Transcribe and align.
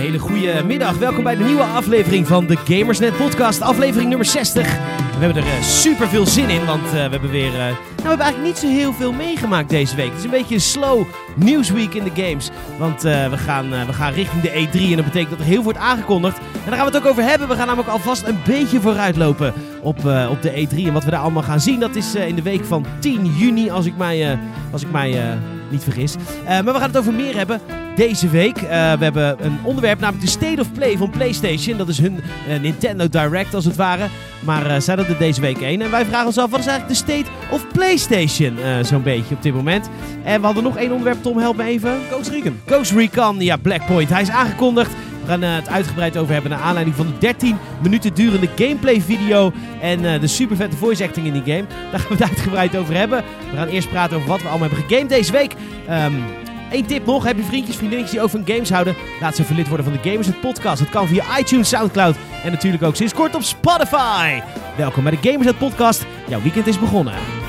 hele 0.00 0.18
goede 0.18 0.62
middag. 0.64 0.98
Welkom 0.98 1.24
bij 1.24 1.36
de 1.36 1.44
nieuwe 1.44 1.62
aflevering 1.62 2.26
van 2.26 2.46
de 2.46 2.56
Gamersnet 2.56 3.16
Podcast, 3.16 3.60
aflevering 3.60 4.08
nummer 4.08 4.26
60. 4.26 4.78
We 5.18 5.24
hebben 5.24 5.42
er 5.42 5.48
uh, 5.48 5.62
super 5.62 6.08
veel 6.08 6.26
zin 6.26 6.48
in, 6.48 6.64
want 6.64 6.84
uh, 6.84 6.90
we 6.90 6.98
hebben 6.98 7.30
weer. 7.30 7.52
Uh, 7.52 7.58
nou, 7.58 7.74
we 7.96 8.08
hebben 8.08 8.26
eigenlijk 8.26 8.42
niet 8.42 8.58
zo 8.58 8.66
heel 8.66 8.92
veel 8.92 9.12
meegemaakt 9.12 9.68
deze 9.68 9.96
week. 9.96 10.08
Het 10.08 10.18
is 10.18 10.24
een 10.24 10.30
beetje 10.30 10.54
een 10.54 10.60
slow 10.60 11.06
newsweek 11.36 11.94
in 11.94 12.04
de 12.04 12.22
games. 12.22 12.50
Want 12.78 13.02
we, 13.02 13.36
gaan, 13.36 13.70
we 13.86 13.92
gaan 13.92 14.12
richting 14.12 14.42
de 14.42 14.50
E3 14.50 14.80
en 14.80 14.96
dat 14.96 15.04
betekent 15.04 15.30
dat 15.30 15.38
er 15.38 15.44
heel 15.44 15.54
veel 15.54 15.62
wordt 15.62 15.78
aangekondigd. 15.78 16.38
En 16.38 16.44
daar 16.66 16.76
gaan 16.76 16.86
we 16.86 16.96
het 16.96 17.04
ook 17.04 17.10
over 17.10 17.22
hebben. 17.22 17.48
We 17.48 17.54
gaan 17.54 17.66
namelijk 17.66 17.92
alvast 17.92 18.26
een 18.26 18.38
beetje 18.44 18.80
vooruitlopen 18.80 19.52
op, 19.82 19.96
op 20.30 20.42
de 20.42 20.66
E3. 20.68 20.76
En 20.86 20.92
wat 20.92 21.04
we 21.04 21.10
daar 21.10 21.20
allemaal 21.20 21.42
gaan 21.42 21.60
zien, 21.60 21.80
dat 21.80 21.96
is 21.96 22.14
in 22.14 22.34
de 22.34 22.42
week 22.42 22.64
van 22.64 22.86
10 22.98 23.26
juni, 23.36 23.70
als 23.70 23.86
ik 23.86 23.96
mij, 23.96 24.38
als 24.72 24.82
ik 24.82 24.90
mij 24.90 25.38
niet 25.68 25.82
vergis. 25.82 26.14
maar 26.44 26.64
we 26.64 26.72
gaan 26.72 26.82
het 26.82 26.98
over 26.98 27.12
meer 27.12 27.36
hebben 27.36 27.60
deze 28.00 28.28
week. 28.28 28.56
Uh, 28.62 28.68
we 28.68 29.04
hebben 29.04 29.44
een 29.44 29.58
onderwerp, 29.62 30.00
namelijk 30.00 30.24
de 30.24 30.30
State 30.30 30.60
of 30.60 30.72
Play 30.72 30.96
van 30.96 31.10
PlayStation. 31.10 31.78
Dat 31.78 31.88
is 31.88 31.98
hun 31.98 32.20
uh, 32.48 32.60
Nintendo 32.60 33.08
Direct 33.08 33.54
als 33.54 33.64
het 33.64 33.76
ware. 33.76 34.06
Maar 34.44 34.66
uh, 34.66 34.66
zij 34.78 34.94
hadden 34.94 35.14
er 35.14 35.18
deze 35.18 35.40
week 35.40 35.60
één. 35.60 35.82
En 35.82 35.90
wij 35.90 36.04
vragen 36.04 36.26
ons 36.26 36.38
af, 36.38 36.50
wat 36.50 36.60
is 36.60 36.66
eigenlijk 36.66 36.98
de 36.98 37.12
State 37.12 37.30
of 37.50 37.66
PlayStation? 37.72 38.58
Zo'n 38.82 39.02
beetje 39.02 39.34
op 39.34 39.42
dit 39.42 39.54
moment. 39.54 39.88
En 40.24 40.40
we 40.40 40.46
hadden 40.46 40.62
nog 40.62 40.76
één 40.76 40.90
onderwerp, 40.90 41.22
Tom, 41.22 41.38
help 41.38 41.56
me 41.56 41.64
even. 41.64 41.98
Ghost 42.10 42.30
Recon. 42.30 42.60
Ghost 42.66 42.92
Recon, 42.92 43.40
ja, 43.40 43.56
Blackpoint. 43.56 44.10
Hij 44.10 44.22
is 44.22 44.30
aangekondigd. 44.30 44.90
We 45.22 45.26
gaan 45.26 45.42
het 45.42 45.68
uitgebreid 45.68 46.16
over 46.16 46.32
hebben 46.32 46.50
naar 46.50 46.60
aanleiding 46.60 46.96
van 46.96 47.06
de 47.06 47.18
13 47.18 47.56
minuten 47.82 48.14
durende 48.14 48.48
gameplay 48.56 49.00
video 49.00 49.52
en 49.80 50.04
uh, 50.04 50.20
de 50.20 50.26
super 50.26 50.56
vette 50.56 50.76
voice 50.76 51.04
acting 51.04 51.26
in 51.26 51.32
die 51.32 51.54
game. 51.54 51.66
Daar 51.90 52.00
gaan 52.00 52.16
we 52.16 52.24
het 52.24 52.30
uitgebreid 52.30 52.76
over 52.76 52.94
hebben. 52.94 53.24
We 53.50 53.56
gaan 53.56 53.68
eerst 53.68 53.90
praten 53.90 54.16
over 54.16 54.28
wat 54.28 54.42
we 54.42 54.48
allemaal 54.48 54.68
hebben 54.68 54.88
gegamed 54.88 55.08
deze 55.08 55.32
week. 55.32 55.52
Um, 55.90 56.24
Eén 56.70 56.86
tip 56.86 57.06
nog, 57.06 57.24
heb 57.24 57.36
je 57.36 57.42
vriendjes, 57.42 57.76
vriendinnetjes 57.76 58.20
die 58.20 58.28
van 58.28 58.42
games 58.46 58.70
houden? 58.70 58.96
Laat 59.20 59.36
ze 59.36 59.42
even 59.42 59.68
worden 59.68 59.86
van 59.86 59.94
de 60.02 60.08
Gamers 60.10 60.26
het 60.26 60.40
podcast. 60.40 60.78
Dat 60.78 60.90
kan 60.90 61.08
via 61.08 61.38
iTunes, 61.38 61.68
Soundcloud 61.68 62.16
en 62.44 62.50
natuurlijk 62.52 62.82
ook 62.82 62.96
sinds 62.96 63.14
kort 63.14 63.34
op 63.34 63.42
Spotify. 63.42 64.40
Welkom 64.76 65.02
bij 65.02 65.18
de 65.20 65.30
Gamers 65.30 65.46
het 65.46 65.58
podcast. 65.58 66.06
Jouw 66.28 66.42
weekend 66.42 66.66
is 66.66 66.78
begonnen. 66.78 67.39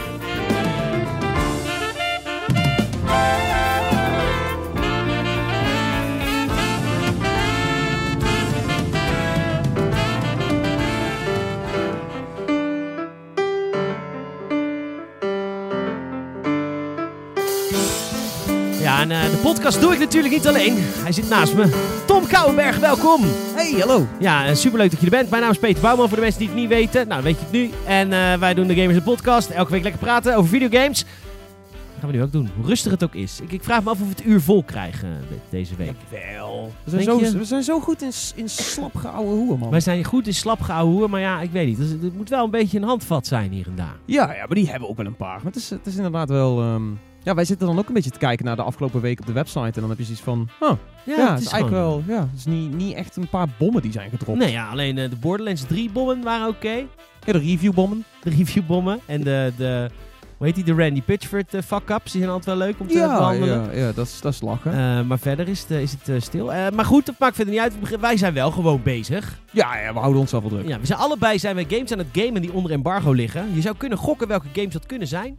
Podcast 19.61 19.85
doe 19.85 19.93
ik 19.93 19.99
natuurlijk 19.99 20.33
niet 20.33 20.47
alleen. 20.47 20.73
Hij 20.77 21.11
zit 21.11 21.29
naast 21.29 21.53
me. 21.53 21.69
Tom 22.05 22.27
Kouwenberg, 22.27 22.77
welkom. 22.79 23.21
Hey, 23.53 23.71
hallo. 23.79 24.07
Ja, 24.19 24.55
superleuk 24.55 24.91
dat 24.91 24.99
je 24.99 25.05
er 25.05 25.11
bent. 25.11 25.29
Mijn 25.29 25.41
naam 25.41 25.51
is 25.51 25.57
Peter 25.57 25.81
Bouwman, 25.81 26.07
voor 26.07 26.17
de 26.17 26.23
mensen 26.23 26.39
die 26.39 26.49
het 26.49 26.57
niet 26.57 26.69
weten. 26.69 27.07
Nou, 27.07 27.23
weet 27.23 27.35
je 27.35 27.43
het 27.43 27.51
nu. 27.51 27.69
En 27.85 28.11
uh, 28.11 28.33
wij 28.33 28.53
doen 28.53 28.67
de 28.67 28.75
Gamers 28.75 29.03
Podcast. 29.03 29.49
Elke 29.49 29.71
week 29.71 29.83
lekker 29.83 30.01
praten 30.01 30.35
over 30.35 30.49
videogames. 30.49 31.03
Dat 31.03 31.99
gaan 31.99 32.09
we 32.09 32.15
nu 32.15 32.23
ook 32.23 32.31
doen, 32.31 32.49
hoe 32.55 32.65
rustig 32.65 32.91
het 32.91 33.03
ook 33.03 33.15
is. 33.15 33.39
Ik, 33.41 33.51
ik 33.51 33.63
vraag 33.63 33.83
me 33.83 33.89
af 33.89 34.01
of 34.01 34.07
we 34.07 34.09
het 34.09 34.25
uur 34.25 34.41
vol 34.41 34.63
krijgen 34.63 35.09
uh, 35.09 35.37
deze 35.49 35.75
week. 35.75 35.95
Wel. 36.09 36.71
We 36.83 36.89
zijn, 36.89 37.03
zo, 37.03 37.19
we 37.37 37.45
zijn 37.45 37.63
zo 37.63 37.79
goed 37.79 38.01
in, 38.01 38.11
in 38.35 38.49
slap 38.49 38.95
geouwe 38.95 39.33
hoer, 39.33 39.57
man. 39.57 39.69
Wij 39.69 39.79
zijn 39.79 40.03
goed 40.03 40.27
in 40.27 40.33
slap 40.33 40.59
hoer, 40.59 41.09
maar 41.09 41.21
ja, 41.21 41.41
ik 41.41 41.51
weet 41.51 41.67
niet. 41.67 41.77
Het, 41.77 42.01
het, 42.01 42.15
moet 42.15 42.29
wel 42.29 42.43
een 42.43 42.51
beetje 42.51 42.77
een 42.77 42.83
handvat 42.83 43.27
zijn 43.27 43.51
hier 43.51 43.67
en 43.67 43.75
daar. 43.75 43.95
Ja, 44.05 44.33
ja 44.33 44.45
maar 44.45 44.55
die 44.55 44.69
hebben 44.69 44.89
ook 44.89 44.97
wel 44.97 45.05
een 45.05 45.15
paar. 45.15 45.35
Maar 45.35 45.45
het 45.45 45.55
is, 45.55 45.69
het 45.69 45.85
is 45.85 45.95
inderdaad 45.95 46.29
wel... 46.29 46.61
Um 46.61 46.99
ja, 47.23 47.35
wij 47.35 47.45
zitten 47.45 47.67
dan 47.67 47.79
ook 47.79 47.87
een 47.87 47.93
beetje 47.93 48.09
te 48.09 48.19
kijken 48.19 48.45
naar 48.45 48.55
de 48.55 48.61
afgelopen 48.61 49.01
week 49.01 49.19
op 49.19 49.25
de 49.25 49.33
website. 49.33 49.59
En 49.59 49.81
dan 49.81 49.89
heb 49.89 49.97
je 49.97 50.03
zoiets 50.03 50.23
van, 50.23 50.49
oh, 50.59 50.71
ja, 51.03 51.31
het 51.31 51.41
is, 51.41 51.47
eigenlijk 51.47 51.83
wel, 51.83 52.03
ja, 52.07 52.19
het 52.19 52.37
is 52.37 52.45
niet, 52.45 52.73
niet 52.73 52.95
echt 52.95 53.15
een 53.15 53.29
paar 53.29 53.47
bommen 53.57 53.81
die 53.81 53.91
zijn 53.91 54.09
gedropt. 54.09 54.39
Nee, 54.39 54.51
ja, 54.51 54.69
alleen 54.69 54.97
uh, 54.97 55.09
de 55.09 55.15
Borderlands 55.15 55.63
3 55.63 55.91
bommen 55.91 56.23
waren 56.23 56.47
oké. 56.47 56.65
Okay. 56.65 56.87
Ja, 57.25 57.33
de 57.33 57.39
review 57.39 57.73
bommen. 57.73 58.03
De 58.23 58.29
review 58.29 58.65
bommen 58.65 58.99
en 59.05 59.23
de, 59.23 59.53
de 59.57 59.89
hoe 60.37 60.49
heet 60.49 60.55
die, 60.55 60.75
de 60.75 60.83
Randy 60.83 61.01
Pitchford 61.01 61.53
uh, 61.53 61.61
fuck-ups. 61.61 62.11
Die 62.11 62.21
zijn 62.21 62.33
altijd 62.33 62.57
wel 62.57 62.67
leuk 62.67 62.79
om 62.79 62.87
te 62.87 62.93
ja, 62.93 63.17
behandelen. 63.17 63.63
Ja, 63.63 63.85
ja 63.85 63.91
dat, 63.91 64.07
is, 64.07 64.21
dat 64.21 64.33
is 64.33 64.41
lachen. 64.41 64.71
Uh, 64.71 65.01
maar 65.01 65.19
verder 65.19 65.47
is 65.47 65.59
het, 65.59 65.69
is 65.71 65.95
het 66.03 66.23
stil. 66.23 66.45
maar 66.45 66.85
goed, 66.85 67.05
dat 67.05 67.15
maakt 67.19 67.35
verder 67.35 67.53
niet 67.53 67.63
uit. 67.63 67.99
Wij 67.99 68.17
zijn 68.17 68.33
wel 68.33 68.51
gewoon 68.51 68.81
bezig. 68.83 69.39
Ja, 69.51 69.77
ja 69.77 69.93
we 69.93 69.99
houden 69.99 70.21
ons 70.21 70.31
wel 70.31 70.41
druk. 70.41 70.67
Ja, 70.67 70.79
we 70.79 70.85
zijn 70.85 70.99
allebei 70.99 71.39
zijn 71.39 71.55
we 71.55 71.65
games 71.69 71.91
aan 71.91 71.97
het 71.97 72.07
gamen 72.11 72.41
die 72.41 72.53
onder 72.53 72.71
embargo 72.71 73.11
liggen. 73.11 73.53
Je 73.53 73.61
zou 73.61 73.75
kunnen 73.77 73.97
gokken 73.97 74.27
welke 74.27 74.47
games 74.53 74.73
dat 74.73 74.85
kunnen 74.85 75.07
zijn. 75.07 75.37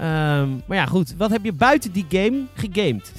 Um, 0.00 0.62
maar 0.66 0.76
ja, 0.76 0.86
goed. 0.86 1.14
Wat 1.16 1.30
heb 1.30 1.44
je 1.44 1.52
buiten 1.52 1.92
die 1.92 2.06
game 2.08 2.42
gegamed? 2.54 3.12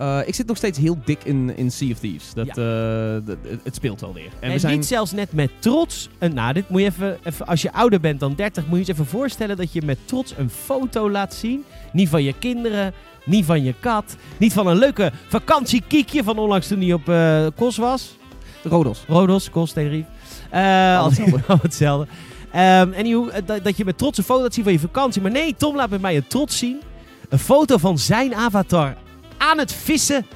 uh, 0.00 0.18
ik 0.28 0.34
zit 0.34 0.46
nog 0.46 0.56
steeds 0.56 0.78
heel 0.78 0.98
dik 1.04 1.24
in, 1.24 1.56
in 1.56 1.70
Sea 1.70 1.90
of 1.90 1.98
Thieves. 1.98 2.32
Dat, 2.34 2.46
ja. 2.54 3.16
uh, 3.16 3.34
het 3.62 3.74
speelt 3.74 4.00
wel 4.00 4.12
weer. 4.12 4.24
En, 4.24 4.32
en 4.40 4.52
we 4.52 4.58
zijn... 4.58 4.74
niet 4.74 4.86
zelfs 4.86 5.12
net 5.12 5.32
met 5.32 5.50
trots... 5.58 6.08
Een, 6.18 6.34
nou, 6.34 6.52
dit 6.52 6.68
moet 6.68 6.80
je 6.80 6.86
even, 6.86 7.18
even... 7.22 7.46
Als 7.46 7.62
je 7.62 7.72
ouder 7.72 8.00
bent 8.00 8.20
dan 8.20 8.34
30, 8.34 8.62
moet 8.62 8.72
je 8.72 8.74
je 8.74 8.88
eens 8.88 8.98
even 8.98 9.06
voorstellen... 9.06 9.56
dat 9.56 9.72
je 9.72 9.82
met 9.82 9.98
trots 10.04 10.34
een 10.36 10.50
foto 10.50 11.10
laat 11.10 11.34
zien. 11.34 11.64
Niet 11.92 12.08
van 12.08 12.22
je 12.22 12.34
kinderen, 12.38 12.92
niet 13.24 13.44
van 13.44 13.62
je 13.62 13.74
kat. 13.80 14.16
Niet 14.38 14.52
van 14.52 14.66
een 14.66 14.78
leuke 14.78 15.12
vakantiekiekje 15.28 16.24
van 16.24 16.38
onlangs 16.38 16.68
toen 16.68 16.80
hij 16.80 16.92
op 16.92 17.08
uh, 17.08 17.46
Kos 17.56 17.76
was. 17.76 18.16
Rodos. 18.62 19.04
Rodos, 19.08 19.50
Kos, 19.50 19.72
Tenerife. 19.72 20.08
Uh, 20.54 21.04
hetzelfde. 21.04 21.40
hetzelfde. 21.62 22.06
Um, 22.54 22.92
en 22.92 23.12
hoe, 23.12 23.32
dat, 23.44 23.64
dat 23.64 23.76
je 23.76 23.84
met 23.84 23.98
trots 23.98 24.18
een 24.18 24.24
foto 24.24 24.42
laat 24.42 24.54
zien 24.54 24.64
van 24.64 24.72
je 24.72 24.78
vakantie. 24.78 25.22
Maar 25.22 25.30
nee, 25.30 25.54
Tom 25.56 25.76
laat 25.76 25.90
met 25.90 26.00
mij 26.00 26.16
een 26.16 26.26
trots 26.26 26.58
zien. 26.58 26.80
Een 27.28 27.38
foto 27.38 27.76
van 27.76 27.98
zijn 27.98 28.34
avatar 28.34 28.96
aan 29.38 29.58
het 29.58 29.72
vissen. 29.72 30.26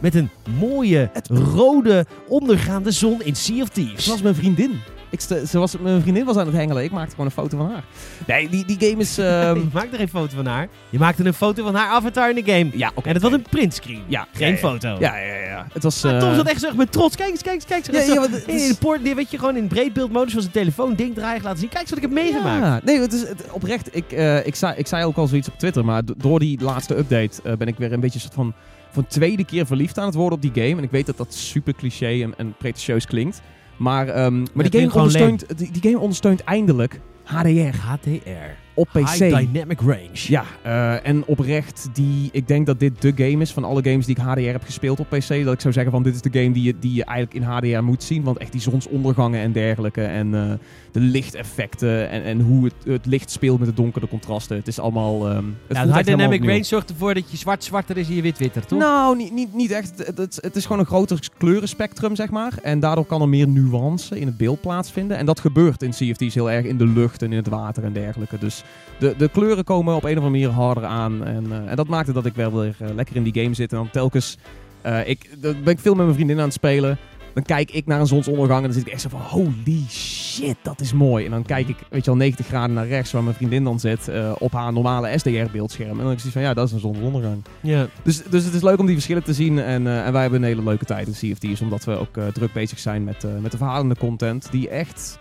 Met 0.00 0.14
een 0.14 0.30
mooie 0.58 1.10
rode 1.28 2.06
ondergaande 2.28 2.90
zon 2.90 3.22
in 3.22 3.36
Sea 3.36 3.62
of 3.62 3.68
Thieves. 3.68 4.04
Zoals 4.04 4.22
mijn 4.22 4.34
vriendin. 4.34 4.80
Ik 5.14 5.20
ze 5.20 5.58
was, 5.58 5.78
mijn 5.78 6.00
vriendin 6.00 6.24
was 6.24 6.36
aan 6.36 6.46
het 6.46 6.54
hengelen. 6.54 6.84
Ik 6.84 6.90
maakte 6.90 7.10
gewoon 7.10 7.26
een 7.26 7.32
foto 7.32 7.56
van 7.56 7.70
haar. 7.70 7.84
Nee, 8.26 8.48
die, 8.48 8.64
die 8.64 8.88
game 8.88 9.00
is... 9.00 9.18
Um... 9.24 9.54
je 9.54 9.66
maakte 9.72 9.96
geen 9.96 10.08
foto 10.08 10.36
van 10.36 10.46
haar. 10.46 10.68
Je 10.90 10.98
maakte 10.98 11.24
een 11.24 11.34
foto 11.34 11.64
van 11.64 11.74
haar 11.74 11.88
avatar 11.88 12.30
in 12.30 12.44
de 12.44 12.52
game. 12.52 12.70
Ja, 12.72 12.88
okay. 12.88 13.04
En 13.04 13.12
het 13.12 13.22
was 13.22 13.32
een 13.32 13.46
printscreen. 13.50 14.02
Ja, 14.06 14.26
geen 14.32 14.50
ja, 14.50 14.56
foto. 14.56 14.88
Ja, 14.88 15.16
ja, 15.16 15.34
ja. 15.34 15.66
Het 15.72 15.82
was... 15.82 16.04
Uh... 16.04 16.18
Tom 16.18 16.34
zat 16.34 16.48
echt 16.48 16.60
zo 16.60 16.74
met 16.74 16.92
trots. 16.92 17.16
Kijk 17.16 17.30
eens, 17.30 17.42
kijk 17.42 17.54
eens, 17.54 17.64
kijk 17.64 17.86
eens. 17.86 18.06
Ja, 18.06 18.14
ja, 18.14 18.20
wat, 18.20 18.30
in 18.30 18.56
de 18.56 18.76
poort, 18.80 19.14
weet 19.14 19.30
je, 19.30 19.38
gewoon 19.38 19.56
in 19.56 19.66
breedbeeldmodus 19.66 20.32
van 20.32 20.42
zijn 20.42 20.54
telefoon 20.54 20.94
ding 20.94 21.14
draaien 21.14 21.42
laten 21.42 21.58
zien. 21.58 21.68
Kijk 21.68 21.80
eens 21.80 21.90
wat 21.90 21.98
ik 21.98 22.04
heb 22.04 22.14
meegemaakt. 22.14 22.62
Ja, 22.62 22.80
nee, 22.84 23.00
het 23.00 23.12
is 23.12 23.28
het, 23.28 23.44
oprecht. 23.50 23.96
Ik, 23.96 24.12
uh, 24.12 24.46
ik, 24.46 24.54
zei, 24.54 24.74
ik 24.76 24.86
zei 24.86 25.04
ook 25.04 25.16
al 25.16 25.26
zoiets 25.26 25.48
op 25.48 25.58
Twitter, 25.58 25.84
maar 25.84 26.02
door 26.16 26.38
die 26.38 26.60
laatste 26.60 26.96
update 26.96 27.40
uh, 27.44 27.52
ben 27.52 27.68
ik 27.68 27.78
weer 27.78 27.92
een 27.92 28.00
beetje 28.00 28.18
soort 28.18 28.34
van... 28.34 28.54
Voor 28.90 29.06
tweede 29.06 29.44
keer 29.44 29.66
verliefd 29.66 29.98
aan 29.98 30.06
het 30.06 30.14
worden 30.14 30.38
op 30.38 30.42
die 30.42 30.64
game. 30.64 30.76
En 30.76 30.82
ik 30.82 30.90
weet 30.90 31.06
dat 31.06 31.16
dat 31.16 31.34
super 31.34 31.74
cliché 31.74 32.22
en, 32.22 32.34
en 32.36 32.54
pretentieus 32.58 33.06
klinkt. 33.06 33.40
Maar, 33.76 34.24
um, 34.24 34.46
maar 34.52 34.70
die, 34.70 34.80
game 34.80 34.94
ondersteunt, 34.94 35.58
die, 35.58 35.70
die, 35.70 35.90
game 35.90 35.98
ondersteunt 35.98 36.44
eindelijk 36.44 37.00
HDR. 37.24 37.76
HDR. 37.76 38.63
Op 38.74 38.88
PC. 38.92 39.08
High 39.08 39.52
Dynamic 39.52 39.80
Range. 39.80 40.08
Ja, 40.12 40.44
uh, 40.66 41.06
en 41.06 41.26
oprecht, 41.26 41.88
die, 41.92 42.28
ik 42.32 42.48
denk 42.48 42.66
dat 42.66 42.80
dit 42.80 43.02
de 43.02 43.12
game 43.16 43.42
is 43.42 43.52
van 43.52 43.64
alle 43.64 43.82
games 43.82 44.06
die 44.06 44.16
ik 44.16 44.22
HDR 44.22 44.40
heb 44.40 44.62
gespeeld 44.64 45.00
op 45.00 45.08
PC. 45.08 45.28
Dat 45.44 45.52
ik 45.52 45.60
zou 45.60 45.72
zeggen 45.72 45.92
van 45.92 46.02
dit 46.02 46.14
is 46.14 46.20
de 46.20 46.40
game 46.40 46.52
die 46.52 46.62
je, 46.62 46.74
die 46.78 46.94
je 46.94 47.04
eigenlijk 47.04 47.36
in 47.36 47.52
HDR 47.52 47.82
moet 47.82 48.02
zien. 48.02 48.22
Want 48.22 48.38
echt 48.38 48.52
die 48.52 48.60
zonsondergangen 48.60 49.40
en 49.40 49.52
dergelijke. 49.52 50.02
En 50.02 50.26
uh, 50.26 50.52
de 50.92 51.00
lichteffecten 51.00 52.08
en, 52.08 52.22
en 52.22 52.40
hoe 52.40 52.64
het, 52.64 52.74
het 52.84 53.06
licht 53.06 53.30
speelt 53.30 53.58
met 53.58 53.68
de 53.68 53.74
donkere 53.74 54.08
contrasten. 54.08 54.56
Het 54.56 54.68
is 54.68 54.78
allemaal... 54.78 55.30
Um, 55.30 55.56
het 55.66 55.76
ja, 55.76 55.86
High 55.86 56.04
Dynamic 56.04 56.44
Range 56.44 56.62
zorgt 56.62 56.90
ervoor 56.90 57.14
dat 57.14 57.30
je 57.30 57.36
zwart 57.36 57.64
zwarter 57.64 57.96
is 57.96 58.08
en 58.08 58.14
je 58.14 58.22
wit 58.22 58.38
witter, 58.38 58.66
toch? 58.66 58.78
Nou, 58.78 59.16
niet, 59.16 59.32
niet, 59.32 59.54
niet 59.54 59.70
echt. 59.70 60.06
Het, 60.06 60.18
het, 60.18 60.38
het, 60.40 60.56
is 60.56 60.62
gewoon 60.62 60.78
een 60.78 60.86
groter 60.86 61.28
kleurenspectrum, 61.38 62.16
zeg 62.16 62.30
maar. 62.30 62.52
En 62.62 62.80
daardoor 62.80 63.06
kan 63.06 63.20
er 63.20 63.28
meer 63.28 63.48
nuance 63.48 64.18
in 64.18 64.26
het 64.26 64.36
beeld 64.36 64.60
plaatsvinden. 64.60 65.16
En 65.16 65.26
dat 65.26 65.40
gebeurt 65.40 65.82
in 65.82 65.90
CFT's 65.90 66.34
heel 66.34 66.50
erg 66.50 66.64
in 66.66 66.76
de 66.76 66.86
lucht 66.86 67.22
en 67.22 67.30
in 67.30 67.36
het 67.36 67.48
water 67.48 67.84
en 67.84 67.92
dergelijke. 67.92 68.38
Dus 68.38 68.63
de, 68.98 69.14
de 69.18 69.28
kleuren 69.28 69.64
komen 69.64 69.94
op 69.94 70.04
een 70.04 70.18
of 70.18 70.24
andere 70.24 70.30
manier 70.30 70.50
harder 70.50 70.84
aan. 70.84 71.24
En, 71.24 71.44
uh, 71.44 71.70
en 71.70 71.76
dat 71.76 71.88
maakte 71.88 72.12
dat 72.12 72.26
ik 72.26 72.34
wel 72.34 72.52
weer 72.52 72.76
uh, 72.82 72.88
lekker 72.94 73.16
in 73.16 73.22
die 73.22 73.42
game 73.42 73.54
zit. 73.54 73.72
En 73.72 73.76
dan 73.76 73.90
telkens... 73.90 74.38
Uh, 74.86 75.08
ik, 75.08 75.30
dan 75.38 75.62
ben 75.62 75.72
ik 75.72 75.78
veel 75.78 75.94
met 75.94 76.04
mijn 76.04 76.14
vriendin 76.14 76.38
aan 76.38 76.44
het 76.44 76.52
spelen 76.52 76.98
dan 77.34 77.42
kijk 77.42 77.70
ik 77.70 77.86
naar 77.86 78.00
een 78.00 78.06
zonsondergang 78.06 78.58
en 78.58 78.64
dan 78.64 78.72
zit 78.72 78.86
ik 78.86 78.92
echt 78.92 79.02
zo 79.02 79.08
van 79.08 79.20
holy 79.20 79.84
shit, 79.88 80.56
dat 80.62 80.80
is 80.80 80.92
mooi. 80.92 81.24
En 81.24 81.30
dan 81.30 81.42
kijk 81.42 81.68
ik, 81.68 81.76
weet 81.90 82.04
je 82.04 82.10
wel, 82.10 82.16
90 82.16 82.46
graden 82.46 82.74
naar 82.74 82.86
rechts 82.86 83.12
waar 83.12 83.22
mijn 83.22 83.36
vriendin 83.36 83.64
dan 83.64 83.80
zit 83.80 84.08
uh, 84.08 84.32
op 84.38 84.52
haar 84.52 84.72
normale 84.72 85.18
SDR-beeldscherm. 85.18 85.90
En 85.90 85.96
dan 85.96 86.06
denk 86.06 86.20
ik 86.20 86.30
van 86.30 86.42
ja, 86.42 86.54
dat 86.54 86.66
is 86.66 86.72
een 86.72 86.80
zonsondergang. 86.80 87.44
Ja. 87.60 87.86
Dus, 88.02 88.22
dus 88.22 88.44
het 88.44 88.54
is 88.54 88.62
leuk 88.62 88.78
om 88.78 88.86
die 88.86 88.94
verschillen 88.94 89.24
te 89.24 89.34
zien 89.34 89.58
en, 89.58 89.82
uh, 89.82 90.06
en 90.06 90.12
wij 90.12 90.22
hebben 90.22 90.42
een 90.42 90.48
hele 90.48 90.62
leuke 90.62 90.84
tijd 90.84 91.06
in 91.06 91.12
CFT's, 91.12 91.60
omdat 91.60 91.84
we 91.84 91.98
ook 91.98 92.16
uh, 92.16 92.26
druk 92.26 92.52
bezig 92.52 92.78
zijn 92.78 93.04
met, 93.04 93.26
met 93.40 93.50
de 93.50 93.56
verhalende 93.56 93.96
content 93.96 94.48
die 94.50 94.68
echt... 94.68 95.18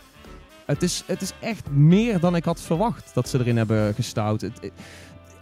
Het 0.66 0.84
is, 0.84 1.04
het 1.06 1.22
is 1.22 1.34
echt 1.40 1.70
meer 1.70 2.20
dan 2.20 2.36
ik 2.36 2.46
had 2.46 2.62
verwacht 2.62 3.12
dat 3.14 3.30
ze 3.30 3.40
erin 3.40 3.58
hebben 3.58 3.94
gestouwd. 3.94 4.50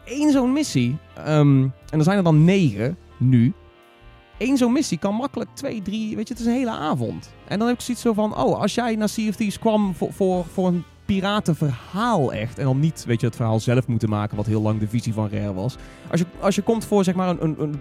Eén 0.06 0.31
zo'n 0.31 0.53
missie, 0.53 0.97
um, 1.27 1.73
en 1.89 1.97
er 1.97 2.03
zijn 2.03 2.18
er 2.18 2.23
dan 2.23 2.44
negen 2.44 2.97
nu, 3.18 3.53
één 4.38 4.57
zo'n 4.57 4.71
missie 4.71 4.97
kan 4.97 5.15
makkelijk 5.15 5.50
twee, 5.53 5.81
drie, 5.81 6.15
weet 6.15 6.27
je, 6.27 6.33
het 6.33 6.44
is 6.44 6.50
een 6.50 6.57
hele 6.57 6.71
avond. 6.71 7.33
En 7.47 7.59
dan 7.59 7.68
heb 7.68 7.77
ik 7.77 7.83
zoiets 7.83 8.03
zo 8.03 8.13
van, 8.13 8.38
oh, 8.38 8.59
als 8.59 8.75
jij 8.75 8.95
naar 8.95 9.07
CFT's 9.07 9.59
kwam 9.59 9.95
voor, 9.95 10.13
voor, 10.13 10.45
voor 10.45 10.68
een 10.68 10.83
piratenverhaal 11.06 12.33
echt. 12.33 12.57
En 12.57 12.65
dan 12.65 12.79
niet, 12.79 13.03
weet 13.06 13.19
je, 13.19 13.27
het 13.27 13.35
verhaal 13.35 13.59
zelf 13.59 13.88
moeten 13.88 14.09
maken, 14.09 14.38
wat 14.38 14.45
heel 14.45 14.62
lang 14.62 14.79
de 14.79 14.88
visie 14.88 15.13
van 15.13 15.29
Rare 15.29 15.53
was. 15.53 15.75
Als 16.12 16.19
je, 16.19 16.25
als 16.39 16.56
je 16.56 16.62
komt 16.62 16.85
voor, 16.85 17.03
zeg 17.03 17.15
maar, 17.15 17.29
een, 17.29 17.41
een, 17.41 17.56
een 17.59 17.79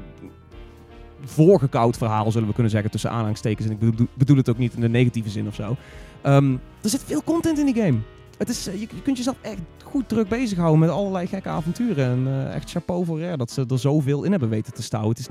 voorgekoud 1.24 1.96
verhaal, 1.96 2.30
zullen 2.30 2.48
we 2.48 2.54
kunnen 2.54 2.72
zeggen, 2.72 2.90
tussen 2.90 3.10
aanhalingstekens. 3.10 3.66
En 3.66 3.72
ik 3.72 3.78
bedoel, 3.78 4.06
bedoel 4.14 4.36
het 4.36 4.48
ook 4.48 4.58
niet 4.58 4.74
in 4.74 4.80
de 4.80 4.88
negatieve 4.88 5.30
zin 5.30 5.46
of 5.46 5.54
zo. 5.54 5.76
Ehm, 6.22 6.52
er 6.82 6.88
zit 6.88 7.02
veel 7.06 7.24
content 7.24 7.58
in 7.58 7.66
die 7.66 7.82
game. 7.82 7.98
Het 8.38 8.48
is, 8.48 8.66
eh, 8.66 8.74
je, 8.74 8.80
je 8.80 9.02
kunt 9.02 9.16
jezelf 9.16 9.36
echt 9.40 9.60
goed 9.84 10.08
druk 10.08 10.28
bezighouden 10.28 10.78
met 10.78 10.88
allerlei 10.88 11.26
gekke 11.26 11.48
avonturen. 11.48 12.04
En 12.04 12.26
eh, 12.26 12.54
echt 12.54 12.70
chapeau 12.70 13.04
voor 13.04 13.20
Rare 13.20 13.36
dat 13.36 13.50
ze 13.50 13.64
er 13.68 13.78
zoveel 13.78 14.24
in 14.24 14.30
hebben 14.30 14.48
weten 14.48 14.72
te 14.72 14.82
stouwen. 14.82 15.10
Het 15.10 15.18
is, 15.18 15.28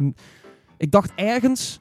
ik 0.77 0.91
dacht 0.91 1.11
ergens, 1.15 1.79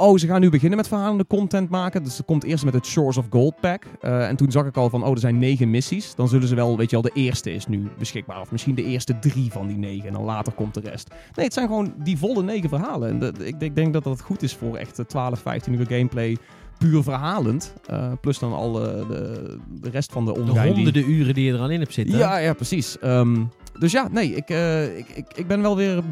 oh, 0.00 0.18
ze 0.18 0.26
gaan 0.26 0.40
nu 0.40 0.50
beginnen 0.50 0.76
met 0.76 0.88
verhalende 0.88 1.26
content 1.26 1.70
maken. 1.70 2.02
Dus 2.04 2.18
er 2.18 2.24
komt 2.24 2.44
eerst 2.44 2.64
met 2.64 2.74
het 2.74 2.86
Shores 2.86 3.16
of 3.16 3.26
Gold 3.30 3.60
pack. 3.60 3.84
Eh, 4.00 4.28
en 4.28 4.36
toen 4.36 4.50
zag 4.50 4.66
ik 4.66 4.76
al 4.76 4.90
van, 4.90 5.04
oh, 5.04 5.10
er 5.10 5.18
zijn 5.18 5.38
negen 5.38 5.70
missies. 5.70 6.14
Dan 6.14 6.28
zullen 6.28 6.48
ze 6.48 6.54
wel, 6.54 6.76
weet 6.76 6.90
je 6.90 7.00
wel, 7.00 7.12
de 7.12 7.20
eerste 7.20 7.52
is 7.52 7.66
nu 7.66 7.88
beschikbaar. 7.98 8.40
Of 8.40 8.50
misschien 8.50 8.74
de 8.74 8.84
eerste 8.84 9.18
drie 9.18 9.52
van 9.52 9.66
die 9.66 9.76
negen. 9.76 10.06
En 10.06 10.12
dan 10.12 10.24
later 10.24 10.52
komt 10.52 10.74
de 10.74 10.80
rest. 10.80 11.10
Nee, 11.34 11.44
het 11.44 11.54
zijn 11.54 11.66
gewoon 11.66 11.92
die 11.96 12.18
volle 12.18 12.42
negen 12.42 12.68
verhalen. 12.68 13.08
En 13.08 13.46
ik, 13.46 13.60
ik 13.60 13.74
denk 13.74 13.92
dat 13.92 14.04
dat 14.04 14.20
goed 14.20 14.42
is 14.42 14.54
voor 14.54 14.76
echt 14.76 14.98
eh, 14.98 15.04
12, 15.04 15.40
15 15.40 15.74
uur 15.74 15.86
gameplay. 15.86 16.36
Puur 16.80 17.02
verhalend. 17.02 17.74
Eh, 17.86 18.12
plus 18.20 18.38
dan 18.38 18.52
al 18.52 18.84
eh, 18.84 19.08
de, 19.08 19.58
de 19.80 19.90
rest 19.90 20.12
van 20.12 20.24
de 20.24 20.32
De 20.32 20.40
honderden 20.40 21.10
uren 21.10 21.34
die 21.34 21.44
je 21.44 21.52
er 21.52 21.58
al 21.58 21.70
in 21.70 21.80
hebt 21.80 21.92
zitten. 21.92 22.18
ja, 22.18 22.36
ja, 22.36 22.52
precies. 22.52 22.98
Ehm, 22.98 23.36
dus 23.78 23.92
ja, 23.92 24.08
nee, 24.10 24.34
ik, 24.34 24.50
eh, 24.50 24.98
ik, 24.98 25.08
ik, 25.08 25.26
ik 25.34 25.46
ben 25.46 25.62
wel 25.62 25.76
weer... 25.76 26.02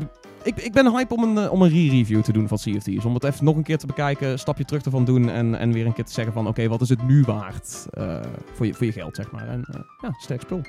Ik, 0.42 0.56
ik 0.56 0.72
ben 0.72 0.90
hype 0.92 1.14
om 1.14 1.22
een, 1.22 1.50
om 1.50 1.62
een 1.62 1.68
re-review 1.68 2.22
te 2.22 2.32
doen 2.32 2.48
van 2.48 2.58
Sea 2.58 2.76
of 2.76 2.82
Thieves. 2.82 3.04
Om 3.04 3.14
het 3.14 3.24
even 3.24 3.44
nog 3.44 3.56
een 3.56 3.62
keer 3.62 3.78
te 3.78 3.86
bekijken, 3.86 4.28
een 4.28 4.38
stapje 4.38 4.64
terug 4.64 4.82
ervan 4.82 5.04
doen 5.04 5.30
en, 5.30 5.54
en 5.54 5.72
weer 5.72 5.86
een 5.86 5.92
keer 5.92 6.04
te 6.04 6.12
zeggen 6.12 6.32
van... 6.32 6.46
Oké, 6.46 6.68
wat 6.68 6.80
is 6.80 6.88
het 6.88 7.02
nu 7.02 7.22
waard 7.22 7.86
voor, 8.54 8.66
je, 8.66 8.74
voor 8.74 8.86
je 8.86 8.92
geld, 8.92 9.16
zeg 9.16 9.30
maar. 9.30 9.48
En 9.48 9.64
ja, 10.02 10.14
sterk 10.18 10.40
spul. 10.40 10.62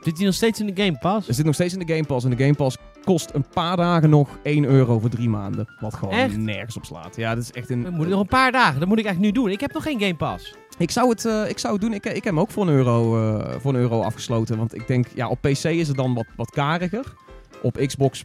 Zit 0.00 0.16
hij 0.16 0.26
nog 0.26 0.34
steeds 0.34 0.60
in 0.60 0.74
de 0.74 0.82
Game 0.82 0.98
Pass? 0.98 1.26
Het 1.26 1.36
zit 1.36 1.44
nog 1.44 1.54
steeds 1.54 1.72
in 1.74 1.86
de 1.86 1.92
Game 1.92 2.06
Pass. 2.06 2.24
En 2.24 2.30
de 2.30 2.42
Game 2.42 2.54
Pass 2.54 2.76
kost 3.08 3.30
een 3.34 3.44
paar 3.54 3.76
dagen 3.76 4.10
nog 4.10 4.38
1 4.42 4.64
euro 4.64 4.98
voor 4.98 5.10
drie 5.10 5.28
maanden. 5.28 5.68
Wat 5.80 5.94
gewoon 5.94 6.14
Echt? 6.14 6.36
nergens 6.36 6.76
op 6.76 6.84
slaat. 6.84 7.16
Ja, 7.16 7.34
dat 7.34 7.42
is 7.42 7.52
echt 7.52 7.70
een... 7.70 7.82
Dan 7.82 7.92
moet 7.92 8.04
ik 8.04 8.10
nog 8.10 8.20
een 8.20 8.26
paar 8.26 8.52
dagen. 8.52 8.78
Dat 8.78 8.88
moet 8.88 8.98
ik 8.98 9.04
eigenlijk 9.04 9.34
nu 9.34 9.42
doen. 9.42 9.52
Ik 9.52 9.60
heb 9.60 9.72
nog 9.72 9.82
geen 9.82 10.00
Game 10.00 10.14
Pass. 10.14 10.54
Ik 10.78 10.90
zou 10.90 11.08
het, 11.08 11.24
eh, 11.24 11.48
ik 11.48 11.58
zou 11.58 11.72
het 11.72 11.82
doen. 11.82 11.92
Ik, 11.92 12.06
ik 12.06 12.14
heb 12.14 12.24
hem 12.24 12.40
ook 12.40 12.50
voor 12.50 12.62
een, 12.62 12.74
euro, 12.74 13.28
eh, 13.38 13.54
voor 13.60 13.74
een 13.74 13.80
euro 13.80 14.02
afgesloten. 14.02 14.56
Want 14.58 14.74
ik 14.74 14.86
denk, 14.86 15.06
ja, 15.14 15.28
op 15.28 15.40
PC 15.40 15.64
is 15.64 15.88
het 15.88 15.96
dan 15.96 16.14
wat, 16.14 16.26
wat 16.36 16.50
kariger. 16.50 17.14
Op 17.62 17.76
Xbox 17.86 18.24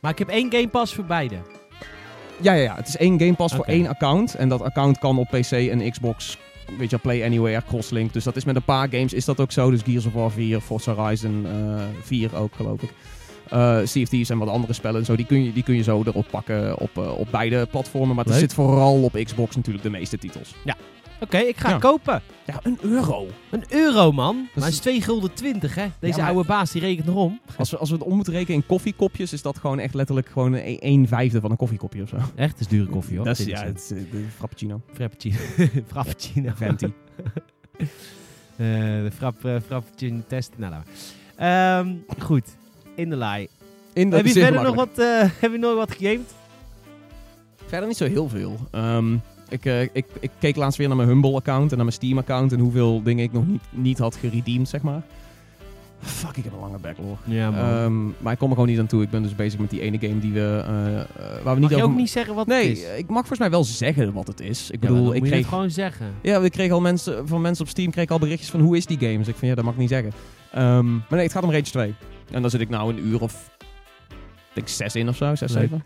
Maar 0.00 0.10
ik 0.10 0.18
heb 0.18 0.28
één 0.28 0.52
Game 0.52 0.68
Pass 0.68 0.94
voor 0.94 1.04
beide. 1.04 1.36
Ja, 2.40 2.52
ja, 2.52 2.62
ja. 2.62 2.74
Het 2.74 2.88
is 2.88 2.96
één 2.96 3.18
Game 3.18 3.34
Pass 3.34 3.54
voor 3.54 3.64
één 3.64 3.86
account. 3.86 4.34
En 4.34 4.48
dat 4.48 4.62
account 4.62 4.98
kan 4.98 5.18
op 5.18 5.28
PC 5.28 5.50
en 5.50 5.90
Xbox, 5.90 6.38
weet 6.78 6.90
je, 6.90 6.98
Play 6.98 7.24
Anywhere, 7.24 7.62
crosslink. 7.66 8.12
Dus 8.12 8.24
dat 8.24 8.36
is 8.36 8.44
met 8.44 8.56
een 8.56 8.64
paar 8.64 8.88
games 8.88 9.12
is 9.12 9.24
dat 9.24 9.40
ook 9.40 9.52
zo. 9.52 9.70
Dus 9.70 9.82
Gears 9.82 10.06
of 10.06 10.12
War 10.12 10.30
4, 10.30 10.60
Forza 10.60 10.94
Horizon 10.94 11.46
eh 11.46 11.82
4 12.02 12.36
ook, 12.36 12.54
geloof 12.54 12.82
ik. 12.82 12.90
Eh 13.50 13.78
CFT's 13.82 14.30
en 14.30 14.38
wat 14.38 14.48
andere 14.48 14.72
spellen 14.72 15.00
en 15.00 15.06
zo, 15.06 15.16
die 15.16 15.26
kun 15.26 15.44
je, 15.44 15.52
die 15.52 15.62
kun 15.62 15.74
je 15.76 15.82
zo 15.82 16.02
erop 16.06 16.26
pakken 16.30 16.78
op, 16.78 16.90
eh, 16.98 17.18
op 17.18 17.28
beide 17.30 17.66
platformen. 17.66 18.16
Maar 18.16 18.24
het 18.24 18.34
zit 18.34 18.54
vooral 18.54 19.02
op 19.02 19.12
Xbox 19.24 19.56
natuurlijk 19.56 19.84
de 19.84 19.90
meeste 19.90 20.18
titels. 20.18 20.54
Oké, 21.20 21.36
ik 21.38 21.56
ga 21.56 21.68
Ja. 21.68 21.74
het 21.74 21.82
kopen. 21.82 22.22
Ja, 22.46 22.60
een 22.62 22.78
euro. 22.80 23.26
Een 23.50 23.64
euro, 23.68 24.12
man. 24.12 24.36
Maar 24.36 24.48
het 24.54 24.64
is- 24.64 24.70
is 24.70 24.78
2 24.78 25.00
gulden 25.00 25.34
20, 25.34 25.74
hè. 25.74 25.86
Deze 26.00 26.16
Ja, 26.18 26.24
maar- 26.24 26.32
oude 26.34 26.48
baas, 26.48 26.70
die 26.70 26.80
rekent 26.80 27.06
nog 27.06 27.16
om. 27.16 27.40
Als 27.56 27.70
we, 27.70 27.76
als 27.76 27.90
we 27.90 27.96
het 27.96 28.04
om 28.04 28.14
moeten 28.14 28.32
rekenen 28.32 28.60
in 28.60 28.66
koffiekopjes, 28.66 29.32
is 29.32 29.42
dat 29.42 29.58
gewoon 29.58 29.78
echt 29.78 29.94
letterlijk 29.94 30.28
gewoon 30.28 30.52
een, 30.52 30.76
een 30.80 31.08
vijfde 31.08 31.40
van 31.40 31.50
een 31.50 31.56
koffiekopje 31.56 32.02
of 32.02 32.08
zo. 32.08 32.16
Echt, 32.34 32.50
het 32.52 32.60
is 32.60 32.66
dure 32.68 32.86
koffie, 32.90 33.16
hoor. 33.16 33.24
Dat 33.26 33.38
is, 33.38 33.44
20 33.44 33.64
ja, 33.64 33.70
het 33.72 33.80
is, 33.80 33.90
eh, 33.90 34.10
de 34.10 34.24
Frappuccino. 34.36 34.80
Frappuccino. 34.94 35.36
Frappuccino. 35.86 36.50
Venti. 36.54 36.92
Eh, 38.56 38.66
de 38.66 39.10
frap, 39.16 39.44
eh, 39.44 39.56
Frappuccino 39.66 40.20
test. 40.26 40.52
Nou, 40.56 40.72
nou. 40.72 40.82
Ehm, 41.36 41.94
goed. 42.24 42.56
In 42.94 43.10
de 43.10 43.16
laai. 43.16 43.48
In 43.92 44.10
de 44.10 44.16
Heb 44.16 44.26
je 44.26 44.32
verder 44.32 44.62
nog 44.62 44.74
wat, 44.74 44.98
eh, 44.98 45.06
heb 45.40 45.52
je 45.52 45.58
nog 45.58 45.74
wat 45.74 45.92
gegamed? 45.92 46.34
Verder 47.66 47.88
niet 47.88 47.96
zo 47.96 48.04
heel 48.06 48.28
veel. 48.28 48.56
Ehm, 48.70 49.14
ik, 49.48 49.64
eh, 49.64 49.82
ik, 49.82 50.04
ik 50.20 50.30
keek 50.38 50.56
laatst 50.56 50.78
weer 50.78 50.88
naar 50.88 50.96
mijn 50.96 51.08
Humble-account 51.08 51.70
en 51.70 51.76
naar 51.76 51.86
mijn 51.86 51.96
Steam-account 51.96 52.52
en 52.52 52.58
hoeveel 52.58 53.02
dingen 53.02 53.24
ik 53.24 53.32
nog 53.32 53.46
niet, 53.46 53.62
niet 53.70 53.98
had 53.98 54.16
geredeemd, 54.16 54.68
zeg 54.68 54.82
maar. 54.82 55.02
Fuck, 56.00 56.36
ik 56.36 56.44
heb 56.44 56.52
een 56.52 56.58
lange 56.58 56.78
backlog. 56.78 57.18
Ja, 57.24 57.52
Ehm, 57.52 58.04
maar 58.18 58.32
ik 58.32 58.38
kom 58.38 58.48
er 58.48 58.54
gewoon 58.54 58.68
niet 58.70 58.78
aan 58.78 58.86
toe. 58.86 59.02
Ik 59.02 59.10
ben 59.10 59.22
dus 59.22 59.34
bezig 59.34 59.60
met 59.60 59.70
die 59.70 59.80
ene 59.80 59.98
game 60.00 60.18
die 60.18 60.32
we, 60.32 60.62
eh, 60.66 61.00
eh, 61.00 61.06
waar 61.16 61.54
we 61.54 61.60
niet 61.60 61.60
Mag 61.60 61.70
je 61.70 61.76
over... 61.76 61.88
ook 61.88 61.96
niet 61.96 62.10
zeggen 62.10 62.34
wat 62.34 62.46
nee, 62.46 62.68
het 62.68 62.78
is? 62.78 62.84
eh, 62.84 62.98
ik 62.98 63.06
mag 63.06 63.16
volgens 63.18 63.38
mij 63.38 63.50
wel 63.50 63.64
zeggen 63.64 64.12
wat 64.12 64.26
het 64.26 64.40
is. 64.40 64.70
Ik 64.70 64.82
Ja, 64.82 64.88
bedoel, 64.88 65.06
ik 65.06 65.12
moet 65.12 65.14
je 65.14 65.20
kreeg... 65.28 65.38
het 65.38 65.48
gewoon 65.48 65.70
zeggen. 65.70 66.06
Ja, 66.22 66.38
ik 66.40 66.52
kreeg 66.52 66.70
al 66.70 66.80
mensen, 66.80 67.28
van 67.28 67.40
mensen 67.40 67.64
op 67.64 67.70
Steam 67.70 67.90
kreeg 67.90 68.04
ik 68.04 68.10
al 68.10 68.18
berichtjes 68.18 68.50
van 68.50 68.60
hoe 68.60 68.76
is 68.76 68.86
die 68.86 68.98
game. 68.98 69.18
Dus 69.18 69.28
ik 69.28 69.34
van 69.36 69.48
ja, 69.48 69.54
dat 69.54 69.64
mag 69.64 69.72
ik 69.74 69.80
niet 69.80 69.88
zeggen. 69.88 70.12
Ehm, 70.52 70.92
maar 70.92 71.04
nee, 71.10 71.22
het 71.22 71.32
gaat 71.32 71.42
om 71.42 71.50
Rage 71.50 71.62
2. 71.70 71.94
En 72.30 72.42
daar 72.42 72.50
zit 72.50 72.60
ik 72.60 72.68
nou 72.68 72.92
een 72.92 73.06
uur 73.06 73.20
of... 73.20 73.50
Denk 74.52 74.68
zes 74.68 74.94
in 74.94 75.08
of 75.08 75.16
zo, 75.16 75.34
zes, 75.34 75.52
Leuk. 75.52 75.60
zeven. 75.62 75.82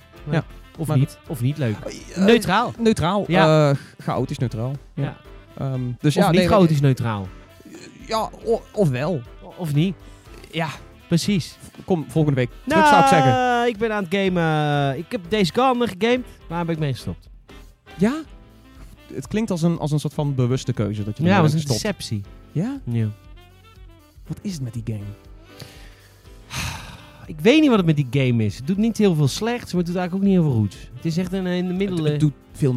Of 0.78 0.86
Maar- 0.86 0.98
niet. 0.98 1.18
Of 1.26 1.40
niet 1.40 1.58
leuk. 1.58 1.76
Eh, 1.78 2.24
Neutraal. 2.24 2.72
Neutraal. 2.78 3.24
Ja. 3.28 3.68
Ja. 3.68 3.74
chaotisch 3.98 4.38
neutraal. 4.38 4.72
Ja. 4.94 5.02
Ja. 5.02 5.16
Ehm, 5.58 5.80
dus 6.00 6.16
of 6.16 6.22
ja, 6.22 6.30
niet 6.30 6.38
nee, 6.38 6.48
chaotisch 6.48 6.80
neutraal. 6.80 7.28
Ja, 8.06 8.30
of 8.72 8.88
wel. 8.88 9.20
Of 9.56 9.74
niet. 9.74 9.94
Ja, 10.50 10.68
Precies. 11.08 11.56
kom 11.84 12.04
volgende 12.08 12.36
week 12.40 12.50
terug 12.66 12.86
zou 12.88 13.02
ik 13.02 13.08
zeggen. 13.08 13.30
Nou, 13.32 13.68
ik 13.68 13.76
ben 13.76 13.92
aan 13.92 14.04
het 14.08 14.14
gamen. 14.14 14.98
Ik 14.98 15.04
heb 15.08 15.20
deze 15.28 15.52
Gone 15.54 15.86
gegamed, 15.86 16.26
maar 16.48 16.64
ben 16.64 16.74
ik 16.74 16.80
mee 16.80 16.92
gestopt. 16.92 17.28
Ja? 17.96 18.22
Het 19.14 19.28
klinkt 19.28 19.50
als 19.50 19.62
een, 19.62 19.78
als 19.78 19.90
een 19.90 20.00
soort 20.00 20.14
van 20.14 20.34
bewuste 20.34 20.72
keuze 20.72 21.04
dat 21.04 21.16
je 21.16 21.24
Ja, 21.24 21.40
was 21.40 21.52
een 21.52 21.60
deceptie. 21.64 22.22
Ja? 22.52 22.80
Ja. 22.84 23.06
Wat 24.26 24.38
is 24.42 24.52
het 24.52 24.62
met 24.62 24.72
die 24.72 24.82
game? 24.84 25.04
Ik 27.28 27.40
weet 27.40 27.60
niet 27.60 27.68
wat 27.68 27.78
het 27.78 27.86
met 27.86 27.96
die 27.96 28.08
game 28.10 28.44
is. 28.44 28.56
Het 28.56 28.66
doet 28.66 28.76
niet 28.76 28.98
heel 28.98 29.14
veel 29.14 29.28
slechts, 29.28 29.72
maar 29.72 29.82
het 29.82 29.86
doet 29.92 29.96
eigenlijk 30.00 30.14
ook 30.14 30.22
niet 30.22 30.40
heel 30.40 30.50
veel 30.50 30.60
goeds. 30.60 30.76
Het 30.94 31.04
is 31.04 31.16
echt 31.16 31.32
een 31.32 31.46
in 31.46 31.66
de 31.66 31.74
middelen. 31.74 32.10
het 32.10 32.20
doet 32.20 32.32
veel... 32.52 32.76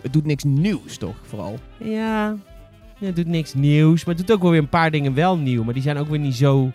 Het 0.00 0.12
doet 0.12 0.24
niks 0.24 0.44
nieuws, 0.44 0.96
toch? 0.96 1.16
Vooral. 1.22 1.58
Ja, 1.78 2.36
ja, 2.98 3.06
het 3.06 3.16
doet 3.16 3.26
niks 3.26 3.54
nieuws. 3.54 4.04
Maar 4.04 4.14
het 4.14 4.26
doet 4.26 4.36
ook 4.36 4.42
wel 4.42 4.50
weer 4.50 4.60
een 4.60 4.68
paar 4.68 4.90
dingen 4.90 5.14
wel 5.14 5.36
nieuw. 5.38 5.64
Maar 5.64 5.74
die 5.74 5.82
zijn 5.82 5.96
ook 5.96 6.08
weer 6.08 6.18
niet 6.18 6.34
zo... 6.34 6.72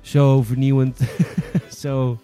Zo 0.00 0.42
vernieuwend. 0.42 1.00
zo... 1.82 2.20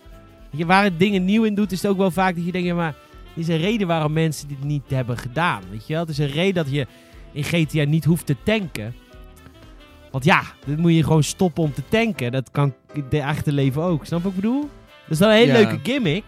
Je, 0.50 0.66
waar 0.66 0.84
het 0.84 0.98
dingen 0.98 1.24
nieuw 1.24 1.44
in 1.44 1.54
doet, 1.54 1.72
is 1.72 1.82
het 1.82 1.90
ook 1.90 1.98
wel 1.98 2.10
vaak 2.10 2.34
dat 2.34 2.44
je 2.44 2.52
denkt... 2.52 2.66
Ja, 2.66 2.74
maar 2.74 2.94
er 3.34 3.40
is 3.40 3.48
een 3.48 3.58
reden 3.58 3.86
waarom 3.86 4.12
mensen 4.12 4.48
dit 4.48 4.64
niet 4.64 4.90
hebben 4.90 5.18
gedaan. 5.18 5.62
Weet 5.70 5.86
je 5.86 5.92
wel? 5.92 6.02
Het 6.02 6.10
is 6.10 6.18
een 6.18 6.30
reden 6.30 6.64
dat 6.64 6.72
je 6.72 6.86
in 7.32 7.44
GTA 7.44 7.84
niet 7.84 8.04
hoeft 8.04 8.26
te 8.26 8.36
tanken. 8.42 8.94
Want 10.16 10.28
ja, 10.28 10.42
dan 10.66 10.80
moet 10.80 10.94
je 10.94 11.02
gewoon 11.02 11.22
stoppen 11.22 11.62
om 11.62 11.72
te 11.74 11.82
tanken. 11.88 12.32
Dat 12.32 12.50
kan 12.50 12.74
het 12.92 13.14
echte 13.14 13.52
leven 13.52 13.82
ook. 13.82 14.06
Snap 14.06 14.22
wat 14.22 14.32
ik 14.32 14.36
bedoel? 14.40 14.60
Dat 14.60 15.10
is 15.10 15.18
dan 15.18 15.28
een 15.28 15.34
hele 15.34 15.52
Ja. 15.52 15.58
leuke 15.58 15.78
gimmick. 15.82 16.24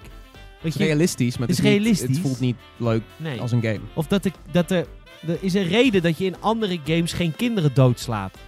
Weet 0.60 0.72
je? 0.74 0.84
realistisch, 0.84 1.38
maar 1.38 1.48
het, 1.48 1.56
Het 1.56 1.66
is 1.66 1.72
is 1.72 1.76
niet- 1.78 1.82
realistisch. 1.82 2.16
het 2.16 2.26
voelt 2.26 2.40
niet 2.40 2.56
leuk 2.76 3.02
Nee. 3.16 3.40
als 3.40 3.52
een 3.52 3.62
game. 3.62 3.80
Of 3.94 4.06
dat, 4.06 4.24
ik, 4.24 4.32
dat 4.50 4.70
er, 4.70 4.86
er 5.26 5.38
is 5.40 5.54
een 5.54 5.68
reden 5.68 6.02
dat 6.02 6.18
je 6.18 6.24
in 6.24 6.40
andere 6.40 6.78
games 6.84 7.12
geen 7.12 7.36
kinderen 7.36 7.74
doodslaat. 7.74 8.38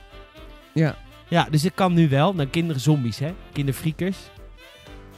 Ja. 0.74 0.96
Ja, 1.28 1.46
dus 1.50 1.64
ik 1.64 1.72
kan 1.74 1.94
nu 1.94 2.08
wel. 2.08 2.34
Nou, 2.34 2.48
kinderen 2.48 2.80
zombies, 2.82 3.18
hè. 3.18 3.32
Kinderfriekers. 3.52 4.16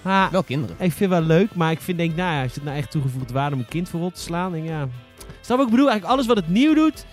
Maar 0.02 0.30
Wel 0.30 0.42
kinderen. 0.42 0.76
ik 0.78 0.92
vind 0.92 1.10
het 1.10 1.18
wel 1.18 1.22
leuk. 1.28 1.54
Maar 1.54 1.70
ik 1.70 1.80
vind, 1.80 1.98
denk, 1.98 2.16
nou 2.16 2.32
ja, 2.34 2.42
is 2.42 2.54
het 2.54 2.64
nou 2.64 2.76
echt 2.76 2.90
toegevoegde 2.90 3.32
waarde 3.32 3.54
om 3.54 3.60
een 3.60 3.68
kind 3.68 3.88
voor 3.88 4.00
rot 4.00 4.14
te 4.14 4.20
slaan? 4.20 4.52
Denk, 4.52 4.66
ja. 4.68 4.88
Snap 5.40 5.56
wat 5.56 5.66
ik 5.66 5.72
bedoel? 5.72 5.90
Eigenlijk 5.90 6.14
alles 6.14 6.26
wat 6.26 6.36
het 6.36 6.48
nieuw 6.48 6.74
doet. 6.74 7.04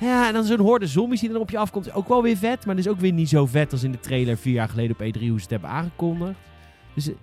Ja, 0.00 0.26
en 0.26 0.32
dan 0.32 0.44
zo'n 0.44 0.60
horde 0.60 0.86
zombies 0.86 1.20
die 1.20 1.30
dan 1.30 1.40
op 1.40 1.50
je 1.50 1.58
afkomt. 1.58 1.86
Is 1.86 1.92
ook 1.92 2.08
wel 2.08 2.22
weer 2.22 2.36
vet. 2.36 2.66
Maar 2.66 2.76
dat 2.76 2.84
is 2.84 2.90
ook 2.90 3.00
weer 3.00 3.12
niet 3.12 3.28
zo 3.28 3.46
vet 3.46 3.72
als 3.72 3.82
in 3.82 3.92
de 3.92 4.00
trailer 4.00 4.36
vier 4.36 4.52
jaar 4.52 4.68
geleden 4.68 4.96
op 4.98 5.06
E3 5.06 5.20
hoe 5.20 5.28
ze 5.36 5.42
het 5.42 5.50
hebben 5.50 5.70
aangekondigd. 5.70 6.38
Dus... 6.94 7.08
eh, 7.08 7.14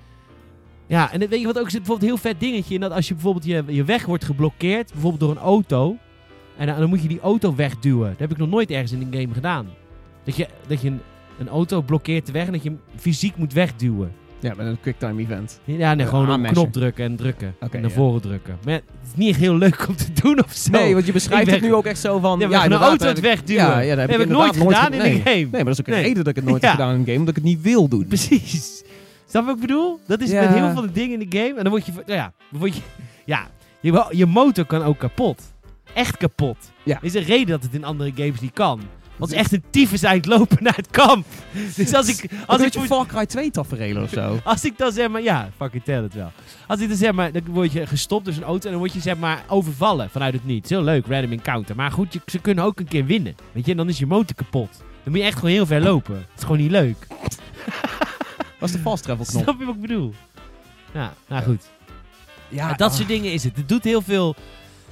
Ja, 0.88 1.12
en 1.12 1.20
weet 1.20 1.40
je 1.40 1.46
wat 1.46 1.60
ook 1.60 1.70
zit? 1.70 1.80
Bijvoorbeeld 1.84 2.02
een 2.12 2.18
heel 2.18 2.32
vet 2.32 2.40
dingetje. 2.40 2.74
in 2.74 2.80
dat 2.80 2.92
als 2.92 3.08
je 3.08 3.14
bijvoorbeeld 3.14 3.46
je, 3.46 3.64
je 3.68 3.84
weg 3.84 4.06
wordt 4.06 4.24
geblokkeerd. 4.26 4.92
Bijvoorbeeld 4.92 5.22
door 5.22 5.32
een 5.32 5.48
auto. 5.50 5.98
En 6.58 6.68
dan, 6.68 6.78
dan 6.80 6.90
moet 6.90 7.02
je 7.02 7.08
die 7.08 7.20
auto 7.20 7.56
wegduwen. 7.56 8.10
Dat 8.10 8.20
heb 8.20 8.32
ik 8.32 8.38
nog 8.38 8.50
nooit 8.50 8.72
ergens 8.72 8.92
in 8.92 9.02
een 9.02 9.20
game 9.22 9.34
gedaan. 9.34 9.68
Dat 10.24 10.36
je, 10.36 10.48
dat 10.68 10.82
je 10.82 10.88
een, 10.88 11.00
een 11.40 11.48
auto 11.50 11.82
blokkeert 11.82 12.26
de 12.26 12.32
weg 12.32 12.46
en 12.46 12.52
dat 12.52 12.64
je 12.64 12.70
hem 12.70 12.80
fysiek 12.96 13.36
moet 13.38 13.54
wegduwen. 13.54 14.12
Ja, 14.44 14.54
met 14.58 14.68
een 14.68 14.80
quicktime 14.82 15.22
event. 15.22 15.60
Ja, 15.64 15.94
nee, 15.94 16.06
gewoon 16.06 16.30
een 16.30 16.52
knop 16.52 16.72
drukken 16.72 17.06
en 17.06 17.16
drukken. 17.16 17.56
En 17.60 17.70
naar 17.72 17.82
ja. 17.82 17.90
voren 17.90 18.22
drukken. 18.22 18.58
Maar 18.66 18.74
het 18.74 18.84
is 19.06 19.16
niet 19.16 19.30
echt 19.30 19.40
heel 19.40 19.56
leuk 19.56 19.88
om 19.88 19.96
te 19.96 20.14
doen 20.22 20.44
of 20.44 20.52
zo. 20.54 20.72
Nee, 20.72 20.94
want 20.94 21.06
je 21.06 21.12
beschrijft 21.12 21.52
het 21.52 21.62
nu 21.62 21.74
ook 21.74 21.86
echt 21.86 22.00
zo 22.00 22.20
van... 22.20 22.40
Ja, 22.40 22.50
ja, 22.50 22.66
een 22.66 22.74
auto 22.74 23.08
het 23.08 23.20
wegduwen. 23.20 23.64
Ja, 23.64 23.80
ja, 23.80 23.90
dat 23.90 24.00
heb, 24.00 24.10
heb 24.10 24.20
ik 24.20 24.28
nooit 24.28 24.58
gedaan 24.58 24.86
ge- 24.86 24.92
in 24.92 24.98
nee. 24.98 25.14
een 25.14 25.22
game. 25.22 25.34
Nee, 25.36 25.50
maar 25.52 25.64
dat 25.64 25.74
is 25.74 25.80
ook 25.80 25.88
een 25.88 25.94
Nee. 25.94 26.02
reden 26.04 26.24
dat 26.24 26.28
ik 26.28 26.36
het 26.36 26.46
nooit 26.46 26.62
heb 26.62 26.72
gedaan 26.72 26.94
in 26.94 27.00
een 27.00 27.06
game, 27.06 27.18
omdat 27.18 27.38
ik 27.38 27.44
het 27.44 27.52
niet 27.52 27.62
wil 27.62 27.88
doen. 27.88 28.08
Precies. 28.08 28.84
Snap 29.28 29.42
je 29.42 29.48
wat 29.48 29.56
ik 29.56 29.62
bedoel? 29.62 30.00
Dat 30.08 30.22
is 30.22 30.32
met 30.32 30.48
heel 30.48 30.72
veel 30.72 30.82
de 30.82 30.92
dingen 30.92 31.22
in 31.22 31.30
de 31.30 31.38
game. 31.38 31.54
En 31.58 31.64
dan 31.64 31.70
word 31.70 31.86
je... 31.86 31.92
nou 31.92 32.06
ja, 32.06 32.34
word 32.50 32.76
je, 32.76 32.82
ja 33.26 33.48
je, 33.80 34.06
je 34.10 34.26
motor 34.26 34.66
kan 34.66 34.84
ook 34.84 34.98
kapot. 34.98 35.42
Echt 35.94 36.18
kapot. 36.18 36.58
Ja. 36.84 36.96
Er 36.96 37.04
is 37.04 37.14
een 37.14 37.24
reden 37.24 37.48
dat 37.48 37.64
het 37.64 37.74
in 37.74 37.84
andere 37.84 38.12
games 38.16 38.40
niet 38.40 38.54
kan. 38.54 38.82
Want 39.24 39.36
het 39.36 39.46
is 39.46 39.52
echt 39.52 39.64
een 39.64 39.72
tyfus 39.72 40.02
het 40.02 40.26
lopen 40.26 40.58
naar 40.64 40.76
het 40.76 40.88
kamp. 40.92 41.26
Dus 41.76 41.94
als 41.94 42.08
ik... 42.08 42.32
Als 42.46 42.62
ik 42.62 42.72
beetje 42.72 42.88
Far 42.88 43.06
Cry 43.06 43.26
2 43.26 43.52
tafereel 43.52 44.02
of 44.02 44.10
zo. 44.10 44.40
Als 44.44 44.66
ik 44.66 44.78
dan 44.78 44.92
zeg 44.92 45.10
maar, 45.10 45.22
ja, 45.22 45.50
fucking 45.58 45.84
tel 45.84 46.04
het 46.04 46.14
wel. 46.14 46.32
Als 46.68 46.80
ik 46.80 46.88
dan 46.88 46.98
zeg 46.98 47.12
maar, 47.12 47.32
dan 47.32 47.42
word 47.46 47.72
je 47.72 47.88
gestopt 47.88 48.26
door 48.26 48.34
een 48.34 48.44
auto 48.44 48.66
en 48.66 48.72
dan 48.72 48.80
word 48.80 48.94
je 48.94 49.00
zeg 49.00 49.18
maar 49.18 49.44
overvallen 49.48 50.10
vanuit 50.10 50.34
het 50.34 50.46
niets. 50.46 50.70
Heel 50.70 50.84
leuk, 50.84 51.06
random 51.08 51.32
encounter. 51.32 51.76
Maar 51.76 51.92
goed, 51.92 52.14
je, 52.14 52.22
ze 52.26 52.40
kunnen 52.40 52.64
ook 52.64 52.80
een 52.80 52.88
keer 52.88 53.06
winnen. 53.06 53.36
Weet 53.52 53.66
je, 53.66 53.72
en 53.72 53.78
dan 53.78 53.90
is 53.90 53.98
je 53.98 54.06
motor 54.06 54.36
kapot. 54.36 54.70
Dan 55.04 55.12
moet 55.12 55.22
je 55.22 55.28
echt 55.28 55.38
gewoon 55.38 55.54
heel 55.54 55.66
ver 55.66 55.82
lopen. 55.82 56.16
Het 56.16 56.28
is 56.38 56.42
gewoon 56.42 56.58
niet 56.58 56.72
leuk. 56.72 57.08
Dat 58.60 58.70
is 58.70 58.72
de 58.72 58.80
fast 58.80 59.04
travel 59.04 59.26
knop. 59.26 59.44
Snap 59.44 59.60
je 59.60 59.66
wat 59.66 59.76
ik 59.76 59.82
bedoel? 59.82 60.14
Ja, 60.94 61.14
nou 61.28 61.44
goed. 61.44 61.70
Ja, 62.50 62.70
En 62.70 62.78
dat 62.78 62.90
ah. 62.90 62.96
soort 62.96 63.08
dingen 63.08 63.34
is 63.34 63.44
het. 63.44 63.56
Het 63.56 63.70
doet 63.70 63.84
heel 63.84 64.02
veel 64.02 64.36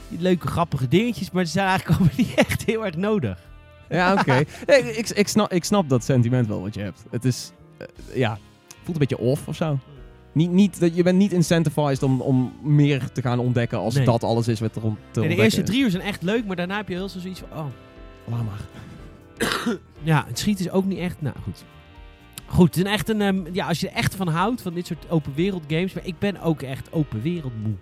leuke, 0.08 0.48
grappige 0.48 0.88
dingetjes, 0.88 1.32
maar 1.32 1.46
ze 1.46 1.52
zijn 1.52 1.68
eigenlijk 1.68 2.00
allemaal 2.00 2.18
niet 2.18 2.34
echt 2.34 2.66
heel 2.66 2.86
erg 2.86 2.96
nodig. 2.96 3.50
Ja, 3.92 4.14
oké. 4.14 4.44
Nee, 4.68 4.98
ik, 4.98 5.10
ik, 5.10 5.28
snap, 5.28 5.52
ik 5.52 5.64
snap 5.64 5.90
dat 5.90 6.04
sentiment 6.04 6.48
wel 6.48 6.62
wat 6.62 6.74
je 6.74 6.82
hebt. 6.82 7.04
Het 7.10 7.26
is, 7.26 7.52
eh, 7.78 7.88
ja, 8.16 8.38
voelt 8.84 8.88
een 9.02 9.08
beetje 9.08 9.18
off 9.18 9.48
of 9.48 9.56
zo. 9.56 9.80
Niet, 10.34 10.52
niet, 10.52 10.80
dat- 10.80 10.96
je 10.96 11.04
bent 11.04 11.18
niet 11.18 11.32
incentivized 11.32 12.04
om, 12.04 12.22
om 12.22 12.54
meer 12.64 13.12
te 13.12 13.22
gaan 13.22 13.40
ontdekken 13.40 13.78
als 13.78 13.96
Nee. 13.96 14.06
dat 14.06 14.24
alles 14.24 14.48
is 14.48 14.60
wat 14.60 14.76
er 14.76 14.84
om 14.84 14.98
te 15.12 15.22
En 15.22 15.30
de 15.30 15.36
eerste 15.36 15.64
drie 15.64 15.82
uur 15.84 15.90
zijn 15.90 16.04
echt 16.04 16.22
leuk, 16.22 16.46
maar 16.46 16.56
daarna 16.56 16.78
heb 16.78 16.88
je 16.88 16.94
heel 16.96 17.10
zoiets 17.10 17.40
van, 17.40 17.60
oh, 17.60 17.66
Laat 18.26 18.44
maar. 18.46 18.60
Ja, 20.04 20.24
het 20.28 20.40
schieten 20.40 20.66
is 20.66 20.72
ook 20.72 20.86
niet 20.86 20.98
echt. 21.00 21.22
Nou 21.22 21.36
goed. 21.44 21.64
Goed, 22.46 22.76
het 22.76 22.86
is 22.86 22.92
echt 22.92 23.10
een. 23.10 23.22
ehm, 23.22 23.40
ja, 23.54 23.68
als 23.68 23.80
je 23.80 23.90
er 23.90 23.96
echt 23.96 24.16
van 24.16 24.28
houdt, 24.28 24.62
van 24.62 24.74
dit 24.74 24.88
soort 24.88 25.06
open 25.10 25.32
wereld 25.36 25.64
games. 25.68 25.94
Maar 25.94 26.06
ik 26.06 26.20
ben 26.20 26.42
ook 26.42 26.62
echt 26.62 26.92
open 26.94 27.22
wereld 27.22 27.54
moe. 27.64 27.74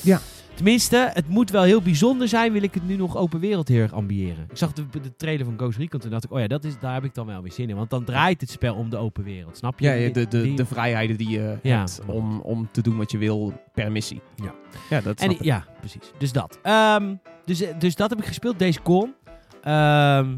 Ja. 0.00 0.20
Tenminste, 0.54 1.10
het 1.12 1.28
moet 1.28 1.50
wel 1.50 1.62
heel 1.62 1.82
bijzonder 1.82 2.28
zijn. 2.28 2.52
Wil 2.52 2.62
ik 2.62 2.74
het 2.74 2.86
nu 2.86 2.96
nog 2.96 3.16
open 3.16 3.40
wereld 3.40 3.68
heel 3.68 3.80
erg 3.80 3.92
ambiëren. 3.92 4.46
Ik 4.50 4.56
zag 4.56 4.72
de, 4.72 4.86
de 5.02 5.16
trailer 5.16 5.44
van 5.44 5.54
Ghost 5.56 5.78
Recon. 5.78 6.00
Toen 6.00 6.10
dacht 6.10 6.24
ik, 6.24 6.32
oh 6.32 6.40
ja, 6.40 6.46
dat 6.46 6.64
is, 6.64 6.78
daar 6.78 6.94
heb 6.94 7.04
ik 7.04 7.14
dan 7.14 7.26
wel 7.26 7.42
weer 7.42 7.52
zin 7.52 7.68
in. 7.68 7.76
Want 7.76 7.90
dan 7.90 8.04
draait 8.04 8.40
het 8.40 8.50
spel 8.50 8.74
om 8.74 8.90
de 8.90 8.96
open 8.96 9.24
wereld. 9.24 9.56
Snap 9.56 9.78
je? 9.80 9.86
Ja, 9.86 9.92
ja, 9.92 10.10
de, 10.12 10.28
de, 10.28 10.42
Die- 10.42 10.56
de 10.56 10.66
vrijheden 10.66 11.16
die 11.16 11.28
je 11.28 11.58
Ja. 11.62 11.78
hebt 11.78 12.00
om, 12.06 12.40
om 12.40 12.68
te 12.72 12.82
doen 12.82 12.96
wat 12.96 13.10
je 13.10 13.18
wil 13.18 13.52
per 13.72 13.92
missie. 13.92 14.20
Ja. 14.36 14.54
Ja, 14.90 15.00
dat 15.00 15.20
En, 15.20 15.30
ik. 15.30 15.42
ja, 15.42 15.64
precies. 15.78 16.10
Dus 16.18 16.32
dat. 16.32 16.58
Ehm, 16.62 17.14
dus, 17.44 17.60
eh, 17.60 17.78
dus 17.78 17.94
dat 17.94 18.10
heb 18.10 18.18
ik 18.18 18.26
gespeeld, 18.26 18.58
deze 18.58 18.82
con. 18.82 19.14
Ehm, 19.62 20.36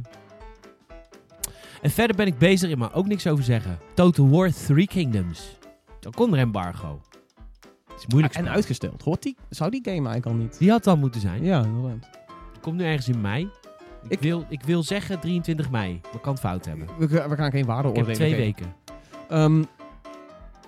en 1.82 1.90
verder 1.90 2.16
ben 2.16 2.26
ik 2.26 2.38
bezig, 2.38 2.70
ik 2.70 2.76
mag 2.76 2.94
ook 2.94 3.06
niks 3.06 3.26
over 3.26 3.44
zeggen. 3.44 3.78
Total 3.94 4.28
War 4.28 4.50
Three 4.52 4.86
Kingdoms. 4.86 5.58
Dan 6.00 6.12
kon 6.12 6.32
er 6.32 6.38
embargo. 6.38 7.00
Het 7.94 8.02
is 8.02 8.06
moeilijk. 8.06 8.34
en 8.34 8.48
uitgesteld. 8.48 9.02
Hoort 9.02 9.22
die, 9.22 9.36
zou 9.48 9.70
die 9.70 9.80
game 9.84 10.08
eigenlijk 10.08 10.26
al 10.26 10.34
niet? 10.34 10.58
Die 10.58 10.70
had 10.70 10.84
dan 10.84 10.98
moeten 10.98 11.20
zijn. 11.20 11.44
Ja, 11.44 11.64
inderdaad. 11.64 12.08
Komt 12.60 12.76
nu 12.76 12.84
ergens 12.84 13.08
in 13.08 13.20
mei. 13.20 13.42
Ik, 13.42 14.10
Ik- 14.10 14.20
wil, 14.20 14.44
ik 14.48 14.62
wil 14.62 14.82
zeggen 14.82 15.20
23 15.20 15.70
mei. 15.70 16.00
Maar 16.12 16.20
kan 16.20 16.32
het 16.32 16.40
fout 16.42 16.64
hebben. 16.64 16.88
We, 16.98 17.08
ga- 17.08 17.28
we 17.28 17.36
gaan 17.36 17.50
geen 17.50 17.60
Ik 17.60 17.66
waardeoordelen 17.66 18.06
heb 18.08 18.16
twee 18.16 18.30
geven. 18.30 18.44
weken. 18.44 18.74
Ehm, 19.28 19.62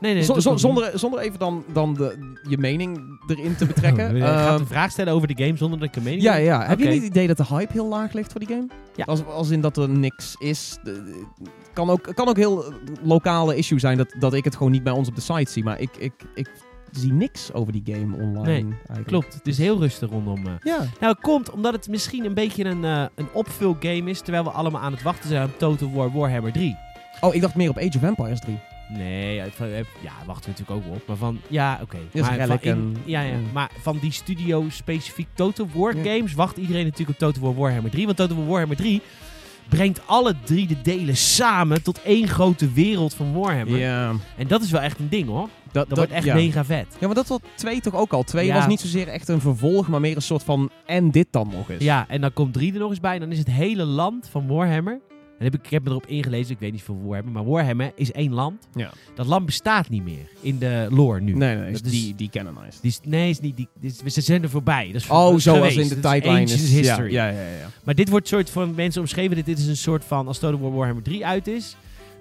Nee, 0.00 0.14
nee. 0.14 0.22
zo- 0.22 0.34
dat 0.34 0.42
zo- 0.42 0.48
doe 0.48 0.58
ik 0.58 0.64
niet. 0.66 0.74
zonder, 0.74 0.98
zonder 0.98 1.20
even 1.20 1.38
dan, 1.38 1.64
dan 1.72 1.94
de, 1.94 2.34
je 2.48 2.58
mening 2.58 3.20
erin 3.26 3.56
te 3.56 3.66
betrekken. 3.66 4.14
Je 4.16 4.22
gaat 4.22 4.50
Ehm, 4.52 4.60
een 4.60 4.66
vraag 4.66 4.90
stellen 4.90 5.12
over 5.12 5.28
de 5.34 5.44
game 5.44 5.56
zonder 5.56 5.78
dat 5.78 5.88
ik 5.88 5.96
een 5.96 6.02
mening 6.02 6.22
ja, 6.22 6.32
heb? 6.32 6.44
ja. 6.44 6.66
Heb 6.66 6.78
je 6.78 6.84
Oké. 6.84 6.92
niet 6.94 7.02
het 7.02 7.10
idee 7.10 7.26
dat 7.26 7.36
de 7.36 7.44
hype 7.46 7.72
heel 7.72 7.86
laag 7.88 8.12
ligt 8.12 8.30
voor 8.32 8.40
die 8.40 8.48
game? 8.48 8.66
Ja. 8.96 9.04
Als, 9.04 9.24
als 9.26 9.50
in 9.50 9.60
dat 9.60 9.76
er 9.76 9.88
niks 9.88 10.36
is. 10.38 10.78
De- 10.82 10.92
de- 11.04 11.24
Het 11.42 11.84
kan 11.84 11.90
ook, 11.90 12.06
het 12.06 12.14
kan 12.14 12.28
ook 12.28 12.36
heel 12.36 12.64
eh, 12.66 12.72
lokale 13.02 13.56
issue 13.56 13.78
zijn 13.78 13.96
dat, 13.96 14.14
dat 14.18 14.34
ik 14.34 14.44
het 14.44 14.56
gewoon 14.56 14.72
niet 14.72 14.82
bij 14.82 14.92
ons 14.92 15.08
op 15.08 15.14
de 15.14 15.20
site 15.20 15.50
zie. 15.52 15.64
Maar 15.64 15.80
ik, 15.80 15.96
ik, 15.98 16.12
ik 16.34 16.48
zie 17.00 17.12
niks 17.12 17.52
over 17.52 17.72
die 17.72 17.82
game 17.84 18.16
online. 18.16 18.42
Nee, 18.42 18.62
eigenlijk. 18.78 19.06
Klopt. 19.06 19.34
Het 19.34 19.46
is 19.46 19.58
heel 19.58 19.78
rustig 19.78 20.10
rondom. 20.10 20.46
eh, 20.46 20.52
Ja. 20.62 20.78
Nou, 21.00 21.12
het 21.12 21.20
komt 21.20 21.50
omdat 21.50 21.72
het 21.72 21.88
misschien 21.88 22.24
een 22.24 22.34
beetje 22.34 22.64
een, 22.64 22.84
eh 22.84 23.04
een 23.14 23.28
opvulgame 23.32 24.10
is, 24.10 24.20
terwijl 24.20 24.44
we 24.44 24.50
allemaal 24.50 24.80
aan 24.80 24.92
het 24.92 25.02
wachten 25.02 25.28
zijn 25.28 25.44
op 25.44 25.58
Total 25.58 25.92
War 25.92 26.12
Warhammer 26.12 26.52
3. 26.52 26.76
Oh, 27.20 27.34
ik 27.34 27.40
dacht 27.40 27.54
meer 27.54 27.70
op 27.70 27.78
Age 27.78 27.96
of 27.96 28.02
Empires 28.02 28.40
3. 28.40 28.58
Nee, 28.88 29.40
eh, 29.40 29.46
ja, 30.02 30.12
wachten 30.26 30.52
we 30.52 30.58
natuurlijk 30.58 30.70
ook 30.88 30.94
op. 30.96 31.02
Maar 31.06 31.16
van, 31.16 31.40
ja, 31.48 31.78
oké. 31.82 31.96
Maar 32.20 32.38
ja, 33.04 33.20
ja, 33.20 33.36
maar 33.52 33.70
van 33.80 33.98
die 34.00 34.12
studio 34.12 34.64
specifiek 34.68 35.26
Total 35.34 35.68
War 35.74 35.92
games 35.92 36.34
wacht 36.34 36.56
iedereen 36.56 36.84
natuurlijk 36.84 37.10
op 37.10 37.18
Total 37.32 37.42
War 37.42 37.54
Warhammer 37.62 37.90
3. 37.90 38.04
Want 38.04 38.16
Total 38.16 38.36
War 38.36 38.46
Warhammer 38.46 38.76
3 38.76 39.00
brengt 39.68 40.00
alle 40.06 40.34
drie 40.44 40.66
de 40.66 40.82
delen 40.82 41.16
samen 41.16 41.82
tot 41.82 42.02
één 42.02 42.28
grote 42.28 42.72
wereld 42.72 43.14
van 43.14 43.32
Warhammer. 43.32 43.78
Ja. 43.78 44.12
En 44.36 44.46
dat 44.46 44.62
is 44.62 44.70
wel 44.70 44.80
echt 44.80 44.98
een 44.98 45.08
ding 45.08 45.26
hoor. 45.28 45.48
Dat, 45.76 45.88
Dat, 45.88 45.98
wordt 45.98 46.12
echt 46.12 46.24
ja. 46.24 46.34
mega 46.34 46.64
vet. 46.64 46.86
Ja, 47.00 47.06
maar 47.06 47.14
dat 47.14 47.26
was 47.26 47.38
2 47.54 47.80
toch 47.80 47.94
ook 47.94 48.12
al. 48.12 48.22
2 48.22 48.46
Ja. 48.46 48.54
was 48.54 48.66
niet 48.66 48.80
zozeer 48.80 49.08
echt 49.08 49.28
een 49.28 49.40
vervolg, 49.40 49.88
maar 49.88 50.00
meer 50.00 50.16
een 50.16 50.22
soort 50.22 50.42
van 50.42 50.70
en 50.86 51.10
dit 51.10 51.26
dan 51.30 51.48
nog 51.52 51.70
eens. 51.70 51.82
Ja, 51.84 52.04
en 52.08 52.20
dan 52.20 52.32
komt 52.32 52.52
3 52.52 52.72
er 52.72 52.78
nog 52.78 52.90
eens 52.90 53.00
bij. 53.00 53.14
En 53.14 53.20
dan 53.20 53.32
is 53.32 53.38
het 53.38 53.50
hele 53.50 53.84
land 53.84 54.28
van 54.30 54.46
Warhammer. 54.46 55.00
En 55.38 55.44
heb 55.44 55.54
ik, 55.54 55.64
ik 55.64 55.70
heb 55.70 55.84
me 55.84 55.90
erop 55.90 56.06
ingelezen, 56.06 56.52
ik 56.54 56.58
weet 56.58 56.72
niet 56.72 56.82
veel 56.82 57.00
Warhammer. 57.04 57.32
Maar 57.32 57.44
Warhammer 57.44 57.92
is 57.94 58.12
één 58.12 58.32
land. 58.32 58.68
Ja. 58.74 58.90
Dat 59.14 59.26
land 59.26 59.46
bestaat 59.46 59.88
niet 59.88 60.04
meer 60.04 60.28
in 60.40 60.58
de 60.58 60.86
lore 60.90 61.20
nu. 61.20 61.32
Nee, 61.34 61.56
nee, 61.56 61.72
Dat 61.72 61.84
is 61.84 61.92
is- 61.92 62.02
die, 62.02 62.14
die 62.14 62.28
canonized. 62.30 62.78
Die 62.82 62.90
is, 62.90 63.00
nee, 63.04 63.30
is 63.30 63.40
niet 63.40 63.56
die, 63.56 63.68
is- 63.80 64.14
ze 64.14 64.20
zijn 64.20 64.42
er 64.42 64.50
voorbij. 64.50 64.86
Dat 64.92 64.94
is 65.00 65.08
Oh, 65.08 65.16
zoals 65.16 65.40
in 65.76 65.88
de 65.88 66.00
Dat 66.00 66.14
is 66.14 66.52
is. 66.52 66.70
history. 66.70 67.12
Ja, 67.12 67.26
ja, 67.28 67.40
ja, 67.40 67.48
ja. 67.58 67.68
Maar 67.84 67.94
dit 67.94 68.08
wordt 68.08 68.28
soort 68.28 68.50
van 68.50 68.74
mensen 68.74 69.00
omschreven. 69.00 69.36
Dit, 69.36 69.46
dit 69.46 69.58
is 69.58 69.66
een 69.66 69.76
soort 69.76 70.04
van, 70.04 70.26
als 70.26 70.38
Total 70.38 70.60
War 70.60 70.72
Warhammer 70.74 71.02
3 71.02 71.26
uit 71.26 71.46
is. 71.46 71.76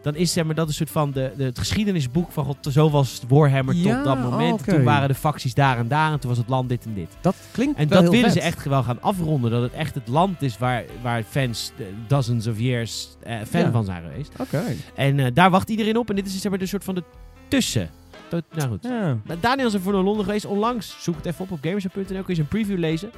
Dan 0.05 0.15
is 0.15 0.33
zeg 0.33 0.45
maar, 0.45 0.55
dat 0.55 0.67
een 0.67 0.73
soort 0.73 0.89
van 0.91 1.11
de, 1.11 1.31
de, 1.37 1.43
het 1.43 1.59
geschiedenisboek 1.59 2.31
van 2.31 2.45
God, 2.45 2.57
zo 2.71 2.89
was 2.89 3.21
Warhammer 3.27 3.75
Ja, 3.75 3.95
tot 3.95 4.03
dat 4.05 4.19
moment. 4.31 4.59
oh. 4.59 4.67
Toen 4.67 4.83
waren 4.83 5.07
de 5.07 5.13
facties 5.13 5.53
daar 5.53 5.77
en 5.77 5.87
daar 5.87 6.11
en 6.11 6.19
toen 6.19 6.29
was 6.29 6.37
het 6.39 6.47
land 6.49 6.69
dit 6.69 6.85
en 6.85 6.93
dit. 6.93 7.09
Dat 7.21 7.35
klinkt 7.51 7.77
En 7.79 7.87
wel 7.87 8.01
dat 8.01 8.11
willen 8.11 8.31
vet. 8.31 8.33
ze 8.41 8.47
echt 8.47 8.65
wel 8.65 8.83
gaan 8.83 9.01
afronden. 9.01 9.51
Dat 9.51 9.61
het 9.61 9.73
echt 9.73 9.95
het 9.95 10.07
land 10.07 10.41
is 10.41 10.57
waar, 10.57 10.83
waar 11.01 11.23
fans 11.23 11.71
eh, 11.77 11.85
dozens 12.07 12.47
of 12.47 12.59
years 12.59 13.07
eh, 13.23 13.35
fan 13.49 13.61
Ja. 13.61 13.71
van 13.71 13.85
zijn 13.85 14.03
geweest. 14.03 14.31
Oké. 14.39 14.63
En 14.95 15.19
eh, 15.19 15.25
daar 15.33 15.49
wacht 15.49 15.69
iedereen 15.69 15.97
op. 15.97 16.09
En 16.09 16.15
dit 16.15 16.25
is 16.25 16.41
zeg 16.41 16.49
maar 16.49 16.59
de 16.59 16.65
soort 16.65 16.83
van 16.83 16.95
de 16.95 17.03
tussen. 17.47 17.89
Nou 18.29 18.69
goed. 18.69 18.83
Ja. 18.83 19.17
Maar 19.25 19.37
Daniel 19.39 19.67
is 19.67 19.73
er 19.73 19.81
voor 19.81 19.93
naar 19.93 20.01
Londen 20.01 20.25
geweest 20.25 20.45
onlangs. 20.45 20.95
Zoek 20.99 21.15
het 21.15 21.25
even 21.25 21.41
op 21.45 21.51
op 21.51 21.59
gamersnet.nl. 21.61 22.03
Kun 22.05 22.23
je 22.27 22.35
zijn 22.35 22.47
preview 22.47 22.77
lezen. 22.77 23.09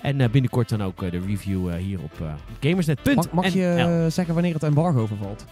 En 0.00 0.30
binnenkort 0.30 0.68
dan 0.68 0.82
ook 0.82 1.00
de 1.10 1.20
review 1.26 1.74
hier 1.74 1.98
op 2.02 2.12
gamersnet.nl. 2.60 3.14
Mag, 3.14 3.30
mag 3.32 3.48
je 3.48 4.06
zeggen 4.10 4.34
wanneer 4.34 4.54
het 4.54 4.62
embargo 4.62 5.06
vervalt? 5.06 5.44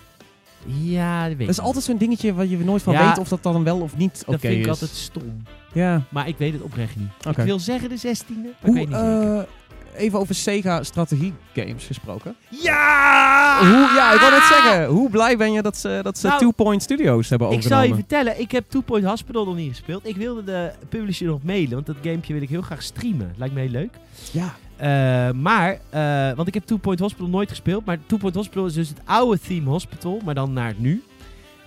Ja, 0.66 1.28
dat 1.28 1.36
weet 1.36 1.46
Dat 1.46 1.56
is 1.56 1.60
altijd 1.62 1.84
zo'n 1.84 1.96
dingetje 1.96 2.34
waar 2.34 2.46
je 2.46 2.58
nooit 2.58 2.82
van 2.82 2.92
Ja. 2.92 3.06
weet 3.08 3.18
of 3.18 3.28
dat 3.28 3.42
dan 3.42 3.64
wel 3.64 3.80
of 3.80 3.96
niet 3.96 4.22
oké 4.22 4.30
Dat 4.30 4.40
vind 4.40 4.54
ik 4.54 4.60
is. 4.60 4.68
altijd 4.68 4.90
stom. 4.90 5.42
Ja. 5.72 6.02
Maar 6.08 6.28
ik 6.28 6.38
weet 6.38 6.52
het 6.52 6.62
oprecht 6.62 6.96
niet. 6.96 7.08
Oké. 7.28 7.40
Ik 7.40 7.46
wil 7.46 7.58
zeggen 7.58 7.88
de 7.88 7.96
16e. 7.96 8.34
Maar 8.42 8.52
Hoe, 8.60 8.70
ik 8.70 8.74
weet 8.74 8.88
niet 8.88 8.96
zeker. 8.96 9.38
eh, 9.38 10.02
even 10.04 10.18
over 10.18 10.34
Sega 10.34 10.82
strategie 10.82 11.34
games 11.54 11.84
gesproken. 11.84 12.34
Ja! 12.48 13.58
Hoe, 13.60 13.92
ja, 13.96 14.12
ik 14.14 14.20
wou 14.20 14.32
net 14.32 14.42
zeggen. 14.42 14.86
Hoe 14.86 15.10
blij 15.10 15.36
ben 15.36 15.52
je 15.52 15.62
dat 15.62 15.76
ze, 15.76 16.00
dat 16.02 16.18
ze 16.18 16.26
Nou, 16.26 16.38
Two 16.40 16.50
Point 16.50 16.82
Studios 16.82 17.28
hebben 17.28 17.48
Ik 17.48 17.54
overgenomen? 17.54 17.86
zal 17.88 17.96
je 17.96 18.02
vertellen, 18.02 18.40
ik 18.40 18.50
heb 18.52 18.64
Two 18.70 18.80
Point 18.80 19.04
Hospital 19.04 19.44
nog 19.44 19.56
niet 19.56 19.68
gespeeld. 19.68 20.06
Ik 20.08 20.16
wilde 20.16 20.44
de 20.44 20.70
publisher 20.88 21.26
nog 21.26 21.42
mailen, 21.42 21.70
want 21.74 21.86
dat 21.86 21.96
gamepje 22.02 22.32
wil 22.32 22.42
ik 22.42 22.48
heel 22.48 22.62
graag 22.62 22.82
streamen. 22.82 23.34
Lijkt 23.36 23.54
me 23.54 23.60
heel 23.60 23.70
leuk. 23.70 23.94
Ja. 24.32 24.54
Eh, 24.82 25.30
maar, 25.30 25.78
eh, 25.90 26.36
want 26.36 26.48
ik 26.48 26.54
heb 26.54 26.64
Two 26.64 26.76
Point 26.76 26.98
Hospital 26.98 27.28
nooit 27.28 27.48
gespeeld. 27.48 27.84
Maar 27.84 27.98
Two 28.06 28.18
Point 28.18 28.34
Hospital 28.34 28.66
is 28.66 28.72
dus 28.72 28.88
het 28.88 29.00
oude 29.04 29.38
Theme 29.40 29.68
Hospital, 29.68 30.20
maar 30.24 30.34
dan 30.34 30.52
naar 30.52 30.68
het 30.68 30.78
nu. 30.78 31.02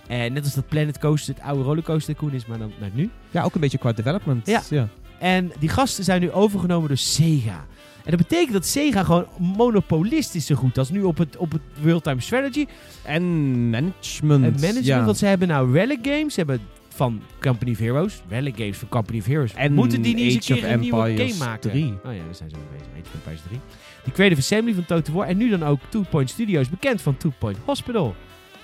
En 0.06 0.32
net 0.32 0.44
als 0.44 0.54
dat 0.54 0.68
Planet 0.68 0.98
Coaster 0.98 1.34
het 1.34 1.42
oude 1.42 1.62
rollercoaster 1.62 2.14
tycoon 2.14 2.32
is, 2.32 2.46
maar 2.46 2.58
dan 2.58 2.68
naar 2.78 2.88
het 2.88 2.96
nu. 2.96 3.10
ja, 3.30 3.42
ook 3.42 3.54
een 3.54 3.60
beetje 3.60 3.78
qua 3.78 3.92
development. 3.92 4.46
Ja. 4.46 4.62
ja. 4.70 4.88
En 5.18 5.52
die 5.58 5.68
gasten 5.68 6.04
zijn 6.04 6.20
nu 6.20 6.30
overgenomen 6.30 6.88
door 6.88 6.96
Sega. 6.96 7.64
En 8.04 8.10
dat 8.10 8.16
betekent 8.16 8.52
dat 8.52 8.66
Sega 8.66 9.02
gewoon 9.02 9.26
monopolist 9.38 10.34
is 10.34 10.46
zo 10.46 10.54
goed 10.54 10.78
als 10.78 10.90
nu 10.90 11.02
op 11.02 11.18
het, 11.18 11.36
op 11.36 11.52
het 11.52 11.62
Real-Time 11.82 12.20
Strategy. 12.20 12.66
En 13.02 13.22
management. 13.70 14.44
En 14.44 14.52
management, 14.52 14.84
ja. 14.84 15.04
want 15.04 15.18
ze 15.18 15.26
hebben 15.26 15.48
nou 15.48 15.72
Relic 15.72 15.98
Games, 16.02 16.34
ze 16.34 16.40
hebben 16.40 16.60
van 16.96 17.22
Company 17.40 17.70
of 17.70 17.78
Heroes. 17.78 18.22
Relic 18.28 18.56
Games 18.56 18.76
van 18.78 18.88
Company 18.88 19.18
of 19.18 19.26
Heroes. 19.26 19.54
En 19.54 19.72
Moeten 19.72 20.02
die 20.02 20.14
niet 20.14 20.24
eens 20.24 20.34
een 20.34 20.54
keer 20.56 20.64
of 20.64 20.72
een 20.72 20.80
nieuwe 20.80 21.16
game 21.16 21.34
maken? 21.38 21.70
3. 21.70 21.84
Oh 21.84 21.90
ja, 22.14 22.24
daar 22.24 22.34
zijn 22.34 22.50
ze 22.50 22.56
mee 22.56 22.78
bezig. 22.78 22.86
Age 22.92 23.06
of 23.06 23.14
Empires 23.14 23.40
3. 23.46 23.60
Die 24.04 24.12
Creative 24.12 24.40
Assembly 24.40 24.74
van 24.74 24.84
Total 24.84 25.14
War. 25.14 25.26
En 25.26 25.36
nu 25.36 25.48
dan 25.48 25.64
ook 25.64 25.80
Two 25.88 26.04
Point 26.10 26.30
Studios, 26.30 26.68
bekend 26.68 27.02
van 27.02 27.16
Two 27.16 27.32
Point 27.38 27.58
Hospital. 27.64 28.14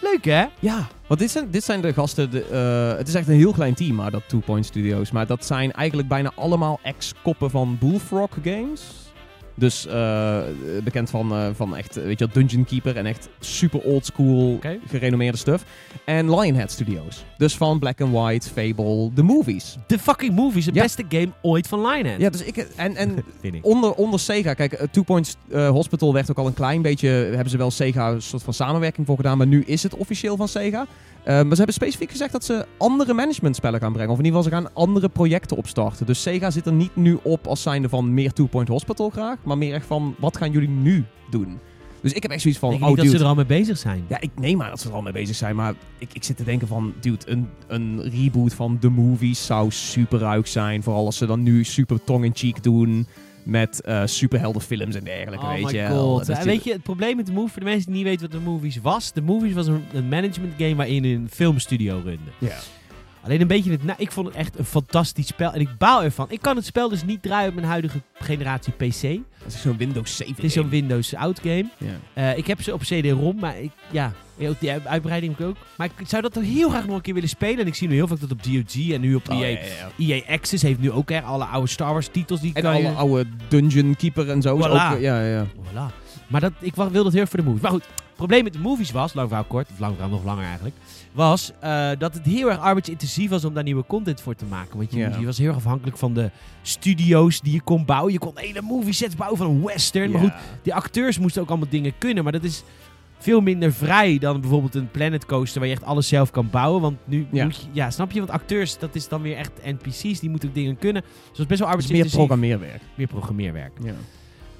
Leuk 0.01 0.25
hè? 0.25 0.45
Ja, 0.59 0.89
want 1.07 1.21
dit 1.21 1.31
zijn, 1.31 1.51
dit 1.51 1.65
zijn 1.65 1.81
de 1.81 1.93
gasten. 1.93 2.31
De, 2.31 2.45
eh, 2.45 2.99
het 2.99 3.09
is 3.09 3.15
echt 3.15 3.29
een 3.29 3.35
heel 3.35 3.53
klein 3.53 3.75
team, 3.75 3.95
maar 3.95 4.11
dat 4.11 4.23
Two 4.27 4.39
Point 4.39 4.67
Studios. 4.67 5.11
Maar 5.11 5.27
dat 5.27 5.45
zijn 5.45 5.73
eigenlijk 5.73 6.09
bijna 6.09 6.33
allemaal 6.35 6.81
ex-koppen 6.83 7.51
van 7.51 7.77
Bullfrog 7.81 8.31
Games. 8.43 9.02
Dus 9.55 9.87
eh, 9.87 10.39
bekend 10.85 11.11
van, 11.11 11.33
eh, 11.33 11.47
van 11.55 11.77
echt, 11.77 11.95
weet 11.95 12.19
je 12.19 12.29
Dungeon 12.33 12.65
Keeper 12.65 12.97
en 12.97 13.07
echt 13.07 13.29
super 13.41 13.81
old 13.81 14.07
school, 14.07 14.59
gerenommeerde 14.89 15.39
stuff. 15.39 15.65
En 16.05 16.35
Lionhead 16.39 16.71
Studios. 16.71 17.25
Dus 17.39 17.57
van 17.57 17.79
Black 17.79 18.01
and 18.01 18.13
White, 18.13 18.49
Fable, 18.49 19.11
de 19.15 19.23
movies. 19.23 19.77
De 19.87 19.99
fucking 19.99 20.35
movie 20.35 20.59
is 20.59 20.65
de 20.65 20.75
Ja. 20.75 20.83
beste 20.83 21.05
game 21.09 21.29
ooit 21.43 21.67
van 21.69 21.81
Lionhead. 21.87 22.21
Ja, 22.21 22.31
dus 22.31 22.43
ik. 22.43 22.57
En, 22.57 22.97
en 22.97 23.25
onder, 23.63 23.93
onder 23.95 24.21
Sega, 24.21 24.55
kijk, 24.55 24.73
eh, 24.73 24.87
Two 24.91 25.03
Point 25.03 25.37
eh, 25.51 25.69
Hospital 25.69 26.13
werd 26.13 26.31
ook 26.31 26.39
al 26.39 26.47
een 26.47 26.55
klein 26.55 26.83
beetje, 26.83 27.09
hebben 27.09 27.51
ze 27.51 27.57
wel 27.57 27.71
Sega 27.71 28.11
een 28.11 28.23
soort 28.23 28.43
van 28.43 28.55
samenwerking 28.55 29.07
voor 29.07 29.17
gedaan, 29.17 29.39
maar 29.39 29.47
nu 29.47 29.63
is 29.67 29.83
het 29.83 29.95
officieel 29.95 30.37
van 30.37 30.49
Sega. 30.49 30.87
Eh, 31.25 31.35
maar 31.35 31.51
ze 31.51 31.57
hebben 31.57 31.75
specifiek 31.75 32.11
gezegd 32.11 32.33
dat 32.33 32.45
ze 32.45 32.67
andere 32.77 33.13
managementspellen 33.13 33.81
gaan 33.81 33.93
brengen, 33.93 34.13
of 34.13 34.19
in 34.19 34.25
ieder 34.25 34.43
geval 34.43 34.59
ze 34.59 34.65
gaan 34.65 34.75
andere 34.75 35.09
projecten 35.09 35.57
opstarten. 35.57 36.07
Dus 36.07 36.23
Sega 36.23 36.51
zit 36.51 36.67
er 36.67 36.73
niet 36.73 36.97
nu 36.97 37.19
op 37.23 37.47
als 37.47 37.63
zijnde 37.63 37.89
van 37.89 38.15
meer 38.15 38.33
Two 38.33 38.47
Point 38.47 38.69
Hospital 38.69 39.11
graag, 39.11 39.37
maar 39.43 39.59
meer 39.59 39.75
echt 39.75 39.87
van, 39.87 40.15
wat 40.19 40.37
gaan 40.37 40.51
jullie 40.51 40.69
nu 40.69 41.05
doen? 41.31 41.59
Dus 42.01 42.13
ik 42.13 42.23
heb 42.23 42.31
echt 42.31 42.43
zoiets 42.43 42.61
van, 42.61 42.71
Denk 42.71 42.83
oh 42.83 42.89
dat 42.89 42.97
dude, 42.97 43.11
ze 43.11 43.23
er 43.23 43.29
al 43.29 43.35
mee 43.35 43.47
bezig 43.47 43.79
zijn? 43.79 44.05
ja, 44.09 44.21
ik 44.21 44.31
neem 44.35 44.57
maar 44.57 44.71
dat 44.71 44.81
ze 44.81 44.89
er 44.89 44.95
al 44.95 45.03
mee 45.03 45.13
bezig 45.13 45.37
zijn, 45.37 45.57
maar 45.57 45.75
ik, 45.99 46.09
ik 46.13 46.25
zit 46.25 46.37
te 46.37 46.45
denken 46.45 46.69
van, 46.69 46.95
dude, 47.01 47.31
een, 47.31 47.49
een 47.67 48.03
reboot 48.03 48.55
van 48.55 48.79
The 48.79 48.89
Movies 48.89 49.47
zou 49.47 49.71
super 49.71 50.19
ruik 50.19 50.47
zijn. 50.47 50.83
Vooral 50.83 51.05
als 51.07 51.17
ze 51.17 51.27
dan 51.27 51.43
nu 51.43 51.65
super 51.65 52.05
tong-in-cheek 52.05 52.63
doen 52.63 53.07
met 53.45 53.81
eh 53.81 54.03
superheldenfilms 54.05 54.95
en 54.95 55.05
dergelijke, 55.05 55.45
Oh 55.45 55.53
weet 55.53 55.65
my 55.65 55.73
je 55.73 55.87
god. 55.89 56.27
Weet 56.27 56.65
je, 56.65 56.73
het 56.73 56.83
probleem 56.83 57.17
met 57.17 57.27
de 57.27 57.33
Move, 57.33 57.53
voor 57.53 57.61
de 57.61 57.67
mensen 57.67 57.87
die 57.87 57.95
niet 57.95 58.05
weten 58.05 58.31
wat 58.31 58.41
de 58.41 58.51
Movies 58.51 58.77
was. 58.77 59.13
De 59.13 59.23
Movies 59.23 59.53
was 59.53 59.67
een, 59.67 59.85
een 59.93 60.09
management 60.09 60.53
game 60.59 60.75
waarin 60.75 61.05
een 61.05 61.29
filmstudio 61.31 62.01
runde. 62.05 62.31
Ja. 62.39 62.59
Alleen 63.25 63.41
een 63.41 63.47
beetje 63.47 63.71
het... 63.71 63.85
Nou, 63.85 63.99
ik 64.01 64.13
vond 64.13 64.27
het 64.27 64.37
echt 64.37 64.59
een 64.59 64.65
fantastisch 64.65 65.27
spel. 65.27 65.53
En 65.53 65.61
ik 65.61 65.69
baal 65.79 66.03
ervan. 66.03 66.27
Ik 66.31 66.41
kan 66.41 66.57
het 66.57 66.65
spel 66.65 66.89
dus 66.89 67.05
niet 67.05 67.23
draaien 67.23 67.49
op 67.49 67.55
mijn 67.55 67.67
huidige 67.67 68.01
generatie 68.15 68.73
PC. 68.73 69.03
Dat 69.43 69.53
is 69.55 69.61
zo'n 69.61 69.77
Windows 69.77 70.17
7 70.17 70.35
Het 70.35 70.45
is 70.45 70.53
zo'n 70.53 70.69
Windows 70.69 71.15
oud 71.15 71.39
game. 71.41 71.67
Ja. 71.79 71.87
Eh, 72.15 72.37
ik 72.39 72.47
heb 72.47 72.63
ze 72.63 72.73
op 72.73 72.81
CD-ROM, 72.81 73.37
maar 73.41 73.59
ik, 73.61 73.71
ja, 73.91 74.13
die 74.59 74.71
uit- 74.71 74.87
uitbreiding 74.87 75.33
heb 75.37 75.41
ik 75.41 75.47
ook. 75.47 75.57
Maar 75.77 75.89
ik 75.99 76.09
zou 76.09 76.23
dat 76.23 76.33
toch 76.33 76.43
heel 76.43 76.69
graag 76.69 76.87
nog 76.87 76.97
een 76.97 77.03
keer 77.03 77.15
willen 77.15 77.29
spelen. 77.29 77.59
En 77.59 77.67
ik 77.67 77.75
zie 77.75 77.89
nu 77.89 77.95
heel 77.95 78.07
vaak 78.07 78.21
dat 78.21 78.31
op 78.31 78.41
GOG 78.43 78.91
en 78.93 79.01
nu 79.01 79.15
op 79.15 79.31
Oh, 79.31 79.39
EA. 79.41 79.47
ja, 79.47 79.59
ja, 79.59 79.91
ja. 79.99 80.15
EA 80.15 80.23
Access 80.35 80.63
heeft 80.63 80.79
nu 80.81 80.91
ook 80.91 81.11
hè, 81.11 81.21
alle 81.23 81.45
oude 81.45 81.69
Star 81.69 81.93
Wars 81.93 82.09
titels 82.13 82.41
die 82.41 82.55
En 82.55 82.63
kan 82.63 82.81
je- 82.81 82.87
alle 82.87 82.97
oude 82.97 83.27
Dungeon 83.49 83.97
Keeper 83.97 84.31
en 84.31 84.43
zo. 84.43 84.57
Voilà. 84.59 84.61
Ook, 84.63 84.71
ja, 84.71 84.97
ja, 85.01 85.25
ja. 85.25 85.47
Voilà. 85.47 85.95
Maar 86.27 86.41
dat, 86.41 86.53
ik 86.61 86.75
wilde 86.75 86.99
het 87.05 87.13
heel 87.13 87.21
erg 87.21 87.29
voor 87.31 87.39
de 87.39 87.45
movies. 87.45 87.63
Maar 87.63 87.71
goed, 87.71 87.83
het 87.85 88.15
probleem 88.17 88.45
met 88.45 88.53
de 88.53 88.59
movies 88.59 88.91
was, 88.91 89.15
lang 89.15 89.29
verhaal 89.29 89.47
kort, 89.47 89.69
of 89.73 89.79
lang 89.79 89.93
verhaal 89.95 90.11
nog 90.11 90.25
langer 90.25 90.45
eigenlijk, 90.45 90.75
was 91.13 91.53
eh, 91.61 91.91
dat 91.99 92.15
het 92.15 92.27
heel 92.27 92.51
erg 92.51 92.59
arbeidsintensief 92.59 93.31
was 93.31 93.45
om 93.45 93.55
daar 93.55 93.63
nieuwe 93.63 93.85
content 93.87 94.21
voor 94.21 94.35
te 94.35 94.45
maken. 94.45 94.77
Want 94.77 94.93
je, 94.93 94.99
je 95.19 95.27
was 95.27 95.39
heel 95.39 95.47
erg 95.49 95.57
afhankelijk 95.57 95.97
van 95.99 96.15
de 96.15 96.31
studio's 96.63 97.41
die 97.41 97.53
je 97.53 97.61
kon 97.61 97.85
bouwen. 97.85 98.13
Je 98.13 98.19
kon 98.19 98.33
hele 98.35 98.63
movie 98.63 98.93
sets 98.93 99.17
bouwen 99.17 99.39
van 99.39 99.51
een 99.51 99.63
western. 99.63 100.11
Maar 100.11 100.21
goed, 100.21 100.33
die 100.63 100.75
acteurs 100.75 101.19
moesten 101.19 101.43
ook 101.43 101.49
allemaal 101.49 101.69
dingen 101.71 101.93
kunnen. 101.99 102.23
Maar 102.23 102.33
dat 102.33 102.45
is 102.45 102.63
veel 103.19 103.41
minder 103.41 103.73
vrij 103.73 104.19
dan 104.19 104.41
bijvoorbeeld 104.41 104.75
een 104.75 104.91
Planet 104.91 105.27
Coaster 105.27 105.61
waar 105.61 105.69
je 105.69 105.75
echt 105.75 105.85
alles 105.85 106.09
zelf 106.09 106.31
kan 106.31 106.51
bouwen. 106.51 106.81
Want 106.81 106.97
nu 107.05 107.27
Ja. 107.33 107.45
moet 107.45 107.57
je, 107.57 107.63
ja, 107.73 107.91
snap 107.91 108.11
je? 108.13 108.19
Want 108.19 108.31
acteurs, 108.31 108.79
dat 108.79 108.95
is 108.95 109.09
dan 109.09 109.23
weer 109.23 109.37
echt 109.37 109.51
NPC's, 109.65 110.21
die 110.21 110.31
moeten 110.31 110.49
ook 110.49 110.55
dingen 110.55 110.79
kunnen. 110.79 111.03
Dus 111.03 111.11
dat 111.31 111.39
is 111.39 111.47
best 111.47 111.61
wel 111.61 111.69
Het 111.69 111.79
is 111.79 111.87
meer 111.91 112.01
arbeidsintensief. 112.01 112.19
programmeerwerk. 112.19 112.83
meer 112.95 113.07
programmeerwerk. 113.07 113.73
Ja. 113.83 113.93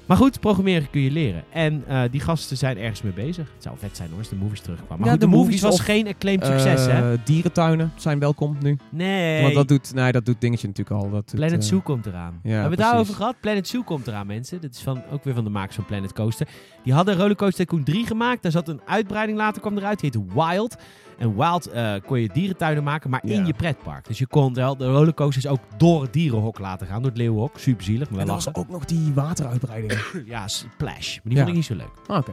Maar 0.05 0.17
goed, 0.17 0.39
programmeren 0.39 0.89
kun 0.89 1.01
je 1.01 1.11
leren. 1.11 1.43
En 1.49 1.83
eh, 1.87 2.01
die 2.11 2.19
gasten 2.21 2.57
zijn 2.57 2.77
ergens 2.77 3.01
mee 3.01 3.13
bezig. 3.13 3.47
Het 3.53 3.63
zou 3.63 3.77
vet 3.77 3.97
zijn 3.97 4.09
hoor, 4.09 4.17
als 4.17 4.29
de 4.29 4.35
movies 4.35 4.61
terugkwamen. 4.61 4.97
Maar 4.97 5.05
Ja, 5.07 5.11
goed, 5.11 5.21
de, 5.21 5.25
de 5.25 5.31
movies, 5.31 5.45
movies 5.47 5.61
was 5.61 5.73
of, 5.79 5.85
geen 5.85 6.07
acclaimed 6.07 6.45
succes, 6.45 6.85
hè? 6.85 7.13
Eh, 7.13 7.19
Dierentuinen 7.25 7.91
zijn 7.95 8.19
welkom 8.19 8.57
nu. 8.61 8.77
Nee. 8.89 9.41
Want 9.41 9.53
dat 9.53 9.67
doet, 9.67 9.93
nee, 9.93 10.11
dat 10.11 10.25
doet 10.25 10.41
dingetje 10.41 10.67
natuurlijk 10.67 11.03
al. 11.03 11.09
Dat 11.09 11.31
Planet 11.35 11.61
eh, 11.61 11.67
Zoo 11.67 11.79
komt 11.79 12.05
eraan. 12.05 12.39
ja, 12.43 12.49
Hebben 12.51 12.69
we 12.69 12.75
het 12.75 12.85
daarover 12.85 13.13
gehad? 13.13 13.35
Planet 13.39 13.67
Zoo 13.67 13.81
komt 13.83 14.07
eraan, 14.07 14.27
mensen. 14.27 14.61
Dit 14.61 14.75
is 14.75 14.81
van, 14.81 15.01
ook 15.11 15.23
weer 15.23 15.33
van 15.33 15.43
de 15.43 15.49
makers 15.49 15.75
van 15.75 15.85
Planet 15.85 16.13
Coaster. 16.13 16.47
Die 16.83 16.93
hadden 16.93 17.15
Rollercoaster 17.15 17.65
Tycoon 17.65 17.83
3 17.83 18.05
gemaakt. 18.05 18.41
Daar 18.43 18.51
zat 18.51 18.67
een 18.67 18.81
uitbreiding 18.85 19.37
later 19.37 19.61
kwam 19.61 19.77
eruit. 19.77 19.99
Die 19.99 20.11
heette 20.13 20.33
Wild. 20.35 20.75
En 21.23 21.35
Wild 21.35 21.67
eh, 21.69 21.93
kon 22.05 22.19
je 22.19 22.29
dierentuinen 22.33 22.83
maken, 22.83 23.09
maar 23.09 23.21
in 23.25 23.45
je 23.45 23.53
pretpark. 23.53 24.07
Dus 24.07 24.17
je 24.19 24.27
kon 24.27 24.53
wel 24.53 24.77
de 24.77 24.85
rollercoasters 24.91 25.47
ook 25.47 25.59
door 25.77 26.01
het 26.01 26.13
dierenhok 26.13 26.59
laten 26.59 26.87
gaan. 26.87 27.01
Door 27.01 27.09
het 27.09 27.17
leeuwenhok. 27.19 27.59
Super 27.59 27.83
zielig, 27.83 28.09
maar 28.09 28.19
En 28.19 28.27
er 28.27 28.33
was 28.33 28.53
ook 28.55 28.69
nog 28.69 28.85
die 28.85 29.13
wateruitbreidingen. 29.13 29.97
Ja, 30.25 30.47
Splash. 30.47 31.13
Maar 31.15 31.21
die 31.23 31.33
Ja. 31.33 31.37
vond 31.37 31.47
ik 31.49 31.55
niet 31.55 31.65
zo 31.65 31.75
leuk. 31.75 31.91
Ah, 32.07 32.17
Oké. 32.17 32.31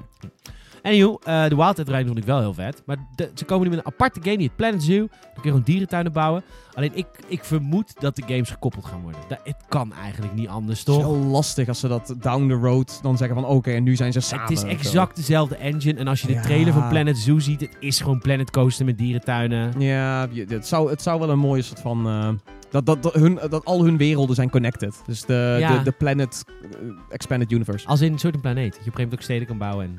Anyhow, 0.82 1.16
eh 1.24 1.42
de 1.48 1.54
Wild 1.56 1.76
uitbreiding 1.78 2.06
vond 2.06 2.18
ik 2.18 2.24
wel 2.24 2.38
heel 2.40 2.54
vet. 2.54 2.82
Maar 2.86 2.96
de- 3.14 3.30
ze 3.34 3.44
komen 3.44 3.64
nu 3.68 3.70
met 3.76 3.78
een 3.86 3.92
aparte 3.92 4.20
game, 4.22 4.36
die 4.36 4.46
het 4.46 4.56
Planet 4.56 4.82
Zoo. 4.82 4.96
Dan 4.98 5.08
kun 5.32 5.42
je 5.42 5.48
gewoon 5.48 5.62
dierentuinen 5.62 6.12
bouwen. 6.12 6.42
Alleen 6.74 6.90
ik, 6.94 7.06
ik 7.26 7.44
vermoed 7.44 8.00
dat 8.00 8.16
de 8.16 8.22
games 8.26 8.50
gekoppeld 8.50 8.84
gaan 8.84 9.00
worden. 9.02 9.20
Dat, 9.28 9.38
het 9.44 9.56
kan 9.68 9.92
eigenlijk 9.92 10.34
niet 10.34 10.48
anders, 10.48 10.78
Het 10.78 10.88
is 10.88 10.94
toch? 10.94 11.02
wel 11.04 11.16
lastig 11.16 11.68
als 11.68 11.80
ze 11.80 11.88
dat 11.88 12.14
down 12.20 12.48
the 12.48 12.54
road 12.54 12.98
dan 13.02 13.16
zeggen 13.16 13.36
van 13.36 13.46
oké, 13.46 13.70
en 13.70 13.82
nu 13.82 13.96
zijn 13.96 14.12
ze 14.12 14.20
samen. 14.20 14.44
Het 14.48 14.52
is 14.56 14.62
exact 14.62 15.16
dezelfde 15.16 15.56
engine. 15.56 15.98
En 15.98 16.08
als 16.08 16.20
je 16.20 16.26
de 16.26 16.32
Ja. 16.32 16.42
trailer 16.42 16.72
van 16.72 16.88
Planet 16.88 17.18
Zoo 17.18 17.38
ziet, 17.38 17.60
het 17.60 17.76
is 17.80 18.00
gewoon 18.00 18.18
Planet 18.18 18.50
Coaster 18.50 18.84
met 18.84 18.98
dierentuinen. 18.98 19.80
Ja, 19.80 20.28
het 20.48 20.66
zou, 20.66 20.90
het 20.90 21.02
zou 21.02 21.20
wel 21.20 21.30
een 21.30 21.38
mooie 21.38 21.62
soort 21.62 21.80
van... 21.80 22.06
eh, 22.06 22.28
dat, 22.70 22.86
dat, 22.86 23.02
dat, 23.02 23.14
hun, 23.14 23.38
dat 23.48 23.64
al 23.64 23.84
hun 23.84 23.96
werelden 23.96 24.34
zijn 24.36 24.50
connected. 24.50 25.02
Dus 25.06 25.22
de, 25.24 25.56
Ja. 25.60 25.76
de, 25.78 25.82
de 25.84 25.90
Planet 25.92 26.44
eh, 26.46 26.88
Expanded 27.08 27.52
Universe. 27.52 27.86
Als 27.86 28.00
in 28.00 28.12
een 28.12 28.18
soort 28.18 28.34
een 28.34 28.40
planeet. 28.40 28.72
Dat 28.74 28.84
je 28.84 28.90
op 28.90 28.98
een 28.98 29.00
gegeven 29.00 29.02
moment 29.02 29.18
ook 29.20 29.24
steden 29.24 29.46
kan 29.46 29.58
bouwen 29.58 29.84
en 29.84 29.98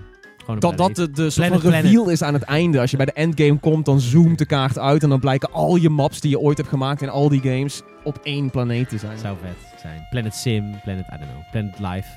gewoon 0.60 0.77
Dat 0.77 0.96
dat 0.96 0.96
de, 0.96 1.24
de 1.24 1.29
soort 1.29 1.48
van 1.48 1.72
reveal 1.72 2.10
is 2.10 2.22
aan 2.22 2.34
het 2.34 2.43
einde. 2.43 2.79
Als 2.79 2.91
je 2.91 2.98
bij 2.98 3.05
de 3.05 3.12
endgame 3.13 3.60
komt, 3.60 3.86
dan 3.86 4.00
zoomt 4.00 4.38
de 4.38 4.46
kaart 4.46 4.77
uit. 4.77 5.03
En 5.03 5.10
dan 5.10 5.20
blijken 5.20 5.51
al 5.51 5.75
je 5.75 5.90
maps 5.90 6.22
die 6.22 6.29
je 6.29 6.40
ooit 6.40 6.57
hebt 6.57 6.70
gemaakt 6.70 7.01
in 7.01 7.09
al 7.09 7.29
die 7.29 7.42
games 7.42 7.81
op 8.03 8.20
één 8.24 8.50
planeet 8.50 8.90
te 8.90 8.98
zijn. 8.98 9.18
zou 9.18 9.37
vet 9.42 9.79
zijn. 9.81 10.07
Planet 10.09 10.35
Sim, 10.35 10.79
Planet, 10.83 11.05
I 11.14 11.18
don't 11.18 11.31
know, 11.31 11.51
Planet 11.51 11.79
Life. 11.79 12.07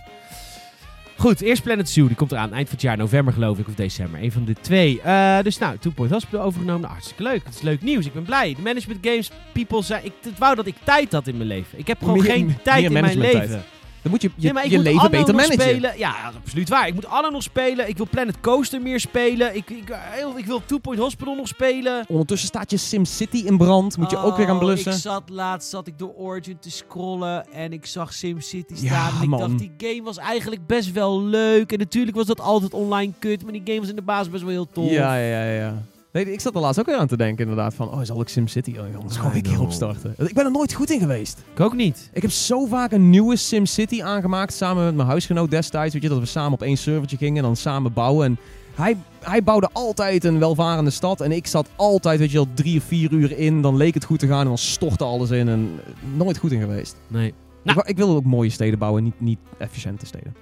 Goed, 1.17 1.41
eerst 1.41 1.63
Planet 1.63 1.91
Zoo. 1.91 2.07
Die 2.07 2.17
komt 2.17 2.33
eraan 2.33 2.53
eind 2.53 2.67
van 2.67 2.75
het 2.75 2.83
jaar, 2.83 2.97
november 2.97 3.33
geloof 3.35 3.59
ik, 3.59 3.69
of 3.69 3.75
december. 3.75 4.23
Een 4.23 4.33
van 4.33 4.45
de 4.45 4.55
twee. 4.61 5.01
Eh, 5.01 5.39
dus 5.43 5.59
nou, 5.59 5.79
Two 5.79 5.91
Point 5.91 6.13
Hospital 6.13 6.41
overgenomen. 6.45 6.89
Hartstikke 6.89 7.23
leuk. 7.23 7.45
Het 7.45 7.55
is 7.55 7.61
leuk 7.61 7.83
nieuws. 7.83 8.07
Ik 8.07 8.13
ben 8.13 8.23
blij. 8.23 8.55
De 8.55 8.63
management 8.63 9.07
games, 9.07 9.31
people 9.53 9.83
zijn... 9.83 10.05
Ik 10.05 10.13
het 10.23 10.39
wou 10.39 10.55
dat 10.55 10.67
ik 10.67 10.75
tijd 10.85 11.13
had 11.13 11.27
in 11.27 11.37
mijn 11.37 11.49
leven. 11.49 11.79
Ik 11.79 11.87
heb 11.87 11.99
gewoon 11.99 12.19
Meer- 12.19 12.31
geen 12.31 12.57
tijd 12.63 12.85
in 12.85 12.93
mijn 12.93 13.19
leven. 13.19 13.63
Dan 14.05 14.13
moet 14.13 14.23
je 14.23 14.31
je, 14.37 14.53
Nee, 14.53 14.71
je 14.71 14.79
leven 14.79 14.99
Anno 15.01 15.11
beter 15.11 15.35
managen. 15.35 15.61
spelen. 15.61 15.99
Ja, 15.99 16.15
absoluut 16.45 16.69
waar. 16.69 16.87
Ik 16.87 16.95
moet 16.95 17.07
Anno 17.07 17.31
nog 17.31 17.43
spelen. 17.43 17.89
Ik 17.89 17.97
wil 17.97 18.07
Planet 18.11 18.41
Coaster 18.41 18.81
meer 18.83 19.01
spelen. 19.01 19.57
Ik, 19.57 19.71
ik, 19.71 19.85
heel- 19.95 20.39
ik 20.39 20.45
wil 20.47 20.63
Two 20.67 20.79
Point 20.79 20.99
Hospital 21.01 21.35
nog 21.35 21.49
spelen. 21.49 22.05
Ondertussen 22.09 22.49
staat 22.49 22.71
je 22.71 22.77
SimCity 22.77 23.37
in 23.47 23.57
brand. 23.57 23.97
Moet 23.97 24.11
je 24.11 24.17
ook 24.19 24.37
weer 24.37 24.47
gaan 24.47 24.55
Oh, 24.57 24.61
blussen. 24.63 24.93
Ik 24.93 24.99
zat 24.99 25.23
laatst 25.29 25.71
zat 25.71 25.87
ik 25.87 25.99
door 25.99 26.13
Origin 26.17 26.59
te 26.59 26.71
scrollen 26.71 27.53
en 27.53 27.73
ik 27.73 27.87
zag 27.87 28.13
SimCity 28.13 28.75
Ja, 28.75 28.77
staan. 28.77 29.17
en 29.17 29.23
ik 29.23 29.29
man. 29.29 29.41
dacht, 29.41 29.59
die 29.59 29.73
game 29.79 30.03
was 30.03 30.17
eigenlijk 30.19 30.67
best 30.67 30.93
wel 30.93 31.23
leuk. 31.23 31.73
En 31.73 31.79
natuurlijk 31.79 32.17
was 32.17 32.27
dat 32.27 32.41
altijd 32.41 32.75
online 32.75 33.13
kut, 33.19 33.43
maar 33.43 33.53
die 33.53 33.63
game 33.65 33.81
was 33.81 33.89
in 33.89 33.97
de 33.97 34.03
basis 34.03 34.31
best 34.31 34.43
wel 34.43 34.53
heel 34.53 34.69
tof. 34.73 34.91
Ja, 34.91 35.17
ja, 35.17 35.43
ja, 35.45 35.53
ja. 35.53 35.83
Nee, 36.15 36.33
ik 36.33 36.41
zat 36.41 36.55
er 36.55 36.61
laatst 36.61 36.81
ook 36.81 36.87
weer 36.87 36.97
aan 36.97 37.07
te 37.07 37.17
denken 37.17 37.49
inderdaad 37.49 37.75
van... 37.75 37.91
Oh, 37.91 38.01
zal 38.03 38.21
ik 38.21 38.29
SimCity 38.29 38.75
oh, 38.79 38.97
anders 38.97 39.17
gewoon 39.17 39.35
een 39.35 39.43
keer 39.43 39.61
opstarten? 39.61 40.15
Ik 40.19 40.35
ben 40.35 40.45
er 40.45 40.51
nooit 40.51 40.73
goed 40.73 40.91
in 40.91 40.99
geweest. 40.99 41.43
Ik 41.53 41.61
ook 41.61 41.75
niet. 41.75 42.11
Ik 42.13 42.23
heb 42.23 42.31
zo 42.31 42.67
vaak 42.67 42.93
een 42.93 43.11
nieuwe 43.11 43.37
SimCity 43.37 44.03
aangemaakt 44.03 44.53
samen 44.53 44.85
met 44.85 44.95
mijn 44.95 45.09
huisgenoot 45.09 45.51
destijds. 45.51 45.93
Weet 45.93 46.03
je, 46.03 46.09
dat 46.09 46.19
we 46.19 46.27
samen 46.27 46.53
op 46.53 46.63
één 46.63 46.77
servertje 46.77 47.17
gingen 47.17 47.37
en 47.37 47.43
dan 47.43 47.57
samen 47.57 47.93
bouwen. 47.93 48.27
En 48.27 48.39
hij, 48.75 48.97
hij 49.21 49.43
bouwde 49.43 49.69
altijd 49.73 50.25
een 50.25 50.39
welvarende 50.39 50.91
stad. 50.91 51.21
En 51.21 51.33
ik 51.33 51.47
zat 51.47 51.69
altijd, 51.77 52.19
weet 52.19 52.31
je 52.31 52.37
wel, 52.37 52.49
drie 52.55 52.79
of 52.79 52.85
vier 52.85 53.13
uur 53.13 53.39
in. 53.39 53.63
Dan 53.63 53.77
leek 53.77 53.95
het 53.95 54.05
goed 54.05 54.19
te 54.19 54.27
gaan 54.27 54.41
en 54.41 54.47
dan 54.47 54.59
stortte 54.59 55.05
alles 55.05 55.31
in. 55.31 55.49
En 55.49 55.81
nooit 56.17 56.39
goed 56.39 56.53
in 56.53 56.61
geweest. 56.61 56.97
Nee. 57.07 57.27
Ik, 57.29 57.35
Nou. 57.63 57.83
ik 57.85 57.97
wil 57.97 58.17
ook 58.17 58.25
mooie 58.25 58.51
steden 58.51 58.79
bouwen, 58.79 59.03
niet, 59.03 59.21
niet 59.21 59.39
efficiënte 59.59 60.07
steden. 60.07 60.35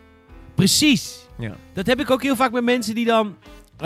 Precies. 0.54 1.26
Ja. 1.38 1.56
Dat 1.72 1.86
heb 1.86 2.00
ik 2.00 2.10
ook 2.10 2.22
heel 2.22 2.36
vaak 2.36 2.52
met 2.52 2.64
mensen 2.64 2.94
die 2.94 3.06
dan 3.06 3.34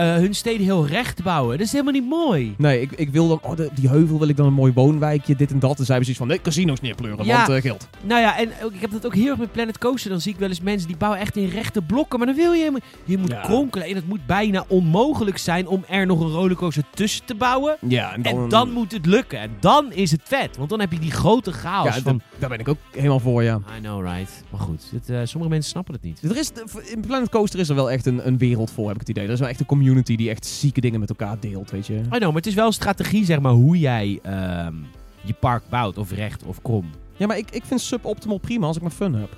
hun 0.03 0.35
steden 0.35 0.65
heel 0.67 0.87
recht 0.87 1.23
bouwen. 1.23 1.57
Dat 1.59 1.67
is 1.67 1.73
helemaal 1.73 1.93
niet 1.93 2.09
mooi. 2.09 2.55
Nee, 2.59 2.81
ik, 2.81 2.93
ik 2.93 3.11
wil 3.11 3.29
dan, 3.29 3.39
oh, 3.43 3.57
de- 3.57 3.71
die 3.75 3.89
heuvel 3.89 4.19
wil 4.19 4.29
ik 4.29 4.37
dan 4.37 4.47
een 4.47 4.53
mooi 4.53 4.73
woonwijkje, 4.73 5.37
dit 5.37 5.51
en 5.51 5.59
dat. 5.59 5.79
En 5.79 5.85
zij 5.85 5.95
hebben 5.95 6.05
zoiets 6.05 6.19
van, 6.19 6.27
nee, 6.27 6.41
casinos 6.41 6.81
neerpleuren, 6.81 7.25
Ja. 7.27 7.37
want 7.37 7.49
eh, 7.49 7.63
geld. 7.63 7.89
Nou 8.03 8.21
ja, 8.21 8.39
en 8.39 8.51
ook, 8.63 8.73
ik 8.73 8.81
heb 8.81 8.91
dat 8.91 9.07
ook 9.07 9.15
heel 9.15 9.29
erg 9.29 9.39
met 9.39 9.53
Planet 9.53 9.79
Coaster. 9.79 10.11
Dan 10.11 10.21
zie 10.21 10.33
ik 10.33 10.39
wel 10.39 10.49
eens 10.49 10.61
mensen 10.61 10.89
die 10.89 10.97
bouwen 10.97 11.21
echt 11.21 11.37
in 11.37 11.49
rechte 11.49 11.83
blokken. 11.83 12.19
Maar 12.19 12.27
dan 12.29 12.37
wil 12.37 12.53
je 12.53 12.59
helemaal... 12.59 12.81
Je 13.05 13.19
moet 13.19 13.31
Ja. 13.31 13.41
kronkelen. 13.41 13.87
En 13.87 13.95
het 13.95 14.09
moet 14.09 14.27
bijna 14.27 14.65
onmogelijk 14.69 15.39
zijn 15.39 15.67
om 15.67 15.85
er 15.89 16.07
nog 16.07 16.21
een 16.21 16.31
rollercoaster 16.31 16.85
tussen 16.95 17.25
te 17.25 17.35
bouwen. 17.35 17.77
Ja, 17.89 18.13
en 18.15 18.23
dan, 18.23 18.43
En 18.43 18.49
dan 18.49 18.71
moet 18.73 18.93
het 18.93 19.07
lukken. 19.07 19.39
En 19.41 19.51
dan 19.61 19.93
is 19.93 20.11
het 20.11 20.21
vet. 20.25 20.57
Want 20.57 20.71
dan 20.71 20.81
heb 20.81 20.93
je 20.93 20.99
die 20.99 21.11
grote 21.11 21.53
chaos 21.53 21.95
ja, 21.95 22.01
van... 22.03 22.21
daar 22.39 22.49
ben 22.49 22.59
ik 22.59 22.69
ook 22.69 22.79
helemaal 22.91 23.21
voor, 23.21 23.43
ja. 23.43 23.61
I 23.77 23.81
know, 23.81 24.03
right. 24.05 24.43
Maar 24.51 24.61
goed, 24.61 24.83
eh, 25.07 25.21
sommige 25.25 25.53
mensen 25.53 25.71
snappen 25.71 25.95
het 25.95 26.03
niet. 26.03 26.23
Er 26.23 26.37
is, 26.37 26.53
in 26.95 27.01
Planet 27.01 27.29
Coaster 27.29 27.61
is 27.61 27.69
er 27.69 27.75
wel 27.75 27.91
echt 27.91 28.07
een, 28.07 28.27
een 28.27 28.39
wereld 28.39 28.71
voor, 28.71 28.85
heb 28.87 28.95
ik 28.95 29.01
het 29.01 29.09
idee. 29.09 29.25
Er 29.27 29.33
is 29.33 29.39
wel 29.41 29.49
echt 29.49 29.61
een 29.61 29.67
community 29.67 29.85
die 29.95 30.31
echt 30.31 30.47
zieke 30.47 30.81
dingen 30.81 31.01
met 31.01 31.09
elkaar 31.09 31.37
deelt, 31.41 31.71
weet 31.71 31.87
je. 31.87 31.95
I 31.95 32.01
know, 32.03 32.21
maar 32.21 32.33
het 32.35 32.47
is 32.47 32.55
wel 32.55 32.73
strategie, 32.73 33.25
zeg 33.25 33.41
maar, 33.41 33.53
hoe 33.53 33.79
jij 33.79 34.19
ehm, 34.23 34.75
je 35.23 35.33
park 35.33 35.63
bouwt. 35.69 35.99
Of 35.99 36.13
recht 36.13 36.43
of 36.43 36.63
krom. 36.63 36.91
Ja, 37.17 37.27
maar 37.27 37.39
ik, 37.39 37.51
ik 37.51 37.65
vind 37.65 37.81
suboptimal 37.81 38.39
prima 38.39 38.67
als 38.67 38.77
ik 38.77 38.83
maar 38.83 38.91
fun 38.91 39.15
heb. 39.15 39.37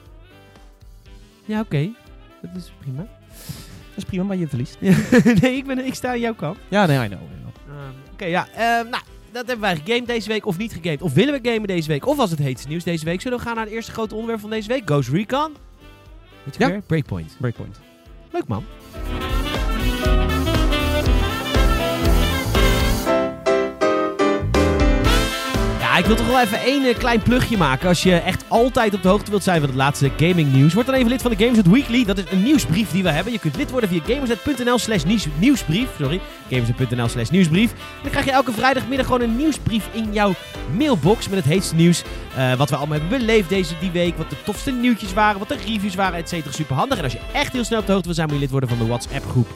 Ja, 1.45 1.61
oké. 1.61 1.89
Dat 2.43 2.51
is 2.57 2.73
prima. 2.81 3.07
Dat 3.89 3.97
is 3.97 4.05
prima, 4.05 4.25
maar 4.25 4.37
je 4.37 4.49
verliest. 4.49 4.81
nee, 5.41 5.57
ik, 5.57 5.67
ben, 5.67 5.87
ik 5.87 5.95
sta 5.95 6.09
aan 6.09 6.21
jouw 6.21 6.35
kant. 6.35 6.59
Ja, 6.69 6.87
nee, 6.87 7.05
I 7.05 7.09
know. 7.09 7.21
I 7.21 7.25
know. 7.41 7.77
Ehm, 7.79 8.13
Oké, 8.13 8.25
ja. 8.25 8.49
ehm, 8.49 8.89
nou, 8.91 9.03
dat 9.33 9.47
hebben 9.47 9.61
wij 9.61 9.77
gegamed 9.77 10.07
deze 10.07 10.29
week. 10.29 10.47
Of 10.47 10.59
niet 10.59 10.73
gegamed. 10.73 11.03
Of 11.03 11.13
willen 11.13 11.41
we 11.43 11.49
gamen 11.51 11.67
deze 11.69 11.89
week. 11.89 12.07
Of 12.07 12.17
was 12.17 12.31
het 12.31 12.39
heetste 12.39 12.69
nieuws 12.69 12.85
deze 12.85 13.05
week. 13.05 13.21
Zullen 13.21 13.39
we 13.39 13.45
gaan 13.45 13.55
naar 13.55 13.65
het 13.65 13.73
eerste 13.75 13.93
grote 13.93 14.15
onderwerp 14.15 14.41
van 14.41 14.51
deze 14.51 14.69
week? 14.69 14.83
Ghost 14.85 15.09
Recon. 15.09 15.53
Weet 16.45 16.57
je 16.57 16.65
Ja. 16.65 16.71
weer? 16.71 16.81
Breakpoint. 16.87 17.37
Breakpoint. 17.39 17.81
Leuk 18.33 18.47
man. 18.47 18.65
Ja, 25.81 25.99
ik 25.99 26.05
wil 26.05 26.17
toch 26.17 26.27
wel 26.27 26.41
even 26.41 26.61
één 26.61 26.85
eh, 26.85 26.99
klein 26.99 27.23
plugje 27.23 27.57
maken. 27.57 27.89
Als 27.89 28.03
je 28.03 28.15
echt 28.15 28.45
altijd 28.49 28.95
op 28.95 29.03
de 29.03 29.09
hoogte 29.09 29.31
wilt 29.31 29.43
zijn 29.43 29.61
van 29.61 29.69
het 29.69 29.79
laatste 29.79 30.11
gaming 30.17 30.53
nieuws. 30.53 30.75
Word 30.75 30.87
dan 30.87 30.95
even 30.95 31.09
lid 31.09 31.23
van 31.23 31.31
de 31.31 31.37
Gamersnet 31.37 31.69
Weekly. 31.69 32.05
Dat 32.05 32.19
is 32.19 32.25
een 32.31 32.43
nieuwsbrief 32.43 32.91
die 32.91 33.03
we 33.03 33.11
hebben. 33.11 33.33
Je 33.33 33.39
kunt 33.39 33.57
lid 33.57 33.71
worden 33.71 33.89
via 33.89 34.01
gamersnet.nl 34.07 34.79
slash 34.79 35.05
nieuws- 35.05 35.27
nieuwsbrief. 35.39 35.89
Sorry, 36.01 36.21
gamersnet.nl 36.51 37.09
slash 37.09 37.29
nieuwsbrief. 37.29 37.73
Dan 38.03 38.11
krijg 38.11 38.25
je 38.27 38.33
elke 38.33 38.53
vrijdagmiddag 38.53 39.07
gewoon 39.07 39.21
een 39.21 39.37
nieuwsbrief 39.37 39.89
in 39.93 40.13
jouw 40.13 40.35
mailbox. 40.77 41.29
Met 41.29 41.39
het 41.39 41.49
heetste 41.49 41.75
nieuws. 41.75 42.03
eh, 42.37 42.55
wat 42.55 42.71
we 42.71 42.77
allemaal 42.77 42.99
hebben 42.99 43.19
beleefd 43.19 43.49
deze 43.49 43.75
die 43.81 43.91
week. 43.91 44.17
Wat 44.17 44.31
de 44.31 44.37
tofste 44.45 44.71
nieuwtjes 44.73 45.13
waren. 45.13 45.39
Wat 45.39 45.49
de 45.49 45.57
reviews 45.67 45.95
waren, 45.95 46.19
et 46.19 46.29
cetera. 46.29 46.53
Super 46.53 46.77
handig. 46.77 46.99
En 46.99 47.05
als 47.05 47.13
je 47.13 47.21
echt 47.33 47.53
heel 47.53 47.65
snel 47.65 47.79
op 47.81 47.87
de 47.87 47.93
hoogte 47.93 48.07
wil 48.07 48.17
zijn, 48.17 48.27
moet 48.27 48.37
je 48.37 48.43
lid 48.43 48.51
worden 48.51 48.69
van 48.69 48.79
de 48.79 48.87
WhatsApp 48.87 49.25
groep. 49.31 49.49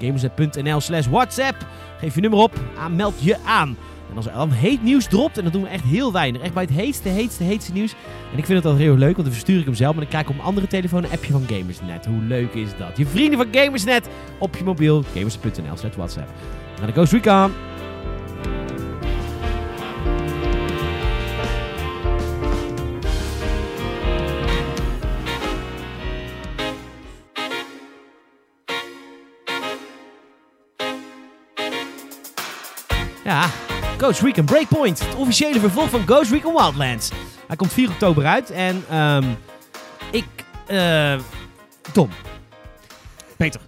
Gamersnet.nl 0.00 0.80
slash 0.80 1.06
WhatsApp. 1.06 1.66
Geef 1.98 2.14
je 2.14 2.20
nummer 2.20 2.38
op. 2.38 2.52
aan- 2.78 2.96
meld 2.96 3.14
je 3.20 3.36
aan. 3.46 3.76
En 4.10 4.16
als 4.16 4.26
er 4.26 4.32
dan 4.32 4.50
heet 4.50 4.82
nieuws 4.82 5.06
dropt, 5.08 5.38
en 5.38 5.44
dat 5.44 5.52
doen 5.52 5.62
we 5.62 5.68
echt 5.68 5.84
heel 5.84 6.12
weinig. 6.12 6.42
Echt 6.42 6.52
bij 6.54 6.62
het 6.62 6.72
heetste, 6.72 7.08
heetste, 7.08 7.44
heetste 7.44 7.72
nieuws. 7.72 7.94
En 8.32 8.38
ik 8.38 8.44
vind 8.46 8.62
het 8.62 8.72
al 8.72 8.78
heel 8.78 8.96
leuk, 8.96 9.12
want 9.12 9.22
dan 9.24 9.32
verstuur 9.32 9.58
ik 9.58 9.64
hem 9.64 9.74
zelf. 9.74 9.90
Maar 9.90 10.00
dan 10.00 10.08
krijg 10.08 10.24
ik 10.24 10.30
op 10.30 10.36
mijn 10.36 10.48
andere 10.48 10.66
telefoon 10.66 11.04
een 11.04 11.10
appje 11.10 11.32
van 11.32 11.44
Gamersnet. 11.46 12.06
Hoe 12.06 12.22
leuk 12.22 12.54
is 12.54 12.68
dat? 12.78 12.96
Je 12.96 13.06
vrienden 13.06 13.38
van 13.38 13.46
Gamersnet 13.62 14.08
op 14.38 14.56
je 14.56 14.64
mobiel. 14.64 15.04
Gamersnet.nl 15.14 15.76
slash 15.76 15.94
WhatsApp. 15.96 16.28
Gaan 16.78 16.86
de 16.86 16.92
Ghost 16.92 17.12
Recon. 17.12 17.52
Ja, 33.26 33.50
Ghost 33.98 34.20
Recon 34.20 34.44
Breakpoint. 34.44 34.98
Het 34.98 35.14
officiële 35.14 35.60
vervolg 35.60 35.90
van 35.90 36.06
Ghost 36.06 36.30
Recon 36.30 36.54
Wildlands. 36.54 37.10
Hij 37.46 37.56
komt 37.56 37.72
4 37.72 37.88
oktober 37.90 38.24
uit 38.26 38.50
en 38.50 38.84
ehm, 38.90 39.24
ik... 40.10 40.24
eh 40.66 41.14
Tom. 41.92 42.08
Peter. 43.36 43.60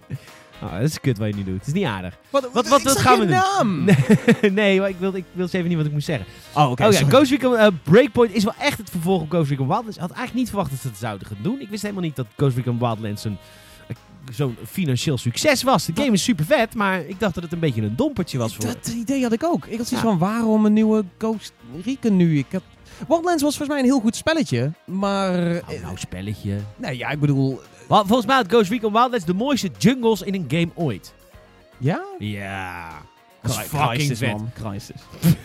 Oh, 0.62 0.73
dat 0.73 0.83
is 0.83 1.01
kut 1.01 1.18
wat 1.18 1.29
je 1.29 1.35
nu 1.35 1.44
doet. 1.44 1.59
Het 1.59 1.66
is 1.66 1.73
niet 1.73 1.85
aardig. 1.85 2.14
Wat, 2.31 2.49
wat- 2.53 2.68
wat 2.68 2.99
gaan 2.99 3.18
we 3.18 3.27
doen? 3.27 3.35
naam. 3.35 3.85
Nee, 3.85 4.51
nee 4.53 4.81
maar 4.81 4.88
ik 4.88 4.97
wil, 4.99 5.14
ik 5.14 5.25
wil 5.33 5.47
even 5.47 5.68
niet 5.68 5.77
wat 5.77 5.87
ik 5.87 5.92
moest 5.92 6.07
zeggen. 6.07 6.27
Oh, 6.53 6.71
oké. 6.71 6.87
oh 6.87 6.92
ja. 6.92 7.05
Ghost 7.09 7.31
Recon 7.31 7.57
eh, 7.57 7.66
Breakpoint 7.83 8.35
is 8.35 8.44
wel 8.44 8.55
echt 8.59 8.79
het 8.79 8.90
vervolg 8.90 9.23
op 9.23 9.31
Ghost 9.31 9.51
Recon 9.51 9.66
Wildlands. 9.66 9.97
Ik 9.97 10.03
had 10.03 10.11
eigenlijk 10.11 10.38
niet 10.40 10.49
verwacht 10.49 10.71
dat 10.71 10.81
ze 10.81 10.88
het 10.88 10.97
zouden 10.97 11.27
gaan 11.27 11.37
doen. 11.42 11.61
Ik 11.61 11.68
wist 11.68 11.83
helemaal 11.83 12.03
niet 12.05 12.16
dat 12.16 12.27
Ghost 12.37 12.57
Recon 12.57 12.79
Wildlands 12.79 13.25
een 13.25 13.38
zo'n 14.32 14.56
financieel 14.66 15.18
succes 15.18 15.62
was. 15.62 15.84
De 15.86 15.92
game 15.94 16.12
is 16.12 16.22
super 16.22 16.44
vet, 16.44 16.74
maar 16.74 17.00
ik 17.06 17.20
dacht 17.20 17.34
dat 17.34 17.42
het 17.42 17.52
een 17.52 17.58
beetje 17.58 17.82
een 17.82 17.96
dompertje 17.96 18.38
was 18.38 18.56
voor. 18.56 18.64
Dat 18.64 18.88
idee 18.88 19.22
had 19.22 19.32
ik 19.32 19.44
ook. 19.44 19.66
Ik 19.66 19.78
had 19.78 19.86
zoiets 19.86 19.90
Ja. 20.06 20.10
van, 20.10 20.18
waarom 20.18 20.64
een 20.66 20.72
nieuwe 20.72 21.04
Ghost 21.18 21.52
Recon 21.84 22.16
nu? 22.16 22.38
Ik 22.38 22.46
had... 22.52 22.62
Wildlands 23.08 23.42
was 23.42 23.56
volgens 23.56 23.68
mij 23.68 23.78
een 23.78 23.84
heel 23.84 24.00
goed 24.00 24.16
spelletje, 24.16 24.72
maar... 24.84 25.32
Nou, 25.40 25.80
nou, 25.82 25.96
spelletje. 25.98 26.58
Nee, 26.76 26.96
ja, 26.96 27.08
ik 27.10 27.20
bedoel... 27.20 27.60
Volgens 27.88 28.26
mij 28.26 28.36
had 28.36 28.46
Ghost 28.48 28.70
Recon 28.70 28.92
Wildlands 28.92 29.24
de 29.26 29.34
mooiste 29.34 29.70
jungles 29.78 30.22
in 30.22 30.34
een 30.34 30.44
game 30.48 30.68
ooit. 30.74 31.14
Ja? 31.78 32.04
Ja. 32.18 32.88
Dat 33.42 33.50
is 33.50 33.56
fucking 33.56 33.90
Crisis, 33.92 34.18
vet. 34.18 34.30
man. 34.30 34.50
Crisis. 34.54 35.00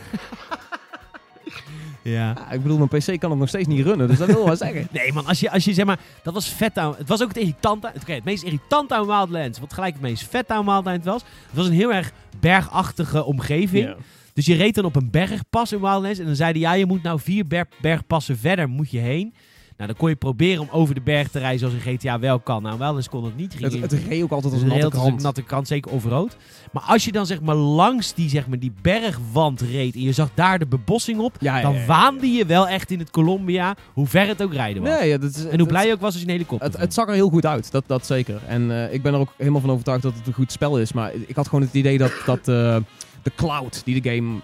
Ja. 2.03 2.33
Ja, 2.37 2.51
ik 2.51 2.61
bedoel, 2.61 2.77
mijn 2.77 2.89
PC 3.01 3.19
kan 3.19 3.29
het 3.29 3.39
nog 3.39 3.47
steeds 3.47 3.67
niet 3.67 3.85
runnen, 3.85 4.07
dus 4.07 4.17
dat 4.17 4.27
wil 4.27 4.45
wel 4.45 4.55
zeggen. 4.55 4.87
Nee 4.91 5.13
man, 5.13 5.25
als 5.25 5.39
je, 5.39 5.51
als 5.51 5.65
je 5.65 5.73
zeg 5.73 5.85
maar, 5.85 5.99
dat 6.23 6.33
was 6.33 6.49
vet 6.49 6.77
aan, 6.77 6.95
het 6.97 7.07
was 7.07 7.21
ook 7.21 7.27
het 7.27 7.37
irritante, 7.37 7.91
oké, 8.01 8.13
het 8.13 8.23
meest 8.23 8.43
irritante 8.43 8.95
aan 8.95 9.05
Wildlands, 9.05 9.59
wat 9.59 9.73
gelijk 9.73 9.93
het 9.93 10.01
meest 10.01 10.27
vet 10.29 10.49
aan 10.49 10.65
Wildlands 10.65 11.05
was, 11.05 11.21
het 11.21 11.55
was 11.57 11.67
een 11.67 11.73
heel 11.73 11.93
erg 11.93 12.11
bergachtige 12.39 13.23
omgeving. 13.23 13.85
Ja. 13.87 13.95
Dus 14.33 14.45
je 14.45 14.55
reed 14.55 14.75
dan 14.75 14.85
op 14.85 14.95
een 14.95 15.09
bergpas 15.11 15.71
in 15.71 15.79
Wildlands 15.79 16.19
en 16.19 16.25
dan 16.25 16.35
zeiden 16.35 16.61
ja, 16.61 16.73
je 16.73 16.85
moet 16.85 17.03
nou 17.03 17.19
vier 17.19 17.47
ber- 17.47 17.67
bergpassen 17.81 18.37
verder 18.37 18.69
moet 18.69 18.91
je 18.91 18.99
heen. 18.99 19.33
Nou, 19.77 19.89
dan 19.89 19.97
kon 19.97 20.09
je 20.09 20.15
proberen 20.15 20.61
om 20.61 20.67
over 20.71 20.95
de 20.95 21.01
berg 21.01 21.27
te 21.29 21.39
rijden 21.39 21.59
zoals 21.59 21.73
in 21.73 21.97
GTA 21.97 22.19
wel 22.19 22.39
kan. 22.39 22.61
Nou, 22.63 22.77
Wildlands 22.77 23.09
kon 23.09 23.23
het 23.25 23.35
niet. 23.35 23.59
Het, 23.59 23.81
het 23.81 23.93
reed 24.07 24.23
ook 24.23 24.31
altijd 24.31 24.53
als 24.53 24.61
een 24.61 24.71
een 24.71 24.77
natte 24.79 24.97
krant. 24.97 25.21
natte 25.21 25.41
kant, 25.41 25.67
zeker 25.67 25.91
off-road. 25.91 26.37
Maar 26.71 26.83
als 26.83 27.05
je 27.05 27.11
dan 27.11 27.25
zeg 27.25 27.41
maar 27.41 27.55
langs 27.55 28.13
die, 28.13 28.29
zeg 28.29 28.47
maar, 28.47 28.59
die 28.59 28.73
bergwand 28.81 29.61
reed 29.61 29.95
en 29.95 30.01
je 30.01 30.11
zag 30.11 30.29
daar 30.33 30.59
de 30.59 30.65
bebossing 30.65 31.19
op, 31.19 31.35
Ja, 31.39 31.55
ja, 31.57 31.61
dan 31.61 31.73
ja, 31.73 31.85
waande 31.85 32.27
je 32.27 32.45
wel 32.45 32.67
echt 32.67 32.91
in 32.91 32.99
het 32.99 33.09
Columbia 33.09 33.75
hoe 33.93 34.07
ver 34.07 34.27
het 34.27 34.41
ook 34.41 34.53
rijden 34.53 34.83
was. 34.83 34.99
Nee, 34.99 35.09
ja, 35.09 35.17
dat 35.17 35.29
is, 35.29 35.43
en 35.43 35.47
hoe 35.49 35.57
dat- 35.57 35.67
blij 35.67 35.87
je 35.87 35.93
ook 35.93 35.99
was 36.01 36.11
als 36.11 36.21
je 36.21 36.25
een 36.27 36.31
helikopter 36.33 36.67
Het, 36.69 36.77
het 36.77 36.93
zag 36.93 37.07
er 37.07 37.13
heel 37.13 37.29
goed 37.29 37.45
uit, 37.45 37.71
dat, 37.71 37.83
dat 37.87 38.05
zeker. 38.05 38.41
En 38.47 38.71
eh, 38.71 38.93
ik 38.93 39.01
ben 39.01 39.13
er 39.13 39.19
ook 39.19 39.33
helemaal 39.37 39.61
van 39.61 39.69
overtuigd 39.71 40.01
dat 40.01 40.13
het 40.15 40.27
een 40.27 40.33
goed 40.33 40.51
spel 40.51 40.79
is. 40.79 40.93
Maar 40.93 41.11
ik 41.27 41.35
had 41.35 41.47
gewoon 41.47 41.63
het 41.65 41.73
idee 41.73 41.97
dat, 41.97 42.11
dat 42.25 42.39
eh, 42.47 42.75
de 43.23 43.31
cloud 43.35 43.81
die 43.85 44.01
de 44.01 44.09
game 44.09 44.39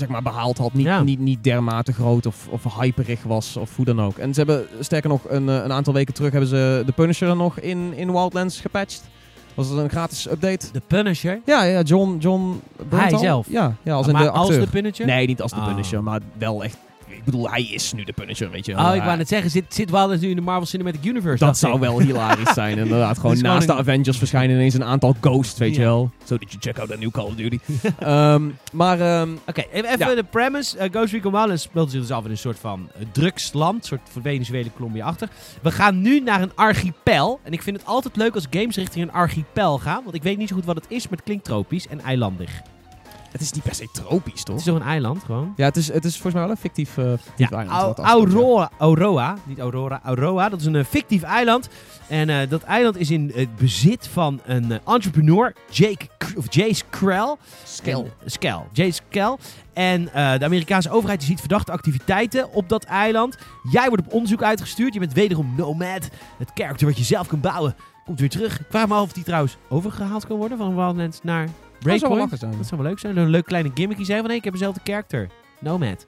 zeg 0.00 0.08
maar, 0.08 0.22
behaald 0.22 0.58
had, 0.58 0.72
niet, 0.72 0.86
Ja. 0.86 1.02
niet, 1.02 1.18
niet 1.18 1.44
dermate 1.44 1.92
groot 1.92 2.26
of, 2.26 2.48
of 2.50 2.74
hyperig 2.80 3.22
was 3.22 3.56
of 3.56 3.76
hoe 3.76 3.84
dan 3.84 4.00
ook. 4.00 4.18
En 4.18 4.34
ze 4.34 4.38
hebben, 4.40 4.66
sterker 4.80 5.08
nog, 5.08 5.20
een, 5.28 5.48
eh, 5.48 5.54
een 5.54 5.72
aantal 5.72 5.92
weken 5.94 6.14
terug 6.14 6.30
hebben 6.30 6.48
ze 6.48 6.82
de 6.86 6.92
Punisher 6.92 7.36
nog 7.36 7.58
in, 7.58 7.92
in 7.96 8.12
Wildlands 8.12 8.60
gepatcht. 8.60 9.08
Was 9.54 9.68
het 9.68 9.78
een 9.78 9.90
gratis 9.90 10.30
update? 10.30 10.66
De 10.72 10.82
Punisher? 10.86 11.40
Ja, 11.44 11.62
ja 11.62 11.80
John, 11.82 12.16
John 12.18 12.60
Bernthal. 12.88 13.18
zelf? 13.18 13.46
Ja, 13.50 13.74
ja 13.82 13.94
als 13.94 14.06
in 14.06 14.14
de 14.16 14.30
als 14.30 14.48
de 14.48 14.66
Punisher? 14.70 15.06
Nee, 15.06 15.26
niet 15.26 15.42
als 15.42 15.52
de 15.52 15.58
Oh. 15.58 15.66
Punisher, 15.66 16.02
maar 16.02 16.20
wel 16.38 16.64
echt... 16.64 16.76
Ik 17.20 17.26
bedoel, 17.26 17.50
hij 17.50 17.62
is 17.62 17.92
nu 17.92 18.04
de 18.04 18.12
Punisher, 18.12 18.50
weet 18.50 18.66
je 18.66 18.74
wel. 18.74 18.88
Oh, 18.88 18.94
ik 18.94 19.02
wou 19.02 19.16
net 19.16 19.28
zeggen, 19.28 19.50
zit, 19.50 19.64
zit 19.68 19.90
nu 20.20 20.28
in 20.28 20.36
de 20.36 20.42
Marvel 20.42 20.66
Cinematic 20.66 21.04
Universe? 21.04 21.44
Dat 21.44 21.58
zou 21.58 21.74
ik. 21.74 21.80
wel 21.80 22.00
hilarisch 22.00 22.52
zijn, 22.52 22.78
inderdaad. 22.84 23.18
Gewoon 23.18 23.38
naast 23.38 23.64
gewoon 23.64 23.84
de 23.84 23.90
Avengers 23.90 24.18
verschijnen 24.18 24.56
ineens 24.56 24.74
een 24.74 24.84
aantal 24.84 25.16
ghosts, 25.20 25.58
weet 25.58 25.74
je 25.74 25.80
wel. 25.80 26.10
So 26.24 26.38
did 26.38 26.48
you 26.48 26.62
check 26.62 26.78
out 26.78 26.92
a 26.92 26.96
new 26.96 27.10
Call 27.10 27.24
of 27.24 27.34
Duty. 27.34 27.58
Ehm, 27.98 28.42
maar 28.72 29.00
ehm, 29.00 29.28
Oké, 29.46 29.64
even 29.72 29.98
Ja. 29.98 30.14
de 30.14 30.24
premise. 30.30 30.78
Eh, 30.78 30.90
Ghost 30.90 31.12
Recon 31.12 31.32
Wildlands 31.32 31.62
speelt 31.62 31.90
zich 31.90 32.00
dus 32.00 32.10
af 32.10 32.24
in 32.24 32.30
een 32.30 32.38
soort 32.38 32.58
van 32.58 32.88
eh, 32.94 33.06
drugsland. 33.12 33.76
Een 33.76 33.88
soort 33.88 34.00
van 34.12 34.22
Venezuela, 34.22 34.68
Colombia 34.76 35.04
achter. 35.06 35.28
We 35.62 35.70
gaan 35.70 36.00
nu 36.00 36.20
naar 36.20 36.42
een 36.42 36.52
archipel. 36.54 37.40
En 37.42 37.52
ik 37.52 37.62
vind 37.62 37.76
het 37.76 37.86
altijd 37.86 38.16
leuk 38.16 38.34
als 38.34 38.46
games 38.50 38.76
richting 38.76 39.04
een 39.04 39.12
archipel 39.12 39.78
gaan. 39.78 40.02
Want 40.02 40.14
ik 40.14 40.22
weet 40.22 40.38
niet 40.38 40.48
zo 40.48 40.54
goed 40.54 40.64
wat 40.64 40.76
het 40.76 40.86
is, 40.88 41.02
maar 41.08 41.16
het 41.16 41.26
klinkt 41.26 41.44
tropisch 41.44 41.88
en 41.88 42.00
eilandig. 42.00 42.50
Het 43.30 43.40
is 43.40 43.52
niet 43.52 43.62
per 43.62 43.74
se 43.74 43.88
tropisch, 43.92 44.42
toch? 44.42 44.56
Het 44.56 44.66
is 44.66 44.72
toch 44.72 44.80
een 44.80 44.86
eiland, 44.86 45.24
gewoon? 45.24 45.52
Ja, 45.56 45.64
het 45.64 45.76
is, 45.76 45.92
het 45.92 46.04
is 46.04 46.12
volgens 46.12 46.34
mij 46.34 46.42
wel 46.42 46.50
een 46.50 46.56
fictief, 46.56 46.98
eh 46.98 47.12
fictief 47.22 47.50
eiland. 47.50 47.96
Ja. 47.96 48.04
Aurora, 48.04 48.70
Aurora, 48.78 49.36
niet 49.44 49.58
Aurora, 49.58 50.00
Aurora. 50.04 50.48
Dat 50.48 50.60
is 50.60 50.66
een 50.66 50.76
eh, 50.76 50.84
fictief 50.84 51.22
eiland. 51.22 51.68
En 52.08 52.28
eh, 52.28 52.48
dat 52.48 52.62
eiland 52.62 52.96
is 52.96 53.10
in 53.10 53.32
het 53.34 53.56
bezit 53.56 54.08
van 54.08 54.40
een 54.44 54.80
entrepreneur, 54.86 55.54
Jake, 55.70 56.08
of 56.36 56.54
Jace 56.54 56.84
Krell. 56.90 57.36
Skel. 57.64 58.08
Skel. 58.24 58.66
Jace 58.72 58.92
Skel. 59.08 59.38
En 59.72 60.04
de 60.04 60.44
Amerikaanse 60.44 60.90
overheid 60.90 61.22
ziet 61.22 61.40
verdachte 61.40 61.72
activiteiten 61.72 62.52
op 62.52 62.68
dat 62.68 62.84
eiland. 62.84 63.36
Jij 63.70 63.88
wordt 63.88 64.06
op 64.06 64.12
onderzoek 64.12 64.42
uitgestuurd. 64.42 64.94
Je 64.94 65.00
bent 65.00 65.12
wederom 65.12 65.54
Nomad. 65.56 66.08
Het 66.38 66.52
karakter 66.52 66.86
wat 66.86 66.98
je 66.98 67.04
zelf 67.04 67.26
kunt 67.26 67.42
bouwen. 67.42 67.76
Komt 68.04 68.20
weer 68.20 68.28
terug. 68.28 68.60
Ik 68.60 68.66
vraag 68.68 68.88
me 68.88 68.94
af 68.94 69.02
of 69.02 69.12
die 69.12 69.24
trouwens 69.24 69.56
overgehaald 69.68 70.26
kan 70.26 70.36
worden 70.36 70.58
van 70.58 70.74
Wildlands 70.74 71.18
naar 71.22 71.48
Dat 72.30 72.38
zou. 72.38 72.56
Dat 72.56 72.66
zou 72.66 72.80
wel 72.80 72.90
leuk 72.90 72.98
zijn. 72.98 73.16
Een 73.16 73.28
leuk 73.28 73.44
kleine 73.44 73.70
gimmickje 73.74 74.04
zijn 74.04 74.18
van 74.18 74.28
hey, 74.28 74.36
ik 74.36 74.44
heb 74.44 74.52
dezelfde 74.52 74.80
karakter. 74.82 75.28
Nomad. 75.60 76.06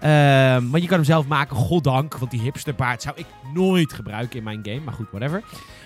Ehm 0.00 0.68
maar 0.70 0.80
je 0.80 0.86
kan 0.86 0.96
hem 0.96 1.04
zelf 1.04 1.26
maken, 1.26 1.56
goddank. 1.56 2.16
Want 2.16 2.30
die 2.30 2.40
hipsterbaard 2.40 3.02
zou 3.02 3.16
ik 3.16 3.26
nooit 3.54 3.92
gebruiken 3.92 4.38
in 4.38 4.44
mijn 4.44 4.60
game. 4.62 4.80
Maar 4.80 4.94
goed, 4.94 5.10
whatever. 5.10 5.42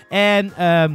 En 0.09 0.55
ehm, 0.57 0.93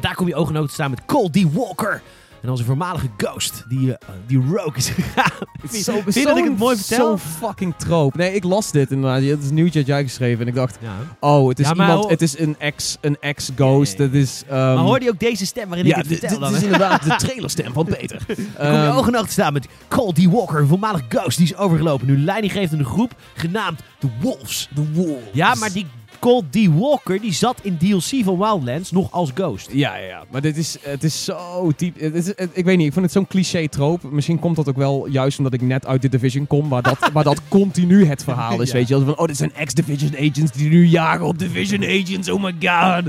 daar 0.00 0.14
kom 0.14 0.26
je 0.26 0.34
ogen 0.34 0.50
en 0.50 0.56
ogen 0.56 0.68
te 0.68 0.74
staan 0.74 0.90
met 0.90 1.04
Cole 1.04 1.30
D. 1.30 1.52
Walker. 1.52 2.02
En 2.42 2.50
onze 2.50 2.64
voormalige 2.64 3.06
ghost, 3.16 3.64
die, 3.68 3.92
eh, 3.96 4.08
die 4.26 4.38
rogue 4.46 4.76
is 4.76 4.88
gegaan. 4.98 5.32
Het 5.40 5.60
Vind- 5.60 5.72
is 5.72 5.84
zo, 5.84 5.92
vind 5.92 6.14
je 6.14 6.24
dat 6.24 6.36
ik 6.36 6.44
het 6.44 6.58
mooi 6.58 6.76
vertel? 6.76 7.18
Zo 7.18 7.24
fucking 7.46 7.74
troop. 7.76 8.16
Nee, 8.16 8.34
ik 8.34 8.44
las 8.44 8.70
dit 8.70 8.90
inderdaad. 8.90 9.22
Het 9.22 9.42
is 9.42 9.48
een 9.48 9.54
nieuwtje 9.54 9.78
dat 9.78 9.88
jij 9.88 10.02
geschreven 10.02 10.40
en 10.40 10.46
ik 10.48 10.54
dacht, 10.54 10.78
Ja. 10.80 10.92
oh, 11.20 11.48
het 11.48 11.58
is 11.58 11.66
Ja, 11.66 11.72
iemand, 11.72 12.10
het 12.10 12.22
is 12.22 12.38
een 12.38 12.56
ex, 12.58 12.96
een 13.00 13.16
ex-ghost. 13.20 13.98
Ja, 13.98 14.04
ja, 14.04 14.10
ja. 14.10 14.16
Het 14.16 14.22
is... 14.28 14.42
ehm, 14.48 14.56
maar 14.74 14.76
hoorde 14.76 15.04
je 15.04 15.10
ook 15.10 15.18
deze 15.18 15.46
stem 15.46 15.66
waarin 15.68 15.86
ja, 15.86 15.90
ik 15.96 16.00
het 16.00 16.08
dit, 16.08 16.18
vertel 16.18 16.38
dit 16.48 16.56
is 16.56 16.62
inderdaad 16.62 17.02
de 17.02 17.16
trailerstem 17.26 17.72
van 17.72 17.84
Peter. 17.84 18.22
Dan 18.26 18.36
kom 18.36 18.44
je 18.44 18.50
Ehm, 18.58 18.90
ogen 18.96 19.08
en 19.08 19.14
ogen 19.16 19.26
te 19.26 19.32
staan 19.32 19.52
met 19.52 19.68
Cole 19.88 20.12
D. 20.12 20.24
Walker, 20.24 20.60
een 20.60 20.66
voormalig 20.68 21.02
ghost. 21.08 21.36
Die 21.38 21.46
is 21.46 21.56
overgelopen. 21.56 22.06
Nu 22.06 22.18
leiding 22.18 22.52
geeft 22.52 22.72
aan 22.72 22.78
een 22.78 22.84
groep 22.84 23.12
genaamd 23.34 23.80
The 23.98 24.08
Wolves. 24.20 24.68
The 24.74 24.92
Wolves. 24.92 25.24
Ja, 25.32 25.54
maar 25.54 25.72
die 25.72 25.86
Cole 26.20 26.42
D. 26.50 26.66
Walker, 26.78 27.20
die 27.20 27.32
zat 27.32 27.58
in 27.62 27.76
DLC 27.78 28.24
van 28.24 28.38
Wildlands 28.38 28.90
nog 28.90 29.12
als 29.12 29.30
ghost. 29.34 29.68
Ja, 29.72 29.96
ja, 29.96 30.06
ja. 30.06 30.24
Maar 30.30 30.40
dit 30.40 30.56
is, 30.56 30.76
het 30.80 31.04
is 31.04 31.24
zo 31.24 31.72
diep. 31.76 32.00
Het 32.00 32.14
is, 32.14 32.26
het- 32.26 32.48
ik 32.52 32.64
weet 32.64 32.76
niet, 32.76 32.86
ik 32.86 32.92
vind 32.92 33.04
het 33.04 33.14
zo'n 33.14 33.26
cliché 33.26 33.68
troop. 33.68 34.02
Misschien 34.10 34.38
komt 34.38 34.56
dat 34.56 34.68
ook 34.68 34.76
wel 34.76 35.06
juist 35.08 35.38
omdat 35.38 35.52
ik 35.52 35.60
net 35.60 35.86
uit 35.86 36.00
The 36.00 36.08
Division 36.08 36.46
kom, 36.46 36.68
waar 36.68 36.82
dat, 36.82 36.98
waar 37.12 37.24
dat 37.24 37.40
continu 37.48 38.04
het 38.06 38.24
verhaal 38.24 38.60
is. 38.60 38.68
Ja. 38.68 38.74
Weet 38.74 38.88
je 38.88 38.94
van, 39.04 39.18
oh, 39.18 39.26
dit 39.26 39.36
zijn 39.36 39.54
ex-Division 39.54 40.12
agents 40.16 40.52
die 40.52 40.68
nu 40.68 40.86
jagen 40.86 41.26
op 41.26 41.38
Division 41.38 41.82
agents. 41.84 42.30
Oh 42.30 42.42
my 42.42 42.54
god. 42.60 43.04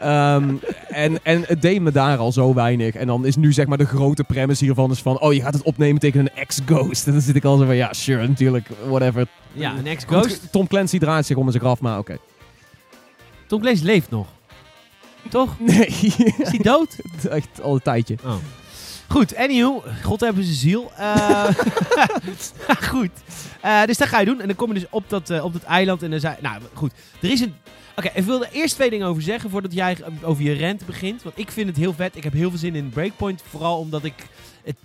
Ehm, 0.00 0.54
en, 0.88 1.24
en 1.24 1.42
het 1.46 1.62
deed 1.62 1.80
me 1.80 1.90
daar 1.90 2.18
al 2.18 2.32
zo 2.32 2.54
weinig. 2.54 2.94
En 2.94 3.06
dan 3.06 3.26
is 3.26 3.36
nu 3.36 3.52
zeg 3.52 3.66
maar 3.66 3.78
de 3.78 3.86
grote 3.86 4.24
premise 4.24 4.64
hiervan 4.64 4.90
is 4.90 5.00
van, 5.00 5.20
oh, 5.20 5.32
je 5.32 5.40
gaat 5.40 5.54
het 5.54 5.62
opnemen 5.62 6.00
tegen 6.00 6.20
een 6.20 6.30
ex-ghost. 6.34 7.06
En 7.06 7.12
dan 7.12 7.20
zit 7.20 7.36
ik 7.36 7.44
al 7.44 7.56
zo 7.56 7.64
van, 7.64 7.76
ja, 7.76 7.92
sure, 7.92 8.28
natuurlijk, 8.28 8.68
whatever. 8.88 9.26
Ja, 9.52 9.74
een 9.78 9.86
ex-ghost. 9.86 10.52
Tom 10.52 10.66
Clancy 10.66 10.98
draait 10.98 11.26
zich 11.26 11.36
om 11.36 11.44
in 11.44 11.50
zijn 11.50 11.62
graf, 11.62 11.80
maar 11.80 11.98
oké. 11.98 12.16
Tom 13.48 13.60
Clancy 13.60 13.84
leeft 13.84 14.10
nog. 14.10 14.26
Toch? 15.28 15.56
Nee, 15.60 15.86
Is 15.86 16.48
hij 16.48 16.58
dood? 16.58 16.96
echt 17.30 17.62
al 17.62 17.74
een 17.74 17.82
tijdje. 17.82 18.16
Oh. 18.24 18.34
Goed, 19.08 19.36
anyhow. 19.36 19.84
God 20.02 20.20
hebben 20.20 20.44
zijn 20.44 20.56
ziel. 20.56 20.90
Eh, 20.96 21.48
goed. 22.90 23.10
Eh, 23.60 23.84
dus 23.84 23.96
dat 23.96 24.08
ga 24.08 24.20
je 24.20 24.26
doen. 24.26 24.40
En 24.40 24.46
dan 24.46 24.56
kom 24.56 24.68
je 24.68 24.74
dus 24.74 24.88
op 24.90 25.04
dat, 25.08 25.30
eh, 25.30 25.44
op 25.44 25.52
dat 25.52 25.62
eiland. 25.62 26.02
En 26.02 26.10
dan 26.10 26.20
zei... 26.20 26.36
Nou, 26.40 26.62
goed. 26.72 26.92
Er 27.20 27.30
is 27.30 27.40
een... 27.40 27.54
Oké, 27.96 28.10
ik 28.14 28.24
wilde 28.24 28.46
er 28.46 28.52
eerst 28.52 28.74
twee 28.74 28.90
dingen 28.90 29.06
over 29.06 29.22
zeggen 29.22 29.50
voordat 29.50 29.72
jij 29.72 29.96
over 30.22 30.42
je 30.42 30.52
rent 30.52 30.86
begint. 30.86 31.22
Want 31.22 31.38
ik 31.38 31.50
vind 31.50 31.68
het 31.68 31.76
heel 31.76 31.92
vet. 31.92 32.16
Ik 32.16 32.24
heb 32.24 32.32
heel 32.32 32.50
veel 32.50 32.58
zin 32.58 32.74
in 32.74 32.88
Breakpoint. 32.88 33.42
Vooral 33.48 33.78
omdat 33.78 34.04
ik... 34.04 34.14
Het... 34.64 34.76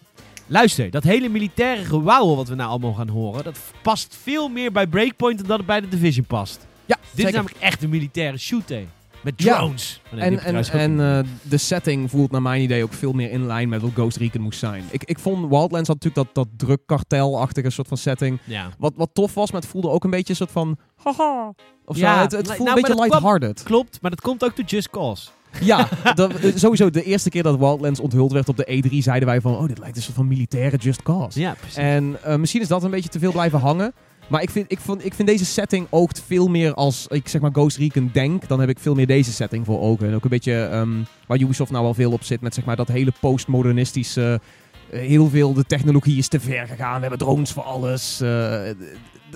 Luister, 0.47 0.89
dat 0.89 1.03
hele 1.03 1.29
militaire 1.29 1.83
gewauwel 1.83 2.35
wat 2.35 2.47
we 2.47 2.55
nou 2.55 2.69
allemaal 2.69 2.93
gaan 2.93 3.09
horen... 3.09 3.43
dat 3.43 3.59
past 3.81 4.17
veel 4.21 4.49
meer 4.49 4.71
bij 4.71 4.87
Breakpoint 4.87 5.37
dan 5.37 5.47
dat 5.47 5.57
het 5.57 5.67
bij 5.67 5.81
de 5.81 5.87
Division 5.87 6.25
past. 6.25 6.67
Ja, 6.95 6.99
Dit 7.01 7.09
zeker. 7.15 7.29
is 7.29 7.35
namelijk 7.35 7.59
echt 7.59 7.83
een 7.83 7.89
militaire 7.89 8.37
shooter. 8.37 8.83
Met 9.21 9.37
drones. 9.37 10.01
Oh, 10.13 10.21
En, 10.23 10.39
en, 10.39 10.65
en 10.71 10.99
eh, 10.99 11.19
de 11.41 11.57
setting 11.57 12.09
voelt 12.09 12.31
naar 12.31 12.41
mijn 12.41 12.61
idee 12.61 12.83
ook 12.83 12.93
veel 12.93 13.11
meer 13.13 13.31
in 13.31 13.45
lijn 13.45 13.69
met 13.69 13.81
wat 13.81 13.91
Ghost 13.93 14.17
Recon 14.17 14.41
moest 14.41 14.59
zijn. 14.59 14.83
Ik, 14.91 15.03
ik 15.03 15.19
vond 15.19 15.49
Wildlands 15.49 15.87
had 15.87 16.03
natuurlijk 16.03 16.15
dat, 16.33 16.47
dat 16.47 16.47
drugkartel-achtige 16.67 17.69
soort 17.69 17.87
van 17.87 17.97
setting. 17.97 18.39
ja. 18.43 18.69
Wat, 18.77 18.93
wat 18.95 19.09
tof 19.13 19.33
was, 19.33 19.51
maar 19.51 19.61
het 19.61 19.69
voelde 19.69 19.89
ook 19.89 20.03
een 20.03 20.09
beetje 20.09 20.29
een 20.29 20.35
soort 20.35 20.51
van... 20.51 20.77
Haha. 21.03 21.53
Of 21.85 21.95
zo. 21.97 22.01
Ja, 22.01 22.21
Het, 22.21 22.31
het 22.31 22.43
nou, 22.45 22.55
voelde 22.55 22.63
maar 22.71 22.75
een 22.79 22.81
beetje 22.87 22.97
dat 22.97 23.07
kwam- 23.07 23.23
lighthearted. 23.23 23.63
Klopt, 23.63 24.01
maar 24.01 24.11
dat 24.11 24.21
komt 24.21 24.43
ook 24.43 24.55
door 24.55 24.65
Just 24.65 24.89
Cause. 24.89 25.29
Ja, 25.61 25.87
dat- 26.15 26.33
eh, 26.35 26.51
sowieso 26.55 26.89
de 26.89 27.03
eerste 27.03 27.29
keer 27.29 27.43
dat 27.43 27.57
Wildlands 27.57 27.99
onthuld 27.99 28.31
werd 28.31 28.49
op 28.49 28.57
de 28.57 28.83
E3 28.89 28.97
zeiden 28.97 29.27
wij 29.27 29.41
van... 29.41 29.55
Oh, 29.57 29.67
dit 29.67 29.77
lijkt 29.79 29.95
een 29.97 30.01
soort 30.03 30.15
van 30.15 30.27
militaire 30.27 30.77
Just 30.77 31.03
Cause. 31.03 31.39
Ja, 31.39 31.53
precies. 31.59 31.77
En 31.77 32.17
eh, 32.23 32.35
misschien 32.35 32.61
is 32.61 32.67
dat 32.67 32.83
een 32.83 32.91
beetje 32.91 33.09
te 33.09 33.19
veel 33.19 33.31
blijven 33.31 33.59
hangen. 33.59 33.93
Maar 34.27 34.41
ik 34.41 34.49
vind, 34.49 34.71
ik, 34.71 34.79
vond, 34.79 35.05
ik 35.05 35.13
vind 35.13 35.27
deze 35.27 35.45
setting 35.45 35.87
oogt 35.89 36.21
veel 36.25 36.47
meer 36.47 36.73
als 36.73 37.07
ik 37.07 37.27
zeg 37.27 37.41
maar 37.41 37.51
Ghost 37.51 37.77
Recon 37.77 38.09
denk. 38.13 38.47
Dan 38.47 38.59
heb 38.59 38.69
ik 38.69 38.79
veel 38.79 38.95
meer 38.95 39.07
deze 39.07 39.31
setting 39.31 39.65
voor 39.65 39.79
ogen. 39.79 40.07
En 40.07 40.15
ook 40.15 40.23
een 40.23 40.29
beetje 40.29 40.63
ehm, 40.63 41.03
waar 41.27 41.39
Ubisoft 41.39 41.71
nou 41.71 41.83
wel 41.83 41.93
veel 41.93 42.11
op 42.11 42.23
zit 42.23 42.41
met 42.41 42.53
zeg 42.53 42.65
maar 42.65 42.75
dat 42.75 42.87
hele 42.87 43.13
postmodernistische 43.19 44.41
heel 44.89 45.29
veel, 45.29 45.53
de 45.53 45.65
technologie 45.65 46.17
is 46.17 46.27
te 46.27 46.39
ver 46.39 46.67
gegaan. 46.67 46.95
We 46.95 47.01
hebben 47.01 47.19
drones 47.19 47.51
voor 47.51 47.63
alles. 47.63 48.21
Eh, 48.21 48.61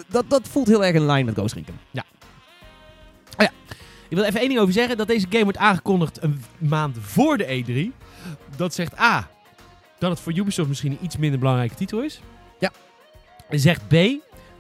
dat, 0.10 0.26
dat 0.28 0.47
voelt 0.47 0.67
heel 0.67 0.86
erg 0.86 0.95
in 0.95 1.06
lijn 1.06 1.26
met 1.26 1.36
Ghost 1.36 1.54
Recon. 1.56 1.76
Ik 4.10 4.17
wil 4.17 4.26
even 4.26 4.39
één 4.39 4.50
ding 4.50 4.60
over 4.60 4.73
zeggen. 4.73 4.97
Dat 4.97 5.08
deze 5.08 5.26
game 5.30 5.43
wordt 5.43 5.58
aangekondigd 5.58 6.21
een 6.21 6.41
maand 6.58 6.97
voor 7.00 7.38
de 7.38 7.63
E3. 7.63 8.06
Dat 8.56 8.73
zegt 8.73 9.00
A. 9.00 9.30
Dat 10.00 10.10
het 10.10 10.19
voor 10.19 10.34
Ubisoft 10.34 10.67
misschien 10.67 10.91
een 10.91 10.97
iets 11.02 11.17
minder 11.17 11.39
belangrijke 11.39 11.76
titel 11.76 12.04
is. 12.04 12.21
Ja. 12.60 12.71
En 13.50 13.60
zegt 13.60 13.88
B. 13.88 13.93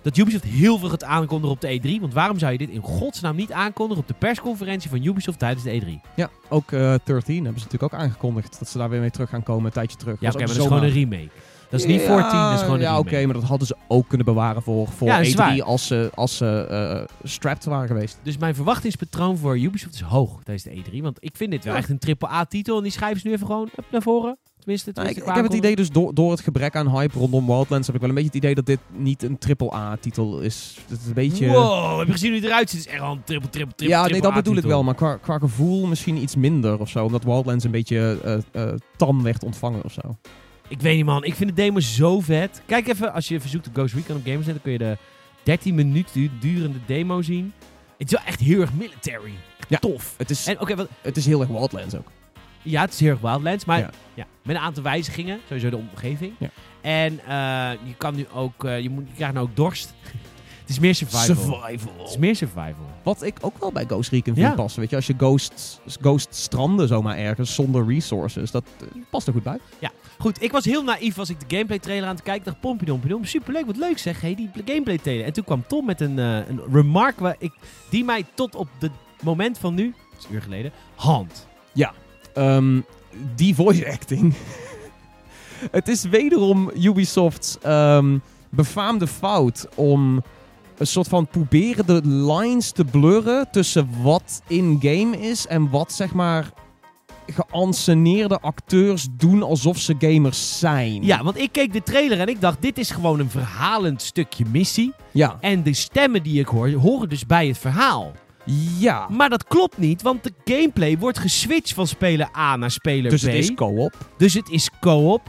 Dat 0.07 0.17
Ubisoft 0.17 0.43
heel 0.43 0.77
veel 0.77 0.89
gaat 0.89 1.03
aankondigen 1.03 1.55
op 1.55 1.61
de 1.61 1.79
E3. 1.79 2.01
Want 2.01 2.13
waarom 2.13 2.39
zou 2.39 2.51
je 2.51 2.57
dit 2.57 2.69
in 2.69 2.81
godsnaam 2.81 3.35
niet 3.35 3.51
aankondigen 3.51 4.03
op 4.03 4.07
de 4.07 4.13
persconferentie 4.19 4.89
van 4.89 5.03
Ubisoft 5.03 5.39
tijdens 5.39 5.63
de 5.63 5.81
E3? 5.81 6.09
Ja, 6.15 6.29
ook 6.49 6.71
eh 6.71 6.79
13 7.03 7.35
hebben 7.43 7.61
ze 7.61 7.65
natuurlijk 7.65 7.93
ook 7.93 7.99
aangekondigd 7.99 8.59
dat 8.59 8.69
ze 8.69 8.77
daar 8.77 8.89
weer 8.89 8.99
mee 8.99 9.11
terug 9.11 9.29
gaan 9.29 9.43
komen 9.43 9.65
een 9.65 9.71
tijdje 9.71 9.97
terug. 9.97 10.19
Ja, 10.19 10.27
oké, 10.27 10.37
ook 10.37 10.45
maar 10.45 10.55
dat 10.55 10.57
is 10.57 10.71
gewoon 10.71 10.83
een 10.83 10.91
remake. 10.91 11.29
Dat 11.69 11.79
is 11.79 11.85
niet 11.85 12.01
14, 12.01 12.39
dat 12.39 12.53
is 12.53 12.59
gewoon 12.59 12.75
een 12.75 12.81
Ja, 12.81 12.97
oké, 12.99 13.25
maar 13.25 13.33
dat 13.33 13.43
hadden 13.43 13.67
ze 13.67 13.75
ook 13.87 14.07
kunnen 14.07 14.25
bewaren 14.25 14.61
voor, 14.61 14.87
voor 14.87 15.07
Ja, 15.07 15.17
dat 15.17 15.25
is 15.25 15.33
E3 15.33 15.37
waar. 15.37 15.63
als 15.63 15.87
ze, 15.87 16.11
als 16.15 16.37
ze 16.37 16.67
eh, 16.69 17.15
strapped 17.29 17.65
waren 17.65 17.87
geweest. 17.87 18.19
Dus 18.23 18.37
mijn 18.37 18.55
verwachtingspatroon 18.55 19.37
voor 19.37 19.59
Ubisoft 19.59 19.93
is 19.93 20.01
hoog 20.01 20.43
tijdens 20.43 20.63
de 20.63 20.91
E3. 20.99 21.01
Want 21.01 21.17
ik 21.19 21.35
vind 21.37 21.51
dit 21.51 21.63
wel 21.63 21.73
Ja. 21.73 21.79
echt 21.79 21.89
een 21.89 21.99
AAA-titel. 22.19 22.77
En 22.77 22.83
die 22.83 22.91
schrijven 22.91 23.21
ze 23.21 23.27
nu 23.27 23.33
even 23.33 23.45
gewoon 23.45 23.69
up 23.79 23.85
naar 23.91 24.01
voren. 24.01 24.37
Tenminste, 24.59 24.91
Nou, 24.93 25.07
ik, 25.07 25.17
ik 25.17 25.33
heb 25.35 25.43
het 25.43 25.53
idee 25.53 25.75
dus 25.75 25.89
door, 25.89 26.13
door 26.13 26.31
het 26.31 26.39
gebrek 26.41 26.75
aan 26.75 26.89
hype 26.89 27.17
rondom 27.19 27.45
Wildlands 27.45 27.87
heb 27.87 27.95
ik 27.95 28.01
wel 28.01 28.09
een 28.09 28.15
beetje 28.15 28.31
het 28.33 28.43
idee 28.43 28.55
dat 28.55 28.65
dit 28.65 28.79
niet 28.95 29.23
een 29.23 29.37
AAA-titel 29.57 30.39
is. 30.39 30.77
Het 30.87 30.99
is 30.99 31.07
een 31.07 31.13
beetje... 31.13 31.47
Wow, 31.47 31.97
heb 31.97 32.07
je 32.07 32.13
gezien 32.13 32.29
hoe 32.31 32.39
het 32.39 32.47
eruit 32.49 32.69
ziet? 32.69 32.79
Het 32.79 32.87
is 32.87 32.93
echt 32.93 33.03
al 33.03 33.11
een 33.11 33.23
triple, 33.23 33.49
triple, 33.49 33.75
triple, 33.75 33.95
ja, 33.95 34.01
nee, 34.01 34.09
triple 34.09 34.27
dat 34.27 34.43
bedoel 34.43 34.57
ik 34.57 34.63
wel. 34.63 34.83
Maar 34.83 34.95
qua, 34.95 35.15
qua 35.15 35.37
gevoel 35.37 35.85
misschien 35.85 36.17
iets 36.17 36.35
minder 36.35 36.79
of 36.79 36.89
zo. 36.89 37.05
Omdat 37.05 37.23
Wildlands 37.23 37.63
een 37.63 37.71
beetje 37.71 38.19
eh, 38.51 38.67
tam 38.97 39.23
werd 39.23 39.43
ontvangen 39.43 39.83
of 39.83 39.91
zo. 39.91 40.15
Ik 40.67 40.81
weet 40.81 40.95
niet, 40.95 41.05
man. 41.05 41.23
Ik 41.23 41.33
vind 41.35 41.49
de 41.49 41.55
demo 41.55 41.79
zo 41.79 42.19
vet. 42.19 42.61
Kijk 42.65 42.87
even, 42.87 43.13
als 43.13 43.27
je 43.27 43.39
verzoekt 43.39 43.67
op 43.67 43.73
Ghost 43.75 43.93
Recon 43.93 44.15
op 44.15 44.21
Gamersnet, 44.25 44.53
dan 44.55 44.63
kun 44.63 44.71
je 44.71 44.77
de 44.77 44.97
13 45.43 45.75
minuten 45.75 46.13
du- 46.13 46.29
durende 46.39 46.79
demo 46.85 47.21
zien. 47.21 47.53
Het 47.97 48.07
is 48.11 48.17
wel 48.17 48.25
echt 48.27 48.39
heel 48.39 48.61
erg 48.61 48.73
military. 48.73 49.33
Ja. 49.67 49.77
Tof. 49.77 50.13
Het 50.17 50.29
is, 50.29 50.47
En 50.47 50.57
wat 50.67 50.87
het 51.01 51.17
is 51.17 51.25
heel 51.25 51.39
erg 51.41 51.49
Wildlands 51.49 51.95
ook. 51.95 52.11
ja, 52.61 52.81
het 52.81 52.93
is 52.93 52.99
heel 52.99 53.09
erg 53.09 53.19
Wildlands, 53.19 53.65
maar 53.65 53.79
Ja. 53.79 53.89
ja. 54.13 54.25
met 54.43 54.55
een 54.55 54.61
aantal 54.61 54.83
wijzigingen. 54.83 55.39
Sowieso 55.47 55.69
de 55.69 55.77
omgeving. 55.77 56.33
Ja. 56.37 56.49
En 56.81 57.19
eh, 57.19 57.87
je 57.87 57.93
kan 57.97 58.15
nu 58.15 58.25
ook, 58.33 58.63
eh, 58.65 58.79
je, 58.79 58.89
moet, 58.89 59.07
je 59.07 59.13
krijgt 59.15 59.33
nou 59.33 59.47
ook 59.49 59.55
dorst. 59.55 59.93
het 60.61 60.69
is 60.69 60.79
meer 60.79 60.95
survival. 60.95 61.61
Het 61.97 62.09
is 62.09 62.17
meer 62.17 62.35
survival. 62.35 62.85
Wat 63.03 63.23
ik 63.23 63.37
ook 63.41 63.57
wel 63.59 63.71
bij 63.71 63.85
Ghost 63.85 64.09
Recon 64.11 64.33
vind 64.33 64.47
Ja. 64.47 64.53
passen. 64.53 64.79
Weet 64.79 64.89
je, 64.89 64.95
als 64.95 65.07
je 65.07 65.13
Ghost, 65.17 65.79
Ghost 66.01 66.35
stranden 66.35 66.87
zomaar 66.87 67.17
ergens 67.17 67.55
zonder 67.55 67.85
resources, 67.87 68.51
dat 68.51 68.65
eh, 68.81 68.87
past 69.09 69.27
er 69.27 69.33
goed 69.33 69.43
bij. 69.43 69.57
Goed, 70.17 70.41
ik 70.41 70.51
was 70.51 70.65
heel 70.65 70.83
naïef 70.83 71.19
als 71.19 71.29
ik 71.29 71.39
de 71.39 71.55
gameplay 71.55 71.79
trailer 71.79 72.09
aan 72.09 72.15
te 72.15 72.23
kijken. 72.23 72.41
Ik 72.41 72.47
dacht, 72.47 72.59
pompiedompiedomp, 72.59 73.25
superleuk, 73.25 73.65
wat 73.65 73.77
leuk 73.77 73.97
zeg. 73.97 74.21
Hey, 74.21 74.35
die 74.35 74.49
gameplay 74.65 74.97
trailer. 74.97 75.25
En 75.25 75.33
toen 75.33 75.43
kwam 75.43 75.63
Tom 75.67 75.85
met 75.85 76.01
een, 76.01 76.19
eh, 76.19 76.47
een 76.47 76.61
remark 76.71 77.19
waar 77.19 77.35
ik, 77.39 77.53
die 77.89 78.03
mij 78.03 78.25
tot 78.33 78.55
op 78.55 78.67
het 78.79 78.91
moment 79.23 79.57
van 79.57 79.73
nu, 79.73 79.93
dat 80.11 80.19
is 80.19 80.25
een 80.25 80.33
uur 80.33 80.41
geleden, 80.41 80.71
hand. 80.95 81.47
Ehm, 82.33 82.81
die 83.35 83.55
voice 83.55 83.91
acting. 83.91 84.33
het 85.71 85.87
is 85.87 86.03
wederom 86.03 86.71
Ubisoft's 86.75 87.57
ehm, 87.61 88.17
befaamde 88.49 89.07
fout 89.07 89.67
om 89.75 90.23
een 90.77 90.87
soort 90.87 91.07
van 91.07 91.27
proberen 91.27 91.85
de 91.85 92.07
lines 92.07 92.71
te 92.71 92.85
blurren 92.85 93.51
tussen 93.51 93.89
wat 94.01 94.41
in-game 94.47 95.17
is 95.17 95.47
en 95.47 95.69
wat 95.69 95.91
zeg 95.91 96.13
maar 96.13 96.51
geanceneerde 97.27 98.39
acteurs 98.39 99.07
doen 99.11 99.43
alsof 99.43 99.77
ze 99.77 99.95
gamers 99.99 100.59
zijn. 100.59 101.03
Ja, 101.03 101.23
want 101.23 101.37
ik 101.37 101.51
keek 101.51 101.73
de 101.73 101.83
trailer 101.83 102.19
en 102.19 102.27
ik 102.27 102.41
dacht, 102.41 102.61
dit 102.61 102.77
is 102.77 102.91
gewoon 102.91 103.19
een 103.19 103.29
verhalend 103.29 104.01
stukje 104.01 104.45
missie. 104.51 104.93
Ja. 105.11 105.37
En 105.39 105.63
de 105.63 105.73
stemmen 105.73 106.23
die 106.23 106.39
ik 106.39 106.47
hoor, 106.47 106.71
horen 106.71 107.09
dus 107.09 107.25
bij 107.25 107.47
het 107.47 107.57
verhaal. 107.57 108.11
Ja. 108.77 109.07
Maar 109.09 109.29
dat 109.29 109.43
klopt 109.43 109.77
niet, 109.77 110.01
want 110.01 110.23
de 110.23 110.33
gameplay 110.45 110.97
wordt 110.97 111.19
geswitcht 111.19 111.73
van 111.73 111.87
speler 111.87 112.29
A 112.37 112.55
naar 112.55 112.71
speler 112.71 113.11
Dus 113.11 113.23
B. 113.23 113.25
het 113.25 113.35
is 113.35 113.53
co-op. 113.53 113.93
Dus 114.17 114.33
het 114.33 114.49
is 114.49 114.69
co-op. 114.79 115.21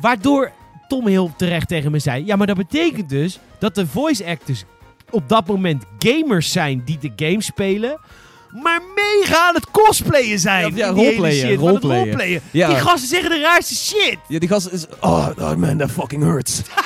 Waardoor 0.00 0.52
Tom 0.88 1.06
heel 1.06 1.32
terecht 1.36 1.68
tegen 1.68 1.90
me 1.90 1.98
zei: 1.98 2.24
Ja, 2.24 2.36
maar 2.36 2.46
dat 2.46 2.56
betekent 2.56 3.08
dus 3.08 3.38
dat 3.58 3.74
de 3.74 3.86
voice 3.86 4.26
actors 4.26 4.64
op 5.10 5.28
dat 5.28 5.46
moment 5.46 5.84
gamers 5.98 6.52
zijn 6.52 6.82
die 6.84 6.98
de 6.98 7.12
game 7.26 7.42
spelen. 7.42 8.00
Maar 8.62 8.80
mega 8.94 9.48
aan 9.48 9.54
het 9.54 9.70
cosplayen 9.70 10.38
zijn. 10.38 10.76
Ja, 10.76 10.86
ja, 10.86 11.56
roleplayen. 11.56 12.42
Die 12.52 12.64
gasten 12.64 13.08
zeggen 13.08 13.30
de 13.30 13.40
raarste 13.40 13.74
shit. 13.74 14.16
Ja, 14.28 14.38
die 14.38 14.48
gast 14.48 14.68
is... 14.68 14.86
Oh, 15.00 15.28
oh 15.38 15.54
man, 15.54 15.76
that 15.76 15.90
fucking 15.90 16.22
hurts. 16.22 16.62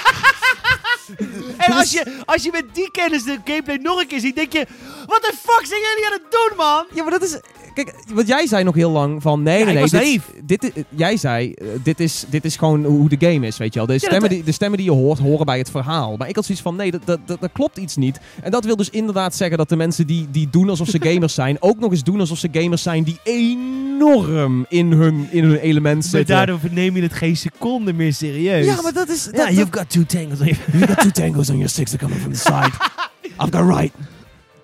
En 1.69 1.77
als 1.77 1.93
je, 1.93 2.23
als 2.25 2.43
je 2.43 2.51
met 2.53 2.65
die 2.73 2.91
kennis 2.91 3.25
de 3.25 3.39
gameplay 3.45 3.77
nog 3.77 4.01
een 4.01 4.07
keer 4.07 4.21
ziet, 4.21 4.35
denk 4.37 4.53
je: 4.53 4.67
Wat 5.07 5.21
de 5.21 5.33
fuck 5.41 5.67
zijn 5.67 5.81
jullie 5.81 6.07
aan 6.07 6.13
het 6.23 6.31
doen, 6.31 6.57
man? 6.57 6.85
Ja, 6.95 7.03
maar 7.03 7.13
dat 7.13 7.23
is... 7.23 7.41
Kijk, 7.75 7.95
wat 8.15 8.27
jij 8.27 8.47
zei 8.47 8.65
nog 8.65 8.75
heel 8.75 8.91
lang 8.91 9.23
van... 9.23 9.43
Nee, 9.43 9.59
Ja, 9.59 9.65
nee, 9.65 9.85
nee. 9.91 10.21
dit, 10.45 10.61
dit, 10.61 10.73
jij 10.89 11.17
zei, 11.17 11.53
eh, 11.53 11.67
dit 11.83 12.01
is, 12.01 12.25
dit 12.29 12.45
is 12.45 12.57
gewoon 12.57 12.85
hoe 12.85 13.09
de 13.09 13.17
game 13.19 13.47
is, 13.47 13.57
weet 13.57 13.73
je 13.73 13.79
wel. 13.79 13.89
De, 13.89 13.99
stemmen, 13.99 14.31
die, 14.31 14.43
de 14.45 14.53
stemmen 14.53 14.79
die 14.79 14.87
je 14.87 14.93
hoort, 14.97 15.19
horen 15.19 15.47
bij 15.47 15.59
het 15.59 15.71
verhaal. 15.71 16.17
Maar 16.17 16.29
ik 16.29 16.35
had 16.35 16.45
zoiets 16.45 16.65
van, 16.65 16.77
nee, 16.77 16.91
dat, 16.91 17.01
dat, 17.05 17.19
dat, 17.25 17.41
dat 17.41 17.51
klopt 17.53 17.77
iets 17.77 17.97
niet. 17.97 18.19
En 18.43 18.51
dat 18.51 18.65
wil 18.65 18.77
dus 18.77 18.91
inderdaad 18.91 19.35
zeggen 19.35 19.59
dat 19.59 19.69
de 19.69 19.77
mensen 19.77 20.07
die, 20.07 20.29
die 20.31 20.49
doen 20.51 20.69
alsof 20.69 20.89
ze 20.89 20.99
gamers 21.03 21.35
zijn... 21.35 21.57
ook 21.69 21.79
nog 21.79 21.91
eens 21.91 22.05
doen 22.05 22.21
alsof 22.21 22.39
ze 22.39 22.49
gamers 22.53 22.83
zijn 22.83 23.03
die 23.03 23.19
enorm 23.23 24.67
in 24.69 24.93
hun, 24.93 25.29
in 25.31 25.45
hun 25.45 25.59
element 25.59 25.95
Maar 26.03 26.11
zitten. 26.11 26.35
daardoor 26.37 26.59
neem 26.71 26.97
je 26.97 27.03
het 27.03 27.13
geen 27.13 27.37
seconde 27.37 27.93
meer 27.93 28.13
serieus. 28.15 28.67
Ja, 28.67 28.83
maar 28.83 28.93
dat 28.93 29.09
is... 29.09 29.29
Ja, 29.33 29.51
you've 29.51 29.73
got 29.73 29.91
two 29.91 30.05
tangles. 30.07 30.39
you 30.73 30.87
got 30.87 31.01
two 31.01 31.11
tangos 31.11 31.51
on 31.51 31.58
your 31.59 31.69
six 31.69 31.95
are 31.95 31.99
coming 31.99 32.19
from 32.21 32.33
the 32.33 32.39
side. 32.39 32.73
I've 33.41 33.51
got 33.51 33.65
right. 33.65 33.93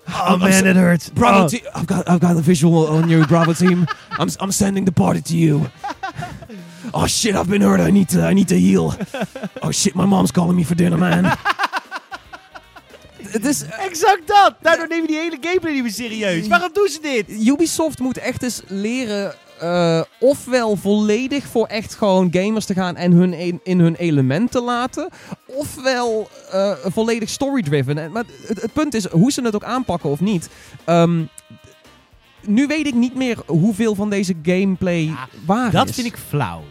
Oh 0.08 0.36
man, 0.36 0.66
it 0.66 0.76
hurts. 0.76 1.08
Bravo, 1.10 1.44
Oh. 1.44 1.48
te- 1.48 1.62
I've 1.74 1.86
got 1.86 2.06
I've 2.08 2.20
got 2.20 2.36
a 2.36 2.40
visual 2.42 2.86
on 2.86 3.08
your 3.08 3.26
Bravo 3.26 3.52
team. 3.54 3.86
I'm 4.18 4.28
I'm 4.40 4.52
sending 4.52 4.84
the 4.84 4.92
party 4.92 5.20
to 5.22 5.36
you. 5.36 5.60
Oh 6.92 7.06
shit, 7.06 7.34
I've 7.34 7.48
been 7.48 7.62
hurt. 7.62 7.80
I 7.80 7.90
need 7.90 8.08
to 8.10 8.20
I 8.30 8.34
need 8.34 8.48
to 8.48 8.54
heal. 8.58 8.94
Oh 9.62 9.72
shit, 9.72 9.94
my 9.94 10.04
mom's 10.06 10.30
calling 10.30 10.54
me 10.56 10.64
for 10.64 10.76
dinner, 10.76 10.98
man. 10.98 11.24
Het 13.34 13.44
is 13.44 13.62
Exact 13.62 14.26
dat! 14.26 14.54
Daardoor 14.62 14.88
nemen 14.88 15.06
die 15.06 15.16
hele 15.16 15.36
gameplay 15.40 15.72
niet 15.72 15.82
meer 15.82 15.92
serieus. 15.92 16.46
Waarom 16.48 16.70
doen 16.72 16.88
ze 16.88 17.00
dit? 17.00 17.46
Ubisoft 17.46 17.98
moet 17.98 18.18
echt 18.18 18.42
eens 18.42 18.62
leren 18.66 19.34
eh, 19.64 20.00
ofwel 20.20 20.76
volledig 20.76 21.44
voor 21.46 21.66
echt 21.66 21.94
gewoon 21.94 22.28
gamers 22.32 22.64
te 22.64 22.74
gaan 22.74 22.96
en 22.96 23.12
hun 23.12 23.32
in, 23.32 23.60
in 23.62 23.80
hun 23.80 23.94
element 23.94 24.50
te 24.50 24.60
laten, 24.60 25.08
ofwel 25.46 26.28
eh, 26.52 26.72
volledig 26.84 27.28
story-driven. 27.28 27.98
En- 27.98 28.12
Maar 28.12 28.24
het, 28.46 28.62
het 28.62 28.72
punt 28.72 28.94
is, 28.94 29.06
hoe 29.08 29.32
ze 29.32 29.42
het 29.42 29.54
ook 29.54 29.64
aanpakken 29.64 30.10
of 30.10 30.20
niet, 30.20 30.48
ehm, 30.84 31.22
nu 32.46 32.66
weet 32.66 32.86
ik 32.86 32.94
niet 32.94 33.14
meer 33.14 33.38
hoeveel 33.46 33.94
van 33.94 34.10
deze 34.10 34.34
gameplay 34.42 35.00
Ja, 35.02 35.28
waar 35.46 35.70
Dat 35.70 35.88
is. 35.88 35.94
vind 35.94 36.06
ik 36.06 36.16
flauw. 36.28 36.62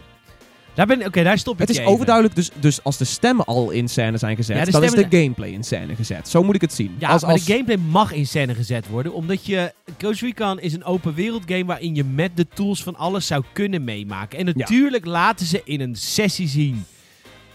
Daar 0.74 0.86
ben, 0.86 1.06
Oké, 1.06 1.22
daar 1.22 1.38
stop 1.38 1.54
ik 1.54 1.60
Het 1.60 1.70
is 1.70 1.76
even. 1.76 1.90
overduidelijk, 1.90 2.34
dus, 2.34 2.50
dus 2.60 2.82
als 2.84 2.96
de 2.96 3.04
stemmen 3.04 3.44
al 3.44 3.70
in 3.70 3.88
scène 3.88 4.16
zijn 4.18 4.36
gezet, 4.36 4.56
Ja, 4.56 4.64
dan 4.64 4.84
is 4.84 4.90
de 4.92 5.06
gameplay 5.10 5.48
in 5.50 5.64
scène 5.64 5.94
gezet. 5.94 6.28
Zo 6.28 6.42
moet 6.42 6.54
ik 6.54 6.60
het 6.60 6.72
zien. 6.72 6.94
Ja, 6.98 7.08
als, 7.08 7.22
maar 7.22 7.30
als, 7.30 7.44
de 7.44 7.52
gameplay 7.52 7.76
mag 7.76 8.12
in 8.12 8.26
scène 8.26 8.54
gezet 8.54 8.88
worden. 8.88 9.12
Omdat 9.12 9.46
je... 9.46 9.72
Ghost 9.98 10.20
Recon 10.22 10.60
is 10.60 10.72
een 10.72 10.84
open 10.84 11.14
wereld 11.14 11.42
game 11.46 11.64
waarin 11.64 11.94
je 11.94 12.04
met 12.04 12.36
de 12.36 12.46
tools 12.54 12.82
van 12.82 12.96
alles 12.96 13.26
zou 13.26 13.44
kunnen 13.52 13.84
meemaken. 13.84 14.38
En 14.38 14.44
natuurlijk 14.54 15.04
laten 15.04 15.46
ze 15.46 15.60
in 15.64 15.80
een 15.80 15.94
sessie 15.96 16.48
zien 16.48 16.84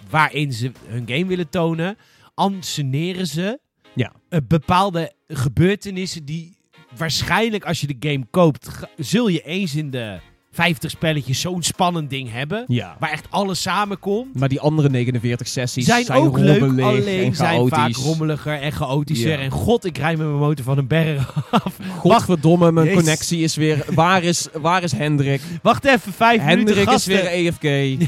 waarin 0.10 0.53
ze 0.53 0.71
hun 0.88 1.03
game 1.08 1.25
willen 1.25 1.49
tonen. 1.49 1.97
Anseneren 2.34 3.27
ze 3.27 3.60
Ja. 3.95 4.12
eh, 4.29 4.39
bepaalde 4.47 5.12
gebeurtenissen 5.27 6.25
die 6.25 6.58
waarschijnlijk 6.97 7.63
als 7.65 7.82
je 7.82 7.88
de 7.88 8.10
game 8.10 8.25
koopt, 8.32 8.69
zul 8.97 9.27
je 9.27 9.41
eens 9.41 9.75
in 9.75 9.89
de 9.91 10.19
50 10.51 10.91
spelletjes 10.91 11.41
zo'n 11.41 11.63
spannend 11.63 12.09
ding 12.09 12.31
hebben. 12.31 12.63
ja. 12.67 12.95
Waar 12.99 13.12
echt 13.12 13.27
alles 13.29 13.62
samenkomt. 13.62 14.39
Maar 14.39 14.49
die 14.49 14.59
andere 14.59 14.89
49 14.89 15.47
sessies 15.47 15.85
zijn, 15.85 16.05
zijn, 16.05 16.19
ook 16.19 16.38
leuk, 16.38 16.59
rommelig 16.59 16.85
alleen 16.85 17.25
en 17.25 17.35
zijn 17.35 17.67
vaak 17.67 17.95
rommeliger 17.95 18.62
en 18.62 18.71
chaotischer. 18.71 19.31
Ja. 19.31 19.38
En 19.38 19.51
god, 19.51 19.85
ik 19.85 19.97
rijd 19.97 20.17
met 20.17 20.27
mijn 20.27 20.39
motor 20.39 20.65
van 20.65 20.77
een 20.77 20.88
berg 20.88 21.49
af. 21.51 21.77
Godverdomme, 21.97 22.71
mijn 22.71 22.85
Jezus. 22.85 23.01
connectie 23.01 23.43
is 23.43 23.55
weer... 23.55 23.85
Waar 23.93 24.23
is, 24.23 24.47
waar 24.53 24.83
is 24.83 24.91
Hendrik? 24.91 25.41
Wacht 25.62 25.85
even, 25.85 26.13
vijf 26.13 26.45
minuten 26.45 26.75
Hendrik 26.75 26.89
is 26.89 27.05
weer 27.05 27.25
E 27.25 27.51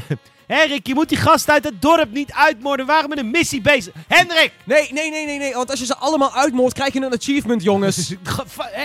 Henrik, 0.52 0.86
je 0.86 0.94
moet 0.94 1.08
die 1.08 1.18
gasten 1.18 1.52
uit 1.52 1.64
het 1.64 1.82
dorp 1.82 2.10
niet 2.12 2.32
uitmoorden. 2.32 2.86
We 2.86 2.92
waren 2.92 3.08
met 3.08 3.18
een 3.18 3.30
missie 3.30 3.60
bezig. 3.60 3.92
Hendrik! 4.08 4.52
Nee, 4.64 4.88
nee, 4.92 5.10
nee, 5.10 5.26
nee, 5.26 5.38
nee. 5.38 5.54
Want 5.54 5.70
als 5.70 5.78
je 5.78 5.86
ze 5.86 5.96
allemaal 5.96 6.34
uitmoordt, 6.34 6.74
krijg 6.74 6.92
je 6.92 7.00
een 7.00 7.12
achievement, 7.14 7.62
jongens. 7.62 8.10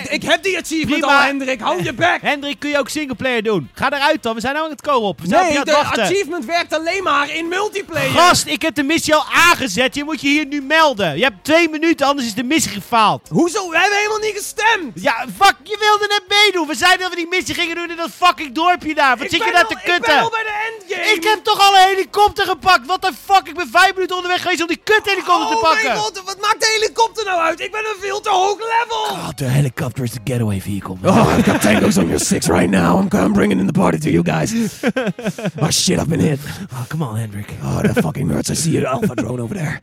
Ik 0.10 0.24
heb 0.24 0.44
die 0.44 0.58
achievement 0.58 1.00
Prima. 1.02 1.18
al, 1.20 1.24
Hendrik. 1.26 1.60
Hou 1.60 1.84
je 1.84 1.94
bek. 1.94 2.18
Hendrik, 2.22 2.60
kun 2.60 2.70
je 2.70 2.78
ook 2.80 2.90
singleplayer 2.90 3.44
doen? 3.44 3.70
Ga 3.74 3.92
eruit 3.92 4.24
dan, 4.24 4.36
we 4.36 4.42
zijn 4.42 4.54
nou 4.54 4.66
aan 4.66 4.72
het 4.72 4.82
co-op. 4.82 5.24
Nee, 5.24 5.40
aan 5.40 5.50
de 5.50 5.58
het 5.60 5.72
wachten. 5.72 6.04
achievement 6.04 6.46
werkt 6.46 6.74
alleen 6.74 7.04
maar 7.04 7.34
in 7.36 7.48
multiplayer. 7.48 8.10
Gast, 8.12 8.46
ik 8.48 8.62
heb 8.62 8.76
de 8.76 8.84
missie 8.84 9.16
al 9.16 9.24
aangezet. 9.34 9.96
Je 9.96 10.04
moet 10.04 10.22
je 10.22 10.28
hier 10.28 10.46
nu 10.46 10.62
melden. 10.62 11.18
Je 11.18 11.24
hebt 11.24 11.44
twee 11.44 11.70
minuten, 11.70 12.08
anders 12.08 12.28
is 12.28 12.34
de 12.34 12.44
missie 12.44 12.72
gefaald. 12.72 13.28
Hoezo? 13.30 13.70
We 13.70 13.78
hebben 13.80 13.98
helemaal 13.98 14.20
niet 14.20 14.36
gestemd. 14.38 15.02
Ja, 15.02 15.26
fuck, 15.42 15.56
je 15.64 15.78
wilde 15.80 16.06
net 16.08 16.24
meedoen. 16.44 16.68
We 16.68 16.76
zeiden 16.76 17.00
dat 17.00 17.10
we 17.10 17.16
die 17.16 17.28
missie 17.28 17.56
gingen 17.56 17.76
doen 17.76 17.90
in 17.90 17.96
dat 17.96 18.10
fucking 18.18 18.52
dorpje 18.56 18.96
daar. 18.96 19.18
Wat 19.18 19.26
Ik 19.26 19.30
zit 19.32 19.44
je 19.46 19.52
daar 19.52 19.62
al- 19.64 19.68
te 19.70 19.74
Ik 19.76 19.82
ben 19.86 19.94
kutten? 19.96 20.20
al 20.22 20.30
bij 20.30 20.44
de 20.44 20.72
endgame. 20.80 21.16
Ik 21.16 21.24
heb 21.24 21.34
heb 21.34 21.44
toch 21.58 21.68
al 21.68 21.76
een 21.76 21.88
helikopter 21.88 22.46
gepakt? 22.46 22.86
What 22.86 23.02
the 23.02 23.14
fuck? 23.26 23.48
Ik 23.48 23.56
ben 23.56 23.68
vijf 23.68 23.94
minuten 23.94 24.16
onderweg 24.16 24.42
geweest 24.42 24.62
om 24.62 24.68
die 24.68 24.82
kut 24.84 25.02
helikopter 25.04 25.56
te 25.56 25.62
pakken. 25.62 25.92
Oh 25.92 25.98
god, 25.98 26.22
wat 26.26 26.40
maakt 26.42 26.60
de 26.60 26.78
helikopter 26.80 27.26
nou 27.26 27.40
uit? 27.40 27.60
Ik 27.60 27.72
ben 27.72 27.80
een 27.80 28.00
veel 28.00 28.20
te 28.20 28.30
hoog 28.30 28.58
level! 28.58 29.18
Oh, 29.18 29.30
the 29.30 29.44
helicopter 29.44 30.04
is 30.04 30.12
the 30.12 30.20
getaway 30.24 30.62
vehicle. 30.62 30.96
Oh, 31.04 31.38
I've 31.38 31.52
got 31.52 31.62
tangos 31.62 31.98
on 31.98 32.08
your 32.08 32.20
six 32.20 32.48
right 32.48 32.70
now. 32.70 33.00
I'm, 33.00 33.20
I'm 33.26 33.34
bringing 33.34 33.60
in 33.60 33.68
the 33.68 33.80
party 33.80 34.00
to 34.00 34.10
you 34.10 34.24
guys. 34.24 34.54
oh 35.64 35.70
shit, 35.70 36.00
I've 36.00 36.10
been 36.10 36.20
hit. 36.20 36.40
Oh, 36.72 36.86
come 36.88 37.06
on, 37.06 37.16
Hendrik. 37.16 37.54
Oh, 37.64 37.82
that 37.82 38.02
fucking 38.02 38.30
hurts. 38.30 38.50
I 38.50 38.56
see 38.56 38.78
an 38.78 38.86
alpha 38.86 39.16
drone 39.16 39.42
over 39.42 39.56
there. 39.56 39.80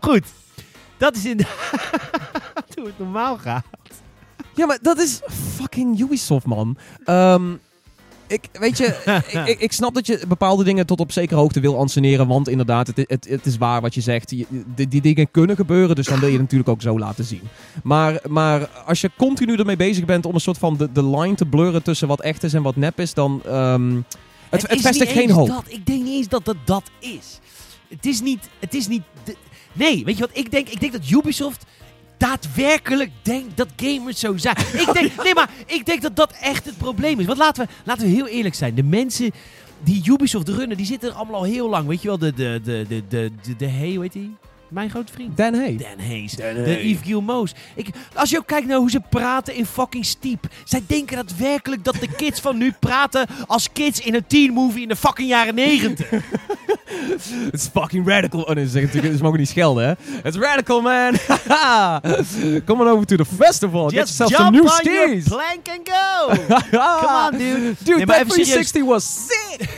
Goed. 0.00 0.24
Dat 0.98 1.16
is 1.16 1.24
in 1.24 1.40
hoe 2.74 2.86
het 2.86 2.98
normaal 2.98 3.36
gaat. 3.36 3.64
Ja, 4.54 4.66
maar 4.66 4.78
dat 4.82 4.98
is 4.98 5.20
fucking 5.56 6.00
Ubisoft, 6.00 6.46
man. 6.46 6.76
Ehm, 7.04 7.54
ik, 8.28 8.48
weet 8.52 8.78
je, 8.78 9.20
ik, 9.52 9.60
ik, 9.60 9.72
snap 9.72 9.94
dat 9.94 10.06
je 10.06 10.22
bepaalde 10.28 10.64
dingen 10.64 10.86
tot 10.86 11.00
op 11.00 11.12
zekere 11.12 11.40
hoogte 11.40 11.60
wil 11.60 11.78
anseneren. 11.78 12.26
Want 12.26 12.48
inderdaad, 12.48 12.86
het, 12.86 12.96
het, 13.06 13.28
het 13.28 13.46
is 13.46 13.56
waar 13.56 13.80
wat 13.80 13.94
je 13.94 14.00
zegt. 14.00 14.30
Je- 14.30 14.46
die, 14.74 14.88
die 14.88 15.00
dingen 15.00 15.30
kunnen 15.30 15.56
gebeuren, 15.56 15.96
dus 15.96 16.06
dan 16.06 16.18
wil 16.18 16.26
je 16.28 16.32
het 16.34 16.42
natuurlijk 16.42 16.70
ook 16.70 16.82
zo 16.82 16.98
laten 16.98 17.24
zien. 17.24 17.42
Maar, 17.82 18.20
maar 18.28 18.68
als 18.86 19.00
je 19.00 19.10
continu 19.16 19.54
ermee 19.54 19.76
bezig 19.76 20.04
bent 20.04 20.26
om 20.26 20.34
een 20.34 20.40
soort 20.40 20.58
van 20.58 20.76
de, 20.76 20.92
de 20.92 21.04
line 21.06 21.34
te 21.34 21.46
blurren 21.46 21.82
tussen 21.82 22.08
wat 22.08 22.20
echt 22.20 22.42
is 22.42 22.54
en 22.54 22.62
wat 22.62 22.76
nep 22.76 23.00
is, 23.00 23.14
dan... 23.14 23.42
ehm, 23.46 23.96
het, 24.50 24.66
vestigt 24.68 24.98
niet 24.98 25.08
geen 25.08 25.30
hoop. 25.30 25.48
Dat. 25.48 25.64
Ik 25.66 25.86
denk 25.86 26.02
niet 26.02 26.14
eens 26.16 26.28
dat 26.28 26.44
dat 26.44 26.56
dat 26.64 26.82
is. 26.98 27.38
Het 27.88 28.06
is 28.06 28.20
niet... 28.20 28.48
Het 28.58 28.74
is 28.74 28.88
niet 28.88 29.02
de- 29.24 29.36
nee, 29.72 30.04
weet 30.04 30.14
je 30.14 30.20
wat 30.20 30.36
ik 30.38 30.50
denk? 30.50 30.68
Ik 30.68 30.80
denk 30.80 30.92
dat 30.92 31.10
Ubisoft 31.10 31.64
daadwerkelijk 32.18 33.10
denkt 33.22 33.56
dat 33.56 33.68
gamers 33.76 34.18
zo 34.18 34.36
zijn. 34.36 34.56
Ik 34.56 34.92
denk, 34.92 35.22
nee, 35.22 35.34
maar 35.34 35.50
ik 35.66 35.86
denk 35.86 36.02
dat 36.02 36.16
dat 36.16 36.32
echt 36.40 36.64
het 36.64 36.78
probleem 36.78 37.20
is. 37.20 37.26
Want 37.26 37.38
laten 37.38 37.66
we, 37.66 37.72
laten 37.84 38.06
we 38.06 38.12
heel 38.12 38.26
eerlijk 38.26 38.54
zijn. 38.54 38.74
De 38.74 38.82
mensen 38.82 39.30
die 39.82 40.10
Ubisoft 40.10 40.48
runnen, 40.48 40.76
die 40.76 40.86
zitten 40.86 41.08
er 41.08 41.14
allemaal 41.14 41.36
al 41.36 41.42
heel 41.42 41.68
lang. 41.68 41.86
Weet 41.86 42.02
je 42.02 42.08
wel, 42.08 42.18
de, 42.18 42.34
de, 42.34 42.60
de, 42.64 42.84
de, 42.88 43.02
de, 43.08 43.30
de, 43.42 43.56
de 43.56 43.66
hey, 43.66 43.92
hoe 43.92 44.02
heet 44.02 44.12
die? 44.12 44.36
Mijn 44.68 44.90
grote 44.90 45.12
vriend. 45.12 45.36
Dan 45.36 45.54
Hey. 45.54 45.76
Dan 45.76 46.06
Hayes. 46.06 46.32
Dan 46.32 46.54
De. 46.54 46.88
Yves 46.88 47.02
Guillemot's. 47.06 47.52
Ik, 47.74 47.86
als 48.14 48.30
je 48.30 48.38
ook 48.38 48.46
kijkt 48.46 48.66
naar 48.66 48.76
hoe 48.78 48.90
ze 48.90 49.00
praten 49.10 49.54
in 49.54 49.66
fucking 49.66 50.04
Steep. 50.06 50.46
Zij 50.64 50.82
denken 50.86 51.16
daadwerkelijk 51.16 51.84
dat 51.84 51.94
de 52.00 52.08
kids 52.16 52.40
van 52.40 52.58
nu 52.58 52.72
praten 52.80 53.26
als 53.46 53.72
kids 53.72 54.00
in 54.00 54.14
een 54.14 54.26
teen 54.26 54.52
movie 54.52 54.82
in 54.82 54.88
de 54.88 54.96
fucking 54.96 55.28
jaren 55.28 55.54
negentig. 55.54 56.10
It's 57.52 57.68
fucking 57.72 58.06
radical. 58.08 58.40
Oh 58.42 58.54
nee, 58.54 58.64
ze, 58.64 58.70
zeggen 58.70 58.86
natuurlijk, 58.86 59.16
ze 59.16 59.22
mogen 59.22 59.38
niet 59.38 59.48
schelden, 59.48 59.86
hè? 59.86 59.92
It's 60.28 60.36
radical, 60.36 60.80
man. 60.80 61.14
Come 62.66 62.82
on 62.82 62.88
over 62.88 63.06
to 63.06 63.16
the 63.16 63.24
festival. 63.24 63.88
Get 63.88 63.92
Just 63.98 64.18
yourself 64.18 64.30
jump 64.30 64.40
some 64.42 64.50
new 64.50 65.00
on 65.00 65.04
your 65.04 65.22
plank 65.22 65.68
and 65.68 65.88
go. 65.88 66.34
Come 67.00 67.26
on, 67.32 67.38
dude. 67.38 67.74
Dude, 67.84 67.96
Nee, 67.96 68.06
that 68.06 68.16
even 68.16 68.30
serieus. 68.44 68.70
360 68.70 68.82
was 68.84 69.26
sick. 69.28 69.68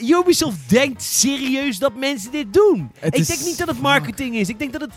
Ubisoft 0.00 0.56
denkt 0.66 1.02
serieus 1.02 1.78
dat 1.78 1.94
mensen 1.94 2.30
dit 2.30 2.52
doen. 2.52 2.90
Het 2.98 3.14
ik 3.14 3.20
is- 3.20 3.26
denk 3.26 3.40
niet 3.46 3.58
dat 3.58 3.68
het 3.68 3.80
marketing 3.80 4.34
is. 4.36 4.48
Ik 4.48 4.58
denk 4.58 4.72
dat 4.72 4.80
het 4.80 4.90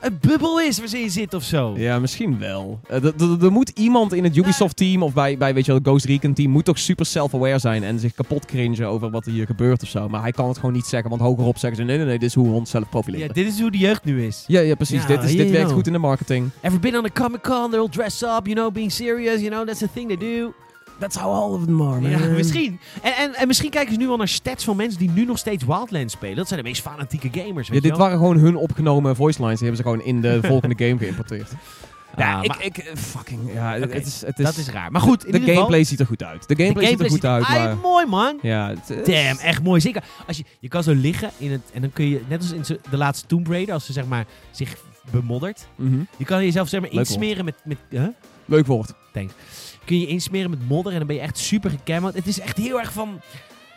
een 0.00 0.18
bubbel 0.20 0.60
is 0.60 0.78
waar 0.78 0.88
ze 0.88 0.98
in 1.00 1.10
zit 1.10 1.34
of 1.34 1.42
zo. 1.42 1.74
Ja, 1.76 1.98
misschien 1.98 2.38
wel. 2.38 2.80
Eh, 2.88 3.04
Er 3.42 3.52
moet 3.52 3.68
iemand 3.68 4.12
in 4.12 4.24
het 4.24 4.36
Ubisoft-team 4.36 5.02
of 5.02 5.12
bij, 5.14 5.36
bij 5.38 5.54
weet 5.54 5.64
je 5.64 5.70
wel, 5.72 5.80
het 5.80 5.88
Ghost 5.88 6.04
Recon-team 6.04 6.50
moet 6.50 6.64
toch 6.64 6.78
super 6.78 7.06
self-aware 7.06 7.58
zijn 7.58 7.84
en 7.84 7.98
zich 7.98 8.14
kapot 8.14 8.44
cringen 8.44 8.88
over 8.88 9.10
wat 9.10 9.26
er 9.26 9.32
hier 9.32 9.46
gebeurt 9.46 9.82
of 9.82 9.88
zo. 9.88 10.08
Maar 10.08 10.20
hij 10.22 10.32
kan 10.32 10.48
het 10.48 10.56
gewoon 10.58 10.72
niet 10.74 10.84
zeggen, 10.86 11.10
want 11.10 11.22
hogerop 11.22 11.58
zeggen 11.58 11.78
ze 11.78 11.84
nee, 11.84 11.96
nee, 11.96 12.06
nee, 12.06 12.18
dit 12.18 12.28
is 12.28 12.34
hoe 12.34 12.48
we 12.48 12.54
onszelf 12.54 12.84
Ja, 12.84 12.90
profileren. 12.90 13.34
dit 13.34 13.46
is 13.46 13.60
hoe 13.60 13.70
de 13.70 13.78
jeugd 13.78 14.04
nu 14.04 14.24
is. 14.26 14.44
Ja, 14.46 14.60
ja, 14.60 14.74
precies. 14.74 15.00
Ja, 15.02 15.06
dit, 15.06 15.22
is, 15.22 15.30
dit 15.36 15.50
werkt 15.50 15.62
know. 15.64 15.72
goed 15.76 15.86
in 15.86 15.92
de 15.92 15.98
marketing. 15.98 16.50
Ever 16.60 16.80
been 16.80 16.96
on 16.96 17.04
a 17.04 17.10
Comic 17.12 17.40
Con? 17.42 17.70
They're 17.70 17.82
all 17.82 17.90
dressed 17.90 18.22
up, 18.22 18.46
you 18.46 18.54
know, 18.58 18.72
being 18.72 18.92
serious, 18.92 19.40
you 19.40 19.50
know, 19.50 19.66
that's 19.66 19.78
the 19.80 19.88
thing 19.94 20.06
they 20.08 20.16
do. 20.16 20.52
That's 20.98 21.16
how 21.16 21.32
all 21.34 21.50
of 21.58 21.64
them 21.64 21.82
are, 21.82 22.00
man. 22.00 22.10
Ja, 22.10 22.18
misschien. 22.18 22.80
En, 23.02 23.12
en, 23.16 23.34
en 23.34 23.46
misschien 23.46 23.70
kijken 23.70 23.92
ze 23.92 23.98
nu 23.98 24.08
al 24.08 24.16
naar 24.16 24.28
stats 24.28 24.64
van 24.64 24.76
mensen 24.76 24.98
die 24.98 25.10
nu 25.10 25.24
nog 25.24 25.38
steeds 25.38 25.64
Wildlands 25.64 26.12
spelen. 26.14 26.36
Dat 26.36 26.48
zijn 26.48 26.62
de 26.62 26.68
meest 26.68 26.82
fanatieke 26.82 27.28
gamers, 27.32 27.66
Ja, 27.66 27.72
weet 27.72 27.82
dit 27.82 27.90
je 27.92 27.98
wel? 27.98 27.98
waren 27.98 28.18
gewoon 28.18 28.38
hun 28.38 28.56
opgenomen 28.56 29.16
voice 29.16 29.42
lines. 29.44 29.58
Die 29.58 29.68
hebben 29.68 29.84
ze 29.84 29.90
gewoon 29.90 30.06
in 30.06 30.20
de 30.20 30.38
volgende 30.50 30.84
game 30.84 30.98
geïmporteerd. 30.98 31.50
Ja, 32.16 32.36
Ah, 32.36 32.42
ik, 32.44 32.48
maar 32.48 32.64
ik, 32.64 32.78
eh, 32.78 32.96
fucking, 32.96 33.40
ja, 33.52 33.72
het 33.78 34.06
is, 34.06 34.20
het 34.26 34.38
is, 34.38 34.44
dat 34.44 34.56
is 34.56 34.68
raar. 34.68 34.90
Maar 34.90 35.00
goed, 35.00 35.24
in 35.26 35.32
de 35.32 35.38
ieder 35.38 35.54
gameplay 35.54 35.78
geval, 35.78 35.84
ziet 35.90 36.00
er 36.00 36.06
goed 36.06 36.22
uit. 36.22 36.48
De 36.48 36.56
gameplay, 36.56 36.86
ziet 36.86 37.00
er 37.00 37.10
goed 37.10 37.24
uit, 37.24 37.48
maar... 37.48 37.76
mooi, 37.76 38.06
man. 38.06 38.38
Ja, 38.42 38.68
het 38.68 38.90
is- 38.90 39.14
Damn, 39.14 39.38
echt 39.38 39.62
mooi. 39.62 39.80
Zeker 39.80 40.02
als 40.26 40.36
je, 40.36 40.44
je 40.58 40.68
kan 40.68 40.82
zo 40.82 40.92
liggen 40.94 41.30
in 41.36 41.52
het, 41.52 41.60
en 41.72 41.80
dan 41.80 41.92
kun 41.92 42.08
je, 42.08 42.20
net 42.28 42.40
als 42.40 42.52
in 42.52 42.78
de 42.90 42.96
laatste 42.96 43.26
Tomb 43.26 43.46
Raider, 43.48 43.74
als 43.74 43.86
ze 43.86 43.92
zeg 43.92 44.06
maar 44.06 44.24
zich 44.50 44.76
bemoddert, 45.10 45.66
Mhm. 45.76 45.98
je 46.16 46.24
kan 46.24 46.44
jezelf 46.44 46.68
zeg 46.68 46.80
maar 46.80 46.90
Leuk 46.90 46.98
insmeren 46.98 47.44
met, 47.44 47.54
met 47.64 47.78
huh? 47.90 48.06
Leuk 48.44 48.66
woord. 48.66 48.92
Kun 49.86 50.00
je 50.00 50.06
insmeren 50.06 50.50
met 50.50 50.68
modder 50.68 50.92
en 50.92 50.98
dan 50.98 51.06
ben 51.06 51.16
je 51.16 51.22
echt 51.22 51.38
super 51.38 51.70
gecammed. 51.70 52.14
Het 52.14 52.26
is 52.26 52.40
echt 52.40 52.56
heel 52.56 52.78
erg 52.78 52.92
van 52.92 53.20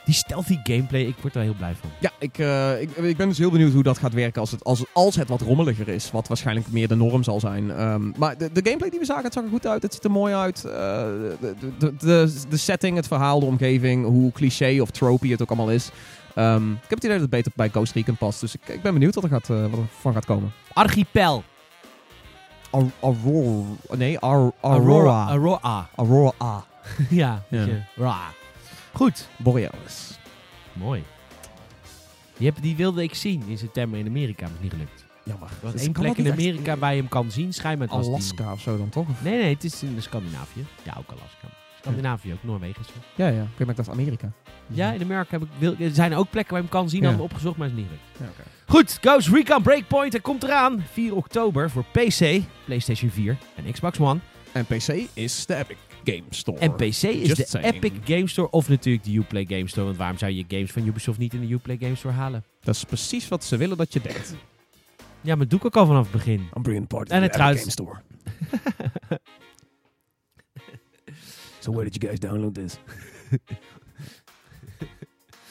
die 0.05 0.13
stealthy 0.13 0.57
gameplay. 0.63 1.01
Ik 1.01 1.15
word 1.21 1.35
er 1.35 1.41
heel 1.41 1.53
blij 1.53 1.75
van. 1.79 1.89
Ja, 1.99 2.11
ik, 2.19 2.37
eh, 2.37 2.81
ik, 2.81 2.89
ik 2.89 3.17
ben 3.17 3.27
dus 3.27 3.37
heel 3.37 3.51
benieuwd 3.51 3.73
hoe 3.73 3.83
dat 3.83 3.97
gaat 3.97 4.13
werken 4.13 4.41
als 4.41 4.51
het, 4.51 4.63
als, 4.63 4.83
als 4.93 5.15
het 5.15 5.27
wat 5.27 5.41
rommeliger 5.41 5.87
is. 5.87 6.11
Wat 6.11 6.27
waarschijnlijk 6.27 6.71
meer 6.71 6.87
de 6.87 6.95
norm 6.95 7.23
zal 7.23 7.39
zijn. 7.39 7.71
Ehm, 7.71 8.11
maar 8.17 8.37
de, 8.37 8.51
de 8.51 8.61
gameplay 8.63 8.89
die 8.89 8.99
we 8.99 9.05
zagen, 9.05 9.23
het 9.23 9.33
zag 9.33 9.43
er 9.43 9.49
goed 9.49 9.67
uit. 9.67 9.83
Het 9.83 9.93
ziet 9.93 10.03
er 10.03 10.11
mooi 10.11 10.33
uit. 10.33 10.65
Eh, 10.65 10.71
de, 10.71 11.55
de, 11.79 11.95
de, 11.99 12.33
de 12.49 12.57
setting, 12.57 12.95
het 12.95 13.07
verhaal, 13.07 13.39
de 13.39 13.45
omgeving, 13.45 14.05
hoe 14.05 14.31
cliché 14.31 14.81
of 14.81 14.91
tropey 14.91 15.29
het 15.29 15.41
ook 15.41 15.49
allemaal 15.49 15.71
is. 15.71 15.89
Ehm, 16.35 16.71
ik 16.71 16.79
heb 16.79 16.89
het 16.89 17.03
idee 17.03 17.11
dat 17.19 17.21
het 17.21 17.29
beter 17.29 17.51
bij 17.55 17.69
Ghost 17.69 17.93
Recon 17.93 18.17
past. 18.17 18.39
Dus 18.39 18.55
ik, 18.55 18.67
ik 18.67 18.81
ben 18.81 18.93
benieuwd 18.93 19.15
wat 19.15 19.23
er, 19.23 19.29
gaat, 19.29 19.49
eh, 19.49 19.61
wat 19.61 19.79
er 19.79 19.87
van 19.99 20.13
gaat 20.13 20.25
komen. 20.25 20.51
Archipel. 20.73 21.43
Aurora. 22.99 23.65
Nee, 23.97 24.19
Aurora. 24.19 25.27
Aurora. 25.29 25.89
Aurora 25.95 26.31
A. 26.41 26.65
ja, 27.09 27.43
Ja. 27.49 27.67
Ra. 27.95 28.17
Goed. 28.93 29.27
Borealis. 29.37 30.19
Mooi. 30.73 31.03
Die, 32.37 32.47
heb, 32.47 32.61
die 32.61 32.75
wilde 32.75 33.03
ik 33.03 33.15
zien 33.15 33.43
in 33.47 33.57
september 33.57 33.99
in 33.99 34.07
Amerika, 34.07 34.43
maar 34.45 34.53
is 34.55 34.61
niet 34.61 34.71
gelukt. 34.71 35.05
Jammer. 35.23 35.47
Er 35.49 35.55
was 35.61 35.71
Dus 35.71 35.81
één 35.81 35.91
plek 35.91 36.17
in 36.17 36.25
echt- 36.25 36.33
Amerika 36.33 36.77
waar 36.77 36.93
je 36.93 36.99
hem 36.99 37.09
kan 37.09 37.31
zien. 37.31 37.53
Schijnbaar 37.53 37.87
het 37.87 37.95
was 37.95 38.05
die- 38.05 38.13
Alaska 38.15 38.51
of 38.51 38.61
zo 38.61 38.77
dan 38.77 38.89
toch? 38.89 39.07
Nee, 39.23 39.37
nee, 39.41 39.53
het 39.53 39.63
is 39.63 39.83
in 39.83 40.01
Scandinavië. 40.01 40.65
Ja, 40.83 40.93
ook 40.97 41.09
Alaska. 41.11 41.47
Scandinavië 41.81 42.33
ook, 42.33 42.43
Noorwegen. 42.43 42.81
is 42.81 42.87
zo. 42.87 42.93
Ja, 43.15 43.27
ja. 43.27 43.41
Oké, 43.41 43.59
maar 43.59 43.69
ik 43.69 43.75
dacht 43.75 43.89
Amerika. 43.89 44.31
Ja, 44.67 44.91
in 44.91 45.01
Amerika 45.01 45.27
heb 45.29 45.41
ik, 45.41 45.47
wil, 45.57 45.75
er 45.79 45.91
zijn 45.93 46.15
ook 46.15 46.29
plekken 46.29 46.53
waar 46.53 46.61
je 46.63 46.67
hem 46.69 46.79
kan 46.79 46.89
zien. 46.89 47.01
Ja. 47.01 47.07
Hadden 47.07 47.25
we 47.25 47.31
opgezocht, 47.31 47.57
maar 47.57 47.67
is 47.67 47.73
niet 47.73 47.85
gelukt. 47.85 48.35
Ja. 48.37 48.43
Goed, 48.69 48.97
Ghost 49.01 49.27
Recon 49.27 49.61
Breakpoint. 49.61 50.13
Er 50.13 50.21
komt 50.21 50.43
eraan. 50.43 50.83
4 50.91 51.15
oktober 51.15 51.69
voor 51.69 51.83
PC, 51.83 52.41
PlayStation 52.65 53.09
4 53.11 53.37
en 53.55 53.71
Xbox 53.71 53.99
One. 53.99 54.19
En 54.51 54.65
PC 54.65 54.87
is 55.13 55.45
de 55.45 55.55
Epic 55.55 55.77
Game 56.03 56.23
Store. 56.29 56.57
En 56.59 56.75
PC 56.75 56.81
is 56.81 57.27
Just 57.27 57.35
de 57.35 57.45
saying. 57.45 57.73
Epic 57.73 57.91
Game 58.05 58.27
Store 58.27 58.49
of 58.49 58.69
natuurlijk 58.69 59.03
de 59.03 59.15
Uplay 59.15 59.45
Game 59.45 59.67
Store. 59.67 59.85
Want 59.85 59.97
waarom 59.97 60.17
zou 60.17 60.31
je 60.31 60.45
games 60.47 60.71
van 60.71 60.87
Ubisoft 60.87 61.19
niet 61.19 61.33
in 61.33 61.47
de 61.47 61.53
Uplay 61.53 61.77
Game 61.79 61.95
Store 61.95 62.13
halen? 62.13 62.43
Dat 62.61 62.75
is 62.75 62.83
precies 62.83 63.27
wat 63.27 63.43
ze 63.43 63.57
willen 63.57 63.77
dat 63.77 63.93
je 63.93 64.01
denkt. 64.01 64.35
Ja, 65.21 65.35
maar 65.35 65.47
doe 65.47 65.59
ik 65.59 65.65
ook 65.65 65.75
al 65.75 65.85
vanaf 65.85 66.03
het 66.03 66.11
begin. 66.11 66.39
I'm 66.55 66.61
bringing 66.61 66.87
the 66.87 66.95
party 66.95 67.11
En 67.11 67.21
het 67.21 67.35
Epic 67.35 67.45
Game 67.45 67.71
Store. 67.71 67.97
so 71.59 71.71
where 71.71 71.89
did 71.89 72.01
you 72.01 72.07
guys 72.07 72.19
download 72.19 72.53
this? 72.53 72.77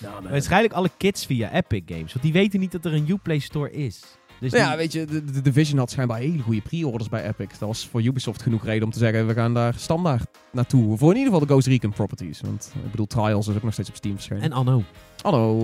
man. 0.03 0.31
Waarschijnlijk 0.31 0.75
alle 0.75 0.91
kids 0.97 1.27
via 1.27 1.53
Epic 1.53 1.83
Games. 1.87 2.13
Want 2.13 2.23
die 2.25 2.33
weten 2.33 2.61
niet 2.61 2.73
dat 2.73 2.85
er 2.85 2.95
een 2.95 3.09
Uplay 3.11 3.39
Store 3.39 3.71
is. 3.71 4.01
Dus 4.41 4.53
Nou 4.53 4.63
ja, 4.65 4.69
die- 4.69 4.79
weet 4.79 4.93
je, 4.93 5.05
de, 5.05 5.25
de 5.25 5.43
Division 5.43 5.79
had 5.79 5.91
schijnbaar 5.91 6.19
hele 6.19 6.43
goede 6.43 6.61
pre-orders 6.61 7.09
bij 7.09 7.27
Epic. 7.29 7.47
Dat 7.59 7.69
was 7.69 7.87
voor 7.91 8.03
Ubisoft 8.03 8.43
genoeg 8.43 8.65
reden 8.65 8.85
om 8.85 8.91
te 8.91 8.99
zeggen, 8.99 9.27
we 9.27 9.35
gaan 9.35 9.55
daar 9.55 9.75
standaard 9.77 10.27
naartoe. 10.53 10.97
Voor 10.99 11.11
in 11.11 11.17
ieder 11.17 11.33
geval 11.33 11.47
de 11.47 11.53
Ghost 11.53 11.67
Recon 11.67 11.93
properties. 11.93 12.41
Want 12.41 12.73
ik 12.85 12.91
bedoel, 12.91 13.07
Trials 13.07 13.49
is 13.49 13.57
ook 13.57 13.63
nog 13.63 13.73
steeds 13.73 13.89
op 13.89 13.97
Steam 13.97 14.15
verschenen. 14.15 14.43
En 14.43 14.53
Anno. 14.53 14.83
Hallo. 15.23 15.57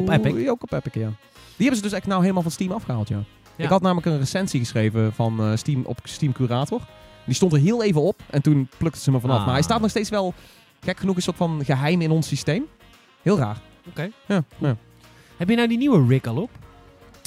Op 0.00 0.08
Epic? 0.10 0.42
Ja, 0.42 0.50
ook 0.50 0.62
op 0.62 0.72
Epic, 0.72 0.94
ja. 0.94 1.08
Die 1.56 1.66
hebben 1.70 1.76
ze 1.76 1.82
dus 1.82 1.92
echt 1.92 2.06
nou 2.06 2.20
helemaal 2.20 2.42
van 2.42 2.50
Steam 2.50 2.72
afgehaald, 2.72 3.08
ja. 3.08 3.22
Ja. 3.56 3.64
Ik 3.64 3.70
had 3.70 3.82
namelijk 3.82 4.06
een 4.06 4.18
recensie 4.18 4.60
geschreven 4.60 5.12
van 5.12 5.40
eh, 5.40 5.56
Steam 5.56 5.82
op 5.84 5.98
Steam 6.04 6.32
Curator. 6.32 6.80
Die 7.26 7.34
stond 7.34 7.52
er 7.52 7.58
heel 7.58 7.82
even 7.82 8.00
op 8.02 8.20
en 8.30 8.42
toen 8.42 8.68
plukte 8.78 9.00
ze 9.00 9.10
me 9.10 9.20
vanaf. 9.20 9.38
Ah. 9.38 9.44
Maar 9.44 9.54
hij 9.54 9.62
staat 9.62 9.80
nog 9.80 9.90
steeds 9.90 10.10
wel, 10.10 10.34
gek 10.80 10.98
genoeg, 10.98 11.16
een 11.16 11.22
soort 11.22 11.36
van 11.36 11.64
geheim 11.64 12.00
in 12.00 12.10
ons 12.10 12.26
systeem. 12.28 12.64
Heel 13.22 13.38
raar. 13.38 13.56
Oké. 13.88 14.10
Ja, 14.26 14.44
ja. 14.58 14.76
Heb 15.36 15.48
je 15.48 15.56
nou 15.56 15.68
die 15.68 15.78
nieuwe 15.78 16.06
rig 16.08 16.24
al 16.24 16.36
op? 16.42 16.50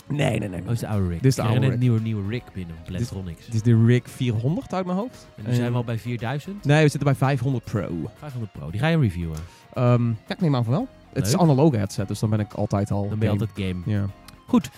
Nee, 0.08 0.40
nee, 0.40 0.50
nee. 0.50 0.62
Oh, 0.66 0.72
is 0.72 0.80
de 0.80 0.88
oude 0.88 1.08
rig. 1.08 1.16
Dit 1.18 1.26
is 1.26 1.36
de 1.36 1.42
oude 1.42 1.60
rig. 1.60 1.74
een 1.74 1.80
nieuwe, 1.80 2.00
nieuwe 2.02 2.30
rig 2.30 2.44
binnen 2.54 2.76
Plantronics. 2.86 3.46
Het 3.46 3.54
is 3.54 3.62
de 3.62 3.86
Rig 3.86 4.04
400 4.10 4.74
uit 4.74 4.86
mijn 4.86 4.98
hoofd. 4.98 5.28
En 5.36 5.44
nu 5.48 5.54
zijn 5.54 5.72
we 5.72 5.78
al 5.78 5.84
bij 5.84 5.98
4000. 6.00 6.66
Nee, 6.66 6.76
we 6.84 6.90
zitten 6.90 7.04
bij 7.04 7.16
500 7.16 7.64
Pro. 7.64 7.90
500 8.20 8.52
Pro. 8.52 8.72
Die 8.72 8.80
ga 8.80 8.88
je 8.88 9.00
reviewen. 9.00 9.38
Ehm, 9.74 10.08
ja, 10.08 10.14
ik 10.28 10.42
neem 10.42 10.56
aan 10.56 10.64
van 10.64 10.74
wel. 10.74 10.88
Het 11.14 11.28
is 11.28 11.34
een 11.34 11.40
analoge 11.40 11.78
headset, 11.78 12.08
dus 12.08 12.20
dan 12.20 12.30
ben 12.30 12.40
ik 12.40 12.54
altijd 12.54 12.92
al... 12.92 13.10
Dan 13.10 13.20
ben 13.20 13.32
je 13.32 13.38
game. 13.38 13.48
altijd 13.50 13.68
game. 13.86 13.96
Ja. 13.98 14.06
Goed. 14.48 14.70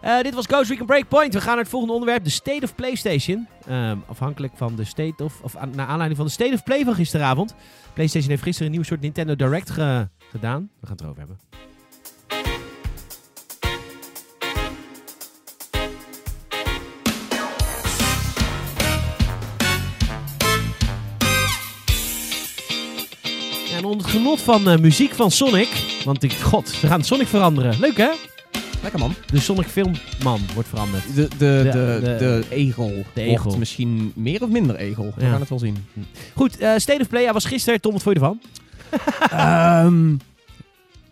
Eh, 0.00 0.20
dit 0.22 0.34
was 0.34 0.46
Ghost 0.46 0.70
Recon 0.70 0.86
Breakpoint. 0.86 1.34
We 1.34 1.40
gaan 1.40 1.48
naar 1.54 1.58
het 1.62 1.68
volgende 1.68 1.94
onderwerp. 1.94 2.24
De 2.24 2.30
State 2.30 2.60
of 2.64 2.74
PlayStation. 2.74 3.46
Ehm, 3.66 3.96
afhankelijk 4.06 4.52
van 4.56 4.76
de 4.76 4.84
State 4.84 5.24
of... 5.24 5.40
Of 5.42 5.56
aan, 5.56 5.70
naar 5.74 5.86
aanleiding 5.86 6.16
van 6.16 6.26
de 6.26 6.32
State 6.32 6.52
of 6.54 6.62
Play 6.62 6.84
van 6.84 6.94
gisteravond. 6.94 7.54
PlayStation 7.94 8.30
heeft 8.30 8.42
gisteren 8.42 8.66
een 8.68 8.72
nieuw 8.74 8.82
soort 8.86 9.00
Nintendo 9.00 9.36
Direct 9.36 9.70
ge- 9.70 10.08
gedaan. 10.30 10.70
We 10.80 10.86
gaan 10.86 10.96
het 10.96 11.00
erover 11.04 11.18
hebben. 11.18 11.38
Ja, 23.70 23.76
onder 23.82 24.06
het 24.06 24.06
genot 24.16 24.40
van 24.40 24.68
eh, 24.68 24.78
muziek 24.78 25.14
van 25.14 25.30
Sonic. 25.30 25.68
Want 26.04 26.22
ik, 26.22 26.32
god, 26.32 26.68
ze 26.68 26.86
gaan 26.86 27.02
Sonic 27.04 27.26
veranderen. 27.26 27.80
Leuk 27.80 27.96
hè? 27.96 28.10
Lekker 28.82 29.00
man. 29.00 29.14
De 29.32 29.40
Sonic 29.40 29.66
filmman 29.66 30.40
wordt 30.54 30.68
veranderd. 30.68 31.14
De, 31.14 31.28
de, 31.28 31.36
De- 31.38 32.16
de, 32.18 32.44
egel 32.50 33.04
de 33.14 33.20
egel. 33.22 33.56
misschien 33.58 34.12
meer 34.14 34.42
of 34.42 34.48
minder 34.48 34.76
egel. 34.76 35.12
We 35.16 35.24
Ja. 35.24 35.30
gaan 35.30 35.40
het 35.40 35.48
wel 35.48 35.58
zien. 35.58 35.76
Goed, 36.34 36.58
eh, 36.58 36.72
State 36.76 37.00
of 37.00 37.08
Play 37.08 37.22
ja, 37.22 37.32
was 37.32 37.44
gisteren. 37.44 37.80
Tom, 37.80 37.92
wat 37.92 38.02
vond 38.02 38.16
je 38.16 38.20
ervan? 38.22 38.40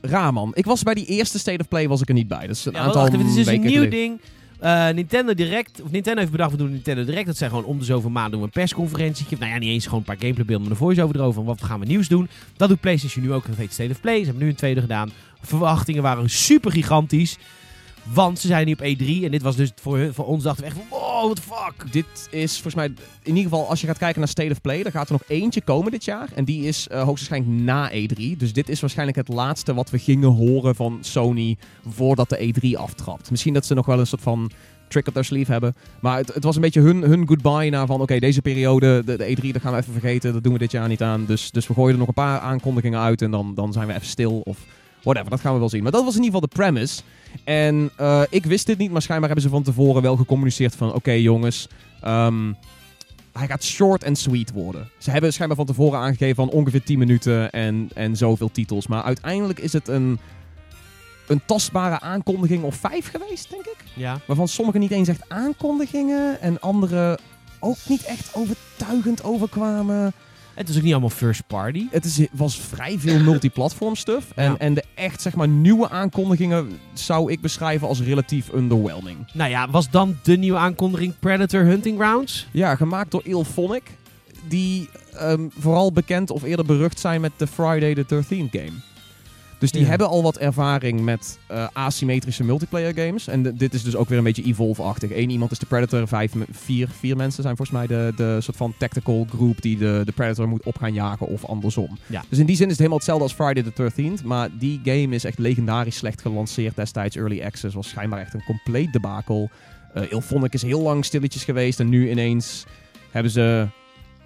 Raar 0.01 0.33
man. 0.33 0.51
Ik 0.55 0.65
was 0.65 0.83
bij 0.83 0.95
die 0.95 1.07
eerste 1.07 1.39
State 1.39 1.59
of 1.61 1.69
Play 1.69 1.89
was 1.89 2.01
ik 2.01 2.09
er 2.09 2.15
niet 2.15 2.29
bij. 2.29 2.47
Dus 2.47 2.65
een 2.67 2.73
Ja, 2.73 2.79
aantal 2.79 3.01
wacht 3.01 3.13
even, 3.15 3.27
het 3.27 3.37
is 3.37 3.45
dus 3.45 3.55
een 3.55 3.61
nieuw 3.61 3.71
geleden. 3.71 3.91
ding. 3.91 4.21
Eh, 4.61 4.89
Nintendo 4.89 5.35
Direct, 5.35 5.83
of 5.83 5.91
Nintendo 5.91 6.19
heeft 6.21 6.33
bedacht, 6.33 6.51
we 6.51 6.57
doen 6.57 6.71
Nintendo 6.71 7.05
Direct. 7.05 7.27
Dat 7.27 7.37
zijn 7.37 7.51
gewoon 7.51 7.65
om 7.65 7.79
de 7.79 7.85
zoveel 7.85 8.11
maanden 8.11 8.31
doen 8.31 8.41
we 8.41 8.47
een 8.47 8.53
persconferentietje. 8.53 9.37
Nou 9.39 9.51
ja, 9.53 9.59
niet 9.59 9.69
eens 9.69 9.85
gewoon 9.85 9.99
een 9.99 10.05
paar 10.05 10.17
gameplaybeelden, 10.19 10.63
maar 10.63 10.71
een 10.73 10.83
voice-over 10.83 11.17
erover. 11.17 11.35
Van 11.35 11.45
wat 11.45 11.63
gaan 11.65 11.81
we 11.81 11.87
nieuws 11.87 12.09
doen? 12.09 12.29
Dat 12.57 12.69
doet 12.69 12.81
PlayStation 12.81 13.25
nu 13.25 13.33
ook. 13.33 13.47
Dat 13.47 13.57
heet 13.57 13.73
State 13.73 13.91
of 13.91 14.01
Play. 14.01 14.19
Ze 14.19 14.25
hebben 14.25 14.43
nu 14.43 14.49
een 14.49 14.55
tweede 14.57 14.81
gedaan. 14.81 15.11
Verwachtingen 15.43 16.03
waren 16.03 16.31
super 16.31 16.71
gigantisch. 16.73 17.37
Want 18.13 18.39
ze 18.39 18.47
zijn 18.47 18.67
nu 18.67 18.73
op 18.73 18.79
E3. 18.79 19.25
En 19.25 19.31
dit 19.31 19.43
was 19.43 19.57
dus 19.57 19.73
voor, 19.75 20.15
voor 20.15 20.25
ons 20.25 20.43
dachten 20.43 20.65
we 20.65 20.71
echt 20.71 20.79
van, 20.79 20.99
wow, 20.99 21.25
what 21.25 21.37
the 21.37 21.43
fuck. 21.43 21.93
Dit 21.93 22.29
is 22.31 22.53
volgens 22.53 22.75
mij, 22.75 22.87
in 23.23 23.37
ieder 23.37 23.43
geval 23.43 23.69
als 23.69 23.81
je 23.81 23.87
gaat 23.87 23.99
kijken 23.99 24.19
naar 24.19 24.29
State 24.29 24.51
of 24.51 24.61
Play, 24.61 24.83
dan 24.83 24.93
gaat 24.93 25.07
er 25.07 25.13
nog 25.13 25.25
eentje 25.27 25.61
komen 25.61 25.91
dit 25.91 26.05
jaar. 26.05 26.29
En 26.35 26.45
die 26.45 26.67
is 26.67 26.89
eh, 26.89 27.03
hoogstwaarschijnlijk 27.03 27.63
na 27.63 27.91
E3. 27.91 28.37
Dus 28.37 28.53
dit 28.53 28.69
is 28.69 28.81
waarschijnlijk 28.81 29.17
het 29.17 29.29
laatste 29.29 29.75
wat 29.75 29.91
we 29.91 29.99
gingen 29.99 30.29
horen 30.29 30.75
van 30.75 30.99
Sony 31.01 31.57
voordat 31.89 32.29
de 32.29 32.55
E3 32.55 32.79
aftrapt. 32.79 33.31
Misschien 33.31 33.55
dat 33.55 33.67
ze 33.67 33.75
nog 33.75 33.87
wel 33.87 33.99
een 33.99 34.07
soort 34.07 34.23
van 34.23 34.51
trick 34.89 35.07
up 35.07 35.13
their 35.13 35.25
sleeve 35.25 35.53
hebben. 35.53 35.75
Maar 36.01 36.17
het, 36.17 36.35
het 36.35 36.45
was 36.45 36.57
een 36.57 36.63
beetje 36.63 36.81
hun, 36.81 37.03
hun 37.03 37.29
goodbye 37.29 37.71
naar 37.71 37.87
van 37.87 38.01
oké, 38.01 38.19
deze 38.19 38.43
periode, 38.43 39.03
de, 39.05 39.17
de 39.17 39.37
E3, 39.37 39.49
dat 39.53 39.63
gaan 39.63 39.73
we 39.73 39.79
even 39.79 39.93
vergeten. 39.93 40.33
Dat 40.33 40.43
doen 40.43 40.53
we 40.53 40.59
dit 40.59 40.71
jaar 40.71 40.89
niet 40.89 41.03
aan. 41.03 41.25
Dus, 41.25 41.51
dus 41.51 41.67
we 41.67 41.75
gooien 41.75 41.93
er 41.93 41.99
nog 41.99 42.09
een 42.09 42.15
paar 42.15 42.39
aankondigingen 42.39 43.01
uit 43.01 43.23
en 43.23 43.31
dan, 43.31 43.55
dan 43.55 43.73
zijn 43.73 43.87
we 43.87 43.95
even 43.95 44.07
stil 44.07 44.41
of 44.45 44.59
whatever. 45.05 45.31
Dat 45.31 45.41
gaan 45.41 45.53
we 45.53 45.59
wel 45.59 45.69
zien. 45.69 45.83
Maar 45.83 45.93
dat 45.93 46.05
was 46.05 46.17
in 46.17 46.23
ieder 46.23 46.41
geval 46.41 46.49
de 46.49 46.57
premise. 46.57 47.03
En 47.45 47.91
eh, 47.97 48.23
ik 48.31 48.47
wist 48.47 48.67
dit 48.67 48.79
niet, 48.79 48.91
maar 48.91 49.03
schijnbaar 49.03 49.31
hebben 49.31 49.51
ze 49.51 49.55
van 49.55 49.63
tevoren 49.63 50.03
wel 50.03 50.17
gecommuniceerd 50.17 50.77
van 50.77 50.93
oké 50.93 51.13
jongens, 51.13 51.69
ehm, 52.01 52.53
hij 53.33 53.47
gaat 53.47 53.65
short 53.65 54.03
en 54.03 54.17
sweet 54.17 54.53
worden. 54.53 54.91
Ze 54.99 55.11
hebben 55.11 55.33
schijnbaar 55.33 55.57
van 55.57 55.67
tevoren 55.67 55.99
aangegeven 55.99 56.35
van 56.35 56.51
ongeveer 56.51 56.83
10 56.83 56.99
minuten 56.99 57.51
en, 57.51 57.91
en 57.95 58.17
zoveel 58.17 58.51
titels. 58.51 58.87
Maar 58.87 59.03
uiteindelijk 59.03 59.59
is 59.59 59.73
het 59.73 59.89
een, 59.89 60.19
een 61.27 61.41
tastbare 61.47 62.01
aankondiging 62.01 62.63
of 62.63 62.75
vijf 62.75 63.11
geweest, 63.11 63.51
denk 63.51 63.65
ik. 63.65 63.77
Ja. 63.95 64.19
Waarvan 64.27 64.49
sommige 64.49 64.79
niet 64.79 64.91
eens 64.91 65.09
echt 65.09 65.29
aankondigingen 65.29 66.41
en 66.41 66.61
andere 66.61 67.19
ook 67.61 67.77
niet 67.89 68.05
echt 68.05 68.35
overtuigend 68.35 69.25
overkwamen. 69.25 70.13
Het 70.55 70.69
is 70.69 70.77
ook 70.77 70.83
niet 70.83 70.93
allemaal 70.93 71.11
first 71.11 71.47
party. 71.47 71.87
Het 71.91 72.05
is, 72.05 72.21
was 72.33 72.61
vrij 72.61 72.99
veel 72.99 73.19
multiplatform 73.21 73.95
stuff. 73.97 74.27
En, 74.35 74.51
Ja. 74.51 74.59
en 74.59 74.75
de 74.75 74.85
echt 74.95 75.21
zeg 75.23 75.35
maar 75.35 75.49
nieuwe 75.49 75.89
aankondigingen 75.91 76.79
zou 76.93 77.33
ik 77.33 77.41
beschrijven 77.41 77.89
als 77.89 78.01
relatief 78.01 78.49
underwhelming. 78.55 79.17
Nou 79.33 79.51
ja, 79.51 79.71
was 79.71 79.91
dan 79.91 80.17
de 80.23 80.37
nieuwe 80.37 80.59
aankondiging 80.59 81.15
Predator 81.19 81.61
Hunting 81.65 81.99
Grounds? 81.99 82.47
Ja, 82.51 82.75
gemaakt 82.77 83.11
door 83.11 83.23
Ilphonic. 83.25 83.83
Die 84.49 84.89
ehm, 85.13 85.49
vooral 85.59 85.93
bekend 85.93 86.31
of 86.31 86.43
eerder 86.43 86.65
berucht 86.65 87.01
zijn 87.01 87.21
met 87.21 87.33
de 87.37 87.47
Friday 87.47 87.95
the 87.95 88.05
13th 88.05 88.51
game. 88.51 88.73
Dus 89.65 89.73
die 89.73 89.83
Ja. 89.83 89.89
hebben 89.89 90.09
al 90.09 90.23
wat 90.23 90.37
ervaring 90.37 91.01
met 91.01 91.39
eh, 91.47 91.67
asymmetrische 91.73 92.45
multiplayer 92.45 92.95
games. 92.95 93.27
En 93.29 93.43
de- 93.43 93.55
dit 93.55 93.75
is 93.75 93.83
dus 93.83 93.97
ook 93.97 94.09
weer 94.09 94.19
een 94.19 94.25
beetje 94.25 94.43
Evolve-achtig. 94.45 95.11
Eén 95.13 95.31
iemand 95.31 95.51
is 95.51 95.59
de 95.59 95.67
Predator, 95.67 96.09
vijf, 96.09 96.33
vier, 96.51 96.89
vier 96.99 97.17
mensen 97.17 97.43
zijn 97.43 97.57
volgens 97.57 97.79
mij 97.79 97.87
de, 97.87 98.13
de 98.17 98.41
soort 98.41 98.57
van 98.57 98.75
tactical 98.79 99.27
group 99.37 99.63
die 99.63 99.77
de, 99.79 100.03
de 100.05 100.13
Predator 100.13 100.49
moet 100.49 100.65
op 100.65 100.77
gaan 100.79 100.93
jagen 100.93 101.27
of 101.27 101.45
andersom. 101.45 101.99
Ja. 102.07 102.23
Dus 102.29 102.39
in 102.39 102.47
die 102.47 102.57
zin 102.57 102.65
is 102.65 102.71
het 102.71 102.79
helemaal 102.79 102.99
hetzelfde 102.99 103.25
als 103.25 103.33
Friday 103.35 103.63
the 103.63 103.93
13th. 104.21 104.25
Maar 104.25 104.49
die 104.59 104.81
game 104.85 105.15
is 105.15 105.25
echt 105.25 105.39
legendarisch 105.39 105.97
slecht 105.97 106.21
gelanceerd 106.21 106.77
destijds. 106.77 107.17
Early 107.17 107.43
Access 107.43 107.75
was 107.75 107.89
schijnbaar 107.89 108.21
echt 108.21 108.35
een 108.35 108.45
compleet 108.47 108.93
debakel. 108.93 109.51
Ilphonic 110.11 110.53
is 110.55 110.63
heel 110.63 110.81
lang 110.83 111.05
stilletjes 111.05 111.45
geweest 111.45 111.81
en 111.81 111.89
nu 111.89 112.11
ineens 112.11 112.65
hebben 113.11 113.33
ze 113.33 113.67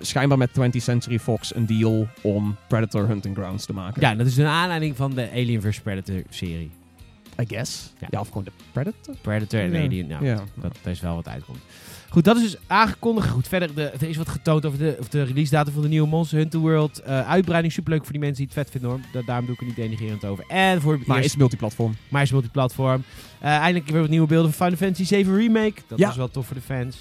schijnbaar 0.01 0.39
met 0.39 0.51
20th 0.51 0.77
Century 0.83 1.19
Fox 1.19 1.55
een 1.55 1.67
deal 1.67 2.09
om 2.23 2.57
Predator 2.69 3.07
Hunting 3.09 3.37
Grounds 3.37 3.65
te 3.67 3.73
maken. 3.73 4.01
Ja, 4.01 4.15
dat 4.15 4.27
is 4.27 4.37
een 4.37 4.47
aanleiding 4.47 4.97
van 4.97 5.15
de 5.15 5.31
Alien 5.31 5.61
vs 5.63 5.81
Predator 5.81 6.23
serie. 6.31 6.71
I 7.41 7.45
guess. 7.47 7.93
Ja. 8.01 8.07
Ja, 8.11 8.21
of 8.21 8.29
gewoon 8.29 8.45
de 8.45 8.53
Predator. 8.73 9.15
Predator 9.21 9.61
en 9.61 9.73
Ja. 9.73 9.83
Alien, 9.85 10.07
nou, 10.07 10.25
Ja. 10.25 10.43
dat 10.55 10.77
er 10.83 10.91
is 10.91 11.01
wel 11.01 11.15
wat 11.15 11.29
uitkomt. 11.29 11.59
Goed, 12.11 12.25
dat 12.25 12.37
is 12.37 12.43
dus 12.43 12.57
aangekondigd. 12.67 13.29
Goed, 13.29 13.49
verder, 13.49 13.75
de, 13.75 13.83
er 13.83 14.09
is 14.09 14.17
wat 14.17 14.29
getoond 14.29 14.67
over 14.67 14.79
de, 14.79 14.97
over 14.99 15.11
de 15.11 15.23
release 15.23 15.51
datum 15.51 15.73
van 15.73 15.83
de 15.83 15.89
nieuwe 15.89 16.09
Monster 16.09 16.39
Hunter 16.39 16.61
World. 16.61 16.99
Eh, 17.01 17.29
uitbreiding, 17.29 17.73
superleuk 17.73 18.03
voor 18.03 18.13
die 18.13 18.21
mensen 18.21 18.37
die 18.47 18.55
het 18.55 18.55
vet 18.55 18.71
vinden 18.71 18.91
hoor. 18.91 19.01
Da- 19.13 19.23
daarom 19.27 19.45
doe 19.47 19.55
ik 19.55 19.61
er 19.61 19.67
niet 19.67 19.77
denigerend 19.77 20.25
over. 20.25 20.45
En 20.49 20.81
voor 20.81 20.99
Maar 21.07 21.17
eerst- 21.17 21.29
is 21.29 21.37
multiplatform. 21.37 21.97
maar 22.09 22.23
is 22.23 22.31
multiplatform. 22.33 23.03
Eh, 23.41 23.51
eindelijk 23.51 23.91
weer 23.91 24.01
wat 24.01 24.11
nieuwe 24.11 24.27
beelden 24.27 24.53
van 24.53 24.67
Final 24.67 24.79
Fantasy 24.89 25.05
7 25.05 25.37
Remake. 25.37 25.81
Dat 25.87 25.99
Ja. 25.99 26.07
was 26.07 26.17
wel 26.17 26.31
tof 26.31 26.47
voor 26.47 26.57
de 26.57 26.63
fans. 26.63 26.97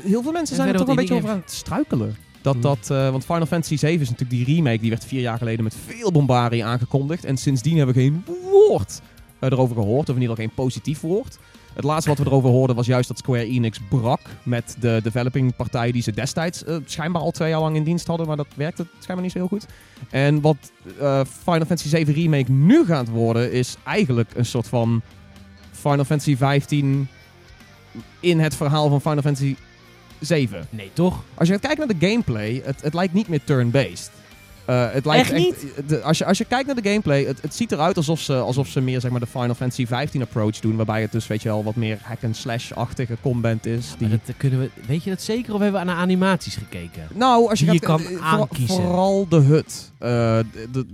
Heel 0.00 0.22
veel 0.22 0.32
mensen 0.32 0.56
En 0.56 0.62
zijn 0.62 0.68
er 0.74 0.80
toch 0.80 0.88
een 0.88 0.94
beetje 0.96 1.14
over 1.14 1.30
aan 1.30 1.36
het 1.36 1.50
struikelen. 1.50 2.16
Dat, 2.42 2.52
Hmm. 2.52 2.62
dat, 2.62 2.90
eh, 2.90 3.10
want 3.10 3.24
Final 3.24 3.46
Fantasy 3.46 3.76
7 3.76 4.00
is 4.00 4.10
natuurlijk 4.10 4.44
die 4.44 4.54
remake 4.54 4.78
die 4.80 4.90
werd 4.90 5.04
vier 5.04 5.20
jaar 5.20 5.38
geleden 5.38 5.64
met 5.64 5.76
veel 5.86 6.12
bombardie 6.12 6.64
aangekondigd. 6.64 7.24
En 7.24 7.36
sindsdien 7.36 7.76
hebben 7.76 7.94
we 7.94 8.00
geen 8.00 8.24
woord 8.50 9.00
eh, 9.38 9.50
erover 9.50 9.76
gehoord, 9.76 10.08
of 10.08 10.14
in 10.14 10.20
ieder 10.20 10.36
geval 10.36 10.46
geen 10.46 10.64
positief 10.64 11.00
woord. 11.00 11.38
Het 11.74 11.84
laatste 11.84 12.08
wat 12.08 12.18
we 12.18 12.24
erover 12.24 12.50
hoorden 12.50 12.76
was 12.76 12.86
juist 12.86 13.08
dat 13.08 13.18
Square 13.18 13.44
Enix 13.44 13.78
brak 13.88 14.20
met 14.42 14.76
de 14.80 15.00
developing 15.02 15.56
partij 15.56 15.92
die 15.92 16.02
ze 16.02 16.12
destijds 16.12 16.64
eh, 16.64 16.76
schijnbaar 16.84 17.22
al 17.22 17.30
twee 17.30 17.48
jaar 17.48 17.60
lang 17.60 17.76
in 17.76 17.84
dienst 17.84 18.06
hadden, 18.06 18.26
maar 18.26 18.36
dat 18.36 18.46
werkte 18.54 18.86
schijnbaar 18.98 19.22
niet 19.24 19.32
zo 19.32 19.38
heel 19.38 19.48
goed. 19.48 19.66
En 20.10 20.40
wat 20.40 20.72
Final 21.42 21.66
Fantasy 21.66 21.88
7 21.88 22.14
Remake 22.14 22.52
nu 22.52 22.84
gaat 22.84 23.08
worden, 23.08 23.52
is 23.52 23.76
eigenlijk 23.84 24.30
een 24.34 24.44
soort 24.44 24.68
van 24.68 25.02
Final 25.72 26.04
Fantasy 26.04 26.36
15 26.36 27.08
in 28.20 28.40
het 28.40 28.56
verhaal 28.56 28.88
van 28.88 29.00
Final 29.00 29.22
Fantasy 29.22 29.56
7. 30.20 30.66
Nee, 30.70 30.90
toch? 30.92 31.22
Als 31.34 31.48
je 31.48 31.54
gaat 31.54 31.62
kijken 31.62 31.86
naar 31.86 31.98
de 31.98 32.06
gameplay, 32.06 32.62
het, 32.64 32.82
het 32.82 32.94
lijkt 32.94 33.12
niet 33.12 33.28
meer 33.28 33.44
turn-based. 33.44 34.10
Eh, 34.70 34.86
het 34.92 35.04
lijkt 35.04 35.30
Echt 35.32 35.88
de- 35.88 36.02
als, 36.02 36.18
je, 36.18 36.24
als 36.24 36.38
je 36.38 36.44
kijkt 36.44 36.66
naar 36.66 36.74
de 36.82 36.88
gameplay, 36.88 37.24
het, 37.24 37.42
het 37.42 37.54
ziet 37.54 37.72
eruit 37.72 37.96
alsof 37.96 38.20
ze, 38.20 38.34
alsof 38.34 38.68
ze 38.68 38.80
meer 38.80 39.00
zeg 39.00 39.10
maar, 39.10 39.20
de 39.20 39.26
Final 39.26 39.54
Fantasy 39.54 39.86
15 39.86 40.22
approach 40.22 40.60
doen. 40.60 40.76
Waarbij 40.76 41.00
het 41.00 41.12
dus 41.12 41.26
weet 41.26 41.42
je 41.42 41.48
wel, 41.48 41.64
wat 41.64 41.74
meer 41.74 41.98
hack-and-slash-achtige 42.02 43.16
combat 43.22 43.66
is. 43.66 43.94
Die... 43.98 44.08
dat 44.08 44.20
kunnen 44.36 44.60
we, 44.60 44.70
weet 44.86 45.04
je 45.04 45.10
dat 45.10 45.22
zeker 45.22 45.54
of 45.54 45.60
hebben 45.60 45.80
we 45.80 45.86
naar 45.86 45.96
animaties 45.96 46.56
gekeken? 46.56 47.08
Nou, 47.14 47.48
als 47.48 47.58
je, 47.58 47.64
gaat, 47.64 47.74
je 47.74 47.80
kan 47.80 48.00
eh, 48.00 48.06
voor- 48.06 48.20
aankiezen. 48.20 48.74
vooral 48.74 49.26
de 49.28 49.36
hut. 49.36 49.90
Eh, 49.98 50.36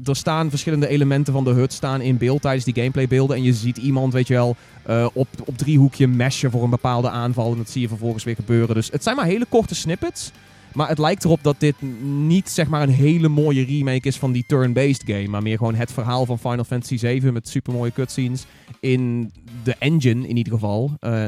er 0.04 0.16
staan 0.16 0.50
verschillende 0.50 0.88
elementen 0.88 1.32
van 1.32 1.44
de 1.44 1.50
hut 1.52 1.72
staan 1.72 2.00
in 2.00 2.16
beeld 2.16 2.42
tijdens 2.42 2.64
die 2.64 2.74
gameplaybeelden. 2.74 3.36
En 3.36 3.42
je 3.42 3.52
ziet 3.54 3.76
iemand, 3.76 4.12
weet 4.12 4.26
je 4.26 4.34
wel, 4.34 4.56
eh, 4.82 5.06
op, 5.12 5.28
op 5.44 5.58
driehoekje 5.58 6.06
meshen 6.06 6.50
voor 6.50 6.62
een 6.64 6.70
bepaalde 6.70 7.10
aanval. 7.10 7.50
En 7.52 7.56
dat 7.58 7.70
zie 7.70 7.80
je 7.80 7.88
vervolgens 7.88 8.24
weer 8.24 8.34
gebeuren. 8.36 8.74
Dus 8.74 8.88
het 8.92 9.02
zijn 9.02 9.16
maar 9.16 9.26
hele 9.26 9.46
korte 9.48 9.74
snippets. 9.74 10.30
Maar 10.76 10.88
het 10.88 10.98
lijkt 10.98 11.24
erop 11.24 11.42
dat 11.42 11.60
dit 11.60 11.82
niet 12.02 12.48
zeg 12.48 12.68
maar 12.68 12.82
een 12.82 12.88
hele 12.88 13.28
mooie 13.28 13.64
remake 13.64 14.08
is 14.08 14.16
van 14.16 14.32
die 14.32 14.44
turn-based 14.46 15.02
game. 15.06 15.28
Maar 15.28 15.42
meer 15.42 15.56
gewoon 15.56 15.74
het 15.74 15.92
verhaal 15.92 16.26
van 16.26 16.38
Final 16.38 16.64
Fantasy 16.64 16.96
7 16.96 17.32
met 17.32 17.48
super 17.48 17.72
mooie 17.72 17.92
cutscenes. 17.92 18.44
In 18.80 19.32
de 19.62 19.74
engine 19.78 20.28
in 20.28 20.36
ieder 20.36 20.52
geval. 20.52 20.96
eh, 21.00 21.24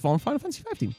van 0.00 0.20
Final 0.20 0.38
Fantasy 0.38 0.62
15. 0.62 0.94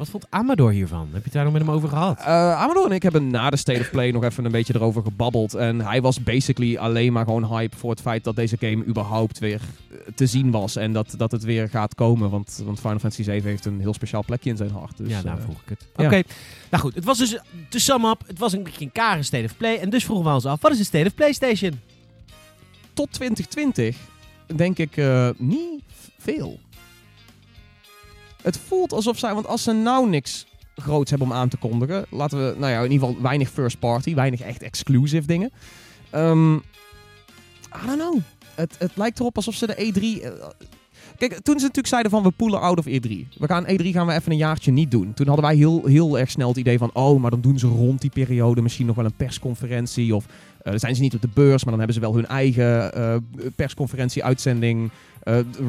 Wat 0.00 0.08
vond 0.08 0.26
Amador 0.28 0.70
hiervan? 0.70 1.08
Heb 1.12 1.12
je 1.12 1.20
het 1.24 1.32
daar 1.32 1.44
nog 1.44 1.52
met 1.52 1.62
hem 1.62 1.70
over 1.70 1.88
gehad? 1.88 2.18
Uh, 2.18 2.26
Amador 2.60 2.86
en 2.86 2.92
ik 2.92 3.02
hebben 3.02 3.30
na 3.30 3.50
de 3.50 3.56
State 3.56 3.80
of 3.80 3.90
Play 3.90 4.10
nog 4.10 4.24
even 4.24 4.44
een 4.44 4.50
beetje 4.50 4.74
erover 4.74 5.02
gebabbeld. 5.02 5.54
En 5.54 5.80
hij 5.80 6.02
was 6.02 6.22
basically 6.22 6.76
alleen 6.76 7.12
maar 7.12 7.24
gewoon 7.24 7.56
hype 7.56 7.76
voor 7.76 7.90
het 7.90 8.00
feit 8.00 8.24
dat 8.24 8.36
deze 8.36 8.56
game 8.60 8.84
überhaupt 8.84 9.38
weer 9.38 9.60
eh, 9.90 9.98
te 10.14 10.26
zien 10.26 10.50
was. 10.50 10.76
En 10.76 10.92
dat, 10.92 11.14
dat 11.16 11.32
het 11.32 11.42
weer 11.42 11.68
gaat 11.68 11.94
komen. 11.94 12.30
Want, 12.30 12.62
want 12.64 12.80
Final 12.80 12.98
Fantasy 12.98 13.22
7 13.22 13.48
heeft 13.48 13.64
een 13.64 13.80
heel 13.80 13.94
speciaal 13.94 14.24
plekje 14.24 14.50
in 14.50 14.56
zijn 14.56 14.70
hart. 14.70 14.96
Dus, 14.96 15.08
ja, 15.08 15.22
daarom 15.22 15.40
eh, 15.40 15.46
vroeg 15.46 15.60
ik 15.62 15.68
het. 15.68 15.86
ja. 15.96 16.04
Oké, 16.04 16.22
nou 16.70 16.82
goed. 16.82 16.94
Het 16.94 17.04
was 17.04 17.18
dus, 17.18 17.38
to 17.68 17.78
sum 17.78 18.04
up, 18.04 18.22
het 18.26 18.38
was 18.38 18.52
een 18.52 18.62
beetje 18.62 18.84
een 18.84 18.92
kare 18.92 19.22
State 19.22 19.44
of 19.44 19.56
Play. 19.56 19.78
En 19.78 19.90
dus 19.90 20.04
vroegen 20.04 20.26
we 20.26 20.32
ons 20.32 20.46
af, 20.46 20.60
wat 20.60 20.72
is 20.72 20.78
de 20.78 20.84
State 20.84 21.06
of 21.06 21.14
PlayStation? 21.14 21.80
tot 22.92 23.12
2020 23.12 23.96
denk 24.46 24.78
ik 24.78 24.96
eh, 24.96 25.28
niet 25.36 25.82
veel. 26.18 26.58
Het 28.42 28.58
voelt 28.58 28.92
alsof 28.92 29.18
zij, 29.18 29.34
want 29.34 29.46
als 29.46 29.62
ze 29.62 29.72
nou 29.72 30.08
niks 30.08 30.46
groots 30.76 31.10
hebben 31.10 31.28
om 31.28 31.34
aan 31.34 31.48
te 31.48 31.56
kondigen, 31.56 32.04
laten 32.10 32.38
we, 32.38 32.54
nou 32.58 32.72
ja, 32.72 32.82
in 32.82 32.90
ieder 32.90 33.06
geval 33.08 33.22
weinig 33.22 33.50
first 33.50 33.78
party, 33.78 34.14
weinig 34.14 34.40
echt 34.40 34.62
exclusive 34.62 35.26
dingen. 35.26 35.50
Ehm 36.10 36.54
I 37.84 37.86
don't 37.86 37.98
know. 38.00 38.18
Het, 38.54 38.76
het 38.78 38.92
lijkt 38.94 39.18
erop 39.20 39.36
alsof 39.36 39.54
ze 39.54 39.66
de 39.66 39.74
E3. 39.74 40.22
eh, 40.22 40.30
Kijk, 41.18 41.32
toen 41.32 41.54
ze 41.54 41.60
natuurlijk 41.60 41.86
zeiden 41.86 42.10
van 42.10 42.22
we 42.22 42.30
poelen 42.30 42.60
out 42.60 42.78
of 42.78 42.86
E3. 42.86 43.10
We 43.38 43.46
gaan 43.46 43.64
E3 43.64 43.86
gaan 43.86 44.06
we 44.06 44.12
even 44.12 44.32
een 44.32 44.38
jaartje 44.38 44.72
niet 44.72 44.90
doen. 44.90 45.14
Toen 45.14 45.26
hadden 45.26 45.44
wij 45.44 45.56
heel, 45.56 45.86
heel 45.86 46.18
erg 46.18 46.30
snel 46.30 46.48
het 46.48 46.56
idee 46.56 46.78
van 46.78 46.90
oh, 46.92 47.20
maar 47.20 47.30
dan 47.30 47.40
doen 47.40 47.58
ze 47.58 47.66
rond 47.66 48.00
die 48.00 48.10
periode 48.10 48.62
misschien 48.62 48.86
nog 48.86 48.96
wel 48.96 49.04
een 49.04 49.16
persconferentie 49.16 50.14
of 50.14 50.26
eh, 50.26 50.70
dan 50.70 50.78
zijn 50.80 50.94
ze 50.94 51.02
niet 51.02 51.14
op 51.14 51.20
de 51.20 51.28
beurs, 51.34 51.64
maar 51.64 51.76
dan 51.76 51.78
hebben 51.78 51.94
ze 51.94 52.00
wel 52.00 52.14
hun 52.14 52.26
eigen 52.26 52.94
eh, 52.94 53.16
persconferentie, 53.56 54.24
uitzending, 54.24 54.90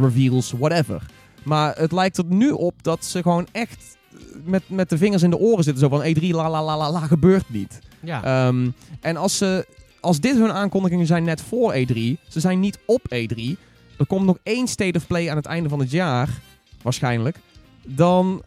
reveals, 0.01 0.51
whatever. 0.51 1.05
Maar 1.43 1.77
het 1.77 1.91
lijkt 1.91 2.17
er 2.17 2.25
nu 2.27 2.51
op 2.51 2.83
dat 2.83 3.05
ze 3.05 3.21
gewoon 3.21 3.47
echt 3.51 3.97
met, 4.43 4.63
met 4.67 4.89
de 4.89 4.97
vingers 4.97 5.23
in 5.23 5.29
de 5.29 5.37
oren 5.37 5.63
zitten. 5.63 5.83
Zo 5.83 5.89
van 5.97 6.15
E3, 6.15 6.21
la 6.21 6.49
la 6.49 6.63
la 6.63 6.77
la 6.77 6.91
la, 6.91 6.99
gebeurt 6.99 7.49
niet. 7.49 7.79
Ja. 7.99 8.23
Ehm, 8.23 8.69
en 9.01 9.17
als, 9.17 9.37
ze, 9.37 9.65
als 9.99 10.19
dit 10.19 10.35
hun 10.35 10.51
aankondigingen 10.51 11.05
zijn 11.05 11.23
net 11.23 11.41
voor 11.41 11.73
E3, 11.73 11.95
ze 12.27 12.39
zijn 12.39 12.59
niet 12.59 12.79
op 12.85 13.01
E3, 13.15 13.41
er 13.97 14.05
komt 14.07 14.25
nog 14.25 14.37
één 14.43 14.67
State 14.67 14.97
of 14.97 15.07
Play 15.07 15.29
aan 15.29 15.35
het 15.35 15.45
einde 15.45 15.69
van 15.69 15.79
het 15.79 15.91
jaar, 15.91 16.29
waarschijnlijk, 16.81 17.37
dan 17.83 18.43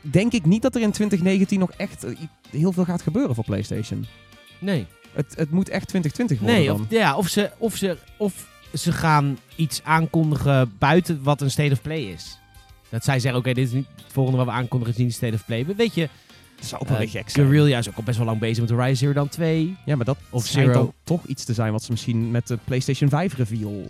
denk 0.00 0.32
ik 0.32 0.44
niet 0.44 0.62
dat 0.62 0.74
er 0.74 0.80
in 0.80 0.90
2019 0.92 1.58
nog 1.58 1.70
echt 1.76 2.06
heel 2.50 2.72
veel 2.72 2.84
gaat 2.84 3.02
gebeuren 3.02 3.34
voor 3.34 3.44
PlayStation. 3.44 4.06
nee. 4.58 4.86
Het, 5.12 5.34
het 5.36 5.50
moet 5.50 5.68
echt 5.68 5.88
2020 5.88 6.38
worden 6.38 6.56
Nee, 6.56 6.66
dan. 6.66 6.80
of, 6.80 6.86
ja, 6.90 7.16
of, 7.16 7.28
ze, 7.28 7.50
of, 7.58 7.76
ze, 7.76 7.96
of 8.16 8.48
ze 8.74 8.92
gaan 8.92 9.38
iets 9.56 9.80
aankondigen 9.84 10.72
buiten 10.78 11.22
wat 11.22 11.40
een 11.40 11.50
State 11.50 11.72
of 11.72 11.82
Play 11.82 12.00
is. 12.02 12.38
Dat 12.88 13.04
zij 13.04 13.18
zeggen, 13.20 13.40
oké, 13.40 13.52
dit 13.52 13.66
is 13.66 13.72
niet 13.72 13.86
het 13.96 14.12
volgende 14.12 14.38
wat 14.38 14.46
we 14.46 14.52
aankondigen, 14.52 14.94
is 14.94 15.00
niet 15.00 15.14
State 15.14 15.34
of 15.34 15.44
Play. 15.46 15.64
Maar 15.66 15.76
weet 15.76 15.94
je, 15.94 16.08
Dat 16.56 16.66
zou 16.68 16.82
ook 16.82 16.88
wel 16.88 16.98
gek 17.08 17.30
zijn. 17.30 17.46
Guerrilla 17.46 17.78
is 17.78 17.88
ook 17.88 17.96
al 17.96 18.02
best 18.02 18.16
wel 18.16 18.26
lang 18.26 18.38
bezig 18.38 18.60
met 18.60 18.70
Horizon 18.70 18.96
Zero 18.96 19.12
Dawn 19.12 19.28
2. 19.28 19.76
Ja, 19.84 19.96
maar 19.96 20.04
dat 20.04 20.16
Of 20.30 20.46
schijnt 20.46 20.68
Zero. 20.72 20.82
dan 20.84 20.92
toch 21.04 21.24
iets 21.26 21.44
te 21.44 21.54
zijn 21.54 21.72
wat 21.72 21.82
ze 21.82 21.90
misschien 21.90 22.30
met 22.30 22.46
de 22.46 22.58
PlayStation 22.64 23.08
5 23.10 23.34
reveal 23.36 23.82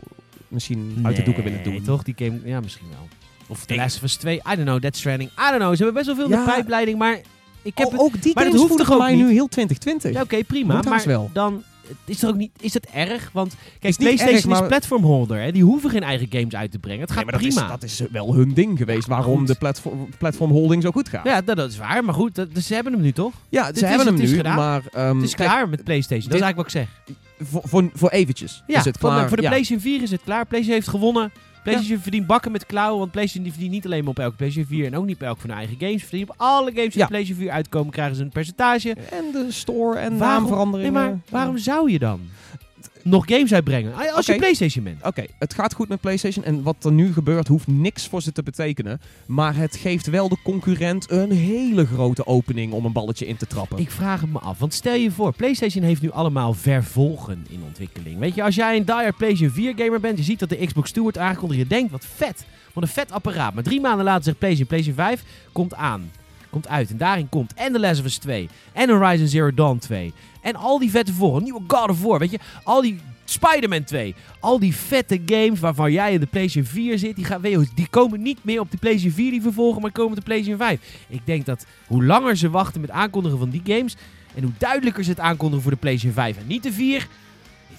misschien 0.48 0.98
uit 1.02 1.16
de 1.16 1.22
doeken 1.22 1.44
willen 1.44 1.62
doen. 1.62 1.82
toch? 1.82 2.02
Die 2.02 2.14
game, 2.16 2.40
ja, 2.44 2.60
misschien 2.60 2.86
wel. 2.90 3.08
Of 3.48 3.64
The 3.64 3.74
Last 3.74 3.96
of 3.96 4.02
Us 4.02 4.16
2, 4.16 4.36
I 4.36 4.40
don't 4.44 4.60
know, 4.62 4.80
Death 4.80 4.96
Stranding, 4.96 5.30
I 5.30 5.34
don't 5.48 5.56
know. 5.60 5.70
Ze 5.76 5.82
hebben 5.84 5.94
best 5.94 6.06
wel 6.06 6.14
veel 6.14 6.24
in 6.24 6.30
Ja. 6.30 6.44
de 6.44 6.50
pijpleiding, 6.50 6.98
maar 6.98 7.20
ik 7.62 7.78
heb 7.78 7.86
Oh, 7.86 7.92
het... 7.92 8.00
ook 8.00 8.22
die 8.22 8.34
maar 8.34 8.44
dat 8.44 8.52
games 8.52 8.68
hoeft 8.70 8.84
toch 8.88 8.98
mij 8.98 9.14
nu 9.14 9.32
heel 9.32 9.48
2020. 9.48 10.12
Ja, 10.12 10.22
oké, 10.22 10.44
prima. 10.44 10.82
Maar 10.82 11.02
wel. 11.06 11.30
dan 11.32 11.62
is, 12.04 12.22
er 12.22 12.28
ook 12.28 12.36
niet, 12.36 12.50
is 12.60 12.72
dat 12.72 12.86
erg? 12.92 13.30
Want 13.32 13.54
kijk, 13.78 13.96
PlayStation 13.96 14.34
erg, 14.36 14.46
maar- 14.46 14.62
is 14.62 14.68
platformholder. 14.68 15.40
Hè? 15.40 15.52
Die 15.52 15.62
hoeven 15.64 15.90
geen 15.90 16.02
eigen 16.02 16.26
games 16.30 16.54
uit 16.54 16.70
te 16.70 16.78
brengen. 16.78 17.00
Het 17.00 17.10
gaat 17.10 17.16
Nee, 17.24 17.32
maar 17.32 17.42
dat 17.42 17.50
prima. 17.52 17.64
Is, 17.64 17.70
dat 17.70 17.82
is 17.82 18.12
wel 18.12 18.34
hun 18.34 18.54
ding 18.54 18.78
geweest, 18.78 19.06
waarom 19.06 19.38
goed. 19.38 19.46
de 19.46 19.54
platform, 19.54 20.08
platform 20.18 20.50
holding 20.50 20.82
zo 20.82 20.90
goed 20.90 21.08
gaat. 21.08 21.24
Ja, 21.24 21.40
dat, 21.40 21.56
dat 21.56 21.70
is 21.70 21.78
waar. 21.78 22.04
Maar 22.04 22.14
goed, 22.14 22.34
dat, 22.34 22.54
dus 22.54 22.66
ze 22.66 22.74
hebben 22.74 22.92
hem 22.92 23.02
nu 23.02 23.12
toch? 23.12 23.32
Ja, 23.48 23.66
Dit 23.66 23.78
ze 23.78 23.86
hebben 23.86 24.06
hem 24.06 24.14
het 24.14 24.24
is 24.24 24.30
nu, 24.30 24.36
gedaan. 24.36 24.56
maar 24.56 24.82
ehm, 24.92 25.14
Het 25.16 25.24
is 25.24 25.34
kijk, 25.34 25.48
klaar 25.48 25.68
met 25.68 25.84
PlayStation. 25.84 26.28
Dat 26.30 26.40
is 26.40 26.44
eigenlijk 26.44 26.72
wat 26.74 26.82
ik 26.82 26.88
zeg. 27.06 27.16
voor, 27.48 27.62
voor, 27.64 27.90
voor 27.94 28.10
eventjes 28.10 28.62
Ja, 28.66 28.78
is 28.78 28.84
het 28.84 28.98
voor, 28.98 29.10
klaar. 29.10 29.28
voor 29.28 29.36
de 29.36 29.42
ja. 29.42 29.48
PlayStation 29.48 29.92
4 29.92 30.02
is 30.02 30.10
het 30.10 30.20
klaar. 30.24 30.46
PlayStation 30.46 30.74
heeft 30.80 30.88
gewonnen. 30.88 31.32
PlayStation 31.62 31.98
verdient 32.00 32.26
bakken 32.26 32.52
met 32.52 32.66
klauwen. 32.66 32.98
Want 32.98 33.10
PlayStation 33.10 33.42
die 33.44 33.52
verdient 33.52 33.72
niet 33.74 33.84
alleen 33.84 34.00
maar 34.00 34.10
op 34.10 34.18
elke 34.18 34.36
PlayStation 34.36 34.76
4 34.78 34.86
en 34.86 34.96
ook 34.96 35.06
niet 35.06 35.14
op 35.14 35.22
elk 35.22 35.38
van 35.40 35.50
hun 35.50 35.58
eigen 35.58 35.76
games. 35.78 36.02
Verdient 36.04 36.30
op 36.30 36.34
alle 36.38 36.72
games 36.74 36.92
die 36.94 37.02
op 37.02 37.08
PlayStation 37.08 37.42
4 37.44 37.50
uitkomen, 37.54 37.92
krijgen 37.92 38.16
ze 38.16 38.22
een 38.22 38.28
percentage. 38.30 38.90
En 38.94 39.24
de 39.32 39.46
store 39.48 39.98
en 39.98 40.18
Waarom- 40.18 40.40
naamveranderingen. 40.42 40.92
Nee, 40.92 41.02
maar 41.02 41.18
waarom 41.30 41.58
zou 41.58 41.90
je 41.90 41.98
dan 41.98 42.20
nog 43.02 43.24
games 43.28 43.52
uitbrengen? 43.52 43.92
Als 44.14 44.26
je. 44.26 44.36
PlayStation 44.36 44.84
bent. 44.84 45.06
Oké, 45.06 45.24
het 45.38 45.54
gaat 45.54 45.74
goed 45.74 45.88
met 45.88 46.00
PlayStation 46.00 46.44
en 46.44 46.62
wat 46.62 46.84
er 46.84 46.92
nu 46.92 47.12
gebeurt 47.12 47.48
hoeft 47.48 47.66
niks 47.66 48.08
voor 48.08 48.22
ze 48.22 48.32
te 48.32 48.42
betekenen. 48.42 49.00
Maar 49.26 49.56
het 49.56 49.76
geeft 49.76 50.06
wel 50.06 50.28
de 50.28 50.36
concurrent 50.44 51.10
een 51.10 51.32
hele 51.32 51.86
grote 51.86 52.26
opening 52.26 52.72
om 52.72 52.84
een 52.84 52.92
balletje 52.92 53.26
in 53.26 53.36
te 53.36 53.46
trappen. 53.46 53.78
Ik 53.78 53.90
vraag 53.90 54.20
het 54.20 54.32
me 54.32 54.38
af. 54.38 54.58
Want 54.58 54.74
stel 54.74 54.94
je 54.94 55.10
voor, 55.10 55.32
PlayStation 55.32 55.84
heeft 55.84 56.02
nu 56.02 56.10
allemaal 56.10 56.54
vervolgen 56.54 57.46
in 57.48 57.62
ontwikkeling. 57.66 58.18
Weet 58.18 58.34
je, 58.34 58.42
als 58.42 58.54
jij 58.54 58.76
een 58.76 58.84
diehard 58.84 59.16
PlayStation 59.16 59.50
4 59.50 59.72
gamer 59.76 60.00
bent, 60.00 60.18
je 60.18 60.24
ziet 60.24 60.38
dat 60.38 60.48
de 60.48 60.66
Xbox 60.66 60.90
2 60.90 61.02
wordt 61.02 61.18
aangekondigd. 61.18 61.60
Je 61.60 61.66
denkt, 61.66 61.90
wat 61.90 62.06
vet. 62.14 62.44
Wat 62.72 62.82
een 62.82 62.88
vet 62.88 63.12
apparaat. 63.12 63.54
Maar 63.54 63.62
drie 63.62 63.80
maanden 63.80 64.04
later 64.04 64.24
zegt 64.24 64.38
PlayStation, 64.38 64.68
PlayStation 64.68 65.06
5 65.06 65.24
komt 65.52 65.74
aan. 65.74 66.10
Komt 66.50 66.68
uit. 66.68 66.90
En 66.90 66.96
daarin 66.96 67.28
komt 67.28 67.54
en 67.54 67.72
The 67.72 67.80
Last 67.80 68.00
of 68.00 68.06
Us 68.06 68.16
2. 68.16 68.48
En 68.72 68.90
Horizon 68.90 69.26
Zero 69.26 69.54
Dawn 69.54 69.78
2. 69.78 70.12
En 70.40 70.56
al 70.56 70.78
die 70.78 70.90
vette 70.90 71.12
vervolgen. 71.12 71.42
Nieuwe 71.42 71.62
God 71.66 71.88
of 71.88 72.02
War. 72.02 72.18
Weet 72.18 72.30
je, 72.30 72.38
al 72.62 72.82
die 72.82 73.00
Spider-Man 73.24 73.84
2. 73.84 74.14
Al 74.40 74.58
die 74.58 74.74
vette 74.76 75.20
games 75.26 75.60
waarvan 75.60 75.92
jij 75.92 76.12
in 76.12 76.20
de 76.20 76.26
PlayStation 76.26 76.72
4 76.72 76.98
zit. 76.98 77.16
Die, 77.16 77.24
gaan, 77.24 77.40
die 77.74 77.88
komen 77.90 78.22
niet 78.22 78.44
meer 78.44 78.60
op 78.60 78.70
de 78.70 78.76
PlayStation 78.76 79.14
4 79.14 79.30
die 79.30 79.42
vervolgen, 79.42 79.82
maar 79.82 79.92
komen 79.92 80.10
op 80.10 80.16
de 80.16 80.24
PlayStation 80.24 80.58
5. 80.58 80.80
Ik 81.08 81.20
denk 81.24 81.46
dat 81.46 81.66
hoe 81.86 82.04
langer 82.04 82.36
ze 82.36 82.50
wachten 82.50 82.80
met 82.80 82.90
aankondigen 82.90 83.38
van 83.38 83.50
die 83.50 83.62
games. 83.64 83.96
En 84.34 84.42
hoe 84.42 84.52
duidelijker 84.58 85.04
ze 85.04 85.10
het 85.10 85.20
aankondigen 85.20 85.62
voor 85.62 85.72
de 85.72 85.78
PlayStation 85.78 86.14
5 86.14 86.36
en 86.36 86.46
niet 86.46 86.62
de 86.62 86.72
4. 86.72 87.08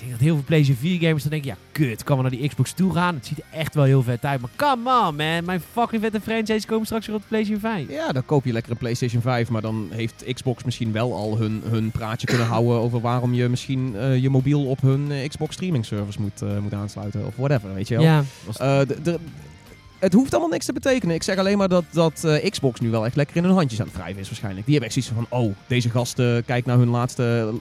Ik 0.01 0.07
denk 0.07 0.19
dat 0.19 0.27
heel 0.27 0.35
veel 0.35 0.45
PlayStation 0.47 0.91
4 0.91 0.99
gamers 0.99 1.21
dan 1.21 1.31
denken, 1.31 1.49
ja 1.49 1.57
kut, 1.71 2.03
kan 2.03 2.15
we 2.15 2.21
naar 2.21 2.31
die 2.31 2.47
Xbox 2.47 2.73
toe 2.73 2.93
gaan? 2.93 3.15
Het 3.15 3.25
ziet 3.25 3.37
er 3.37 3.59
echt 3.59 3.75
wel 3.75 3.83
heel 3.83 4.03
vet 4.03 4.25
uit. 4.25 4.41
Maar 4.41 4.49
come 4.55 5.07
on 5.07 5.15
man, 5.15 5.45
mijn 5.45 5.61
fucking 5.71 6.01
vette 6.01 6.21
franchise 6.21 6.67
komen 6.67 6.85
straks 6.85 7.07
weer 7.07 7.15
op 7.15 7.21
de 7.21 7.27
PlayStation 7.27 7.61
5. 7.61 7.89
Ja, 7.89 8.11
dan 8.11 8.25
koop 8.25 8.45
je 8.45 8.51
lekker 8.53 8.71
een 8.71 8.77
PlayStation 8.77 9.21
5, 9.21 9.49
maar 9.49 9.61
dan 9.61 9.87
heeft 9.91 10.23
Xbox 10.33 10.63
misschien 10.63 10.91
wel 10.91 11.15
al 11.15 11.37
hun, 11.37 11.61
hun 11.65 11.91
praatje 11.91 12.27
kunnen 12.27 12.47
houden 12.55 12.73
over 12.73 13.01
waarom 13.01 13.33
je 13.33 13.49
misschien 13.49 13.95
eh, 13.95 14.21
je 14.21 14.29
mobiel 14.29 14.65
op 14.65 14.81
hun 14.81 15.11
eh, 15.11 15.29
Xbox 15.29 15.53
streaming 15.53 15.85
service 15.85 16.21
moet, 16.21 16.41
eh, 16.41 16.57
moet 16.57 16.73
aansluiten 16.73 17.25
of 17.25 17.35
whatever, 17.35 17.73
weet 17.73 17.87
je 17.87 17.95
wel. 17.95 18.03
Ja, 18.03 18.23
het 19.99 20.13
hoeft 20.13 20.31
allemaal 20.31 20.51
niks 20.51 20.65
te 20.65 20.73
betekenen. 20.73 21.15
Ik 21.15 21.23
zeg 21.23 21.37
alleen 21.37 21.57
maar 21.57 21.69
dat, 21.69 21.83
dat 21.91 22.39
Xbox 22.49 22.79
nu 22.79 22.89
wel 22.89 23.05
echt 23.05 23.15
lekker 23.15 23.35
in 23.35 23.43
hun 23.43 23.53
handjes 23.53 23.79
aan 23.79 23.87
het 23.87 23.95
wrijven 23.95 24.21
is 24.21 24.27
waarschijnlijk. 24.27 24.65
Die 24.65 24.75
hebben 24.75 24.95
echt 24.95 25.03
zoiets 25.03 25.27
van, 25.29 25.39
oh, 25.39 25.55
deze 25.67 25.89
gasten, 25.89 26.45
kijk 26.45 26.65
naar 26.65 26.77
hun 26.77 26.89
laatste 26.89 27.53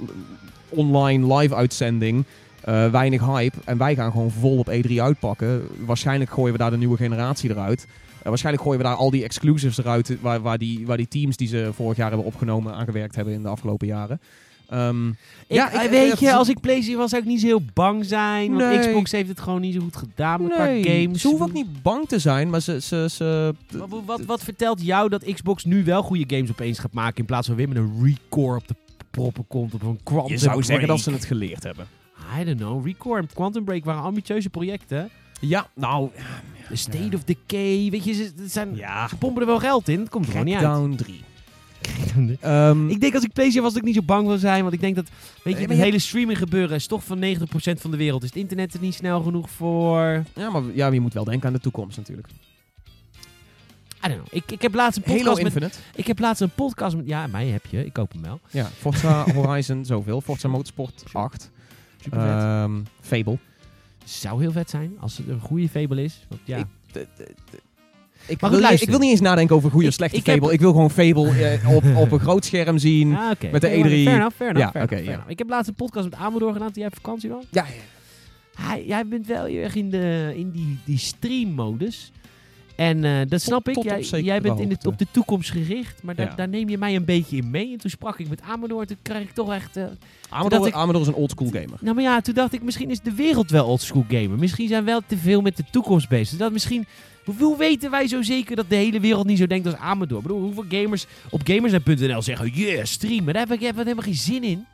online 0.71 1.35
live 1.37 1.55
uitzending. 1.55 2.25
Eh, 2.61 2.91
weinig 2.91 3.27
hype. 3.27 3.57
En 3.64 3.79
wij 3.79 3.95
gaan 3.95 4.11
gewoon 4.11 4.31
vol 4.31 4.59
op 4.59 4.71
E3 4.71 5.01
uitpakken. 5.01 5.66
Waarschijnlijk 5.87 6.31
gooien 6.31 6.53
we 6.53 6.59
daar 6.59 6.71
de 6.71 6.77
nieuwe 6.77 6.97
generatie 6.97 7.51
eruit. 7.51 7.87
Eh, 8.23 8.29
waarschijnlijk 8.29 8.64
gooien 8.64 8.81
we 8.81 8.87
daar 8.87 8.97
al 8.97 9.11
die 9.11 9.25
exclusives 9.25 9.79
eruit. 9.79 10.16
Waar, 10.21 10.41
waar, 10.41 10.59
die, 10.59 10.87
waar 10.87 10.97
die 10.97 11.09
teams 11.09 11.37
die 11.37 11.49
ze 11.49 11.71
vorig 11.75 11.97
jaar 11.97 12.09
hebben 12.09 12.27
opgenomen 12.27 12.75
aan 12.75 12.85
gewerkt 12.85 13.14
hebben 13.14 13.35
in 13.35 13.43
de 13.43 13.49
afgelopen 13.49 13.87
jaren. 13.87 14.21
Ehm, 14.68 15.09
ik, 15.09 15.14
ja, 15.47 15.73
eh, 15.73 15.85
ik- 15.85 15.91
weet 15.91 16.21
je, 16.21 16.33
als 16.33 16.49
ik 16.49 16.61
PlayStation 16.61 16.99
was, 17.01 17.11
zou 17.11 17.23
ik 17.23 17.29
niet 17.29 17.41
zo 17.41 17.47
heel 17.47 17.62
bang 17.75 18.05
zijn. 18.05 18.57
Want. 18.57 18.79
Xbox 18.79 19.12
heeft 19.12 19.29
het 19.29 19.41
gewoon 19.41 19.61
niet 19.61 19.75
zo 19.75 19.81
goed 19.81 19.97
gedaan 19.97 20.43
met 20.43 20.59
nee, 20.59 20.83
qua 20.83 20.93
games. 20.93 21.21
ze 21.21 21.29
hoeven 21.29 21.47
ook 21.47 21.53
niet 21.53 21.83
bang 21.83 22.09
te 22.09 22.18
zijn, 22.18 22.51
maar 22.51 22.61
ze... 22.61 22.81
ze, 22.81 23.07
ze 23.11 23.55
Wat, 23.73 23.89
wat, 24.07 24.21
wat 24.21 24.43
vertelt 24.43 24.83
jou 24.85 25.09
dat 25.09 25.25
Xbox 25.33 25.64
nu 25.64 25.85
wel 25.85 26.03
goede 26.03 26.37
games 26.37 26.51
opeens 26.51 26.79
gaat 26.79 26.93
maken 26.93 27.18
in 27.18 27.25
plaats 27.25 27.47
van 27.47 27.57
weer 27.57 27.68
met 27.68 27.77
een 27.77 27.93
recore 28.03 28.57
op 28.57 28.68
de 28.68 28.75
proppen 29.11 29.46
komt 29.46 29.74
op 29.74 29.82
een 29.82 30.00
Quantum 30.02 30.32
je 30.32 30.38
zou 30.38 30.62
zeggen 30.62 30.88
dat 30.88 31.00
ze 31.00 31.11
het 31.11 31.24
geleerd 31.24 31.62
hebben. 31.64 31.86
I 32.40 32.44
don't 32.44 32.56
know. 32.58 32.86
Recore 32.86 33.20
en 33.20 33.28
Quantum 33.34 33.64
Break 33.64 33.84
waren 33.84 34.02
ambitieuze 34.02 34.50
projecten. 34.50 35.11
Ja, 35.40 35.68
nou... 35.74 36.11
The 36.68 36.76
State 36.76 37.16
of 37.16 37.24
Decay, 37.24 37.88
weet 37.90 38.04
je, 38.04 38.12
ze, 38.14 38.32
zijn, 38.46 38.76
Ja, 38.76 39.08
ze 39.08 39.16
pompen 39.16 39.40
er 39.42 39.46
wel 39.48 39.58
geld 39.58 39.88
in. 39.88 39.98
Het 40.00 40.08
komt 40.08 40.24
er 40.24 40.30
gewoon 40.30 40.46
niet 40.46 40.54
uit. 40.54 40.64
Crackdown 40.64 40.94
3. 40.96 42.36
Ehm, 42.40 42.88
Ik 42.88 43.00
denk 43.00 43.14
als 43.14 43.24
ik 43.24 43.32
PlayStation 43.32 43.62
was 43.64 43.72
dat 43.72 43.82
ik 43.82 43.86
niet 43.88 43.94
zo 43.96 44.02
bang 44.02 44.26
wil 44.26 44.38
zijn. 44.38 44.62
Want 44.62 44.74
ik 44.74 44.80
denk 44.80 44.94
dat, 44.94 45.08
weet 45.44 45.54
je, 45.54 45.61
het 45.61 45.70
je- 45.70 45.76
hele 45.76 45.98
streaming 45.98 46.38
gebeuren 46.38 46.76
is 46.76 46.86
toch 46.86 47.04
van 47.04 47.18
90% 47.18 47.80
van 47.80 47.90
de 47.90 47.96
wereld. 47.96 48.22
Is 48.22 48.28
het 48.28 48.38
internet 48.38 48.74
er 48.74 48.80
niet 48.80 48.94
snel 48.94 49.20
genoeg 49.22 49.50
voor? 49.50 50.24
ja, 50.34 50.50
maar 50.50 50.62
ja, 50.74 50.88
je 50.92 51.00
moet 51.00 51.14
wel 51.14 51.24
denken 51.24 51.46
aan 51.46 51.52
de 51.54 51.61
toekomst 51.61 51.96
natuurlijk. 51.96 52.28
I 54.05 54.09
don't 54.09 54.14
know. 54.22 54.26
Ik, 54.42 54.53
ik 54.53 54.62
heb 54.62 54.74
laatst 54.74 54.96
een 54.98 55.03
Halo 55.07 55.16
podcast 55.18 55.42
met... 55.42 55.53
Infinite. 55.55 55.78
Ik 55.94 56.07
heb 56.07 56.18
laatst 56.18 56.42
een 56.42 56.51
podcast 56.51 56.96
met... 56.96 57.07
Ja, 57.07 57.26
mij 57.26 57.46
heb 57.46 57.66
je. 57.66 57.84
Ik 57.84 57.92
koop 57.92 58.12
hem 58.12 58.22
wel. 58.22 58.40
Ja, 58.51 58.64
Forza 58.78 59.24
Horizon, 59.34 59.84
zoveel. 59.84 60.20
Forza 60.20 60.48
Motorsport 60.48 61.05
8. 61.12 61.51
Super 62.03 62.20
vet. 62.20 62.28
Ehm, 62.30 62.72
Fable. 63.01 63.38
Zou 64.05 64.40
heel 64.40 64.53
vet 64.53 64.70
zijn 64.70 64.92
als 65.01 65.16
het 65.16 65.28
een 65.28 65.40
goede 65.40 65.68
Fable 65.68 66.03
is. 66.03 66.24
Want 66.28 66.40
ja, 66.44 66.57
Ik- 66.57 66.66
Ik, 68.26 68.40
wil 68.40 68.51
niet, 68.70 68.80
ik 68.82 68.88
wil 68.88 68.98
niet 68.98 69.11
eens 69.11 69.20
nadenken 69.20 69.57
over 69.57 69.70
goede 69.70 69.86
of 69.86 69.92
Ik- 69.92 69.98
slechte 69.98 70.16
ik 70.16 70.26
heb- 70.26 70.38
Fable. 70.38 70.53
Ik 70.53 70.61
wil 70.61 70.70
gewoon 70.70 70.90
Fable 70.90 71.28
eh, 71.44 71.74
op, 71.74 71.84
op 71.96 72.11
een 72.12 72.18
groot 72.20 72.44
scherm 72.44 72.78
zien. 72.78 73.14
Ah, 73.16 73.28
met 73.28 73.61
de 73.61 73.66
Oké, 73.68 73.78
maar 73.78 73.88
E3. 73.88 73.92
Fair 73.92 74.14
enough, 74.16 74.36
fair 74.36 74.51
enough. 74.51 74.59
Ja, 74.66 74.70
fair 74.70 74.84
oké, 74.84 74.94
enough, 74.94 75.07
ja. 75.09 75.12
enough. 75.12 75.30
Ik 75.30 75.38
heb 75.38 75.48
laatst 75.48 75.68
een 75.68 75.74
podcast 75.74 76.05
met 76.11 76.18
Amador 76.18 76.53
gedaan. 76.53 76.70
Jij 76.72 76.86
op 76.86 76.94
vakantie 76.94 77.30
was. 77.30 77.44
Ja, 77.51 77.66
Hij, 78.55 78.84
jij 78.86 79.07
bent 79.07 79.26
wel 79.26 79.44
heel 79.44 79.62
erg 79.62 79.74
in, 79.74 79.90
de, 79.90 80.32
in 80.36 80.51
die, 80.51 80.78
die 80.84 80.98
streammodus. 80.98 82.12
En 82.81 83.05
eh, 83.05 83.12
dat 83.28 83.41
snap 83.43 83.68
ik. 83.68 83.74
tot 83.74 83.85
Jij, 83.85 84.22
jij 84.22 84.41
bent 84.41 84.61
in 84.61 84.68
de, 84.68 84.76
op 84.85 84.99
de 84.99 85.07
toekomst 85.11 85.51
gericht. 85.51 86.03
Maar 86.03 86.14
daar, 86.14 86.26
Ja. 86.26 86.35
daar 86.35 86.49
neem 86.49 86.68
je 86.68 86.78
mij 86.78 86.95
een 86.97 87.05
beetje 87.05 87.37
in 87.37 87.51
mee. 87.51 87.72
En 87.72 87.78
toen 87.78 87.91
sprak 87.91 88.18
ik 88.18 88.28
met 88.28 88.43
Amador. 88.43 88.87
Toen 88.87 88.97
kreeg 89.03 89.22
ik 89.22 89.31
toch 89.35 89.53
echt... 89.53 89.78
Amador, 90.28 90.51
dacht 90.51 90.66
ik- 90.66 90.74
Amador 90.74 91.01
is 91.01 91.07
een 91.07 91.14
oldschool 91.14 91.49
gamer. 91.51 91.78
nou, 91.81 91.95
maar 91.95 92.05
ja, 92.05 92.20
toen 92.20 92.35
dacht 92.35 92.53
ik, 92.53 92.62
misschien 92.62 92.91
is 92.91 93.01
de 93.01 93.12
wereld 93.14 93.51
wel 93.51 93.66
oldschool 93.66 94.05
gamer. 94.09 94.39
Misschien 94.39 94.68
zijn 94.68 94.85
we 94.85 94.91
wel 94.91 95.01
te 95.07 95.16
veel 95.16 95.41
met 95.41 95.57
de 95.57 95.64
toekomst 95.70 96.09
bezig. 96.09 96.39
Dat 96.39 96.53
misschien... 96.53 96.87
Hoe, 97.39 97.57
weten 97.59 97.91
wij 97.91 98.09
zo 98.09 98.22
zeker 98.22 98.57
dat 98.57 98.68
de 98.68 98.74
hele 98.76 99.01
wereld 99.01 99.26
niet 99.26 99.39
zo 99.39 99.47
denkt 99.47 99.66
als 99.66 99.76
Amador? 99.76 100.16
Ik 100.18 100.22
bedoel, 100.22 100.41
hoeveel 100.43 100.64
gamers 100.68 101.07
op 101.31 101.41
gamersnet.nl 101.45 102.22
zeggen... 102.22 102.51
Yeah, 102.55 102.85
streamen. 102.85 103.35
Daar 103.35 103.47
heb 103.49 103.53
ik, 103.53 103.61
heb 103.61 103.70
ik 103.78 103.83
helemaal 103.83 104.05
geen 104.05 104.14
zin 104.14 104.43
in. 104.45 104.66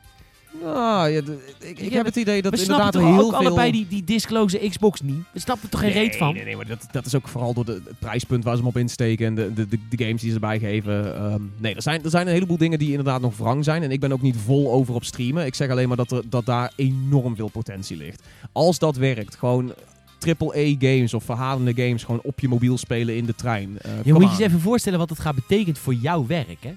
Nou, 0.63 1.09
ja, 1.09 1.21
ik, 1.59 1.79
ik 1.79 1.93
heb 1.93 2.05
het 2.05 2.15
idee 2.15 2.41
dat 2.41 2.53
we 2.53 2.61
inderdaad 2.61 2.93
snappen 2.93 3.01
er 3.01 3.07
toch 3.07 3.15
heel 3.17 3.25
ook 3.33 3.41
veel... 3.41 3.47
allebei 3.47 3.71
die, 3.71 3.87
die 3.89 4.03
disclose 4.03 4.57
Xbox 4.69 5.01
niet? 5.01 5.23
We 5.33 5.39
snappen 5.39 5.63
er 5.65 5.69
toch 5.71 5.79
geen 5.79 5.91
reet 5.91 6.15
van? 6.15 6.33
Nee, 6.33 6.43
nee, 6.43 6.55
maar 6.55 6.67
dat, 6.67 6.87
dat 6.91 7.05
is 7.05 7.15
ook 7.15 7.27
vooral 7.27 7.53
door 7.53 7.65
de, 7.65 7.81
het 7.85 7.99
prijspunt 7.99 8.43
waar 8.43 8.53
ze 8.55 8.59
hem 8.59 8.69
op 8.69 8.77
insteken 8.77 9.25
en 9.25 9.35
de, 9.35 9.53
de, 9.53 9.67
de, 9.67 9.79
de 9.89 10.03
games 10.03 10.21
die 10.21 10.29
ze 10.29 10.35
erbij 10.35 10.59
geven. 10.59 11.15
Ehm, 11.15 11.41
nee, 11.57 11.75
er 11.75 11.81
zijn, 11.81 12.03
er 12.03 12.09
zijn 12.09 12.27
een 12.27 12.33
heleboel 12.33 12.57
dingen 12.57 12.79
die 12.79 12.89
inderdaad 12.89 13.21
nog 13.21 13.37
wrang 13.37 13.63
zijn. 13.63 13.83
En 13.83 13.91
ik 13.91 13.99
ben 13.99 14.11
ook 14.11 14.21
niet 14.21 14.35
vol 14.45 14.71
over 14.71 14.93
op 14.93 15.03
streamen. 15.03 15.45
Ik 15.45 15.55
zeg 15.55 15.69
alleen 15.69 15.87
maar 15.87 15.97
dat, 15.97 16.11
er, 16.11 16.21
dat 16.29 16.45
daar 16.45 16.71
enorm 16.75 17.35
veel 17.35 17.49
potentie 17.49 17.97
ligt. 17.97 18.21
Als 18.51 18.79
dat 18.79 18.95
werkt, 18.97 19.35
gewoon 19.35 19.73
triple-A-games 20.17 21.13
of 21.13 21.23
verhalende 21.23 21.73
games 21.83 22.03
gewoon 22.03 22.21
op 22.23 22.39
je 22.39 22.47
mobiel 22.47 22.77
spelen 22.77 23.15
in 23.15 23.25
de 23.25 23.35
trein. 23.35 23.77
Eh, 23.81 23.91
Je 24.03 24.13
moet 24.13 24.23
je 24.23 24.29
eens 24.29 24.39
even 24.39 24.59
voorstellen 24.59 24.99
wat 24.99 25.09
het 25.09 25.19
gaat 25.19 25.35
betekenen 25.35 25.75
voor 25.75 25.93
jouw 25.93 26.25
werk, 26.27 26.57
hè? 26.63 26.73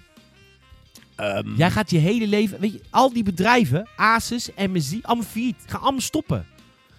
Ehm, 1.20 1.54
Jij 1.56 1.70
gaat 1.70 1.90
je 1.90 1.98
hele 1.98 2.26
leven... 2.26 2.60
Weet 2.60 2.72
je, 2.72 2.80
al 2.90 3.12
die 3.12 3.22
bedrijven, 3.22 3.88
Asus, 3.96 4.48
MSI, 4.56 4.98
allemaal 5.02 5.24
failliet. 5.24 5.56
Gaan 5.66 5.80
allemaal 5.80 6.00
stoppen. 6.00 6.46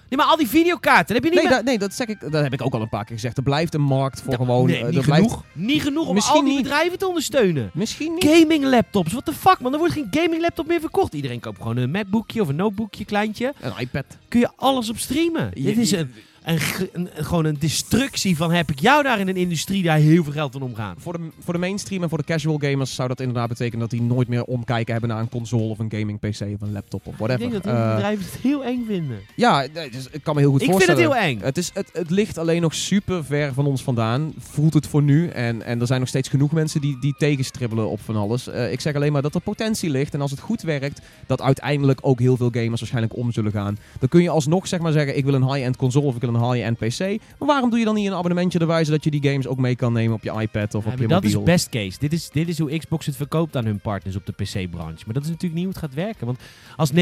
Nee, 0.09 0.19
maar 0.19 0.29
al 0.29 0.37
die 0.37 0.47
videokaarten, 0.47 1.15
heb 1.15 1.23
je 1.23 1.29
niet 1.29 1.39
Nee, 1.39 1.47
meer... 1.49 1.57
da- 1.57 1.63
nee, 1.63 1.77
dat, 1.79 1.93
zeg 1.93 2.07
ik, 2.07 2.19
dat 2.31 2.43
heb 2.43 2.53
ik 2.53 2.61
ook 2.65 2.73
al 2.73 2.81
een 2.81 2.89
paar 2.89 3.05
keer 3.05 3.15
gezegd. 3.15 3.37
Er 3.37 3.43
blijft 3.43 3.73
een 3.73 3.81
markt 3.81 4.21
voor 4.21 4.33
gewoon... 4.33 4.65
nee, 4.67 4.79
eh, 4.79 4.85
niet 4.85 4.97
er 4.97 5.03
blijft- 5.03 5.23
genoeg. 5.29 5.43
Niet 5.53 5.81
genoeg 5.81 6.07
om 6.07 6.13
Misschien 6.13 6.39
al 6.39 6.43
die 6.45 6.53
niet. 6.53 6.61
bedrijven 6.63 6.97
te 6.97 7.07
ondersteunen. 7.07 7.69
Misschien 7.73 8.13
niet. 8.13 8.23
Gaming 8.25 8.63
laptops, 8.65 9.11
what 9.11 9.25
the 9.25 9.33
fuck 9.33 9.59
man, 9.59 9.71
er 9.73 9.79
wordt 9.79 9.93
geen 9.93 10.07
gaming 10.11 10.41
laptop 10.41 10.67
meer 10.67 10.79
verkocht. 10.79 11.13
Iedereen 11.13 11.39
koopt 11.39 11.57
gewoon 11.57 11.77
een 11.77 11.91
MacBookje 11.91 12.41
of 12.41 12.47
een 12.47 12.55
notebookje, 12.55 13.05
kleintje. 13.05 13.53
Een 13.59 13.71
iPad. 13.79 14.05
Kun 14.27 14.39
je 14.39 14.49
alles 14.55 14.89
op 14.89 14.97
streamen. 14.97 15.51
Je- 15.53 15.63
Dit 15.63 15.77
is 15.77 15.91
een, 15.91 16.13
een, 16.43 16.59
ge- 16.59 16.89
een- 16.93 17.09
gewoon 17.13 17.45
een 17.45 17.55
destructie 17.59 18.37
van 18.37 18.51
heb 18.51 18.69
ik 18.71 18.79
jou 18.79 19.03
daar 19.03 19.19
in 19.19 19.27
een 19.27 19.35
industrie 19.35 19.83
daar 19.83 19.97
heel 19.97 20.23
veel 20.23 20.33
geld 20.33 20.55
aan 20.55 20.61
omgaan. 20.61 20.95
Voor 20.97 21.13
de, 21.13 21.27
voor 21.39 21.53
de 21.53 21.59
mainstream 21.59 22.03
en 22.03 22.09
voor 22.09 22.17
de 22.17 22.23
casual 22.23 22.57
gamers 22.57 22.95
zou 22.95 23.07
dat 23.07 23.19
inderdaad 23.19 23.47
betekenen 23.47 23.79
dat 23.79 23.89
die 23.89 24.01
nooit 24.01 24.27
meer 24.27 24.43
omkijken 24.43 24.91
hebben 24.91 25.09
naar 25.09 25.19
een 25.19 25.29
console 25.29 25.63
of 25.63 25.79
een 25.79 25.91
gaming 25.91 26.19
PC 26.19 26.25
of 26.41 26.61
een 26.61 26.71
laptop 26.71 27.05
of 27.07 27.13
Ik 27.13 27.19
whatever. 27.19 27.49
denk 27.51 27.63
dat 27.63 27.73
Eh, 27.73 27.93
bedrijven 27.95 28.25
het 28.25 28.37
heel 28.41 28.63
eng 28.63 28.83
vinden. 28.87 29.19
ja, 29.35 29.67
dus 29.91 30.07
ik 30.11 30.23
kan 30.23 30.35
me 30.35 30.41
heel 30.41 30.51
goed 30.51 30.61
Ik 30.61 30.67
vind 30.67 30.79
het 30.81 30.89
voorstellen. 30.89 31.17
heel 31.23 31.29
eng. 31.35 31.39
Het, 31.41 31.57
is, 31.57 31.71
het, 31.73 31.89
het 31.93 32.09
ligt 32.09 32.37
alleen 32.37 32.61
nog 32.61 32.73
super 32.73 33.25
ver 33.25 33.53
van 33.53 33.65
ons 33.65 33.83
vandaan. 33.83 34.33
Voelt 34.37 34.73
het 34.73 34.87
voor 34.87 35.01
nu. 35.03 35.27
En, 35.27 35.61
en 35.63 35.79
er 35.81 35.87
zijn 35.87 35.99
nog 35.99 36.09
steeds 36.09 36.29
genoeg 36.29 36.51
mensen 36.51 36.81
die, 36.81 36.97
die 36.99 37.15
tegenstribbelen 37.17 37.89
op 37.89 37.99
van 38.01 38.15
alles. 38.15 38.47
Eh, 38.47 38.71
ik 38.71 38.79
zeg 38.81 38.95
alleen 38.95 39.11
maar 39.11 39.21
dat 39.21 39.35
er 39.35 39.41
potentie 39.41 39.89
ligt. 39.89 40.13
En 40.13 40.21
als 40.21 40.31
het 40.31 40.39
goed 40.39 40.61
werkt, 40.61 41.01
dat 41.27 41.41
uiteindelijk 41.41 41.99
ook 42.01 42.19
heel 42.19 42.37
veel 42.37 42.49
gamers 42.51 42.79
waarschijnlijk 42.79 43.15
om 43.17 43.31
zullen 43.31 43.51
gaan. 43.51 43.77
Dan 43.99 44.09
kun 44.09 44.21
je 44.21 44.29
alsnog 44.29 44.67
zeg 44.67 44.79
maar 44.79 44.91
zeggen, 44.91 45.17
ik 45.17 45.23
wil 45.25 45.33
een 45.33 45.51
high-end 45.53 45.75
console 45.77 46.05
of 46.05 46.15
ik 46.15 46.21
wil 46.21 46.29
een 46.35 46.51
high-end 46.51 46.77
PC. 46.77 46.99
Maar 47.39 47.47
waarom 47.47 47.69
doe 47.69 47.79
je 47.79 47.85
dan 47.85 47.95
niet 47.95 48.07
een 48.07 48.13
abonnementje 48.13 48.59
erbij, 48.59 48.83
zodat 48.85 49.03
je 49.03 49.11
die 49.11 49.23
games 49.29 49.47
ook 49.47 49.57
mee 49.57 49.75
kan 49.75 49.93
nemen 49.93 50.15
op 50.15 50.23
je 50.23 50.31
iPad 50.31 50.75
of 50.75 50.85
Ja, 50.85 50.91
op 50.91 50.99
je 50.99 51.07
maar 51.07 51.21
dat 51.21 51.23
mobiel? 51.23 51.39
is 51.39 51.45
best 51.45 51.69
case. 51.69 51.99
Dit 51.99 52.13
is, 52.13 52.29
dit 52.29 52.47
is 52.47 52.59
hoe 52.59 52.77
Xbox 52.77 53.05
het 53.05 53.15
verkoopt 53.15 53.55
aan 53.55 53.65
hun 53.65 53.79
partners 53.79 54.15
op 54.15 54.25
de 54.25 54.31
PC-branche. 54.31 55.03
Maar 55.05 55.13
dat 55.13 55.23
is 55.23 55.29
natuurlijk 55.29 55.53
niet 55.53 55.63
hoe 55.63 55.73
het 55.73 55.77
gaat 55.83 55.93
werken. 55.93 56.25
Want 56.25 56.39
als 56.75 56.91
90% 56.91 56.95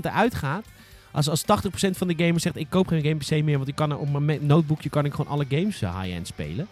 eruit 0.00 0.34
gaat, 0.34 0.64
als, 1.12 1.28
als 1.28 1.42
80% 1.42 1.44
van 1.90 2.08
de 2.08 2.14
gamers 2.16 2.42
zegt 2.42 2.56
ik 2.56 2.66
koop 2.70 2.86
geen 2.86 3.02
game 3.02 3.16
PC 3.16 3.44
meer, 3.44 3.56
want 3.56 3.68
ik 3.68 3.74
kan 3.74 3.90
er 3.90 3.98
op 3.98 4.20
mijn 4.20 4.46
notebookje 4.46 4.88
kan 4.88 5.04
ik 5.04 5.14
gewoon 5.14 5.32
alle 5.32 5.46
games 5.48 5.82
eh, 5.82 6.00
high-end 6.00 6.26
spelen. 6.26 6.66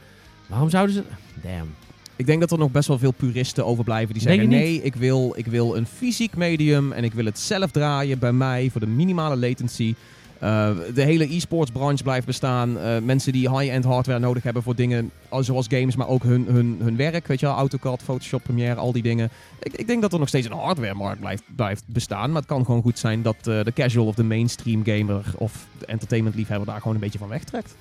Waarom 0.46 0.70
zouden 0.70 0.94
ze... 0.94 1.02
Damn. 1.42 1.74
Ik 2.16 2.26
denk 2.26 2.40
dat 2.40 2.50
er 2.50 2.58
nog 2.58 2.70
best 2.70 2.88
wel 2.88 2.98
veel 2.98 3.12
puristen 3.12 3.66
overblijven 3.66 4.12
die 4.14 4.22
zeggen: 4.22 4.42
je 4.42 4.48
nee, 4.48 4.82
ik 4.82 4.94
wil, 4.94 5.32
ik 5.36 5.46
wil 5.46 5.76
een 5.76 5.86
fysiek 5.86 6.36
medium 6.36 6.92
en 6.92 7.04
ik 7.04 7.12
wil 7.12 7.24
het 7.24 7.38
zelf 7.38 7.70
draaien 7.70 8.18
bij 8.18 8.32
mij 8.32 8.68
voor 8.70 8.80
de 8.80 8.86
minimale 8.86 9.36
latency. 9.36 9.94
Eh, 10.40 10.70
de 10.94 11.02
hele 11.02 11.34
e-sports 11.34 11.70
branche 11.70 12.02
blijft 12.02 12.26
bestaan. 12.26 12.78
Eh, 12.78 12.98
mensen 12.98 13.32
die 13.32 13.56
high-end 13.58 13.84
hardware 13.84 14.18
nodig 14.18 14.42
hebben 14.42 14.62
voor 14.62 14.74
dingen 14.74 15.10
als- 15.28 15.46
zoals 15.46 15.66
games, 15.70 15.96
maar 15.96 16.08
ook 16.08 16.22
hun, 16.22 16.46
hun, 16.48 16.78
hun 16.82 16.96
werk. 16.96 17.26
Weet 17.26 17.40
je 17.40 17.46
wel, 17.46 17.54
AutoCAD, 17.54 18.02
Photoshop, 18.02 18.42
Premiere, 18.42 18.74
al 18.74 18.92
die 18.92 19.02
dingen. 19.02 19.30
Ik, 19.62 19.72
ik 19.72 19.86
denk 19.86 20.02
dat 20.02 20.12
er 20.12 20.18
nog 20.18 20.28
steeds 20.28 20.46
een 20.46 20.52
hardware-markt 20.52 21.20
blijft, 21.20 21.42
blijft 21.56 21.82
bestaan. 21.86 22.28
Maar 22.30 22.40
het 22.40 22.50
kan 22.50 22.64
gewoon 22.64 22.82
goed 22.82 22.98
zijn 22.98 23.22
dat 23.22 23.36
eh, 23.36 23.44
de 23.64 23.72
casual 23.74 24.06
of 24.06 24.14
de 24.14 24.22
mainstream 24.24 24.84
gamer 24.84 25.24
of 25.36 25.66
de 25.78 25.86
entertainment-liefhebber 25.86 26.66
daar 26.66 26.78
gewoon 26.80 26.94
een 26.94 27.00
beetje 27.02 27.18
van 27.18 27.28
wegtrekt. 27.28 27.74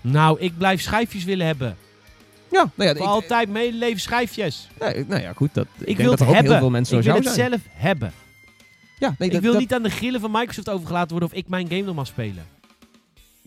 Nou, 0.00 0.40
ik 0.40 0.58
blijf 0.58 0.80
schijfjes 0.80 1.24
willen 1.24 1.46
hebben. 1.46 1.76
Ja, 2.50 2.70
nou 2.74 2.88
ja, 2.88 2.94
Voor 2.96 3.04
ik- 3.06 3.12
altijd 3.12 3.48
medeleven 3.48 4.00
schijfjes. 4.00 4.68
nee, 4.80 5.04
nou 5.08 5.22
ja, 5.22 5.32
goed. 5.32 5.54
Dat, 5.54 5.66
ik, 5.74 5.80
Ik, 5.80 5.86
denk 5.86 5.98
wil 5.98 6.10
dat 6.10 6.18
het 6.18 6.20
er 6.20 6.26
ook 6.26 6.34
hebben. 6.34 6.52
heel 6.52 6.60
veel 6.60 6.70
mensen 6.70 6.96
ik 6.98 7.02
zoals 7.02 7.18
wil 7.24 7.32
jou 7.32 7.42
het 7.50 7.50
zelf 7.52 7.72
hebben. 7.82 8.12
Ja, 9.00 9.14
nee, 9.18 9.30
ik 9.30 9.40
wil 9.40 9.58
niet 9.58 9.74
aan 9.74 9.82
de 9.82 9.90
grillen 9.90 10.20
van 10.20 10.30
Microsoft 10.30 10.68
overgelaten 10.70 11.10
worden 11.10 11.28
of 11.28 11.34
ik 11.34 11.48
mijn 11.48 11.68
game 11.68 11.82
nog 11.82 11.94
mag 11.94 12.06
spelen. 12.06 12.44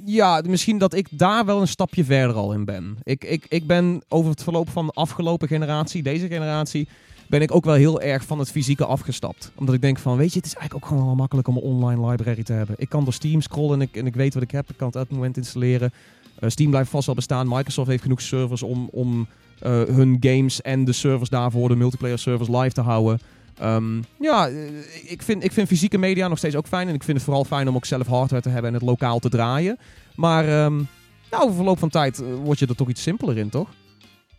Ja, 0.06 0.42
misschien 0.48 0.78
dat 0.78 0.94
ik 0.94 1.08
daar 1.12 1.46
wel 1.46 1.62
een 1.62 1.68
stapje 1.68 2.04
verder 2.04 2.36
al 2.36 2.54
in 2.54 2.66
ben. 2.66 2.98
Ik, 3.04 3.24
ik, 3.24 3.46
ik 3.50 3.68
ben 3.68 4.04
over 4.08 4.32
het 4.32 4.44
verloop 4.44 4.70
van 4.70 4.86
de 4.86 4.92
afgelopen 4.92 5.48
generatie, 5.48 6.04
deze 6.04 6.28
generatie, 6.28 6.88
ben 7.28 7.42
ik 7.42 7.56
ook 7.56 7.66
wel 7.66 7.74
heel 7.74 8.02
erg 8.02 8.26
van 8.26 8.40
het 8.40 8.52
fysieke 8.52 8.86
afgestapt. 8.86 9.52
Omdat 9.56 9.76
ik 9.76 9.82
denk 9.82 10.00
van, 10.00 10.18
weet 10.18 10.34
je, 10.34 10.38
het 10.38 10.46
is 10.46 10.54
eigenlijk 10.56 10.86
ook 10.86 10.92
gewoon 10.92 11.06
wel 11.06 11.16
makkelijk 11.16 11.48
om 11.48 11.56
een 11.56 11.62
online 11.62 12.10
library 12.10 12.44
te 12.44 12.54
hebben. 12.54 12.76
Ik 12.78 12.90
kan 12.90 13.04
door 13.04 13.14
Steam 13.14 13.42
scrollen 13.42 13.74
en 13.74 13.82
ik, 13.82 13.96
en 13.96 14.06
ik 14.06 14.16
weet 14.16 14.34
wat 14.34 14.44
ik 14.44 14.52
heb. 14.52 14.70
Ik 14.70 14.78
kan 14.78 14.88
het 14.88 14.96
elk 14.96 15.10
moment 15.10 15.38
installeren. 15.38 15.94
Eh, 16.40 16.50
Steam 16.50 16.70
blijft 16.70 16.90
vast 16.90 17.06
wel 17.06 17.16
bestaan. 17.16 17.48
Microsoft 17.48 17.90
heeft 17.90 18.02
genoeg 18.02 18.22
servers 18.22 18.64
om, 18.64 18.90
om 18.92 19.28
eh, 19.60 19.72
hun 19.72 20.18
games 20.20 20.62
en 20.62 20.86
de 20.86 20.94
servers 20.94 21.30
daarvoor, 21.30 21.70
de 21.70 21.76
multiplayer 21.76 22.20
servers, 22.20 22.50
live 22.50 22.72
te 22.72 22.82
houden. 22.82 23.20
Ehm, 23.58 24.02
ja, 24.20 24.48
eh, 24.50 25.12
ik 25.12 25.22
vind, 25.22 25.44
ik 25.44 25.52
vind 25.52 25.68
fysieke 25.68 25.98
media 25.98 26.28
nog 26.28 26.38
steeds 26.38 26.56
ook 26.56 26.68
fijn. 26.68 26.88
En 26.88 26.94
ik 26.94 27.04
vind 27.04 27.18
het 27.18 27.26
vooral 27.26 27.46
fijn 27.46 27.68
om 27.68 27.76
ook 27.76 27.86
zelf 27.86 28.08
hardware 28.08 28.42
te 28.42 28.50
hebben 28.50 28.68
en 28.70 28.74
het 28.78 28.86
lokaal 28.86 29.20
te 29.20 29.30
draaien. 29.30 29.78
Maar 30.16 30.44
ehm, 30.48 30.76
nou, 31.32 31.44
over 31.44 31.56
verloop 31.56 31.80
van 31.80 31.90
tijd 31.90 32.22
eh, 32.22 32.34
word 32.44 32.60
je 32.60 32.68
er 32.68 32.76
toch 32.76 32.90
iets 32.90 33.02
simpeler 33.02 33.38
in, 33.38 33.50
toch? 33.50 33.70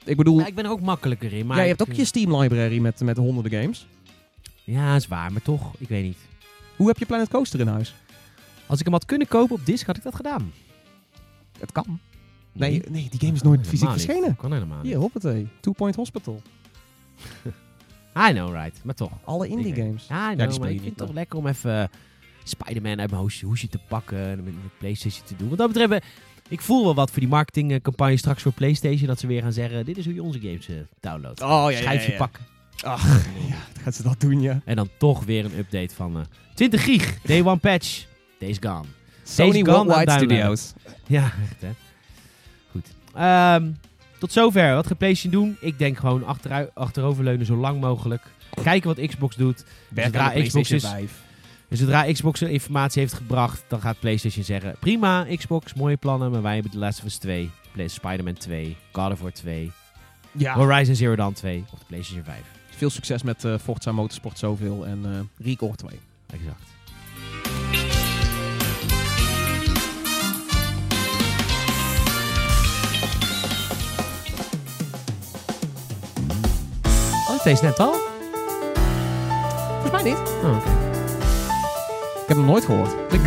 Ik 0.05 0.17
bedoel, 0.17 0.39
Ja, 0.39 0.47
ik 0.47 0.55
ben 0.55 0.65
er 0.65 0.71
ook 0.71 0.81
makkelijker 0.81 1.33
in. 1.33 1.47
Maar 1.47 1.57
jij 1.57 1.69
hebt 1.69 1.81
ik- 1.81 1.89
ook 1.89 1.95
je 1.95 2.05
Steam 2.05 2.37
library 2.37 2.79
met, 2.79 3.01
met 3.01 3.17
honderden 3.17 3.61
games. 3.61 3.87
Ja, 4.65 4.95
is 4.97 5.09
waar, 5.09 5.33
maar 5.33 5.43
toch, 5.43 5.73
ik 5.79 5.89
weet 5.89 6.03
niet. 6.05 6.19
Hoe 6.77 6.87
heb 6.89 6.99
je 6.99 7.07
Planet 7.07 7.29
Coaster 7.29 7.61
in 7.61 7.67
huis? 7.67 7.95
Als 8.67 8.79
ik 8.79 8.85
hem 8.85 8.95
had 8.95 9.05
kunnen 9.05 9.29
kopen 9.29 9.55
op 9.57 9.67
disc, 9.67 9.87
had 9.87 9.97
ik 9.97 10.03
dat 10.03 10.15
gedaan. 10.15 10.53
Het 11.59 11.73
kan. 11.73 11.99
Nee, 12.53 12.83
nee 12.91 13.09
die 13.11 13.21
game 13.21 13.33
is 13.33 13.43
nooit 13.43 13.67
fysiek 13.67 13.91
verschenen. 13.91 14.37
Kan 14.37 14.53
helemaal 14.53 14.77
niet. 14.77 14.87
Hier, 14.87 14.97
hoppatee. 14.97 15.47
Two 15.61 15.73
Point 15.73 15.97
Hospital. 15.97 16.43
I 18.17 18.33
know, 18.33 18.53
right. 18.53 18.81
Maar 18.85 18.95
toch. 18.95 19.13
Alle 19.25 19.49
indie 19.49 19.75
games. 19.75 20.07
Ja, 20.09 20.33
I 20.33 20.37
die 20.37 20.47
know, 20.47 20.59
maar 20.59 20.69
je 20.69 20.75
ik 20.75 20.81
vind 20.81 20.99
het 20.99 21.07
toch 21.07 21.17
lekker 21.17 21.39
om 21.39 21.47
even 21.47 21.81
eh, 21.81 21.89
Spider-Man 22.45 23.01
uit 23.01 23.11
mijn 23.11 23.23
hoesje, 23.43 23.69
te 23.69 23.79
pakken 23.89 24.19
en 24.19 24.37
met, 24.45 24.55
met 24.55 24.79
PlayStation 24.79 25.27
te 25.27 25.37
doen. 25.37 25.49
Wat 25.49 25.59
dat 25.59 25.73
betreft, 25.73 25.93
eh, 25.93 26.09
ik 26.49 26.61
voel 26.61 26.85
wel 26.85 26.95
wat 26.95 27.11
voor 27.11 27.21
die 27.21 27.29
marketingcampagne 27.29 28.17
straks 28.17 28.43
voor 28.43 28.53
PlayStation. 28.53 29.07
Dat 29.07 29.21
ze 29.21 29.27
weer 29.27 29.43
gaan 29.43 29.53
zeggen, 29.53 29.85
dit 29.85 29.99
is 29.99 30.05
hoe 30.05 30.15
je 30.15 30.23
onze 30.23 30.41
games 30.41 30.69
eh, 30.69 30.77
downloadt. 31.01 31.43
Oh, 31.43 31.49
ja, 31.49 31.69
ja, 31.69 31.77
Schijfje 31.77 32.13
ja. 32.13 32.19
pakken. 32.19 32.45
Ach, 32.83 33.25
ja, 33.49 33.57
dan 33.73 33.83
gaat 33.83 33.95
ze 33.95 34.03
dat 34.03 34.21
doen, 34.21 34.41
ja. 34.41 34.61
En 34.65 34.77
dan 34.77 34.89
toch 34.99 35.25
weer 35.25 35.45
een 35.45 35.59
update 35.59 35.95
van 35.95 36.17
eh 36.17 36.23
20 36.55 36.85
gig, 36.85 37.21
day 37.23 37.43
one 37.43 37.57
patch, 37.57 38.07
days 38.39 38.57
gone. 38.61 38.85
Sony 39.23 39.65
Worldwide. 39.65 40.11
Studios. 40.11 40.73
Ja, 41.07 41.23
echt 41.23 41.61
hè. 41.61 41.71
Goed. 42.71 42.87
Ehm, 43.15 43.71
tot 44.25 44.33
zover. 44.33 44.75
Wat 44.75 44.87
gaat 44.87 44.99
PlayStation 44.99 45.43
doen? 45.43 45.57
Ik 45.61 45.79
denk 45.79 45.99
gewoon 45.99 46.25
achteruit, 46.25 46.71
achteroverleunen 46.75 47.47
zo 47.47 47.57
lang 47.57 47.81
mogelijk. 47.81 48.23
Kijken 48.63 48.95
wat 48.97 49.07
Xbox 49.07 49.37
doet. 49.37 49.65
Zodra 49.95 50.29
Xbox 50.29 50.33
PlayStation 50.33 50.77
is- 50.79 50.85
5. 50.85 51.23
En 51.69 51.77
zodra 51.77 52.13
Xbox 52.13 52.43
informatie 52.43 53.01
heeft 53.01 53.13
gebracht, 53.15 53.65
dan 53.69 53.81
gaat 53.81 54.01
PlayStation 54.01 54.45
zeggen: 54.45 54.75
prima, 54.81 55.27
Xbox, 55.37 55.75
mooie 55.75 55.97
plannen, 55.97 56.31
maar 56.31 56.43
wij 56.43 56.55
hebben 56.55 56.71
The 56.73 56.79
Last 56.79 56.99
of 56.99 57.05
Us 57.05 57.17
2, 57.17 57.51
Play- 57.73 57.89
Spider-Man 57.89 58.35
2, 58.35 58.77
God 58.93 59.13
of 59.13 59.21
War 59.21 59.33
2, 59.33 59.73
Ja. 60.33 60.55
Horizon 60.55 60.95
Zero 60.95 61.17
Dawn 61.17 61.33
2 61.33 61.65
of 61.73 61.79
de 61.79 61.85
PlayStation 61.87 62.25
5. 62.25 62.39
Veel 62.71 62.91
succes 62.91 63.23
met 63.23 63.45
eh, 63.45 63.55
Forza 63.63 63.93
Motorsport 63.93 64.39
zoveel 64.39 64.87
en 64.87 65.01
eh 65.05 65.47
Record 65.47 65.79
2. 65.79 65.99
Exact. 66.33 66.74
Deze 77.45 77.65
net 77.65 77.79
al? 77.81 77.95
Volgens 79.81 79.93
mij 79.93 80.03
niet. 80.03 80.19
Oh, 80.45 80.57
oké. 80.57 80.69
Ik 82.23 82.29
heb 82.31 82.37
hem 82.37 82.47
nooit 82.47 82.65
gehoord. 82.65 82.91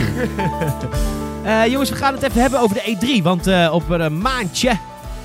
Eh, 1.43 1.65
jongens, 1.67 1.89
we 1.89 1.95
gaan 1.95 2.13
het 2.13 2.23
even 2.23 2.41
hebben 2.41 2.59
over 2.59 2.75
de 2.75 2.97
E3. 3.19 3.23
Want 3.23 3.47
eh, 3.47 3.69
op 3.73 3.89
een 3.89 4.17
maandje, 4.17 4.77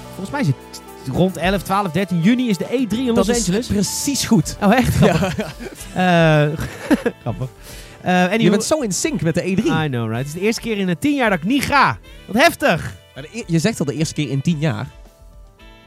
volgens 0.08 0.30
mij 0.30 0.40
is 0.40 0.46
het 0.46 0.82
rond 1.16 1.36
11, 1.36 1.62
12, 1.62 1.90
13 1.92 2.20
juni, 2.20 2.48
is 2.48 2.56
de 2.58 2.64
E3 2.64 2.98
in 2.98 3.06
Los 3.14 3.26
dat 3.26 3.36
Angeles. 3.36 3.58
is 3.58 3.66
precies 3.66 4.24
goed. 4.24 4.56
Oh, 4.62 4.74
echt? 4.74 4.94
Grappig. 4.94 5.36
Eh, 5.94 6.44
grappig. 7.22 7.48
Eh, 8.00 8.14
anyway, 8.14 8.38
Je 8.38 8.50
bent 8.50 8.64
zo 8.64 8.80
in 8.80 8.92
sync 8.92 9.20
met 9.20 9.34
de 9.34 9.42
E3. 9.42 9.64
I 9.64 9.86
know, 9.88 10.04
right? 10.10 10.16
Het 10.16 10.26
is 10.26 10.32
de 10.32 10.40
eerste 10.40 10.60
keer 10.60 10.78
in 10.78 10.86
de 10.86 10.98
10 10.98 11.14
jaar 11.14 11.30
dat 11.30 11.38
ik 11.38 11.44
niet 11.44 11.64
ga. 11.64 11.98
Wat 12.26 12.42
heftig. 12.42 12.92
E- 13.14 13.42
je 13.46 13.58
zegt 13.58 13.80
al 13.80 13.86
de 13.86 13.94
eerste 13.94 14.14
keer 14.14 14.30
in 14.30 14.40
10 14.40 14.58
jaar. 14.58 14.86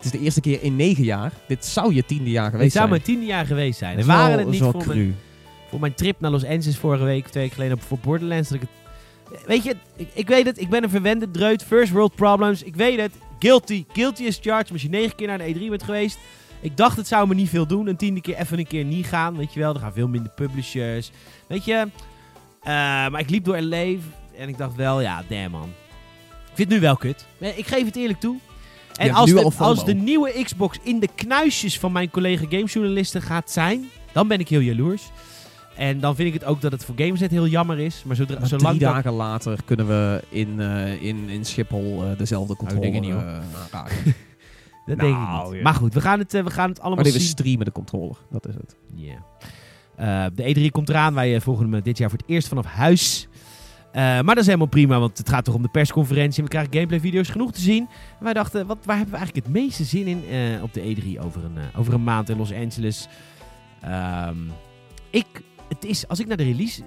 Het 0.06 0.14
is 0.14 0.20
de 0.20 0.26
eerste 0.26 0.42
keer 0.42 0.64
in 0.64 0.76
9 0.76 1.04
jaar. 1.04 1.32
Dit 1.48 1.66
zou 1.66 1.94
je 1.94 2.06
tiende 2.06 2.30
jaar 2.30 2.44
Het 2.44 2.54
geweest 2.54 2.72
zou 2.74 2.88
zijn. 2.88 2.90
mijn 2.90 3.02
tiende 3.02 3.26
jaar 3.26 3.46
geweest 3.46 3.80
zijn. 3.80 3.98
En 3.98 4.06
waren 4.06 4.40
het 4.40 4.48
niet 4.48 4.62
voor 4.62 4.84
mijn, 4.88 5.16
voor 5.70 5.80
mijn 5.80 5.94
trip 5.94 6.20
naar 6.20 6.32
Los 6.32 6.46
Angeles 6.46 6.78
vorige 6.78 7.04
week, 7.04 7.28
twee 7.28 7.44
weken 7.44 7.56
geleden, 7.56 7.80
voor 7.80 7.98
Borderlands, 8.02 8.50
dat 8.50 8.62
ik 8.62 8.68
het... 8.68 9.48
Weet 9.48 9.64
je, 9.64 9.76
ik, 9.96 10.08
ik 10.14 10.28
weet 10.28 10.46
het, 10.46 10.62
ik 10.62 10.70
ben 10.70 10.84
een 10.84 10.90
verwende 10.90 11.32
dreut. 11.32 11.64
First 11.64 11.92
world 11.92 12.16
problems, 12.16 12.64
ik 12.64 12.76
weet 12.76 13.00
het. 13.00 13.12
Guilty, 13.40 13.86
guilty 13.94 14.24
is 14.24 14.40
charged. 14.42 14.72
Als 14.72 14.82
je 14.82 14.90
negen 14.90 15.16
keer 15.16 15.28
naar 15.28 15.38
de 15.38 15.54
E3 15.54 15.70
bent 15.70 15.84
geweest, 15.84 16.18
ik 16.60 16.78
dacht 16.78 16.98
het 16.98 17.08
zou 17.08 17.28
me 17.28 17.34
niet 17.34 17.50
veel 17.50 17.68
doen. 17.68 17.88
Een 17.88 17.96
tiende 17.98 18.22
keer 18.22 18.36
even 18.38 18.60
een 18.60 18.68
keer 18.68 18.84
niet 18.84 19.06
gaan, 19.06 19.38
weet 19.38 19.54
je 19.54 19.60
wel. 19.60 19.74
Er 19.74 19.80
gaan 19.80 19.94
veel 19.94 20.08
minder 20.08 20.32
publishers, 20.32 21.12
weet 21.48 21.66
je. 21.66 21.88
Eh, 22.62 22.72
maar 23.10 23.20
ik 23.20 23.30
liep 23.30 23.46
door 23.46 23.62
LA 23.62 23.84
en 24.38 24.48
ik 24.48 24.58
dacht 24.58 24.76
wel, 24.76 25.02
ja, 25.02 25.24
damn 25.30 25.52
man. 25.52 25.70
Ik 26.30 26.62
vind 26.62 26.72
het 26.72 26.80
nu 26.80 26.80
wel 26.80 26.98
kut. 26.98 27.26
Ik 27.40 27.68
geef 27.68 27.86
het 27.86 27.96
eerlijk 27.96 28.20
toe. 28.20 28.38
En 28.96 29.12
als 29.12 29.30
de, 29.32 29.52
als 29.58 29.86
de 29.86 29.94
nieuwe 29.94 30.44
Xbox 30.44 30.78
in 30.84 31.00
de 31.00 31.10
knuisjes 31.16 31.80
van 31.80 31.92
mijn 31.92 32.10
collega 32.10 32.46
gamejournalisten 32.50 33.22
gaat 33.22 33.52
zijn, 33.52 33.90
dan 34.12 34.28
ben 34.28 34.40
ik 34.40 34.48
heel 34.50 34.60
jaloers. 34.60 35.10
En 35.76 36.00
dan 36.00 36.16
vind 36.16 36.28
ik 36.28 36.34
het 36.34 36.44
ook 36.44 36.62
dat 36.62 36.72
het 36.72 36.86
voor 36.86 36.96
Gamersnet 36.98 37.32
heel 37.32 37.48
jammer 37.48 37.80
is. 37.80 38.04
Maar 38.06 38.16
zodra, 38.16 38.40
Maar 38.40 38.48
zolang 38.48 38.68
drie 38.68 38.80
dat- 38.80 38.94
dagen 38.94 39.12
later 39.14 39.60
kunnen 39.66 39.88
we 39.88 40.24
in, 40.30 40.60
eh, 40.60 41.02
in, 41.04 41.30
in 41.30 41.46
Schiphol 41.46 42.04
eh, 42.04 42.18
dezelfde 42.18 42.56
controle 42.56 42.88
niet, 42.88 43.10
eh, 43.10 43.18
aanraken. 43.64 43.96
Dat 44.86 45.00
denk 45.00 45.02
ik 45.02 45.18
Nou, 45.18 45.48
niet. 45.48 45.56
ja. 45.58 45.64
Maar 45.64 45.74
goed, 45.74 45.94
we 45.94 46.02
gaan 46.02 46.20
het, 46.20 46.32
we 46.32 46.50
gaan 46.52 46.70
het 46.70 46.78
allemaal 46.80 46.96
Maar 46.96 47.04
dit 47.04 47.14
we 47.14 47.20
zien. 47.20 47.30
streamen 47.30 47.66
de 47.66 47.72
controller. 47.72 48.16
Dat 48.32 48.48
is 48.48 48.54
het. 48.54 48.76
Ja. 48.96 49.16
Eh, 49.96 50.26
de 50.36 50.44
E3 50.68 50.72
komt 50.72 50.90
eraan. 50.90 51.14
Wij 51.14 51.42
volgen 51.42 51.72
hem 51.72 51.82
dit 51.84 51.98
jaar 51.98 52.10
voor 52.10 52.20
het 52.20 52.28
eerst 52.30 52.48
vanaf 52.48 52.66
huis. 52.66 53.28
Eh, 53.96 54.02
maar 54.02 54.24
dat 54.24 54.38
is 54.38 54.46
helemaal 54.46 54.68
prima, 54.68 55.00
want 55.00 55.18
het 55.18 55.30
gaat 55.30 55.44
toch 55.46 55.56
om 55.56 55.62
de 55.62 55.68
persconferentie. 55.68 56.38
En 56.38 56.44
we 56.44 56.50
krijgen 56.50 56.74
gameplay-video's 56.74 57.30
genoeg 57.30 57.52
te 57.52 57.62
zien. 57.62 57.88
En 58.18 58.24
wij 58.24 58.34
dachten, 58.34 58.68
wat, 58.68 58.78
waar 58.86 58.96
hebben 58.98 59.14
we 59.14 59.18
eigenlijk 59.20 59.48
het 59.48 59.56
meeste 59.56 59.84
zin 59.84 60.08
in 60.08 60.24
eh, 60.30 60.64
op 60.64 60.74
de 60.74 60.82
E3 60.96 61.20
over 61.26 61.44
een, 61.44 61.58
eh, 61.58 61.80
over 61.80 61.94
een 61.94 62.04
maand 62.04 62.30
in 62.30 62.38
Los 62.38 62.54
Angeles? 62.54 63.08
Ehm, 63.82 64.38
ik, 65.10 65.26
het 65.70 65.86
is, 65.86 66.08
als 66.08 66.20
ik 66.20 66.28
naar 66.28 66.38
de 66.38 66.44
release... 66.44 66.82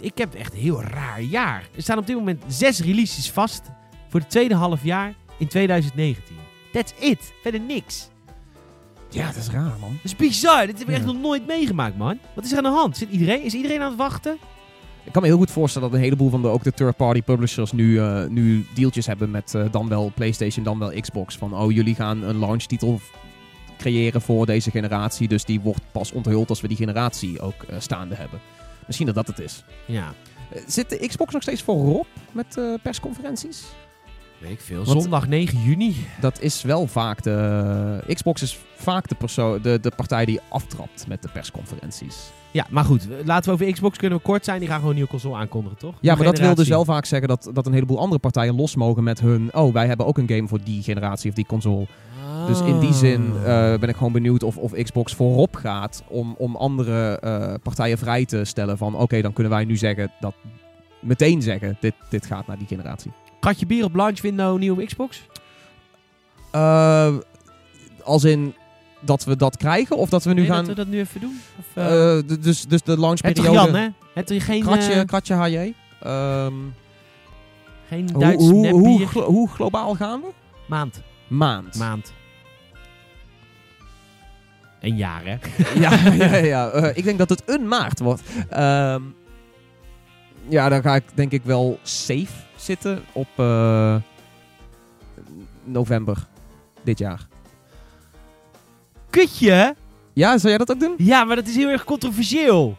Ik 0.00 0.18
heb 0.18 0.34
echt 0.34 0.52
een 0.52 0.58
heel 0.60 0.82
raar 0.82 1.20
jaar. 1.22 1.68
Er 1.76 1.82
staan 1.82 1.98
op 1.98 2.06
dit 2.06 2.16
moment 2.16 2.42
zes 2.46 2.80
releases 2.80 3.30
vast 3.30 3.62
voor 4.08 4.20
het 4.20 4.30
tweede 4.30 4.54
half 4.54 4.84
jaar 4.84 5.14
in 5.38 5.46
2019. 5.48 6.36
That's 6.72 6.92
it. 6.98 7.32
Verder 7.42 7.60
niks. 7.60 8.08
Ja, 9.10 9.26
dat 9.26 9.36
is 9.36 9.48
raar, 9.50 9.76
man. 9.80 9.90
Dat 9.92 10.04
is 10.04 10.16
bizar. 10.16 10.66
Dit 10.66 10.78
heb 10.78 10.88
ik 10.88 10.94
Ja. 10.94 11.00
echt 11.00 11.12
nog 11.12 11.20
nooit 11.20 11.46
meegemaakt, 11.46 11.96
man. 11.96 12.18
Wat 12.34 12.44
is 12.44 12.50
er 12.50 12.56
aan 12.56 12.62
de 12.62 12.68
hand? 12.70 12.96
Zit 12.96 13.10
iedereen, 13.10 13.42
is 13.42 13.54
iedereen 13.54 13.80
aan 13.80 13.88
het 13.88 13.98
wachten? 13.98 14.36
Ik 15.04 15.12
kan 15.12 15.22
me 15.22 15.28
heel 15.28 15.36
goed 15.36 15.50
voorstellen 15.50 15.88
dat 15.88 15.98
een 15.98 16.04
heleboel 16.04 16.30
van 16.30 16.42
de, 16.42 16.48
ook 16.48 16.62
de 16.62 16.72
third-party 16.72 17.22
publishers 17.22 17.72
nu, 17.72 17.98
eh, 17.98 18.26
nu 18.26 18.66
deeltjes 18.74 19.06
hebben 19.06 19.30
met 19.30 19.54
eh, 19.54 19.64
dan 19.70 19.88
wel 19.88 20.12
PlayStation, 20.14 20.64
dan 20.64 20.78
wel 20.78 21.00
Xbox. 21.00 21.36
Van, 21.36 21.54
oh, 21.54 21.72
jullie 21.72 21.94
gaan 21.94 22.22
een 22.22 22.38
launchtitel 22.38 23.00
creëren 23.78 24.22
voor 24.22 24.46
deze 24.46 24.70
generatie. 24.70 25.28
Dus 25.28 25.44
die 25.44 25.60
wordt 25.60 25.82
pas 25.92 26.12
onthuld 26.12 26.48
als 26.48 26.60
we 26.60 26.68
die 26.68 26.76
generatie 26.76 27.40
ook 27.40 27.62
eh, 27.62 27.76
staande 27.78 28.14
hebben. 28.14 28.40
Misschien 28.86 29.06
dat 29.06 29.14
dat 29.14 29.26
het 29.26 29.38
is. 29.38 29.64
Ja, 29.86 30.12
zit 30.66 30.90
de 30.90 31.06
Xbox 31.06 31.32
nog 31.32 31.42
steeds 31.42 31.62
voorop 31.62 32.06
met 32.32 32.60
persconferenties? 32.82 33.64
Weet 34.42 34.50
ik 34.52 34.60
veel. 34.60 34.84
Want- 34.84 35.02
Zondag 35.02 35.28
9 35.28 35.58
juni. 35.62 35.96
Dat 36.20 36.40
is 36.40 36.62
wel 36.62 36.86
vaak 36.86 37.22
de... 37.22 38.04
Xbox 38.14 38.42
is 38.42 38.58
vaak 38.76 39.08
de, 39.08 39.14
perso- 39.14 39.60
de, 39.60 39.78
de 39.80 39.92
partij 39.96 40.24
die 40.24 40.40
aftrapt 40.48 41.04
met 41.08 41.22
de 41.22 41.28
persconferenties. 41.32 42.30
Ja, 42.50 42.66
maar 42.70 42.84
goed. 42.84 43.08
Laten 43.24 43.44
we 43.48 43.62
over 43.62 43.72
Xbox 43.72 43.98
kunnen 43.98 44.18
we 44.18 44.24
kort 44.24 44.44
zijn. 44.44 44.58
Die 44.58 44.66
gaan 44.68 44.76
gewoon 44.76 44.90
een 44.90 44.96
nieuwe 44.96 45.10
console 45.10 45.36
aankondigen, 45.36 45.78
toch? 45.78 45.94
Ja, 46.00 46.14
maar 46.14 46.24
dat 46.24 46.38
wil 46.38 46.54
dus 46.54 46.68
wel 46.68 46.84
vaak 46.84 47.04
zeggen 47.04 47.28
dat, 47.28 47.50
dat 47.54 47.66
een 47.66 47.72
heleboel 47.72 47.98
andere 47.98 48.20
partijen 48.20 48.56
los 48.56 48.76
mogen 48.76 49.02
met 49.02 49.20
hun... 49.20 49.48
Oh, 49.54 49.72
wij 49.72 49.86
hebben 49.86 50.06
ook 50.06 50.18
een 50.18 50.28
game 50.28 50.48
voor 50.48 50.60
die 50.64 50.82
generatie 50.82 51.30
of 51.30 51.36
die 51.36 51.46
console. 51.46 51.86
Dus 52.46 52.60
in 52.60 52.78
die 52.78 52.92
zin 52.92 53.32
Ah. 53.46 53.72
eh, 53.72 53.80
ben 53.80 53.88
ik 53.88 53.96
gewoon 53.96 54.12
benieuwd 54.12 54.42
of, 54.42 54.56
of 54.56 54.72
Xbox 54.72 55.14
voorop 55.14 55.54
gaat 55.54 56.02
om, 56.08 56.34
om 56.38 56.56
andere 56.56 57.18
eh, 57.18 57.54
partijen 57.62 57.98
vrij 57.98 58.24
te 58.24 58.44
stellen 58.44 58.78
van... 58.78 58.96
Oké, 58.96 59.20
dan 59.22 59.32
kunnen 59.32 59.52
wij 59.52 59.64
nu 59.64 59.76
zeggen 59.76 60.10
dat... 60.20 60.34
Meteen 61.02 61.42
zeggen, 61.42 61.76
dit, 61.80 61.94
dit 62.08 62.26
gaat 62.26 62.46
naar 62.46 62.58
die 62.58 62.66
generatie. 62.66 63.12
Gatje 63.40 63.66
bier 63.66 63.84
op 63.84 63.94
launch 63.94 64.20
window, 64.20 64.58
nieuwe 64.58 64.84
Xbox? 64.84 65.26
Eh, 66.50 67.14
als 68.02 68.24
in 68.24 68.54
dat 69.00 69.24
we 69.24 69.36
dat 69.36 69.56
krijgen 69.56 69.96
of 69.96 70.08
dat 70.08 70.24
we 70.24 70.32
nu 70.32 70.40
Nee, 70.40 70.50
gaan... 70.50 70.56
dat 70.58 70.66
we 70.66 70.74
dat 70.74 70.86
nu 70.86 70.98
even 70.98 71.20
doen? 71.20 71.40
Of, 71.58 71.66
d- 72.26 72.42
dus, 72.44 72.64
dus 72.66 72.82
de 72.82 72.90
het 72.90 73.00
launchperiode... 73.00 73.56
toch 73.56 73.64
Jan, 73.66 73.74
hè? 73.74 73.88
Het 74.14 74.26
toch 74.26 74.44
geen, 74.44 74.62
Kratje, 74.62 75.04
kratje 75.04 75.34
HJ. 75.34 75.72
Ehm, 76.00 76.52
geen 77.88 78.10
hoe, 78.12 78.20
Duits 78.20 78.44
hoe, 78.44 78.68
hoe, 78.68 79.06
glo- 79.06 79.26
hoe 79.26 79.48
globaal 79.48 79.94
gaan 79.94 80.20
we? 80.20 80.28
Maand. 80.68 81.02
Maand. 81.26 81.74
Maand. 81.78 82.12
Een 84.80 84.96
jaar, 84.96 85.22
hè? 85.24 85.36
ja, 85.80 86.12
ja, 86.24 86.36
ja. 86.36 86.72
Ik 86.94 87.04
denk 87.04 87.18
dat 87.18 87.28
het 87.28 87.42
een 87.46 87.68
maart 87.68 87.98
wordt. 88.00 88.22
Ehm, 88.48 89.02
ja, 90.48 90.68
dan 90.68 90.82
ga 90.82 90.94
ik 90.94 91.04
denk 91.14 91.32
ik 91.32 91.42
wel 91.44 91.78
safe 91.82 92.32
zitten 92.56 93.04
op 93.12 93.28
eh, 93.36 93.96
november 95.64 96.26
dit 96.82 96.98
jaar. 96.98 97.26
Kutje? 99.10 99.74
Ja, 100.12 100.38
zou 100.38 100.48
jij 100.48 100.58
dat 100.58 100.70
ook 100.70 100.80
doen? 100.80 100.94
Ja, 100.98 101.24
maar 101.24 101.36
dat 101.36 101.46
is 101.46 101.56
heel 101.56 101.68
erg 101.68 101.84
controversieel. 101.84 102.76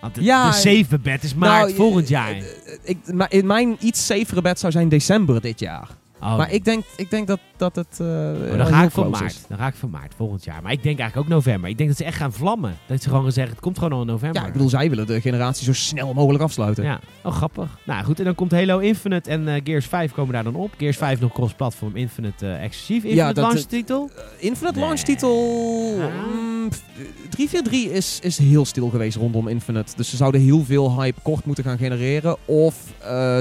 Want 0.00 0.14
de, 0.14 0.22
Ja, 0.22 0.46
de 0.50 0.56
safe 0.56 0.98
bet 0.98 1.22
is 1.22 1.34
maart 1.34 1.62
Nou, 1.64 1.74
volgend 1.74 2.04
eh, 2.04 2.10
jaar. 2.10 2.30
eh, 2.30 2.42
ik, 2.82 3.12
maar 3.12 3.32
in 3.32 3.46
mijn 3.46 3.76
iets 3.80 4.06
safere 4.06 4.42
bed 4.42 4.58
zou 4.58 4.72
zijn 4.72 4.88
december 4.88 5.40
dit 5.40 5.60
jaar. 5.60 5.88
Oh. 6.24 6.36
Maar 6.36 6.52
ik 6.52 6.64
denk, 6.64 6.84
ik 6.96 7.10
denk 7.10 7.26
dat, 7.26 7.38
dat 7.56 7.76
het. 7.76 8.00
eh, 8.00 8.06
Oh, 8.06 8.56
dan 8.56 8.66
ga 8.66 8.82
ik 8.82 8.90
close 8.90 9.08
maart. 9.10 9.24
is. 9.32 9.44
Dan 9.48 9.58
ga 9.58 9.66
ik 9.66 9.74
voor 9.74 9.88
maart 9.90 10.12
volgend 10.16 10.44
jaar. 10.44 10.62
Maar 10.62 10.72
ik 10.72 10.82
denk 10.82 10.98
eigenlijk 10.98 11.28
ook 11.28 11.34
november. 11.34 11.70
Ik 11.70 11.76
denk 11.76 11.88
dat 11.88 11.98
ze 11.98 12.04
echt 12.04 12.16
gaan 12.16 12.32
vlammen. 12.32 12.76
Dat 12.86 13.02
ze 13.02 13.08
gewoon 13.08 13.22
gaan 13.22 13.32
zeggen, 13.32 13.52
het 13.52 13.62
komt 13.62 13.78
gewoon 13.78 13.92
al 13.92 14.00
in 14.00 14.06
november. 14.06 14.40
Ja, 14.40 14.46
ik 14.46 14.52
bedoel, 14.52 14.68
zij 14.68 14.88
willen 14.90 15.06
de 15.06 15.20
generatie 15.20 15.64
zo 15.64 15.72
snel 15.72 16.14
mogelijk 16.14 16.42
afsluiten. 16.42 16.84
Ja, 16.84 17.00
oh 17.24 17.32
grappig. 17.32 17.78
Nou 17.84 18.04
goed, 18.04 18.18
en 18.18 18.24
dan 18.24 18.34
komt 18.34 18.50
Halo 18.52 18.78
Infinite 18.78 19.30
en 19.30 19.48
eh, 19.48 19.60
Gears 19.64 19.86
5 19.86 20.12
komen 20.12 20.32
daar 20.32 20.44
dan 20.44 20.54
op. 20.54 20.70
Gears 20.78 20.96
5 20.96 21.20
nog 21.20 21.32
cross-platform, 21.32 21.96
Infinite 21.96 22.46
eh, 22.46 22.62
exclusief. 22.64 23.04
Infinite 23.04 23.32
dat- 23.34 23.52
launch 23.52 23.60
titel. 23.66 24.10
Infinite 24.38 24.78
Nee. 24.78 24.84
launch 24.84 25.00
titel. 25.00 25.32
Ah. 26.00 26.06
mm, 26.34 26.68
pff, 26.68 26.82
343 27.30 27.84
is, 27.92 28.18
is 28.22 28.38
heel 28.38 28.64
stil 28.64 28.88
geweest 28.88 29.16
rondom 29.16 29.48
Infinite. 29.48 29.92
Dus 29.96 30.10
ze 30.10 30.16
zouden 30.16 30.40
heel 30.40 30.64
veel 30.64 31.00
hype 31.00 31.20
kort 31.22 31.44
moeten 31.44 31.64
gaan 31.64 31.78
genereren. 31.78 32.36
Of 32.44 32.74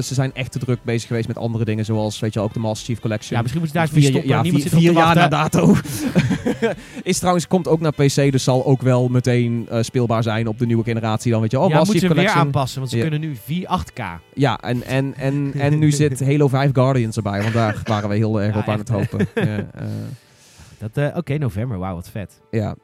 ze 0.06 0.14
zijn 0.14 0.34
echt 0.34 0.52
te 0.52 0.60
druk 0.60 0.84
bezig 0.84 1.08
geweest 1.08 1.28
met 1.28 1.38
andere 1.38 1.66
dingen. 1.66 1.86
Zoals 1.86 2.20
weet 2.20 2.34
je, 2.34 2.40
ook 2.40 2.54
de 2.54 2.60
Master 2.74 2.88
Chief 2.94 3.00
Collection. 3.00 3.36
Ja, 3.38 3.42
misschien 3.42 3.62
moeten 3.64 3.82
ze 3.82 3.88
daar 3.88 4.02
vier, 4.02 4.10
stoppen. 4.10 4.30
ja, 4.30 4.42
Niemand 4.42 4.64
vier, 4.64 4.82
zit 4.82 4.94
jaar 4.94 5.16
na 5.16 5.28
dato. 5.28 5.76
is 7.04 7.18
trouwens, 7.20 7.48
komt 7.48 7.68
ook 7.68 7.80
naar 7.80 7.92
PC. 7.92 8.32
Dus 8.32 8.44
zal 8.44 8.66
ook 8.66 8.82
wel 8.82 9.08
meteen 9.08 9.68
eh, 9.70 9.82
speelbaar 9.82 10.24
zijn 10.24 10.48
op 10.48 10.60
de 10.60 10.66
nieuwe 10.66 10.84
generatie. 10.84 11.32
Dan 11.32 11.42
weet 11.42 11.52
je, 11.52 11.60
oh, 11.60 11.70
ja, 11.70 11.76
Master 11.76 11.94
moeten 11.94 12.10
Chief 12.10 12.10
ze 12.10 12.16
weer 12.24 12.34
Collection. 12.34 12.46
aanpassen, 12.56 12.80
want 12.80 12.92
ze 12.92 12.98
Ja. 12.98 13.02
kunnen 13.04 13.20
nu 13.20 13.36
4 13.44 13.68
8K. 13.68 14.04
Ja, 14.34 14.58
en, 14.60 14.84
en, 14.84 15.14
en, 15.18 15.54
en 15.58 15.80
nu 15.80 15.92
zit 15.92 16.20
Halo 16.30 16.48
5 16.48 16.70
Guardians 16.74 17.16
erbij. 17.16 17.42
Want 17.42 17.54
daar 17.54 17.82
waren 17.86 18.10
we 18.10 18.16
heel 18.16 18.42
erg 18.42 18.54
Ja, 18.54 18.60
op 18.60 18.68
aan 18.68 18.80
echt, 18.80 18.88
het 18.88 18.98
hopen. 18.98 19.28
ja, 19.36 19.58
eh, 19.58 19.86
Dat, 20.80 20.98
eh, 21.12 21.18
Oké, 21.18 21.38
november. 21.38 21.78
Wauw, 21.78 21.96
wat 21.96 22.10
vet. 22.10 22.40
Ja, 22.52 22.76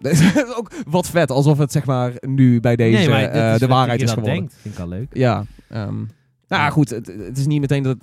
ook 0.57 0.71
wat 0.87 1.09
vet. 1.09 1.31
Alsof 1.31 1.57
het 1.57 1.71
zeg 1.71 1.85
maar 1.85 2.11
nu 2.21 2.59
bij 2.59 2.75
deze 2.75 3.09
nee, 3.09 3.57
de 3.59 3.67
waarheid 3.67 4.01
is 4.01 4.09
je 4.09 4.15
dat 4.15 4.23
geworden. 4.23 4.33
denkt. 4.33 4.55
Vind 4.61 4.73
ik 4.75 4.79
al 4.81 4.87
leuk. 4.87 5.07
Ja. 5.13 5.45
ehm, 5.69 5.93
nou 6.49 6.63
ja, 6.63 6.69
goed. 6.69 6.89
Het, 6.89 7.07
het 7.07 7.37
is 7.37 7.47
niet 7.47 7.59
meteen 7.59 7.83
dat... 7.83 7.97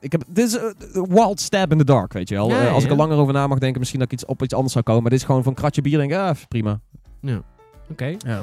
Ik 0.00 0.12
heb, 0.12 0.22
dit 0.28 0.46
is 0.46 0.52
een 0.92 1.06
wild 1.08 1.40
stab 1.40 1.72
in 1.72 1.78
the 1.78 1.84
dark, 1.84 2.12
weet 2.12 2.28
je 2.28 2.34
wel. 2.34 2.48
Ja, 2.50 2.60
Eh, 2.66 2.72
als 2.72 2.82
ik 2.82 2.88
ja. 2.88 2.94
er 2.94 3.00
langer 3.00 3.16
over 3.16 3.32
na 3.32 3.46
mag 3.46 3.58
denken, 3.58 3.78
misschien 3.78 4.00
dat 4.00 4.12
ik 4.12 4.18
iets 4.20 4.24
op 4.28 4.42
iets 4.42 4.54
anders 4.54 4.72
zou 4.72 4.84
komen. 4.84 5.02
Maar 5.02 5.10
dit 5.10 5.20
is 5.20 5.26
gewoon 5.26 5.42
van 5.42 5.54
kratje 5.54 5.82
bier. 5.82 5.98
Denk 5.98 6.10
ik, 6.10 6.16
ah, 6.16 6.36
prima. 6.48 6.80
Oké. 7.90 8.16
Ja. 8.18 8.42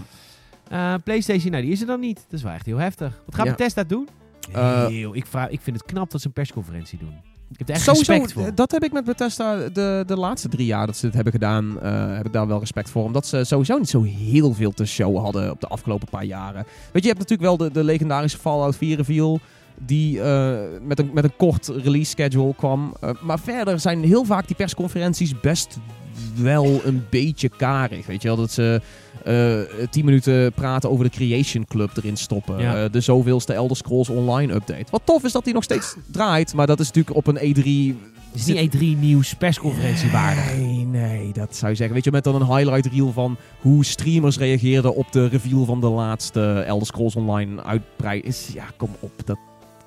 Eh, 0.69 0.93
PlayStation, 1.03 1.51
nou 1.51 1.63
die 1.63 1.71
is 1.71 1.81
er 1.81 1.87
dan 1.87 1.99
niet. 1.99 2.15
Dat 2.15 2.33
is 2.33 2.43
wel 2.43 2.51
echt 2.53 2.65
heel 2.65 2.77
heftig. 2.77 3.21
Wat 3.25 3.35
gaat 3.35 3.45
Ja. 3.45 3.51
Bethesda 3.51 3.83
doen? 3.83 4.07
Eh, 4.53 4.85
Heel. 4.87 5.15
Ik, 5.15 5.25
vraag, 5.25 5.49
ik 5.49 5.61
vind 5.61 5.77
het 5.77 5.85
knap 5.85 6.11
dat 6.11 6.21
ze 6.21 6.27
een 6.27 6.33
persconferentie 6.33 6.97
doen. 6.99 7.13
Ik 7.51 7.57
heb 7.57 7.67
er 7.67 7.73
echt 7.73 7.83
Sowieso, 7.83 8.11
respect 8.11 8.33
voor. 8.33 8.55
dat 8.55 8.71
heb 8.71 8.83
ik 8.83 8.91
met 8.91 9.05
Bethesda 9.05 9.69
de, 9.69 10.03
de 10.07 10.17
laatste 10.17 10.49
drie 10.49 10.65
jaar 10.65 10.85
dat 10.85 10.97
ze 10.97 11.05
het 11.05 11.15
hebben 11.15 11.33
gedaan, 11.33 11.81
eh, 11.81 12.15
heb 12.15 12.25
ik 12.25 12.33
daar 12.33 12.47
wel 12.47 12.59
respect 12.59 12.89
voor. 12.89 13.03
Omdat 13.03 13.27
ze 13.27 13.43
sowieso 13.43 13.77
niet 13.77 13.89
zo 13.89 14.03
heel 14.03 14.53
veel 14.53 14.71
te 14.71 14.85
show 14.85 15.17
hadden 15.17 15.51
op 15.51 15.61
de 15.61 15.67
afgelopen 15.67 16.07
paar 16.09 16.23
jaren. 16.23 16.63
Weet 16.63 17.03
je, 17.03 17.09
je 17.09 17.15
hebt 17.15 17.19
natuurlijk 17.19 17.41
wel 17.41 17.57
de, 17.57 17.71
de 17.71 17.83
legendarische 17.83 18.37
Fallout 18.37 18.75
4 18.75 18.97
reveal. 18.97 19.39
Die 19.85 20.21
eh, 20.21 20.57
met, 20.81 20.99
een, 20.99 21.09
met 21.13 21.23
een 21.23 21.35
kort 21.37 21.67
release 21.67 22.09
schedule 22.09 22.55
kwam. 22.55 22.95
Eh, 23.01 23.09
maar 23.21 23.39
verder 23.39 23.79
zijn 23.79 24.03
heel 24.03 24.25
vaak 24.25 24.47
die 24.47 24.55
persconferenties 24.55 25.39
best 25.39 25.77
wel 26.35 26.81
een 26.83 27.05
beetje 27.09 27.49
karig. 27.49 28.05
Weet 28.05 28.21
je 28.21 28.27
wel, 28.27 28.37
dat 28.37 28.51
ze 28.51 28.81
eh 29.23 29.87
10 29.89 30.05
minuten 30.05 30.53
praten 30.53 30.89
over 30.89 31.03
de 31.03 31.11
Creation 31.11 31.65
Club 31.65 31.89
erin 31.97 32.17
stoppen. 32.17 32.59
Ja. 32.59 32.83
Eh, 32.83 32.91
de 32.91 32.99
zoveelste 32.99 33.53
Elder 33.53 33.77
Scrolls 33.77 34.09
Online 34.09 34.53
update. 34.53 34.85
Wat 34.91 35.01
tof 35.03 35.23
is 35.23 35.31
dat 35.31 35.43
die 35.43 35.53
nog 35.53 35.63
steeds 35.63 35.95
draait. 36.11 36.53
Maar 36.53 36.67
dat 36.67 36.79
is 36.79 36.87
natuurlijk 36.87 37.17
op 37.17 37.27
een 37.27 37.37
E3 37.37 37.95
Het 38.31 38.39
is 38.39 38.45
niet 38.45 38.75
E3 38.75 38.99
nieuws 38.99 39.33
persconferentie 39.33 40.11
waardig. 40.11 40.55
Nee, 40.55 40.85
nee, 40.85 41.33
dat 41.33 41.55
zou 41.55 41.71
je 41.71 41.77
zeggen. 41.77 41.95
Weet 41.95 42.03
je, 42.03 42.11
met 42.11 42.23
dan 42.23 42.35
een 42.35 42.55
highlight 42.55 42.93
reel 42.93 43.11
van 43.11 43.37
hoe 43.61 43.85
streamers 43.85 44.37
reageerden 44.37 44.95
op 44.95 45.11
de 45.11 45.27
reveal 45.27 45.65
van 45.65 45.81
de 45.81 45.89
laatste 45.89 46.63
Elder 46.67 46.87
Scrolls 46.87 47.15
Online 47.15 47.63
uitbreiding. 47.63 48.33
Is, 48.33 48.49
ja, 48.53 48.65
kom 48.77 48.89
op, 48.99 49.11
dat 49.25 49.37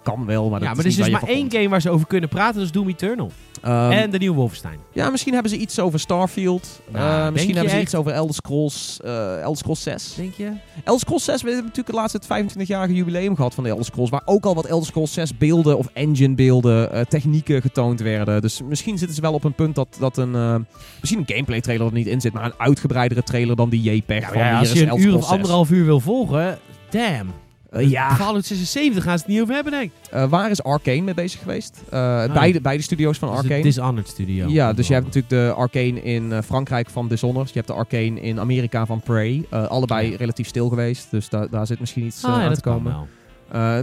kan 0.03 0.27
wel, 0.27 0.49
maar 0.49 0.59
dat 0.59 0.69
ja, 0.69 0.75
maar 0.75 0.85
er 0.85 0.91
is 0.91 0.99
is 0.99 1.05
dus 1.05 1.13
waar 1.13 1.21
maar 1.21 1.31
je 1.31 1.37
één 1.37 1.51
game 1.51 1.69
waar 1.69 1.81
ze 1.81 1.91
over 1.91 2.07
kunnen 2.07 2.29
praten. 2.29 2.55
Dat 2.55 2.65
is 2.65 2.73
Doom 2.73 2.89
Eternal. 2.89 3.31
Ehm, 3.63 3.91
en 3.91 4.11
de 4.11 4.19
nieuwe 4.19 4.37
Wolfenstein. 4.37 4.79
ja, 4.93 5.11
misschien 5.11 5.33
hebben 5.33 5.51
ze 5.53 5.59
iets 5.59 5.79
over 5.79 6.01
Starfield. 6.01 6.81
Nou, 6.93 7.33
misschien 7.33 7.53
hebben 7.55 7.71
ze 7.71 7.77
echt? 7.77 7.87
iets 7.87 7.95
over 7.95 8.13
Elder 8.13 8.35
Scrolls, 8.35 9.01
eh 9.05 9.41
Elder 9.41 9.57
Scrolls 9.57 9.83
6. 9.83 10.15
Denk 10.15 10.35
je? 10.35 10.53
Elder 10.85 11.01
Scrolls 11.01 11.25
6, 11.25 11.43
we 11.43 11.49
hebben 11.49 11.67
natuurlijk 11.67 11.97
laatst 11.97 12.13
het 12.13 12.27
25-jarige 12.27 12.95
jubileum 12.95 13.37
gehad 13.37 13.55
van 13.55 13.65
de 13.65 13.71
Elder 13.71 13.85
Scrolls. 13.85 14.11
Waar 14.11 14.23
ook 14.25 14.45
al 14.45 14.55
wat 14.55 14.67
Elder 14.67 14.87
Scrolls 14.87 15.13
6 15.13 15.37
beelden 15.37 15.79
of 15.79 15.89
engine 15.93 16.35
beelden, 16.35 16.93
eh, 16.93 17.01
technieken 17.01 17.61
getoond 17.61 18.01
werden. 18.01 18.41
Dus 18.41 18.63
misschien 18.63 18.99
zitten 18.99 19.17
ze 19.17 19.23
wel 19.23 19.33
op 19.33 19.45
een 19.45 19.55
punt 19.55 19.75
dat, 19.75 19.97
dat 19.99 20.17
een, 20.17 20.67
misschien 21.01 21.19
een 21.21 21.35
gameplay 21.35 21.61
trailer 21.61 21.87
er 21.87 21.93
niet 21.93 22.07
in 22.07 22.21
zit. 22.21 22.33
Maar 22.33 22.45
een 22.45 22.55
uitgebreidere 22.57 23.23
trailer 23.23 23.57
dan 23.57 23.69
die 23.69 23.93
JPEG 23.95 24.29
van 24.29 24.39
Ja, 24.39 24.59
als 24.59 24.73
is 24.73 24.79
je 24.79 24.87
een 24.87 24.87
uur 24.87 24.95
of 24.95 25.01
Scrolls 25.01 25.27
6. 25.27 25.35
anderhalf 25.35 25.71
uur 25.71 25.85
wil 25.85 26.01
volgen, 26.01 26.59
damn. 26.91 27.33
Eh, 27.71 27.91
ja, 27.91 28.15
Fallout 28.15 28.45
76 28.45 29.03
gaan 29.05 29.19
ze 29.19 29.25
het 29.25 29.33
niet 29.33 29.43
over 29.43 29.55
hebben, 29.55 29.73
denk 29.73 29.85
ik. 29.85 30.13
Eh, 30.13 30.29
waar 30.29 30.51
is 30.51 30.63
Arcane 30.63 31.01
mee 31.01 31.15
bezig 31.15 31.41
geweest? 31.41 31.81
Eh, 31.91 32.33
beide, 32.33 32.61
beide 32.61 32.83
studio's 32.83 33.19
van 33.19 33.29
de 33.31 33.35
Arcane. 33.37 33.63
Dishonored 33.63 34.09
Studio. 34.09 34.49
Ja, 34.49 34.73
dus 34.73 34.87
je 34.87 34.93
hebt 34.93 35.07
natuurlijk 35.07 35.33
de 35.33 35.53
Arcane 35.57 36.03
in 36.03 36.43
Frankrijk 36.43 36.91
van 36.91 37.09
Dishonored. 37.09 37.49
Je 37.49 37.55
hebt 37.55 37.67
de 37.67 37.73
Arcane 37.73 38.21
in 38.21 38.41
Amerika 38.41 38.87
van 38.87 39.01
Prey. 39.01 39.45
Allebei 39.51 40.11
Ja. 40.11 40.17
relatief 40.17 40.47
stil 40.47 40.69
geweest. 40.69 41.11
Dus 41.11 41.29
da 41.29 41.47
daar 41.47 41.67
zit 41.67 41.81
misschien 41.81 42.05
iets 42.05 42.25
Ah, 42.25 42.37
ja, 42.37 42.43
aan 42.47 42.55
te 42.55 42.61
komen. 42.61 43.09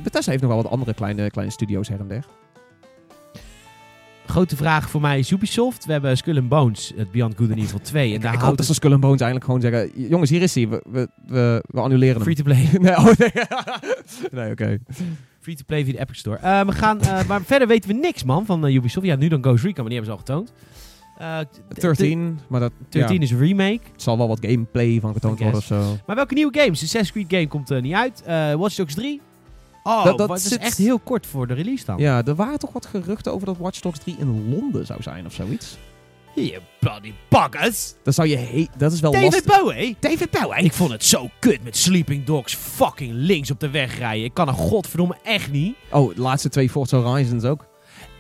Bethesda 0.04 0.32
heeft 0.32 0.44
nog 0.44 0.52
wel 0.54 0.62
wat 0.64 0.72
andere 0.72 0.94
kleine, 0.94 1.30
kleine 1.32 1.52
studio's 1.54 1.88
her 1.88 2.00
en 2.00 2.08
der. 2.08 2.26
Grote 4.28 4.56
vraag 4.56 4.90
voor 4.90 5.02
mij 5.02 5.20
is 5.20 5.32
Ubisoft. 5.32 5.86
We 5.86 5.92
hebben 5.92 6.18
Skull 6.18 6.38
and 6.38 6.50
Bones, 6.50 6.94
het 6.96 7.12
Beyond 7.12 7.34
Good 7.38 7.50
and 7.50 7.58
Evil 7.60 7.80
2. 7.82 8.10
En 8.10 8.16
Ik, 8.16 8.22
daar 8.22 8.34
ik 8.34 8.40
hoop 8.40 8.58
dat 8.58 8.66
ze 8.66 8.74
Skull 8.74 8.92
and 8.92 9.00
Bones 9.02 9.22
eigenlijk 9.22 9.52
gewoon 9.52 9.62
zeggen... 9.62 10.10
Jongens, 10.10 10.30
hier 10.30 10.42
is 10.42 10.56
hij. 10.56 10.68
We, 10.70 10.82
we, 10.92 11.08
we, 11.28 11.64
we 11.68 11.80
annuleren 11.82 12.16
hem. 12.16 12.24
free 12.24 12.36
to 12.36 12.44
play. 12.44 12.70
Nee, 12.82 12.96
oh, 12.98 13.06
nee. 13.18 13.32
nee 14.44 14.52
oké. 14.52 14.78
Free-to-play 15.40 15.84
via 15.84 15.94
de 15.94 16.00
Epic 16.00 16.18
Store. 16.20 16.38
Eh, 16.38 16.62
we 16.66 16.72
gaan, 16.72 17.02
eh, 17.02 17.28
maar 17.28 17.42
verder 17.52 17.68
weten 17.68 17.90
we 17.90 17.96
niks, 17.96 18.24
man, 18.24 18.46
van 18.46 18.66
eh, 18.66 18.74
Ubisoft. 18.76 19.06
Ja, 19.06 19.16
nu 19.16 19.28
dan 19.28 19.44
Ghost 19.44 19.64
Recon, 19.64 19.84
maar 19.84 19.94
die 19.94 20.02
hebben 20.02 20.18
ze 20.26 20.32
al 20.32 20.36
getoond. 20.36 20.54
Eh, 21.18 21.40
d- 21.76 21.82
13, 21.82 22.40
maar 22.48 22.60
dat 22.60 22.72
d- 22.90 22.92
13 22.94 23.16
ja, 23.16 23.22
is 23.22 23.32
een 23.32 23.40
remake. 23.40 23.80
het 23.92 24.02
zal 24.02 24.18
wel 24.18 24.28
wat 24.28 24.40
gameplay 24.42 24.98
van 25.02 25.14
getoond 25.14 25.40
worden 25.40 25.58
of 25.60 25.66
zo. 25.66 25.98
Maar 26.06 26.16
welke 26.16 26.34
nieuwe 26.34 26.60
games? 26.60 26.72
Assassin's 26.84 27.12
Creed 27.12 27.26
game 27.30 27.48
komt 27.48 27.70
er 27.70 27.82
niet 27.82 27.94
uit. 27.94 28.24
Watch 28.58 28.76
Dogs 28.76 28.94
3. 28.94 29.22
Oh, 29.88 30.18
Dat- 30.18 30.38
is 30.38 30.44
zit- 30.48 30.60
echt 30.60 30.78
heel 30.78 31.00
kort 31.00 31.26
voor 31.26 31.48
de 31.48 31.54
release 31.54 31.86
dan. 31.86 31.98
Ja, 31.98 32.24
er 32.26 32.36
waren 32.36 32.60
toch 32.60 32.74
wat 32.74 32.86
geruchten 32.86 33.34
over 33.34 33.46
dat 33.46 33.58
Watch 33.58 33.80
Dogs 33.80 34.00
3 34.00 34.16
in 34.20 34.50
Londen 34.50 34.86
zou 34.86 35.02
zijn 35.02 35.26
of 35.26 35.34
zoiets. 35.34 35.78
Je 36.36 36.60
bloody 36.80 37.14
buggers. 37.30 37.94
Dat 38.04 38.14
zou 38.14 38.28
je 38.28 38.68
dat 38.78 38.92
is 38.92 39.00
wel 39.00 39.12
David 39.12 39.32
lastig. 39.46 39.62
Bowie. 39.62 39.96
David 40.00 40.30
Bowie. 40.32 40.64
Ik 40.64 40.74
vond 40.74 40.92
het 40.92 41.06
zo 41.06 41.30
kut 41.40 41.64
met 41.64 41.78
Sleeping 41.78 42.26
Dogs 42.26 42.56
fucking 42.56 43.12
links 43.14 43.52
op 43.52 43.60
de 43.60 43.70
weg 43.70 43.98
rijden. 43.98 44.24
Ik 44.26 44.34
kan 44.34 44.48
er 44.48 44.54
godverdomme 44.54 45.16
echt 45.24 45.52
niet. 45.52 45.76
Oh, 45.92 46.16
de 46.16 46.22
laatste 46.22 46.50
twee 46.50 46.70
Forza 46.70 46.98
Horizons 46.98 47.44
ook. 47.44 47.66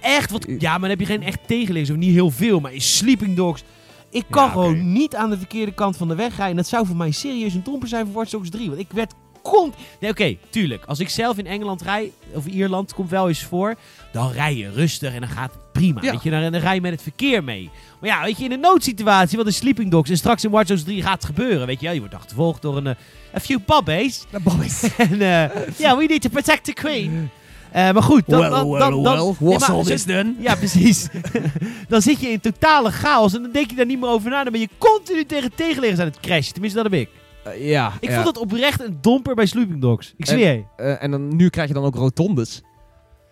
Echt, 0.01 0.31
wat, 0.31 0.45
ja, 0.59 0.71
maar 0.71 0.79
dan 0.79 0.89
heb 0.89 0.99
je 0.99 1.05
geen 1.05 1.23
echt 1.23 1.39
tegenliggers, 1.47 1.89
of 1.89 1.95
niet 1.97 2.13
heel 2.13 2.31
veel. 2.31 2.59
Maar 2.59 2.73
in 2.73 2.81
Sleeping 2.81 3.35
Dogs, 3.35 3.63
ik 4.09 4.25
kan 4.29 4.43
Ja, 4.45 4.51
gewoon 4.51 4.93
niet 4.93 5.15
aan 5.15 5.29
de 5.29 5.37
verkeerde 5.37 5.73
kant 5.73 5.97
van 5.97 6.07
de 6.07 6.15
weg 6.15 6.37
rijden. 6.37 6.55
Dat 6.55 6.67
zou 6.67 6.85
voor 6.85 6.95
mij 6.95 7.11
serieus 7.11 7.53
een 7.53 7.63
domper 7.63 7.87
zijn 7.87 8.05
voor 8.05 8.15
Watch 8.15 8.29
Dogs 8.31 8.49
3. 8.49 8.67
Want 8.67 8.79
ik 8.79 8.91
werd 8.91 9.13
kont... 9.51 9.75
Nee, 9.99 10.11
oké, 10.11 10.37
tuurlijk. 10.49 10.83
Als 10.85 10.99
ik 10.99 11.09
zelf 11.09 11.37
in 11.37 11.47
Engeland 11.47 11.81
rij, 11.81 12.11
of 12.33 12.45
Ierland, 12.45 12.93
komt 12.93 13.09
wel 13.09 13.27
eens 13.27 13.43
voor. 13.43 13.75
Dan 14.11 14.31
rij 14.31 14.55
je 14.55 14.71
rustig 14.71 15.13
en 15.13 15.19
dan 15.19 15.29
gaat 15.29 15.51
het 15.51 15.71
prima. 15.71 16.01
Ja. 16.01 16.11
Weet 16.11 16.23
je, 16.23 16.29
dan, 16.29 16.51
dan 16.51 16.61
rij 16.61 16.75
je 16.75 16.81
met 16.81 16.91
het 16.91 17.01
verkeer 17.01 17.43
mee. 17.43 17.69
Maar 17.99 18.09
ja, 18.09 18.23
weet 18.23 18.37
je, 18.37 18.43
in 18.43 18.51
een 18.51 18.59
noodsituatie, 18.59 19.37
wat 19.37 19.45
in 19.45 19.53
Sleeping 19.53 19.91
Dogs 19.91 20.09
en 20.09 20.17
straks 20.17 20.43
in 20.43 20.51
Dogs 20.51 20.83
3 20.83 21.01
gaat 21.01 21.13
het 21.13 21.25
gebeuren. 21.25 21.67
Weet 21.67 21.81
je, 21.81 21.89
je 21.89 21.99
wordt 21.99 22.15
achtervolgd 22.15 22.61
door 22.61 22.77
een... 22.77 22.87
eh, 22.87 22.95
a 23.35 23.39
few 23.39 23.59
bobbies. 23.65 24.25
De 24.31 24.39
Bobbies. 24.39 24.95
En 24.97 25.21
eh 25.21 25.77
ja, 25.77 25.97
we 25.97 26.05
need 26.05 26.21
to 26.21 26.29
protect 26.29 26.63
the 26.63 26.73
queen. 26.73 27.29
Eh, 27.71 27.91
maar 27.91 28.03
goed, 28.03 28.23
dan, 28.27 28.39
Well, 28.39 28.49
dan, 28.49 28.69
well, 28.69 28.79
dan, 28.79 29.03
dan- 29.03 29.35
well. 29.39 29.83
This 29.83 30.03
then? 30.03 30.37
Ja, 30.39 30.55
precies. 30.55 31.07
dan 31.89 32.01
zit 32.01 32.19
je 32.21 32.27
in 32.29 32.39
totale 32.39 32.91
chaos 32.91 33.35
en 33.35 33.41
dan 33.41 33.51
denk 33.51 33.69
je 33.69 33.75
daar 33.75 33.85
niet 33.85 33.99
meer 33.99 34.09
over 34.09 34.29
na. 34.29 34.43
Dan 34.43 34.51
ben 34.51 34.61
je 34.61 34.69
continu 34.77 35.25
tegen 35.25 35.51
tegenliggers 35.55 35.99
aan 35.99 36.05
het 36.07 36.19
crashen. 36.19 36.53
Tenminste, 36.53 36.81
dat 36.81 36.91
heb 36.91 36.99
ik. 37.01 37.09
Eh, 37.51 37.69
ja. 37.69 37.93
Ik 37.99 38.09
ja. 38.09 38.15
vond 38.15 38.27
het 38.27 38.37
oprecht 38.37 38.81
een 38.81 38.97
domper 39.01 39.35
bij 39.35 39.45
Sleeping 39.45 39.81
Dogs. 39.81 40.13
Ik 40.17 40.27
En- 40.27 40.33
zweer. 40.33 40.65
Eh, 40.75 41.03
en 41.03 41.11
dan, 41.11 41.35
nu 41.35 41.49
krijg 41.49 41.67
je 41.67 41.73
dan 41.73 41.83
ook 41.83 41.95
rotondes. 41.95 42.61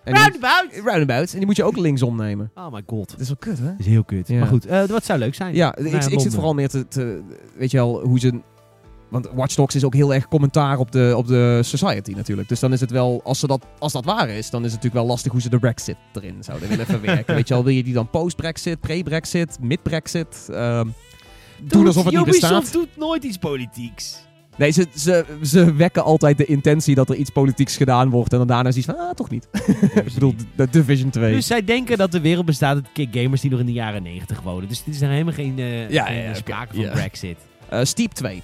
En 0.03 0.13
die 0.13 0.21
Roundabout! 0.21 0.85
roundabouts. 0.85 1.31
En 1.31 1.37
die 1.37 1.47
moet 1.47 1.55
je 1.55 1.63
ook 1.63 1.77
linksom 1.77 2.15
nemen. 2.15 2.51
Oh 2.55 2.71
my 2.71 2.83
god. 2.87 3.11
Dat 3.11 3.19
is 3.19 3.27
wel 3.27 3.37
kut, 3.39 3.57
hè? 3.57 3.65
Dat 3.65 3.79
is 3.79 3.85
heel 3.85 4.03
kut. 4.03 4.27
Ja. 4.27 4.39
Maar 4.39 4.47
goed, 4.47 4.65
eh, 4.65 4.83
wat 4.83 5.05
zou 5.05 5.19
leuk 5.19 5.35
zijn. 5.35 5.55
Ja, 5.55 5.75
ik, 5.75 5.93
ik 5.93 6.19
zit 6.19 6.33
vooral 6.33 6.53
meer 6.53 6.69
te, 6.69 6.87
te... 6.87 7.21
Weet 7.57 7.71
je 7.71 7.77
wel, 7.77 8.01
hoe 8.01 8.19
ze... 8.19 8.41
Want 9.09 9.29
Watch 9.33 9.55
Dogs 9.55 9.75
is 9.75 9.83
ook 9.83 9.93
heel 9.93 10.13
erg 10.13 10.27
commentaar 10.27 10.77
op 10.77 10.91
de, 10.91 11.13
op 11.17 11.27
de 11.27 11.59
society 11.63 12.11
natuurlijk. 12.11 12.49
Dus 12.49 12.59
dan 12.59 12.73
is 12.73 12.79
het 12.79 12.91
wel... 12.91 13.21
Als, 13.23 13.39
ze 13.39 13.47
dat, 13.47 13.65
als 13.79 13.93
dat 13.93 14.05
waar 14.05 14.29
is, 14.29 14.49
dan 14.49 14.65
is 14.65 14.71
het 14.71 14.75
natuurlijk 14.75 14.93
wel 14.93 15.05
lastig 15.05 15.31
hoe 15.31 15.41
ze 15.41 15.49
de 15.49 15.59
Brexit 15.59 15.97
erin 16.13 16.43
zouden 16.43 16.69
willen 16.69 16.85
verwerken. 16.85 17.35
weet 17.35 17.47
je 17.47 17.53
wel, 17.53 17.63
wil 17.63 17.73
je 17.73 17.83
die 17.83 17.93
dan 17.93 18.09
post-Brexit, 18.09 18.79
pre-Brexit, 18.79 19.57
mid-Brexit? 19.61 20.47
ehm 20.51 20.87
doen 21.61 21.85
alsof 21.87 22.03
het 22.05 22.13
niet 22.13 22.27
Ubisoft 22.27 22.53
bestaat. 22.53 22.73
doet 22.73 22.97
nooit 22.97 23.23
iets 23.23 23.37
politieks. 23.37 24.23
Nee, 24.57 24.71
ze, 24.71 24.85
ze, 24.95 25.25
ze 25.43 25.73
wekken 25.73 26.03
altijd 26.03 26.37
de 26.37 26.45
intentie 26.45 26.95
dat 26.95 27.09
er 27.09 27.15
iets 27.15 27.29
politieks 27.29 27.77
gedaan 27.77 28.09
wordt. 28.09 28.31
En 28.31 28.37
dan 28.37 28.47
daarna 28.47 28.71
zie 28.71 28.83
je 28.85 28.91
van, 28.91 28.99
ah, 29.07 29.11
toch 29.13 29.29
niet. 29.29 29.47
ik 30.05 30.13
bedoel, 30.13 30.33
de 30.55 30.67
Division 30.69 31.09
2. 31.09 31.33
Dus 31.33 31.47
zij 31.47 31.63
denken 31.63 31.97
dat 31.97 32.11
de 32.11 32.21
wereld 32.21 32.45
bestaat 32.45 32.75
uit 32.95 33.07
gamers 33.11 33.41
die 33.41 33.49
nog 33.51 33.59
in 33.59 33.65
de 33.65 33.71
jaren 33.71 34.03
90 34.03 34.41
wonen. 34.41 34.69
Dus 34.69 34.83
dit 34.83 34.95
is 34.95 35.01
er 35.01 35.09
helemaal 35.09 35.33
geen, 35.33 35.57
Ja, 35.57 35.65
geen 36.05 36.15
ja, 36.15 36.21
ja, 36.23 36.29
oké. 36.29 36.37
sprake 36.37 36.75
van. 36.75 36.89
Brexit. 36.89 37.37
Eh, 37.69 37.79
Steep 37.83 38.11
2. 38.11 38.41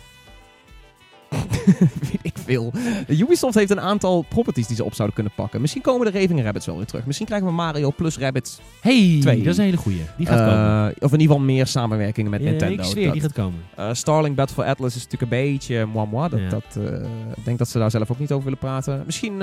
Weet 1.31 2.19
ik 2.31 2.33
veel. 2.45 2.71
Ubisoft 3.07 3.55
heeft 3.55 3.69
een 3.71 3.79
aantal 3.81 4.21
properties 4.29 4.67
die 4.67 4.75
ze 4.75 4.83
op 4.83 4.93
zouden 4.93 5.15
kunnen 5.15 5.33
pakken. 5.35 5.61
Misschien 5.61 5.81
komen 5.81 6.11
de 6.11 6.19
Raving 6.19 6.43
Rabbits 6.43 6.65
wel 6.65 6.77
weer 6.77 6.85
terug. 6.85 7.05
Misschien 7.05 7.27
krijgen 7.27 7.47
we 7.47 7.53
Mario 7.53 7.91
plus 7.91 8.17
Rabbits. 8.17 8.59
Hey, 8.81 9.17
Twee. 9.21 9.37
dat 9.37 9.45
is 9.53 9.57
een 9.57 9.63
hele 9.63 9.77
goeie. 9.77 10.01
Die 10.17 10.25
gaat 10.25 10.39
Eh, 10.39 10.45
komen. 10.45 10.87
Of 10.87 11.11
in 11.13 11.19
ieder 11.19 11.35
geval 11.35 11.39
meer 11.39 11.67
samenwerkingen 11.67 12.31
met 12.31 12.41
Ja, 12.41 12.49
Nintendo. 12.49 12.83
Ik 12.83 12.89
zweer, 12.89 13.03
Dat- 13.03 13.13
die 13.13 13.21
gaat 13.21 13.33
komen. 13.33 13.59
eh, 13.75 13.89
Starling 13.91 14.35
Battle 14.35 14.55
for 14.55 14.65
Atlas 14.65 14.95
is 14.95 15.03
natuurlijk 15.03 15.31
een 15.31 15.37
beetje 15.53 15.85
moi 15.85 16.07
moi. 16.11 16.29
Dat, 16.29 16.39
Ja. 16.39 16.49
dat, 16.49 16.63
eh, 16.77 16.93
ik 17.35 17.45
denk 17.45 17.57
dat 17.57 17.69
ze 17.69 17.77
daar 17.79 17.91
zelf 17.91 18.11
ook 18.11 18.19
niet 18.19 18.31
over 18.31 18.43
willen 18.43 18.59
praten. 18.59 19.03
Misschien... 19.05 19.37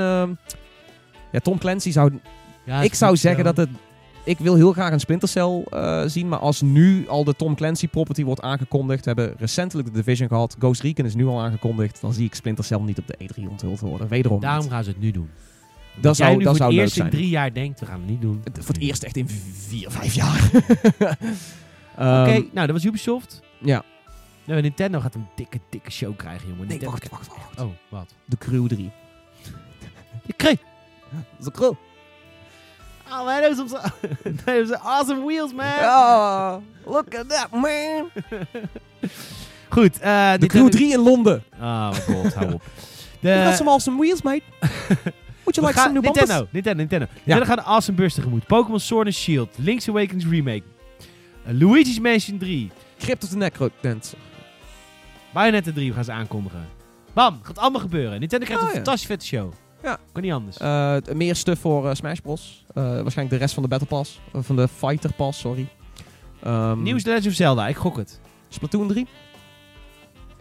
ja, 1.32 1.38
Tom 1.42 1.58
Clancy 1.58 1.90
zou 1.90 2.18
Ja, 2.64 2.82
ik 2.82 2.94
zou 2.94 3.16
zeggen 3.16 3.44
dat 3.44 3.56
het. 3.56 3.68
Ik 4.28 4.38
wil 4.38 4.54
heel 4.54 4.72
graag 4.72 4.92
een 4.92 5.00
Splinter 5.00 5.28
Cell 5.28 5.62
eh, 5.70 6.02
zien, 6.06 6.28
maar 6.28 6.38
als 6.38 6.60
nu 6.62 7.08
al 7.08 7.24
de 7.24 7.34
Tom 7.36 7.54
Clancy 7.54 7.88
property 7.88 8.24
wordt 8.24 8.40
aangekondigd, 8.40 9.04
we 9.04 9.10
hebben 9.16 9.34
recentelijk 9.38 9.88
de 9.88 9.94
Division 9.94 10.28
gehad, 10.28 10.56
Ghost 10.58 10.80
Recon 10.82 11.04
is 11.04 11.14
nu 11.14 11.26
al 11.26 11.40
aangekondigd, 11.40 12.00
dan 12.00 12.12
zie 12.12 12.24
ik 12.24 12.34
Splinter 12.34 12.64
Cell 12.64 12.78
niet 12.80 12.98
op 12.98 13.06
de 13.06 13.18
E3 13.22 13.42
onthuld 13.48 13.80
worden. 13.80 14.08
Wederom 14.08 14.40
Daarom 14.40 14.62
niet. 14.62 14.72
gaan 14.72 14.84
ze 14.84 14.90
het 14.90 15.00
nu 15.00 15.10
doen. 15.10 15.30
Dat 15.94 16.02
Dat 16.02 16.16
zou- 16.16 16.30
nu 16.36 16.38
dat 16.38 16.46
voor 16.46 16.56
zou 16.56 16.70
het 16.72 16.80
eerst 16.80 16.96
in 16.96 17.10
drie 17.10 17.28
jaar 17.28 17.52
denkt, 17.54 17.80
we 17.80 17.86
gaan 17.86 18.00
het 18.00 18.08
niet 18.08 18.20
doen. 18.20 18.40
Het- 18.44 18.58
Voor 18.64 18.74
het 18.74 18.82
eerst 18.82 19.02
echt 19.02 19.16
in 19.16 19.28
vier, 19.28 19.90
vijf 19.90 20.14
jaar. 20.14 20.50
Ehm, 21.96 22.20
Oké, 22.20 22.32
nou 22.52 22.66
dat 22.66 22.70
was 22.70 22.84
Ubisoft. 22.84 23.40
Ja. 23.60 23.82
Nou, 24.44 24.60
Nintendo 24.62 25.00
gaat 25.00 25.14
een 25.14 25.26
dikke, 25.36 25.58
dikke 25.70 25.90
show 25.90 26.16
krijgen, 26.16 26.48
jongen. 26.48 26.66
Nee, 26.68 26.80
wacht, 26.80 27.08
wacht, 27.08 27.26
wacht. 27.28 27.60
Oh, 27.60 27.70
wat? 27.88 28.14
De 28.24 28.36
Crew 28.38 28.66
3. 28.66 28.90
Je 30.26 30.32
kreeg... 30.32 30.58
De 31.44 31.50
Crew. 31.50 31.72
Oh 33.12 33.24
man, 33.24 33.42
those 33.42 33.58
are 33.60 33.68
some, 33.68 33.92
those 34.44 34.70
are 34.74 34.80
awesome 34.84 35.24
wheels, 35.24 35.52
man. 35.52 35.78
Oh, 35.84 36.62
look 36.86 37.14
at 37.14 37.28
that 37.28 37.52
man. 37.52 38.10
Goed, 39.70 39.98
eh 40.00 40.38
De 40.38 40.46
Crew 40.46 40.68
3 40.68 40.92
in 40.92 41.00
Londen. 41.00 41.42
Oh 41.60 41.90
my 41.90 42.00
god, 42.06 42.34
hou 42.34 42.52
op. 42.52 42.62
De, 43.20 43.52
some 43.56 43.70
awesome 43.70 43.98
wheels, 43.98 44.22
mate. 44.22 44.42
Would 45.44 45.56
you 45.56 45.62
we 45.66 45.66
like 45.66 45.74
gaan- 45.74 45.82
some 45.82 45.92
new 45.92 46.02
bumpers? 46.02 46.28
Nintendo, 46.28 46.46
Nintendo, 46.52 46.76
Nintendo. 46.82 47.06
Nintendo 47.24 47.44
gaat 47.46 47.56
de 47.56 47.62
awesome 47.64 47.96
bus 47.96 48.14
tegemoet. 48.14 48.46
Pokémon 48.46 48.80
Sword 48.80 49.06
and 49.06 49.14
Shield, 49.14 49.48
Link's 49.58 49.88
Awakenings 49.88 50.26
Remake, 50.30 50.62
eh, 51.46 51.52
Luigi's 51.52 51.98
Mansion 52.00 52.38
3, 52.38 52.70
Crypt 52.98 53.22
of 53.24 53.28
the 53.30 53.36
Necrodancer. 53.36 54.18
Bayonetta 55.32 55.72
3 55.72 55.92
gaan 55.92 56.04
ze 56.04 56.12
aankondigen. 56.12 56.66
Bam, 57.12 57.38
gaat 57.42 57.58
allemaal 57.58 57.80
gebeuren. 57.80 58.20
Nintendo 58.20 58.44
krijgt 58.46 58.62
Oh, 58.62 58.68
een 58.68 58.74
ja. 58.74 58.82
fantastisch 58.82 59.08
vette 59.08 59.26
show. 59.26 59.52
Ja. 59.82 59.98
Kan 60.12 60.22
niet 60.22 60.32
anders. 60.32 60.56
Eh, 60.56 60.96
meer 61.14 61.36
stuff 61.36 61.60
voor 61.60 61.88
eh, 61.88 61.94
Smash 61.94 62.18
Bros. 62.18 62.64
Eh, 62.68 62.74
waarschijnlijk 62.74 63.30
de 63.30 63.36
rest 63.36 63.54
van 63.54 63.62
de 63.62 63.68
Battle 63.68 63.88
Pass. 63.88 64.20
Van 64.32 64.56
de 64.56 64.68
Fighter 64.68 65.12
Pass, 65.12 65.38
sorry. 65.40 65.68
Ehm, 66.42 66.82
Nieuws 66.82 67.02
The 67.02 67.08
Legend 67.08 67.26
of 67.26 67.32
Zelda, 67.32 67.68
ik 67.68 67.76
gok 67.76 67.96
het. 67.96 68.20
Splatoon 68.48 68.88
3. 68.88 69.06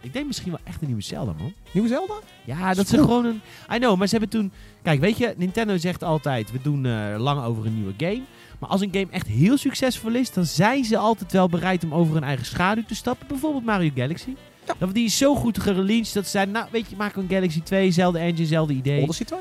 Ik 0.00 0.12
denk 0.12 0.26
misschien 0.26 0.50
wel 0.50 0.60
echt 0.64 0.80
een 0.80 0.86
nieuwe 0.86 1.02
Zelda, 1.02 1.32
man. 1.38 1.52
Nieuwe 1.72 1.88
Zelda? 1.88 2.14
Ja, 2.44 2.74
dat 2.74 2.86
Vroeg. 2.86 3.00
gewoon 3.00 3.24
een... 3.24 3.40
I 3.74 3.78
know, 3.78 3.98
maar 3.98 4.06
ze 4.06 4.16
hebben 4.16 4.40
toen... 4.40 4.52
Kijk, 4.82 5.00
weet 5.00 5.18
je, 5.18 5.34
Nintendo 5.36 5.76
zegt 5.76 6.02
altijd... 6.02 6.52
We 6.52 6.58
doen 6.62 7.12
lang 7.16 7.44
over 7.44 7.66
een 7.66 7.74
nieuwe 7.74 7.94
game. 7.96 8.22
Maar 8.58 8.68
als 8.68 8.80
een 8.80 8.92
game 8.92 9.06
echt 9.10 9.26
heel 9.26 9.56
succesvol 9.56 10.14
is... 10.14 10.32
dan 10.32 10.44
zijn 10.44 10.84
ze 10.84 10.96
altijd 10.96 11.32
wel 11.32 11.48
bereid 11.48 11.84
om 11.84 11.94
over 11.94 12.14
hun 12.14 12.24
eigen 12.24 12.46
schaduw 12.46 12.84
te 12.84 12.94
stappen. 12.94 13.26
Bijvoorbeeld 13.26 13.64
Mario 13.64 13.90
Galaxy. 13.94 14.34
Ja. 14.68 14.74
Dat 14.78 14.94
die 14.94 15.04
is 15.04 15.16
zo 15.18 15.34
goed 15.34 15.58
gereleased 15.60 16.14
dat 16.14 16.24
ze 16.24 16.30
zeiden... 16.30 16.54
Nou, 16.54 16.66
weet 16.70 16.90
je, 16.90 16.96
maak 16.96 17.16
een 17.16 17.28
Galaxy 17.28 17.62
2. 17.62 17.90
Zelfde 17.90 18.18
engine, 18.18 18.46
zelfde 18.46 18.74
idee. 18.74 19.02
Odyssey 19.02 19.26
2? 19.26 19.38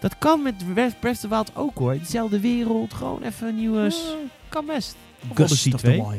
Dat 0.00 0.18
kan 0.18 0.42
met 0.42 0.54
Breath 0.74 1.00
Breath 1.00 1.14
of 1.14 1.20
the 1.20 1.28
Wild 1.28 1.50
ook, 1.56 1.78
hoor. 1.78 1.98
Dezelfde 1.98 2.40
wereld. 2.40 2.94
Gewoon 2.94 3.22
even 3.22 3.48
een 3.48 3.56
nieuwe... 3.56 3.92
Kan 4.48 4.66
best. 4.66 4.96
Of 5.30 5.38
Odyssey 5.40 5.72
2. 5.72 5.96
Wild. 5.96 6.14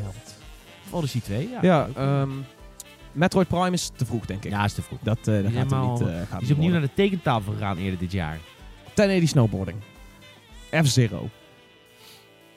Of 0.86 0.92
Odyssey 0.92 1.20
2, 1.20 1.48
ja. 1.50 1.58
Ja, 1.62 1.88
ehm, 1.96 2.30
Metroid 3.12 3.48
Prime 3.48 3.70
is 3.70 3.90
te 3.96 4.06
vroeg, 4.06 4.26
denk 4.26 4.44
ik. 4.44 4.50
ja, 4.50 4.64
is 4.64 4.72
te 4.72 4.82
vroeg. 4.82 4.98
Dat, 5.02 5.18
eh 5.18 5.24
dat 5.42 5.52
gaat 5.52 5.72
er 5.72 5.78
niet, 5.78 6.00
eh, 6.00 6.06
gaat 6.06 6.28
Die 6.28 6.38
niet 6.38 6.42
is 6.42 6.50
opnieuw 6.50 6.70
naar 6.70 6.80
de 6.80 6.90
tekentafel 6.94 7.52
gegaan 7.52 7.76
eerder 7.78 7.98
dit 7.98 8.12
jaar. 8.12 8.38
1080 8.94 9.28
snowboarding. 9.28 9.78
F-Zero. 10.82 11.28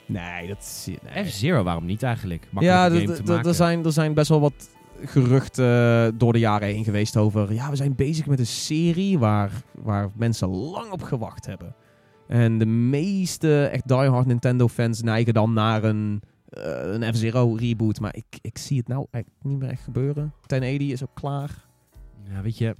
Nee, 0.06 0.48
dat 0.48 0.58
is... 0.58 0.86
Nee. 1.14 1.24
F-Zero, 1.24 1.62
waarom 1.62 1.84
niet 1.84 2.02
eigenlijk? 2.02 2.46
Ja, 2.60 2.88
d- 2.88 2.92
maken. 2.92 3.44
er 3.48 3.54
zijn, 3.54 3.84
er 3.84 3.92
zijn 3.92 4.14
best 4.14 4.28
wel 4.28 4.40
wat 4.40 4.68
geruchten 5.06 6.06
eh, 6.06 6.12
door 6.18 6.32
de 6.32 6.38
jaren 6.38 6.68
heen 6.68 6.84
geweest 6.84 7.16
over... 7.16 7.52
Ja, 7.52 7.70
we 7.70 7.76
zijn 7.76 7.94
bezig 7.94 8.26
met 8.26 8.38
een 8.38 8.46
serie 8.46 9.18
waar, 9.18 9.50
waar 9.82 10.10
mensen 10.16 10.48
lang 10.48 10.90
op 10.90 11.02
gewacht 11.02 11.46
hebben. 11.46 11.74
En 12.28 12.58
de 12.58 12.66
meeste 12.66 13.64
echt 13.64 13.88
diehard 13.88 14.26
Nintendo 14.26 14.68
fans 14.68 15.02
neigen 15.02 15.34
dan 15.34 15.52
naar 15.52 15.84
een, 15.84 16.22
eh, 16.48 16.62
een 16.92 17.14
F-Zero 17.14 17.54
reboot. 17.54 18.00
Maar 18.00 18.14
ik, 18.16 18.38
ik 18.40 18.58
zie 18.58 18.78
het 18.78 18.88
nou 18.88 19.06
eigenlijk 19.10 19.44
niet 19.44 19.58
meer 19.58 19.68
echt 19.70 19.82
gebeuren. 19.82 20.32
1080 20.46 20.90
is 20.92 21.02
ook 21.02 21.14
klaar. 21.14 21.64
Ja, 22.30 22.42
weet 22.42 22.58
je... 22.58 22.76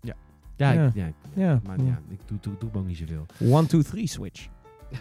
Ja. 0.00 0.14
Ja, 0.56 0.72
Ja. 0.72 0.86
Ik, 0.86 0.94
ja, 0.94 1.06
ik- 1.06 1.14
Ja. 1.34 1.60
maar 1.66 1.82
ja, 1.82 2.00
ik 2.08 2.18
doe, 2.26 2.38
doe, 2.40 2.54
doe 2.58 2.70
ook 2.74 2.86
niet 2.86 2.96
zoveel. 2.96 3.26
1, 3.38 3.66
2, 3.66 3.82
3 3.82 4.06
Switch. 4.06 4.46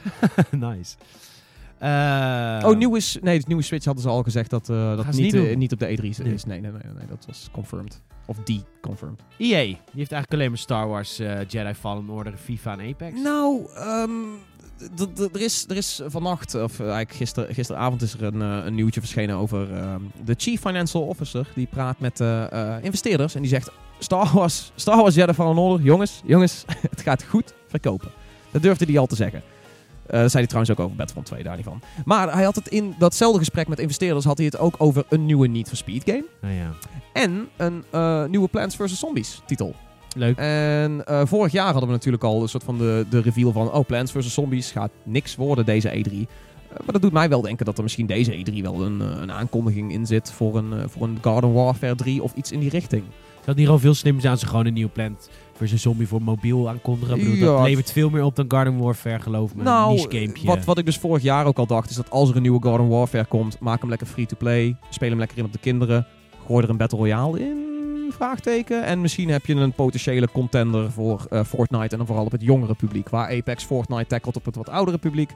nice. 0.52 0.96
Eh, 1.84 2.70
oh, 2.70 2.78
nieuwe, 2.78 3.02
nee, 3.22 3.40
de 3.40 3.44
nieuwe 3.48 3.64
Switch 3.64 3.86
hadden 3.86 4.04
ze 4.04 4.10
al 4.10 4.24
gezegd 4.24 4.50
dat 4.50 4.70
uh, 4.70 4.96
dat 4.96 5.06
niet, 5.06 5.16
niet 5.16 5.34
eh, 5.34 5.56
niet 5.56 5.72
op 5.72 5.80
de 5.80 5.98
E3 5.98 6.04
is. 6.04 6.18
Nee. 6.18 6.28
Nee, 6.28 6.62
nee, 6.62 6.72
nee, 6.72 6.72
nee, 6.72 7.08
dat 7.10 7.26
was 7.28 7.50
confirmed. 7.52 8.02
Of 8.26 8.38
die 8.44 8.64
confirmed. 8.82 9.20
EA, 9.38 9.64
die 9.64 9.78
heeft 9.94 10.12
eigenlijk 10.12 10.34
alleen 10.34 10.50
maar 10.50 10.58
Star 10.58 10.88
Wars, 10.88 11.18
Jedi 11.48 11.74
Fallen 11.74 12.10
Order, 12.10 12.34
FIFA 12.38 12.78
en 12.78 12.90
Apex. 12.90 13.22
Nou, 13.22 13.66
ehm, 13.76 14.12
er 15.34 15.42
is, 15.42 15.66
er 15.70 15.76
is 15.76 16.02
vannacht, 16.06 16.56
of 16.56 16.80
eigenlijk 16.80 17.14
gister, 17.14 17.54
gisteravond 17.54 18.02
is 18.02 18.14
er 18.14 18.24
een, 18.24 18.40
een 18.40 18.76
nieuwtje 18.76 19.00
verschenen 19.00 19.36
over 19.36 19.74
ehm, 19.74 20.02
de 20.26 20.34
Chief 20.38 20.62
Financial 20.62 21.04
Officer. 21.04 21.48
Die 21.56 21.68
praat 21.68 22.00
met 22.00 22.20
investeerders 22.82 23.36
en 23.36 23.42
die 23.42 23.50
zegt... 23.50 23.72
Star 24.00 24.32
Wars, 24.34 24.72
Star 24.76 24.98
Wars 24.98 25.16
Jedi 25.16 25.34
Fallen 25.34 25.58
Order, 25.58 25.86
jongens, 25.86 26.22
jongens, 26.26 26.66
het 26.90 27.02
gaat 27.02 27.24
goed. 27.24 27.54
verkopen. 27.68 28.12
Dat 28.52 28.62
durfde 28.62 28.86
hij 28.86 28.98
al 28.98 29.06
te 29.06 29.16
zeggen. 29.16 29.44
Eh, 30.06 30.20
dat 30.20 30.32
zei 30.32 30.44
hij 30.44 30.46
trouwens 30.46 30.72
ook 30.72 30.80
over 30.80 30.96
Battlefront 30.96 31.28
2, 31.28 31.44
daar 31.44 31.56
niet 31.56 31.66
van. 31.66 31.82
Maar 32.06 32.34
hij 32.34 32.44
had 32.44 32.56
het 32.56 32.68
in 32.68 32.96
datzelfde 32.98 33.40
gesprek 33.40 33.68
met 33.68 33.80
investeerders 33.80 34.26
had 34.26 34.38
hij 34.38 34.46
het 34.46 34.58
ook 34.58 34.76
over 34.78 35.06
een 35.10 35.26
nieuwe 35.26 35.48
Need 35.48 35.68
for 35.68 35.78
Speed 35.78 36.04
game. 36.06 36.26
Nou 36.42 36.54
ja, 36.54 36.72
En 37.14 37.48
een 37.58 37.84
eh, 37.90 38.26
nieuwe 38.26 38.48
Plants 38.48 38.76
vs. 38.76 39.00
Zombies 39.00 39.42
titel. 39.46 39.76
leuk. 40.16 40.38
En 40.38 41.06
eh, 41.06 41.22
vorig 41.26 41.52
jaar 41.52 41.72
hadden 41.72 41.86
we 41.88 41.92
natuurlijk 41.92 42.24
al 42.24 42.42
een 42.42 42.50
soort 42.50 42.64
van 42.64 42.78
de, 42.78 43.06
de 43.10 43.22
reveal 43.22 43.52
van... 43.52 43.72
Oh, 43.72 43.86
Plants 43.86 44.12
vs. 44.12 44.34
Zombies 44.34 44.72
gaat 44.72 44.92
niks 45.04 45.36
worden 45.36 45.66
deze 45.66 45.90
E3. 45.90 46.12
Eh, 46.12 46.26
maar 46.70 46.94
dat 46.94 47.02
doet 47.02 47.14
mij 47.14 47.30
wel 47.30 47.42
denken 47.42 47.66
dat 47.66 47.78
er 47.78 47.84
misschien 47.84 48.06
deze 48.06 48.46
E3 48.46 48.62
wel 48.62 48.82
een, 48.82 49.00
een 49.00 49.32
aankondiging 49.32 49.92
in 49.92 50.06
zit... 50.06 50.32
Voor 50.32 50.58
een, 50.58 50.90
voor 50.90 51.08
een 51.08 51.18
Garden 51.22 51.54
Warfare 51.54 51.96
3 51.96 52.24
of 52.24 52.34
iets 52.34 52.52
in 52.52 52.60
die 52.60 52.70
richting. 52.70 53.04
Zou 53.44 53.46
het 53.46 53.56
niet 53.56 53.66
gewoon 53.66 53.82
veel 53.82 53.94
zijn 53.94 54.32
als 54.32 54.40
ze 54.40 54.48
gewoon 54.48 54.66
een 54.66 54.74
nieuw 54.74 54.90
Plant 54.94 55.30
versus 55.54 55.82
Zombie 55.82 56.08
voor 56.08 56.22
mobiel 56.22 56.70
aankondigen? 56.70 57.18
Ik 57.20 57.24
bedoel, 57.24 57.50
Ja. 57.50 57.58
Dat 57.58 57.66
levert 57.68 57.92
veel 57.92 58.10
meer 58.10 58.24
op 58.24 58.36
dan 58.36 58.46
Garden 58.48 58.78
Warfare, 58.78 59.20
geloof 59.20 59.56
me. 59.56 59.64
Nou, 59.64 60.08
wat, 60.44 60.66
wat 60.66 60.78
ik 60.78 60.86
dus 60.86 60.98
vorig 60.98 61.24
jaar 61.24 61.46
ook 61.46 61.58
al 61.58 61.66
dacht... 61.68 61.90
is 61.90 61.96
dat 61.96 62.10
als 62.10 62.30
er 62.30 62.36
een 62.36 62.42
nieuwe 62.42 62.62
Garden 62.64 62.88
Warfare 62.88 63.26
komt... 63.26 63.60
maak 63.60 63.80
hem 63.82 63.90
lekker 63.90 64.08
free-to-play. 64.08 64.76
Speel 64.90 65.10
hem 65.10 65.20
lekker 65.20 65.38
in 65.38 65.46
op 65.46 65.52
de 65.54 65.60
kinderen. 65.60 66.06
Gooi 66.48 66.64
er 66.64 66.70
een 66.70 66.78
Battle 66.78 66.98
Royale 66.98 67.40
in... 67.40 67.72
Vraagteken. 68.10 68.84
En 68.84 69.02
misschien 69.02 69.30
heb 69.30 69.46
je 69.46 69.56
een 69.56 69.72
potentiële 69.72 70.28
contender 70.32 70.92
voor 70.92 71.26
eh, 71.30 71.44
Fortnite. 71.44 71.88
En 71.92 71.98
dan 71.98 72.06
vooral 72.06 72.26
op 72.26 72.32
het 72.32 72.42
jongere 72.42 72.74
publiek. 72.74 73.10
Waar 73.10 73.30
Apex 73.38 73.64
Fortnite 73.64 74.06
tackelt 74.08 74.36
op 74.36 74.46
het 74.46 74.56
wat 74.56 74.70
oudere 74.70 74.98
publiek. 74.98 75.32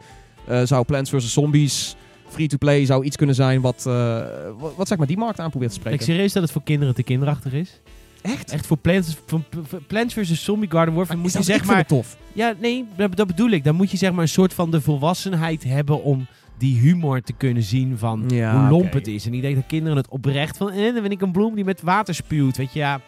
eh, 0.48 0.62
zou 0.64 0.86
Plants 0.86 1.10
vs. 1.10 1.34
Zombies 1.34 1.96
free-to-play 2.30 2.86
zou 2.86 3.04
iets 3.04 3.16
kunnen 3.16 3.36
zijn 3.36 3.62
wat, 3.62 3.86
eh, 3.88 4.22
wat, 4.60 4.76
wat 4.76 4.88
zeg 4.88 4.98
maar 4.98 5.08
die 5.08 5.18
markt 5.18 5.40
aan 5.40 5.50
probeert 5.50 5.72
te 5.72 5.78
spreken. 5.80 6.00
je 6.00 6.06
serieus 6.06 6.34
dat 6.34 6.44
het 6.44 6.52
voor 6.52 6.64
kinderen 6.64 6.96
te 6.96 7.04
kinderachtig 7.04 7.54
is? 7.54 7.82
Echt? 8.28 8.52
Echt 8.52 8.68
voor 8.68 8.78
Plants, 8.78 9.18
voor, 9.26 9.42
Plants 9.88 10.14
vs. 10.14 10.44
Zombie 10.44 10.72
Garden 10.72 10.94
Warfare 10.94 11.20
moet 11.20 11.34
je 11.34 11.44
zeg 11.44 11.66
maar... 11.66 11.86
tof. 11.86 12.18
Ja, 12.34 12.54
nee, 12.60 12.86
dat, 12.96 13.16
dat 13.16 13.28
bedoel 13.28 13.50
ik. 13.50 13.64
Dan 13.64 13.76
moet 13.76 13.92
je 13.92 13.98
zeg 13.98 14.12
maar 14.12 14.22
een 14.22 14.30
soort 14.30 14.54
van 14.54 14.72
de 14.72 14.82
volwassenheid 14.82 15.64
hebben 15.64 16.04
om 16.04 16.28
die 16.58 16.80
humor 16.80 17.22
te 17.22 17.34
kunnen 17.34 17.64
zien 17.64 17.98
van 17.98 18.24
Ja, 18.28 18.60
hoe 18.60 18.70
lomp 18.70 18.94
het 18.94 19.08
is. 19.08 19.26
En 19.26 19.34
ik 19.34 19.42
denk 19.42 19.56
dat 19.56 19.66
kinderen 19.68 19.98
het 19.98 20.08
oprecht 20.08 20.58
van, 20.58 20.72
eh, 20.72 20.94
dan 20.94 21.02
ben 21.02 21.12
ik 21.12 21.22
een 21.22 21.32
bloem 21.32 21.56
die 21.56 21.64
met 21.64 21.82
water 21.82 22.16
spuwt. 22.16 22.58
Weet 22.58 22.74
je, 22.74 22.80
ja, 22.80 23.02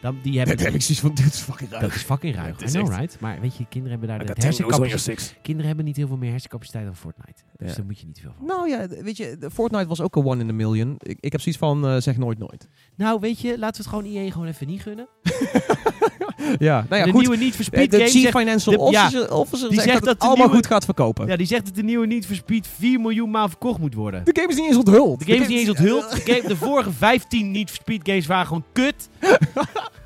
dan, 0.00 0.18
die 0.22 0.38
hebben... 0.38 0.56
Dat 0.56 0.66
heb 0.66 0.74
ik 0.74 0.82
zoiets 0.82 1.00
van, 1.00 1.14
dit 1.14 1.34
is 1.34 1.40
fucking 1.40 1.70
raar. 1.70 1.80
dat 1.80 1.94
is 1.94 2.02
fucking 2.02 2.34
ruig. 2.34 2.60
I 2.60 2.64
know, 2.64 2.88
right? 2.88 3.16
Maar 3.20 3.40
weet 3.40 3.56
je, 3.56 3.66
kinderen 3.68 3.98
hebben 3.98 4.18
daar 4.18 4.34
de 4.34 4.42
hersencapaciteit. 4.42 5.36
Kinderen 5.42 5.66
hebben 5.66 5.84
niet 5.84 5.96
heel 5.96 6.06
veel 6.06 6.16
meer 6.16 6.30
hersencapaciteit 6.30 6.84
dan 6.84 6.96
Fortnite. 6.96 7.42
Dus 7.62 7.70
Ja. 7.70 7.76
daar 7.76 7.86
moet 7.86 7.98
je 8.00 8.06
niet 8.06 8.20
veel 8.20 8.32
van. 8.38 8.46
Nou 8.46 8.68
ja, 8.68 8.86
weet 8.88 9.16
je, 9.16 9.36
de 9.38 9.50
Fortnite 9.50 9.86
was 9.86 10.00
ook 10.00 10.16
een 10.16 10.24
one 10.24 10.42
in 10.42 10.48
a 10.48 10.52
million. 10.52 10.94
Ik, 10.98 11.16
ik 11.20 11.32
heb 11.32 11.40
zoiets 11.40 11.60
van, 11.60 11.86
eh, 11.86 11.96
zeg 11.98 12.16
nooit 12.16 12.38
nooit. 12.38 12.68
Nou, 12.96 13.20
weet 13.20 13.40
je, 13.40 13.58
laten 13.58 13.82
we 13.84 13.88
het 13.90 13.98
gewoon 13.98 14.04
IE 14.24 14.30
gewoon 14.32 14.46
even 14.46 14.66
niet 14.66 14.82
gunnen. 14.82 15.08
Ja, 16.58 16.84
nou 16.88 17.00
ja, 17.00 17.04
de 17.06 17.10
goed. 17.12 17.20
nieuwe 17.20 17.36
Need 17.36 17.50
for 17.54 17.60
Eh, 17.60 17.66
Speed 17.66 17.90
de 17.90 17.96
game 17.96 18.08
Chief 18.10 18.22
zegt, 18.22 18.38
Financial 18.38 18.76
de- 18.86 18.92
ja, 18.92 19.04
Officer, 19.06 19.34
officer 19.34 19.68
die 19.68 19.78
zegt, 19.80 19.90
zegt 19.90 20.04
dat, 20.04 20.04
dat 20.04 20.12
het 20.12 20.20
de 20.20 20.26
allemaal 20.26 20.46
nieuwe- 20.46 20.62
goed 20.62 20.66
gaat 20.72 20.84
verkopen. 20.84 21.26
ja, 21.26 21.36
die 21.36 21.46
zegt 21.46 21.64
dat 21.64 21.74
de 21.74 21.82
nieuwe 21.82 22.06
Need 22.06 22.26
for 22.26 22.34
Speed 22.36 22.66
4 22.66 23.00
miljoen 23.00 23.30
maal 23.30 23.48
verkocht 23.48 23.78
moet 23.78 23.94
worden. 23.94 24.24
De 24.24 24.30
game 24.34 24.48
is 24.52 24.56
niet 24.56 24.66
eens 24.66 24.76
onthuld. 24.76 25.18
De 25.18 25.24
game 25.24 25.40
is 25.40 25.48
niet 25.48 25.58
eens 25.58 25.68
onthuld. 25.68 26.10
De, 26.24 26.32
game- 26.32 26.48
de 26.48 26.56
vorige 26.56 26.92
15 26.92 27.50
Need 27.50 27.68
for 27.70 27.78
Speed 27.82 28.00
games 28.08 28.26
waren 28.26 28.46
gewoon 28.46 28.64
kut. 28.72 29.08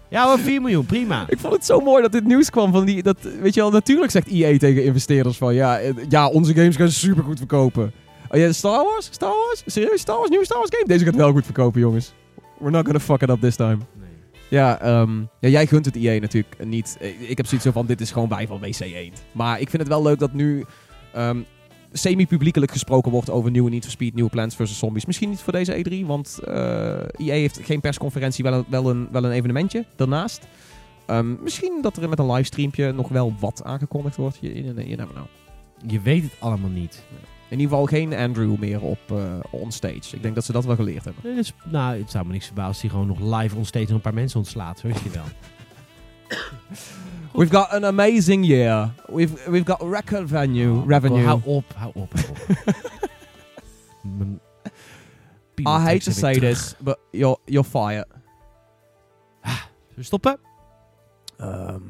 ja 0.09 0.27
hoor, 0.27 0.39
4 0.39 0.61
miljoen, 0.61 0.87
prima. 0.87 1.25
Ik 1.29 1.39
vond 1.39 1.53
het 1.53 1.65
zo 1.65 1.81
mooi 1.81 2.03
dat 2.03 2.13
dit 2.13 2.25
nieuws 2.25 2.51
kwam 2.51 2.73
van 2.73 2.85
die, 2.85 3.03
dat, 3.03 3.17
weet 3.41 3.55
je 3.55 3.61
wel, 3.61 3.71
natuurlijk 3.71 4.11
zegt 4.11 4.29
EA 4.29 4.59
tegen 4.59 4.85
investeerders 4.85 5.37
van, 5.37 5.55
ja, 5.55 5.79
eh, 5.79 5.95
ja 6.09 6.29
onze 6.29 6.55
games 6.55 6.77
gaan 6.77 6.91
super 6.91 7.25
goed 7.25 7.39
verkopen. 7.39 7.93
Oh 8.31 8.39
ja, 8.39 8.53
Star 8.53 8.85
Wars? 8.85 9.09
Star 9.11 9.33
Wars? 9.47 9.63
Serieus? 9.67 10.01
Star 10.01 10.17
Wars? 10.17 10.29
Nieuwe 10.29 10.45
Star 10.45 10.59
Wars 10.59 10.71
game? 10.71 10.87
Deze 10.87 11.05
gaat 11.05 11.15
wel 11.17 11.33
goed 11.33 11.45
verkopen, 11.45 11.81
jongens. 11.81 12.13
We're 12.59 12.71
not 12.71 12.85
gonna 12.85 13.01
fuck 13.01 13.23
it 13.23 13.29
up 13.31 13.41
this 13.41 13.57
time. 13.57 13.79
Ja, 14.49 14.81
ehm, 14.81 15.11
ja, 15.41 15.49
jij 15.49 15.67
gunt 15.67 15.85
het 15.85 15.97
EA 15.97 16.21
natuurlijk 16.21 16.65
niet. 16.65 16.97
Eh, 17.01 17.31
Ik 17.31 17.37
heb 17.37 17.47
zoiets 17.47 17.67
zo 17.67 17.73
van, 17.73 17.87
dit 17.87 18.01
is 18.01 18.11
gewoon 18.11 18.29
bij 18.29 18.47
van 18.47 18.61
WC 18.61 18.81
Eend. 18.81 19.23
Maar 19.33 19.61
ik 19.61 19.71
vind 19.71 19.83
het 19.83 19.91
wel 19.93 20.03
leuk 20.03 20.19
dat 20.19 20.33
nu 20.33 20.65
ehm, 21.13 21.39
semi-publiekelijk 21.97 22.73
gesproken 22.73 23.13
wordt 23.13 23.31
over 23.31 23.51
nieuwe 23.51 23.71
Need 23.71 23.83
for 23.83 23.91
Speed, 23.91 24.15
nieuwe 24.15 24.31
Plants 24.31 24.57
vs. 24.57 24.79
Zombies. 24.79 25.07
Misschien 25.07 25.31
niet 25.31 25.41
voor 25.41 25.53
deze 25.53 25.85
E3, 25.85 26.07
want 26.07 26.39
eh 26.45 26.95
EA 27.17 27.33
heeft 27.33 27.61
geen 27.63 27.81
persconferentie, 27.81 28.45
wel 28.45 28.53
een, 28.53 28.65
wel 28.69 28.91
een, 28.91 29.09
wel 29.11 29.25
een 29.25 29.31
evenementje 29.31 29.85
daarnaast. 29.97 30.47
Ehm, 31.07 31.43
misschien 31.43 31.79
dat 31.83 31.97
er 31.97 32.09
met 32.09 32.19
een 32.19 32.33
livestreampje 32.33 32.93
nog 32.93 33.09
wel 33.09 33.35
wat 33.41 33.65
aangekondigd 33.65 34.17
wordt. 34.17 34.39
Je, 34.41 34.55
je, 34.55 34.89
je 34.89 34.97
never 34.97 35.15
know. 35.15 35.27
Je 35.87 36.01
weet 36.01 36.23
het 36.23 36.37
allemaal 36.39 36.71
niet. 36.71 37.03
In 37.49 37.59
ieder 37.61 37.69
geval 37.69 37.87
geen 37.87 38.15
Andrew 38.15 38.59
meer 38.59 38.81
op 38.81 38.99
eh 39.11 39.39
onstage. 39.51 40.17
Ik 40.17 40.23
denk 40.23 40.35
dat 40.35 40.45
ze 40.45 40.53
dat 40.53 40.65
wel 40.65 40.75
geleerd 40.75 41.05
hebben. 41.05 41.23
Nee, 41.25 41.35
dus, 41.35 41.53
nou, 41.65 41.99
het 41.99 42.11
zou 42.11 42.27
me 42.27 42.33
niks 42.33 42.47
verbazen 42.47 42.71
als 42.73 42.81
hij 42.81 42.91
gewoon 42.91 43.07
nog 43.07 43.41
live 43.41 43.57
onstage 43.57 43.93
een 43.93 44.01
paar 44.01 44.15
mensen 44.15 44.39
ontslaat. 44.39 44.79
Zo 44.79 44.87
is 44.87 45.01
hij 45.01 45.13
wel. 45.13 45.25
We've 47.35 47.51
got 47.51 47.73
an 47.73 47.85
amazing 47.85 48.45
year. 48.45 48.91
We've, 49.09 49.51
we've 49.51 49.65
got 49.65 49.83
record 49.83 50.29
venue, 50.29 50.71
Oh, 50.71 50.87
revenue. 50.89 51.25
Hou 51.25 51.41
op, 51.45 51.65
hou 51.75 51.93
op, 51.95 52.13
hou 52.15 52.27
op. 52.31 52.75
Mijn 54.19 54.41
I 55.67 55.81
hate 55.81 56.05
to 56.05 56.11
say 56.13 56.39
this, 56.39 56.75
but 56.81 56.99
you're, 57.11 57.39
you're 57.45 57.69
fired. 57.69 58.07
Zullen 59.43 59.95
we 59.95 60.03
stoppen? 60.03 60.39
Ehm, 61.37 61.81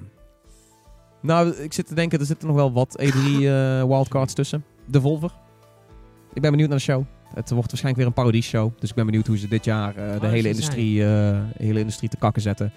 nou, 1.20 1.50
ik 1.50 1.72
zit 1.72 1.86
te 1.86 1.94
denken, 1.94 2.18
er 2.18 2.26
zitten 2.26 2.46
nog 2.48 2.56
wel 2.56 2.72
wat 2.72 3.02
E3 3.02 3.04
eh, 3.06 3.84
wildcards 3.84 4.34
tussen. 4.34 4.64
De 4.84 5.00
Volver. 5.00 5.30
Ik 6.32 6.42
ben 6.42 6.50
benieuwd 6.50 6.68
naar 6.68 6.78
de 6.78 6.84
show. 6.84 7.02
Het 7.34 7.50
wordt 7.50 7.70
waarschijnlijk 7.70 7.96
weer 7.96 8.06
een 8.06 8.12
parodie-show. 8.12 8.72
Dus 8.78 8.88
ik 8.90 8.94
ben 8.94 9.06
benieuwd 9.06 9.26
hoe 9.26 9.38
ze 9.38 9.48
dit 9.48 9.64
jaar 9.64 9.96
eh, 9.96 10.20
de, 10.20 10.26
Oh, 10.26 10.32
hele 10.32 10.48
industrie, 10.48 11.02
eh, 11.02 11.08
de 11.56 11.64
hele 11.64 11.80
industrie 11.80 12.08
te 12.08 12.16
kakken 12.16 12.42
zetten. 12.42 12.72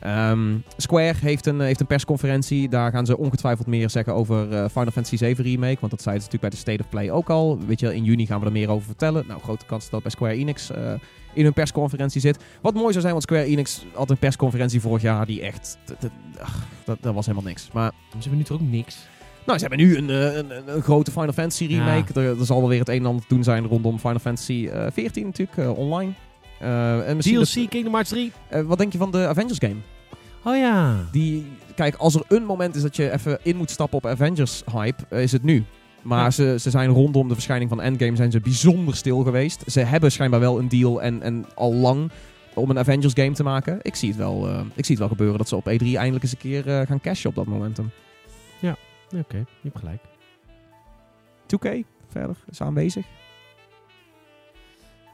Ehm, 0.00 0.56
Square 0.76 1.14
heeft 1.20 1.46
een, 1.46 1.60
heeft 1.60 1.80
een 1.80 1.86
persconferentie. 1.86 2.68
Daar 2.68 2.90
gaan 2.90 3.06
ze 3.06 3.18
ongetwijfeld 3.18 3.66
meer 3.66 3.90
zeggen 3.90 4.14
over 4.14 4.52
eh, 4.52 4.68
Final 4.68 4.90
Fantasy 4.90 5.16
VII 5.16 5.34
Remake. 5.34 5.76
Want 5.80 5.92
dat 5.92 6.02
zeiden 6.02 6.24
ze 6.24 6.30
natuurlijk 6.30 6.40
bij 6.40 6.50
de 6.50 6.56
State 6.56 6.82
of 6.82 6.88
Play 6.88 7.10
ook 7.10 7.30
al. 7.30 7.58
Weet 7.66 7.80
je, 7.80 7.94
in 7.94 8.04
juni 8.04 8.26
gaan 8.26 8.40
we 8.40 8.46
er 8.46 8.52
meer 8.52 8.70
over 8.70 8.86
vertellen. 8.86 9.24
Nou, 9.26 9.40
grote 9.40 9.66
kans 9.66 9.82
dat 9.82 9.90
dat 9.90 10.02
bij 10.02 10.10
Square 10.10 10.34
Enix 10.34 10.70
eh, 10.70 10.92
in 11.32 11.44
hun 11.44 11.52
persconferentie 11.52 12.20
zit. 12.20 12.44
Wat 12.60 12.74
mooi 12.74 12.88
zou 12.88 13.00
zijn, 13.00 13.12
want 13.12 13.22
Square 13.22 13.44
Enix 13.44 13.84
had 13.92 14.10
een 14.10 14.18
persconferentie 14.18 14.80
vorig 14.80 15.02
jaar 15.02 15.26
die 15.26 15.42
echt... 15.42 15.78
ach, 16.40 16.66
dat, 16.84 16.98
dat 17.00 17.14
was 17.14 17.26
helemaal 17.26 17.48
niks. 17.48 17.68
Maar 17.72 17.92
Ze 18.10 18.16
hebben 18.18 18.38
nu 18.38 18.44
toch 18.44 18.60
ook 18.60 18.70
niks. 18.70 18.96
nou, 19.46 19.58
ze 19.58 19.66
hebben 19.66 19.86
nu 19.86 19.96
een, 19.96 20.10
eh, 20.10 20.36
een, 20.36 20.74
een, 20.74 20.82
grote 20.82 21.10
Final 21.10 21.32
Fantasy 21.32 21.66
remake. 21.66 22.20
Er, 22.20 22.38
er 22.38 22.46
zal 22.46 22.60
wel 22.60 22.68
weer 22.68 22.78
het 22.78 22.88
een 22.88 22.98
en 22.98 23.06
ander 23.06 23.26
te 23.26 23.34
doen 23.34 23.44
zijn 23.44 23.66
rondom 23.66 23.98
Final 23.98 24.18
Fantasy 24.18 24.68
14 24.92 25.24
natuurlijk, 25.24 25.78
online. 25.78 26.12
Eh, 26.60 27.08
en 27.08 27.16
misschien 27.16 27.36
DLC, 27.44 27.54
dat- 27.54 27.68
Kingdom 27.68 27.92
Hearts 27.92 28.10
3. 28.10 28.32
eh, 28.48 28.62
wat 28.62 28.78
denk 28.78 28.92
je 28.92 28.98
van 28.98 29.10
de 29.10 29.26
Avengers 29.26 29.58
game? 29.58 29.76
Oh 30.44 30.56
ja. 30.56 30.96
Die, 31.12 31.46
kijk, 31.74 31.94
als 31.94 32.14
er 32.14 32.22
een 32.28 32.44
moment 32.44 32.74
is 32.74 32.82
dat 32.82 32.96
je 32.96 33.12
even 33.12 33.38
in 33.42 33.56
moet 33.56 33.70
stappen 33.70 33.98
op 33.98 34.06
Avengers 34.06 34.62
hype, 34.72 35.02
eh, 35.08 35.22
is 35.22 35.32
het 35.32 35.42
nu. 35.42 35.64
Maar 36.02 36.22
Ja. 36.24 36.30
ze, 36.30 36.56
ze 36.60 36.70
zijn 36.70 36.90
rondom 36.90 37.28
de 37.28 37.34
verschijning 37.34 37.70
van 37.70 37.80
Endgame 37.80 38.16
zijn 38.16 38.30
ze 38.30 38.40
bijzonder 38.40 38.96
stil 38.96 39.18
geweest. 39.22 39.62
Ze 39.66 39.80
hebben 39.80 40.12
schijnbaar 40.12 40.40
wel 40.40 40.58
een 40.58 40.68
deal 40.68 41.02
en, 41.02 41.22
en 41.22 41.44
al 41.54 41.74
lang 41.74 42.10
om 42.54 42.70
een 42.70 42.78
Avengers 42.78 43.12
game 43.14 43.32
te 43.32 43.42
maken. 43.42 43.78
Ik 43.82 43.94
zie 43.94 44.08
het 44.08 44.18
wel, 44.18 44.48
ik 44.74 44.84
zie 44.84 44.94
het 44.94 44.98
wel 44.98 45.08
gebeuren 45.08 45.38
dat 45.38 45.48
ze 45.48 45.56
op 45.56 45.64
E3 45.68 45.84
eindelijk 45.96 46.22
eens 46.22 46.32
een 46.32 46.38
keer 46.38 46.86
gaan 46.86 47.00
cashen 47.00 47.30
op 47.30 47.36
dat 47.36 47.46
momentum. 47.46 47.90
Oké, 49.18 49.36
je 49.36 49.44
hebt 49.62 49.78
gelijk. 49.78 50.02
2K 51.46 51.84
verder 52.08 52.36
is 52.50 52.60
aanwezig. 52.60 53.06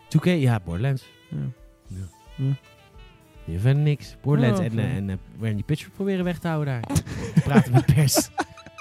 2K, 0.08 0.24
ja, 0.24 0.60
Borderlands. 0.64 1.04
Ja. 1.34 1.48
Ja. 1.86 2.06
Ja. 2.36 2.54
Je 3.44 3.58
verder 3.58 3.82
niks. 3.82 4.16
Borderlands 4.22 4.60
en, 4.60 4.78
eh, 4.78 4.96
en 4.96 5.10
eh, 5.10 5.16
Randy 5.40 5.62
Pitchford 5.62 5.94
proberen 5.94 6.24
weg 6.24 6.38
te 6.38 6.48
houden 6.48 6.82
daar. 6.82 6.96
Praten 7.44 7.72
met 7.72 7.94
pers. 7.94 8.14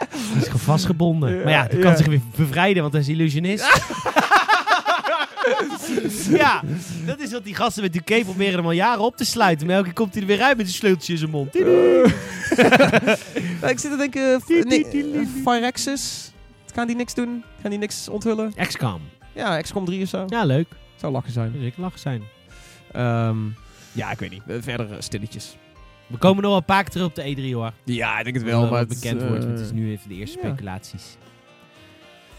Die 0.09 0.41
is 0.41 0.43
gewoon 0.43 0.59
vastgebonden. 0.59 1.35
Ja, 1.35 1.43
maar 1.43 1.53
ja, 1.53 1.67
die 1.67 1.77
ja. 1.77 1.83
kan 1.83 1.97
zich 1.97 2.05
weer 2.05 2.21
bevrijden, 2.35 2.81
want 2.81 2.93
hij 2.93 3.01
is 3.01 3.09
illusionist. 3.09 3.65
ja, 6.29 6.61
dat 7.05 7.19
is 7.19 7.31
wat 7.31 7.43
die 7.43 7.55
gasten 7.55 7.83
met 7.83 8.01
2K 8.01 8.23
proberen 8.23 8.55
hem 8.55 8.65
al 8.65 8.71
jaren 8.71 9.03
op 9.03 9.17
te 9.17 9.25
sluiten. 9.25 9.67
Maar 9.67 9.75
elke 9.75 9.87
keer 9.87 9.97
komt 9.97 10.13
hij 10.13 10.21
er 10.21 10.27
weer 10.27 10.41
uit 10.41 10.57
met 10.57 10.65
een 10.65 10.71
sleuteltje 10.71 11.13
in 11.13 11.19
zijn 11.19 11.31
mond. 11.31 11.55
Ik 13.71 13.79
zit 13.79 13.91
te 13.91 13.95
denken, 13.97 14.41
Firexis, 15.43 16.31
gaan 16.73 16.87
die 16.87 16.95
niks 16.95 17.13
doen? 17.13 17.43
Gaan 17.61 17.69
die 17.69 17.79
niks 17.79 18.09
onthullen? 18.09 18.53
XCOM. 18.55 19.01
Ja, 19.33 19.61
XCOM 19.61 19.85
3 19.85 20.03
of 20.03 20.09
zo. 20.09 20.23
Ja, 20.27 20.45
leuk. 20.45 20.67
Zou 20.95 21.11
lachen 21.13 21.31
zijn. 21.31 21.53
Zeker 21.59 21.81
lachen 21.81 21.99
zijn. 21.99 22.23
Ehm, 22.93 23.37
ja, 23.91 24.11
ik 24.11 24.19
weet 24.19 24.29
niet. 24.29 24.41
Eh, 24.47 24.55
Verder 24.59 24.91
eh, 24.91 24.95
stilletjes. 24.99 25.57
We 26.07 26.17
komen 26.17 26.41
nog 26.41 26.49
wel 26.51 26.59
een 26.59 26.65
paar 26.65 26.81
keer 26.83 26.91
terug 26.91 27.07
op 27.07 27.15
de 27.15 27.35
E3 27.35 27.53
hoor. 27.53 27.71
Ja, 27.83 28.17
ik 28.17 28.23
denk 28.23 28.35
het 28.35 28.45
wel, 28.45 28.69
maar 28.69 28.79
het, 28.79 28.87
bekend 28.87 29.21
eh, 29.21 29.27
wordt. 29.27 29.43
want 29.43 29.57
Het 29.57 29.65
is 29.65 29.71
nu 29.73 29.91
even 29.91 30.09
de 30.09 30.15
eerste 30.15 30.37
speculaties. 30.39 31.17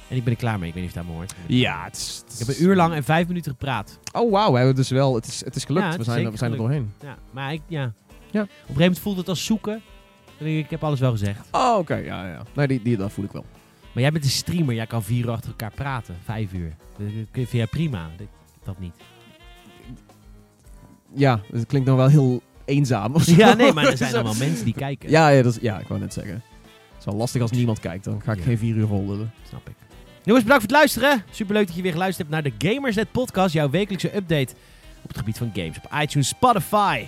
En 0.08 0.16
ik 0.16 0.24
ben 0.24 0.32
er 0.32 0.38
klaar 0.38 0.58
mee. 0.58 0.68
Ik 0.68 0.74
weet 0.74 0.82
niet 0.84 0.96
of 0.98 1.04
me 1.06 1.12
hoort. 1.12 1.34
Ja, 1.46 1.84
het 1.84 1.96
is, 1.96 2.24
Ik 2.32 2.46
heb 2.46 2.56
een 2.56 2.62
uur 2.62 2.76
lang 2.76 2.94
en 2.94 3.04
vijf 3.04 3.26
minuten 3.26 3.50
gepraat. 3.50 3.98
Oh, 4.12 4.30
wauw. 4.30 4.50
We 4.50 4.56
hebben 4.56 4.74
dus 4.74 4.88
wel... 4.90 5.14
Het 5.14 5.26
is, 5.26 5.44
het 5.44 5.56
is 5.56 5.64
gelukt. 5.64 5.84
Ja, 5.84 5.90
het 5.90 5.98
we 5.98 6.04
zijn, 6.04 6.24
er- 6.24 6.30
we 6.30 6.36
zijn 6.36 6.52
er 6.52 6.56
doorheen. 6.58 6.92
Ja, 7.02 7.16
maar 7.30 7.52
ik, 7.52 7.60
ja. 7.66 7.92
Ja. 8.30 8.42
Op 8.42 8.48
een 8.48 8.54
gegeven 8.58 8.74
moment 8.82 8.98
voelt 8.98 9.16
het 9.16 9.28
als 9.28 9.44
zoeken. 9.44 9.82
Ik, 10.38 10.70
heb 10.70 10.84
alles 10.84 11.00
wel 11.00 11.10
gezegd. 11.10 11.48
Oh, 11.50 11.76
oké. 11.78 11.94
Ja, 11.94 12.26
ja. 12.28 12.42
Nee, 12.54 12.66
die, 12.66 12.82
die, 12.82 12.96
dat 12.96 13.12
voel 13.12 13.24
ik 13.24 13.32
wel. 13.32 13.44
Maar 13.92 14.02
jij 14.02 14.12
bent 14.12 14.24
een 14.24 14.30
streamer. 14.30 14.74
Jij 14.74 14.86
kan 14.86 15.02
vier 15.02 15.24
uur 15.24 15.30
achter 15.30 15.50
elkaar 15.50 15.72
praten. 15.74 16.16
Vijf 16.24 16.52
uur. 16.52 16.74
Dat 16.98 17.06
dat 17.16 17.24
vind 17.32 17.50
jij 17.50 17.66
prima. 17.66 18.10
Dat, 18.16 18.26
dat 18.64 18.78
niet. 18.78 18.94
Ja, 21.14 21.40
het 21.52 21.66
klinkt 21.66 21.86
dan 21.86 21.96
wel 21.96 22.08
heel 22.08 22.42
eenzaam 22.64 23.14
of 23.14 23.22
zo. 23.22 23.34
Ja, 23.36 23.54
nee, 23.54 23.72
maar 23.72 23.86
er 23.86 23.96
zijn 24.06 24.14
allemaal 24.14 24.34
mensen 24.34 24.64
die 24.64 24.74
kijken. 24.74 25.10
Ja, 25.10 25.28
ja, 25.28 25.42
dat 25.42 25.54
is, 25.54 25.60
ja, 25.62 25.78
ik 25.78 25.88
wou 25.88 26.00
net 26.00 26.12
zeggen. 26.12 26.42
is 26.98 27.04
wel 27.04 27.14
lastig 27.14 27.42
als 27.42 27.50
niemand 27.50 27.80
kijkt. 27.80 28.04
Dan 28.04 28.22
ga 28.24 28.32
ik 28.32 28.38
Ja. 28.38 28.44
geen 28.44 28.58
vier 28.58 28.74
uur 28.76 28.86
vol 28.86 29.06
lullen. 29.06 29.32
Snap 29.48 29.68
ik. 29.68 29.74
Jongens, 30.22 30.44
bedankt 30.44 30.64
voor 30.64 30.72
het 30.72 30.80
luisteren. 30.80 31.24
Superleuk 31.30 31.66
dat 31.66 31.76
je 31.76 31.82
weer 31.82 31.92
geluisterd 31.92 32.28
hebt 32.30 32.42
naar 32.42 32.52
de 32.58 32.68
Gamersnet 32.68 33.12
podcast. 33.12 33.52
Jouw 33.54 33.70
wekelijkse 33.70 34.16
update 34.16 34.54
op 35.02 35.08
het 35.08 35.18
gebied 35.18 35.38
van 35.38 35.50
games. 35.54 35.76
Op 35.84 36.00
iTunes, 36.02 36.28
Spotify 36.28 37.04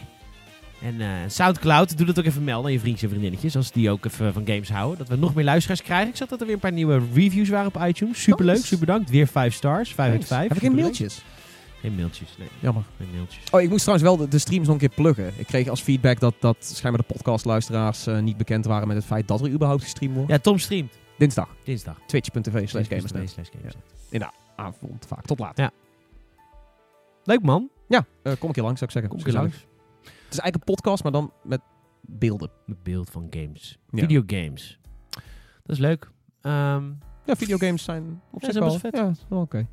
en 0.82 1.00
eh, 1.00 1.08
Soundcloud. 1.28 1.96
Doe 1.96 2.06
dat 2.06 2.18
ook 2.18 2.24
even 2.24 2.44
melden 2.44 2.66
aan 2.66 2.72
je 2.72 2.78
vriendjes 2.80 3.02
en 3.02 3.08
vriendinnetjes. 3.08 3.56
Als 3.56 3.72
die 3.72 3.90
ook 3.90 4.04
even 4.04 4.32
van 4.32 4.42
games 4.46 4.68
houden. 4.70 4.98
Dat 4.98 5.08
we 5.08 5.16
nog 5.16 5.34
meer 5.34 5.44
luisteraars 5.44 5.82
krijgen. 5.82 6.08
Ik 6.08 6.16
zag 6.16 6.28
dat 6.28 6.40
er 6.40 6.46
weer 6.46 6.54
een 6.54 6.60
paar 6.60 6.72
nieuwe 6.72 7.00
reviews 7.14 7.48
waren 7.48 7.66
op 7.74 7.82
iTunes. 7.86 8.22
Superleuk, 8.22 8.54
Nice. 8.54 8.66
super 8.66 8.86
bedankt. 8.86 9.10
Weer 9.10 9.26
5 9.26 9.54
stars, 9.54 9.94
5 9.94 10.10
uit 10.10 10.18
Nice. 10.20 10.34
5. 10.34 10.48
Heb 10.48 10.56
ik 10.56 10.62
geen 10.62 10.74
mailtjes? 10.74 11.22
Geen 11.86 11.94
mailtjes, 11.94 12.36
nee. 12.38 12.48
Jammer. 12.60 12.84
Geen 12.96 13.10
mailtjes. 13.12 13.50
Oh, 13.50 13.60
ik 13.60 13.68
moest 13.68 13.82
trouwens 13.84 14.08
wel 14.08 14.16
de, 14.16 14.28
de 14.28 14.38
streams 14.38 14.66
nog 14.66 14.74
een 14.74 14.88
keer 14.88 14.96
pluggen. 14.96 15.32
Ik 15.36 15.46
kreeg 15.46 15.68
als 15.68 15.80
feedback 15.82 16.20
dat, 16.20 16.34
dat 16.40 16.56
schijnbaar 16.60 17.06
de 17.06 17.12
podcastluisteraars 17.14 18.06
eh, 18.06 18.18
niet 18.20 18.36
bekend 18.36 18.64
waren 18.64 18.88
met 18.88 18.96
het 18.96 19.06
feit 19.06 19.28
dat 19.28 19.40
er 19.40 19.50
überhaupt 19.50 19.82
gestreamd 19.82 20.14
wordt. 20.14 20.30
Ja, 20.30 20.38
Tom 20.38 20.58
streamt. 20.58 20.98
Dinsdag. 21.18 21.48
Dinsdag. 21.64 21.98
Twitch.tv 22.06 22.68
slash 22.68 22.88
gamersnet. 22.88 23.30
Slash 23.30 23.48
gamersnet. 23.52 24.32
Avond 24.56 25.06
vaak. 25.06 25.24
Tot 25.24 25.38
laat. 25.38 25.56
Ja. 25.56 25.70
Leuk 27.24 27.42
man. 27.42 27.70
Ja, 27.88 28.06
eh, 28.22 28.32
kom 28.38 28.48
een 28.48 28.54
keer 28.54 28.62
langs 28.62 28.78
zou 28.80 28.90
ik 28.92 28.96
zeggen. 28.96 29.08
Kom 29.10 29.18
eens 29.18 29.24
gezellig. 29.24 29.52
langs. 29.52 29.66
Het 30.02 30.34
is 30.34 30.38
eigenlijk 30.38 30.54
een 30.54 30.74
podcast, 30.74 31.02
maar 31.02 31.12
dan 31.12 31.32
met 31.42 31.60
beelden. 32.00 32.50
Met 32.66 32.82
beeld 32.82 33.10
van 33.10 33.26
games. 33.30 33.78
Ja. 33.90 34.06
Videogames. 34.06 34.78
Dat 35.62 35.76
is 35.76 35.78
leuk. 35.78 36.10
Ehm, 36.40 36.84
Ja, 37.24 37.36
videogames 37.36 37.84
zijn 37.84 38.20
op 38.30 38.40
Ja, 38.40 38.44
zich 38.46 38.52
zijn 38.52 38.64
wel... 38.64 38.72
best 38.80 38.80
vet. 38.80 38.96
Ja, 39.30 39.36
oké. 39.36 39.66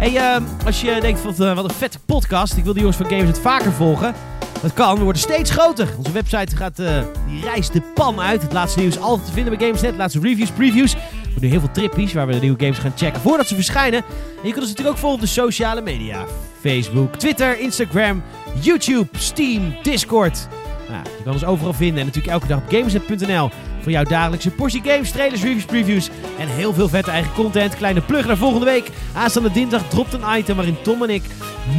Hey, 0.00 0.16
ehm, 0.16 0.42
als 0.66 0.80
je 0.80 1.00
denkt, 1.00 1.22
wat, 1.22 1.40
eh, 1.40 1.54
wat 1.54 1.64
een 1.64 1.70
vette 1.70 1.98
podcast. 1.98 2.56
Ik 2.56 2.64
wil 2.64 2.72
die 2.72 2.82
jongens 2.82 3.00
van 3.00 3.10
Games 3.10 3.26
het 3.26 3.38
vaker 3.38 3.72
volgen. 3.72 4.14
Dat 4.62 4.72
kan, 4.72 4.96
we 4.96 5.02
worden 5.02 5.22
steeds 5.22 5.50
groter. 5.50 5.88
Onze 5.96 6.12
website 6.12 6.56
gaat, 6.56 6.78
eh, 6.78 7.02
die 7.28 7.44
reist 7.44 7.72
de 7.72 7.82
pan 7.94 8.20
uit. 8.20 8.42
Het 8.42 8.52
laatste 8.52 8.80
nieuws 8.80 8.98
altijd 8.98 9.26
te 9.26 9.32
vinden 9.32 9.56
bij 9.56 9.66
Gamesnet. 9.66 9.96
Laatste 9.96 10.20
reviews, 10.20 10.50
previews. 10.50 10.94
We 11.34 11.40
doen 11.40 11.50
heel 11.50 11.60
veel 11.60 11.70
trippies 11.70 12.12
waar 12.12 12.26
we 12.26 12.32
de 12.32 12.40
nieuwe 12.40 12.60
games 12.60 12.78
gaan 12.78 12.92
checken 12.96 13.20
voordat 13.20 13.46
ze 13.46 13.54
verschijnen. 13.54 14.02
En 14.02 14.46
je 14.46 14.52
kunt 14.52 14.56
ons 14.56 14.68
natuurlijk 14.68 14.96
ook 14.96 15.00
volgen 15.00 15.18
op 15.18 15.24
de 15.24 15.32
sociale 15.32 15.80
media. 15.80 16.24
Facebook, 16.60 17.16
Twitter, 17.16 17.58
Instagram, 17.58 18.22
YouTube, 18.60 19.08
Steam, 19.18 19.74
Discord. 19.82 20.48
Nou, 20.88 21.02
je 21.18 21.22
kan 21.24 21.32
ons 21.32 21.44
overal 21.44 21.72
vinden. 21.72 21.98
En 21.98 22.06
natuurlijk 22.06 22.32
elke 22.32 22.46
dag 22.46 22.58
op 22.58 22.68
Gamesnet.nl 22.68 23.50
voor 23.82 23.92
jouw 23.92 24.04
dagelijkse 24.04 24.50
portie 24.50 24.82
games, 24.84 25.10
trailers, 25.10 25.42
reviews, 25.42 25.64
previews 25.64 26.10
en 26.38 26.48
heel 26.48 26.72
veel 26.72 26.88
vette 26.88 27.10
eigen 27.10 27.32
content. 27.32 27.76
Kleine 27.76 28.00
plug 28.00 28.26
naar 28.26 28.36
volgende 28.36 28.64
week. 28.64 28.90
Aanstaande 29.14 29.52
dinsdag 29.52 29.88
dropt 29.88 30.12
een 30.12 30.36
item 30.38 30.56
waarin 30.56 30.82
Tom 30.82 31.02
en 31.02 31.10
ik 31.10 31.22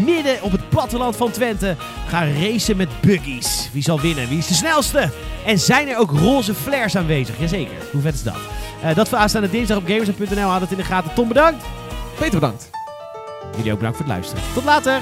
midden 0.05 0.43
op 0.43 0.51
het 0.51 0.69
platteland 0.69 1.15
van 1.15 1.31
Twente 1.31 1.75
gaan 2.07 2.33
racen 2.33 2.77
met 2.77 2.89
buggies. 3.01 3.69
Wie 3.73 3.83
zal 3.83 3.99
winnen? 3.99 4.29
Wie 4.29 4.37
is 4.37 4.47
de 4.47 4.53
snelste? 4.53 5.09
En 5.45 5.59
zijn 5.59 5.87
er 5.87 5.97
ook 5.97 6.11
roze 6.11 6.53
flares 6.53 6.95
aanwezig? 6.95 7.39
Jazeker. 7.39 7.77
Hoe 7.91 8.01
vet 8.01 8.13
is 8.13 8.23
dat? 8.23 8.37
Eh, 8.83 8.95
dat 8.95 9.09
voor 9.09 9.17
aanstaande 9.17 9.49
dinsdag 9.49 9.77
op 9.77 9.87
Gamers.nl. 9.87 10.49
Houd 10.49 10.61
het 10.61 10.71
in 10.71 10.77
de 10.77 10.83
gaten. 10.83 11.13
Tom 11.13 11.27
bedankt. 11.27 11.63
Peter, 12.17 12.39
bedankt. 12.39 12.69
Jullie 13.55 13.71
ook 13.71 13.77
bedankt 13.77 13.97
voor 13.97 14.05
het 14.05 14.15
luisteren. 14.15 14.43
Tot 14.53 14.63
later. 14.63 15.01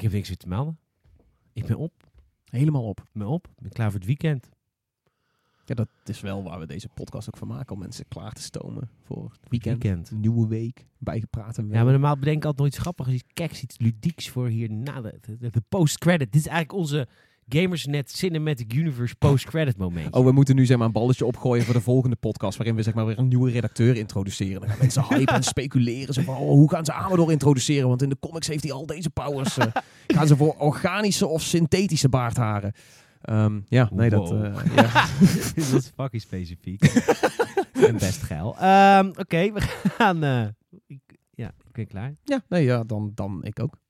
Ik 0.00 0.06
heb 0.06 0.14
niks 0.14 0.28
meer 0.28 0.36
te 0.36 0.48
melden. 0.48 0.78
Ik 1.52 1.66
ben 1.66 1.76
op. 1.76 1.92
Helemaal 2.44 2.84
op. 2.84 3.00
Ik 3.00 3.08
ben 3.12 3.26
op. 3.26 3.46
Ik 3.46 3.62
ben 3.62 3.72
klaar 3.72 3.90
voor 3.90 3.98
het 3.98 4.08
weekend. 4.08 4.48
Ja, 5.64 5.74
dat 5.74 5.88
is 6.04 6.20
wel 6.20 6.42
waar 6.42 6.58
we 6.58 6.66
deze 6.66 6.88
podcast 6.88 7.28
ook 7.28 7.36
van 7.36 7.48
maken. 7.48 7.74
Om 7.74 7.78
mensen 7.78 8.08
klaar 8.08 8.32
te 8.32 8.42
stomen 8.42 8.90
voor 9.02 9.30
het 9.40 9.48
weekend. 9.48 9.82
Weekend. 9.82 10.10
Nieuwe 10.10 10.48
week. 10.48 10.86
Bijgepraat 10.98 11.58
en 11.58 11.68
Ja, 11.68 11.82
maar 11.82 11.92
normaal 11.92 12.18
bedenk 12.18 12.36
ik 12.36 12.44
altijd 12.44 12.58
nooit 12.58 12.76
grappigs, 12.76 13.10
iets 13.10 13.24
keks, 13.32 13.62
iets 13.62 13.78
ludieks 13.78 14.28
voor 14.28 14.48
hier 14.48 14.70
na 14.70 15.00
de, 15.00 15.18
de, 15.20 15.50
de 15.50 15.62
post-credit. 15.68 16.32
Dit 16.32 16.40
is 16.40 16.46
eigenlijk 16.46 16.78
onze 16.78 17.08
Gamersnet 17.58 18.10
Cinematic 18.10 18.74
Universe 18.74 19.14
post-credit 19.16 19.76
moment. 19.76 20.14
Oh, 20.14 20.24
we 20.24 20.32
moeten 20.32 20.54
nu 20.56 20.66
zeg 20.66 20.76
maar 20.76 20.86
een 20.86 20.92
balletje 20.92 21.26
opgooien 21.26 21.64
voor 21.64 21.74
de 21.74 21.80
volgende 21.80 22.16
podcast. 22.16 22.56
Waarin 22.58 22.76
we 22.76 22.82
zeg 22.82 22.94
maar 22.94 23.06
weer 23.06 23.18
een 23.18 23.28
nieuwe 23.28 23.50
redacteur 23.50 23.96
introduceren. 23.96 24.60
Dan 24.60 24.68
gaan 24.68 24.78
mensen 24.78 25.04
hypen 25.16 25.34
en 25.34 25.42
speculeren. 25.42 26.14
Zo 26.14 26.22
van, 26.22 26.36
oh, 26.36 26.48
hoe 26.48 26.70
gaan 26.70 26.84
ze 26.84 26.92
Amador 26.92 27.30
introduceren? 27.32 27.88
Want 27.88 28.02
in 28.02 28.08
de 28.08 28.16
comics 28.20 28.46
heeft 28.46 28.62
hij 28.62 28.72
al 28.72 28.86
deze 28.86 29.10
powers. 29.10 29.58
eh. 29.58 29.66
gaan 30.16 30.26
ze 30.26 30.36
voor 30.36 30.54
organische 30.58 31.26
of 31.26 31.42
synthetische 31.42 32.08
baardharen? 32.08 32.72
Ehm, 33.20 33.60
ja, 33.68 33.88
nee, 33.92 34.10
dat... 34.10 34.30
Eh, 34.32 34.38
ja. 34.76 35.06
dat 35.54 35.82
is 35.82 35.92
fucking 35.96 36.22
specifiek. 36.22 36.82
en 37.72 37.92
best 37.98 38.22
geil. 38.22 38.56
Ehm, 38.58 39.06
Oké, 39.18 39.52
we 39.52 39.60
gaan... 39.96 40.22
eh, 40.24 40.46
ik, 40.86 41.00
ja, 41.34 41.46
ik 41.48 41.72
ben 41.72 41.86
klaar. 41.86 42.14
ja, 42.24 42.42
nee, 42.48 42.64
ja, 42.64 42.84
dan, 42.84 43.12
dan 43.14 43.38
ik 43.44 43.60
ook. 43.60 43.76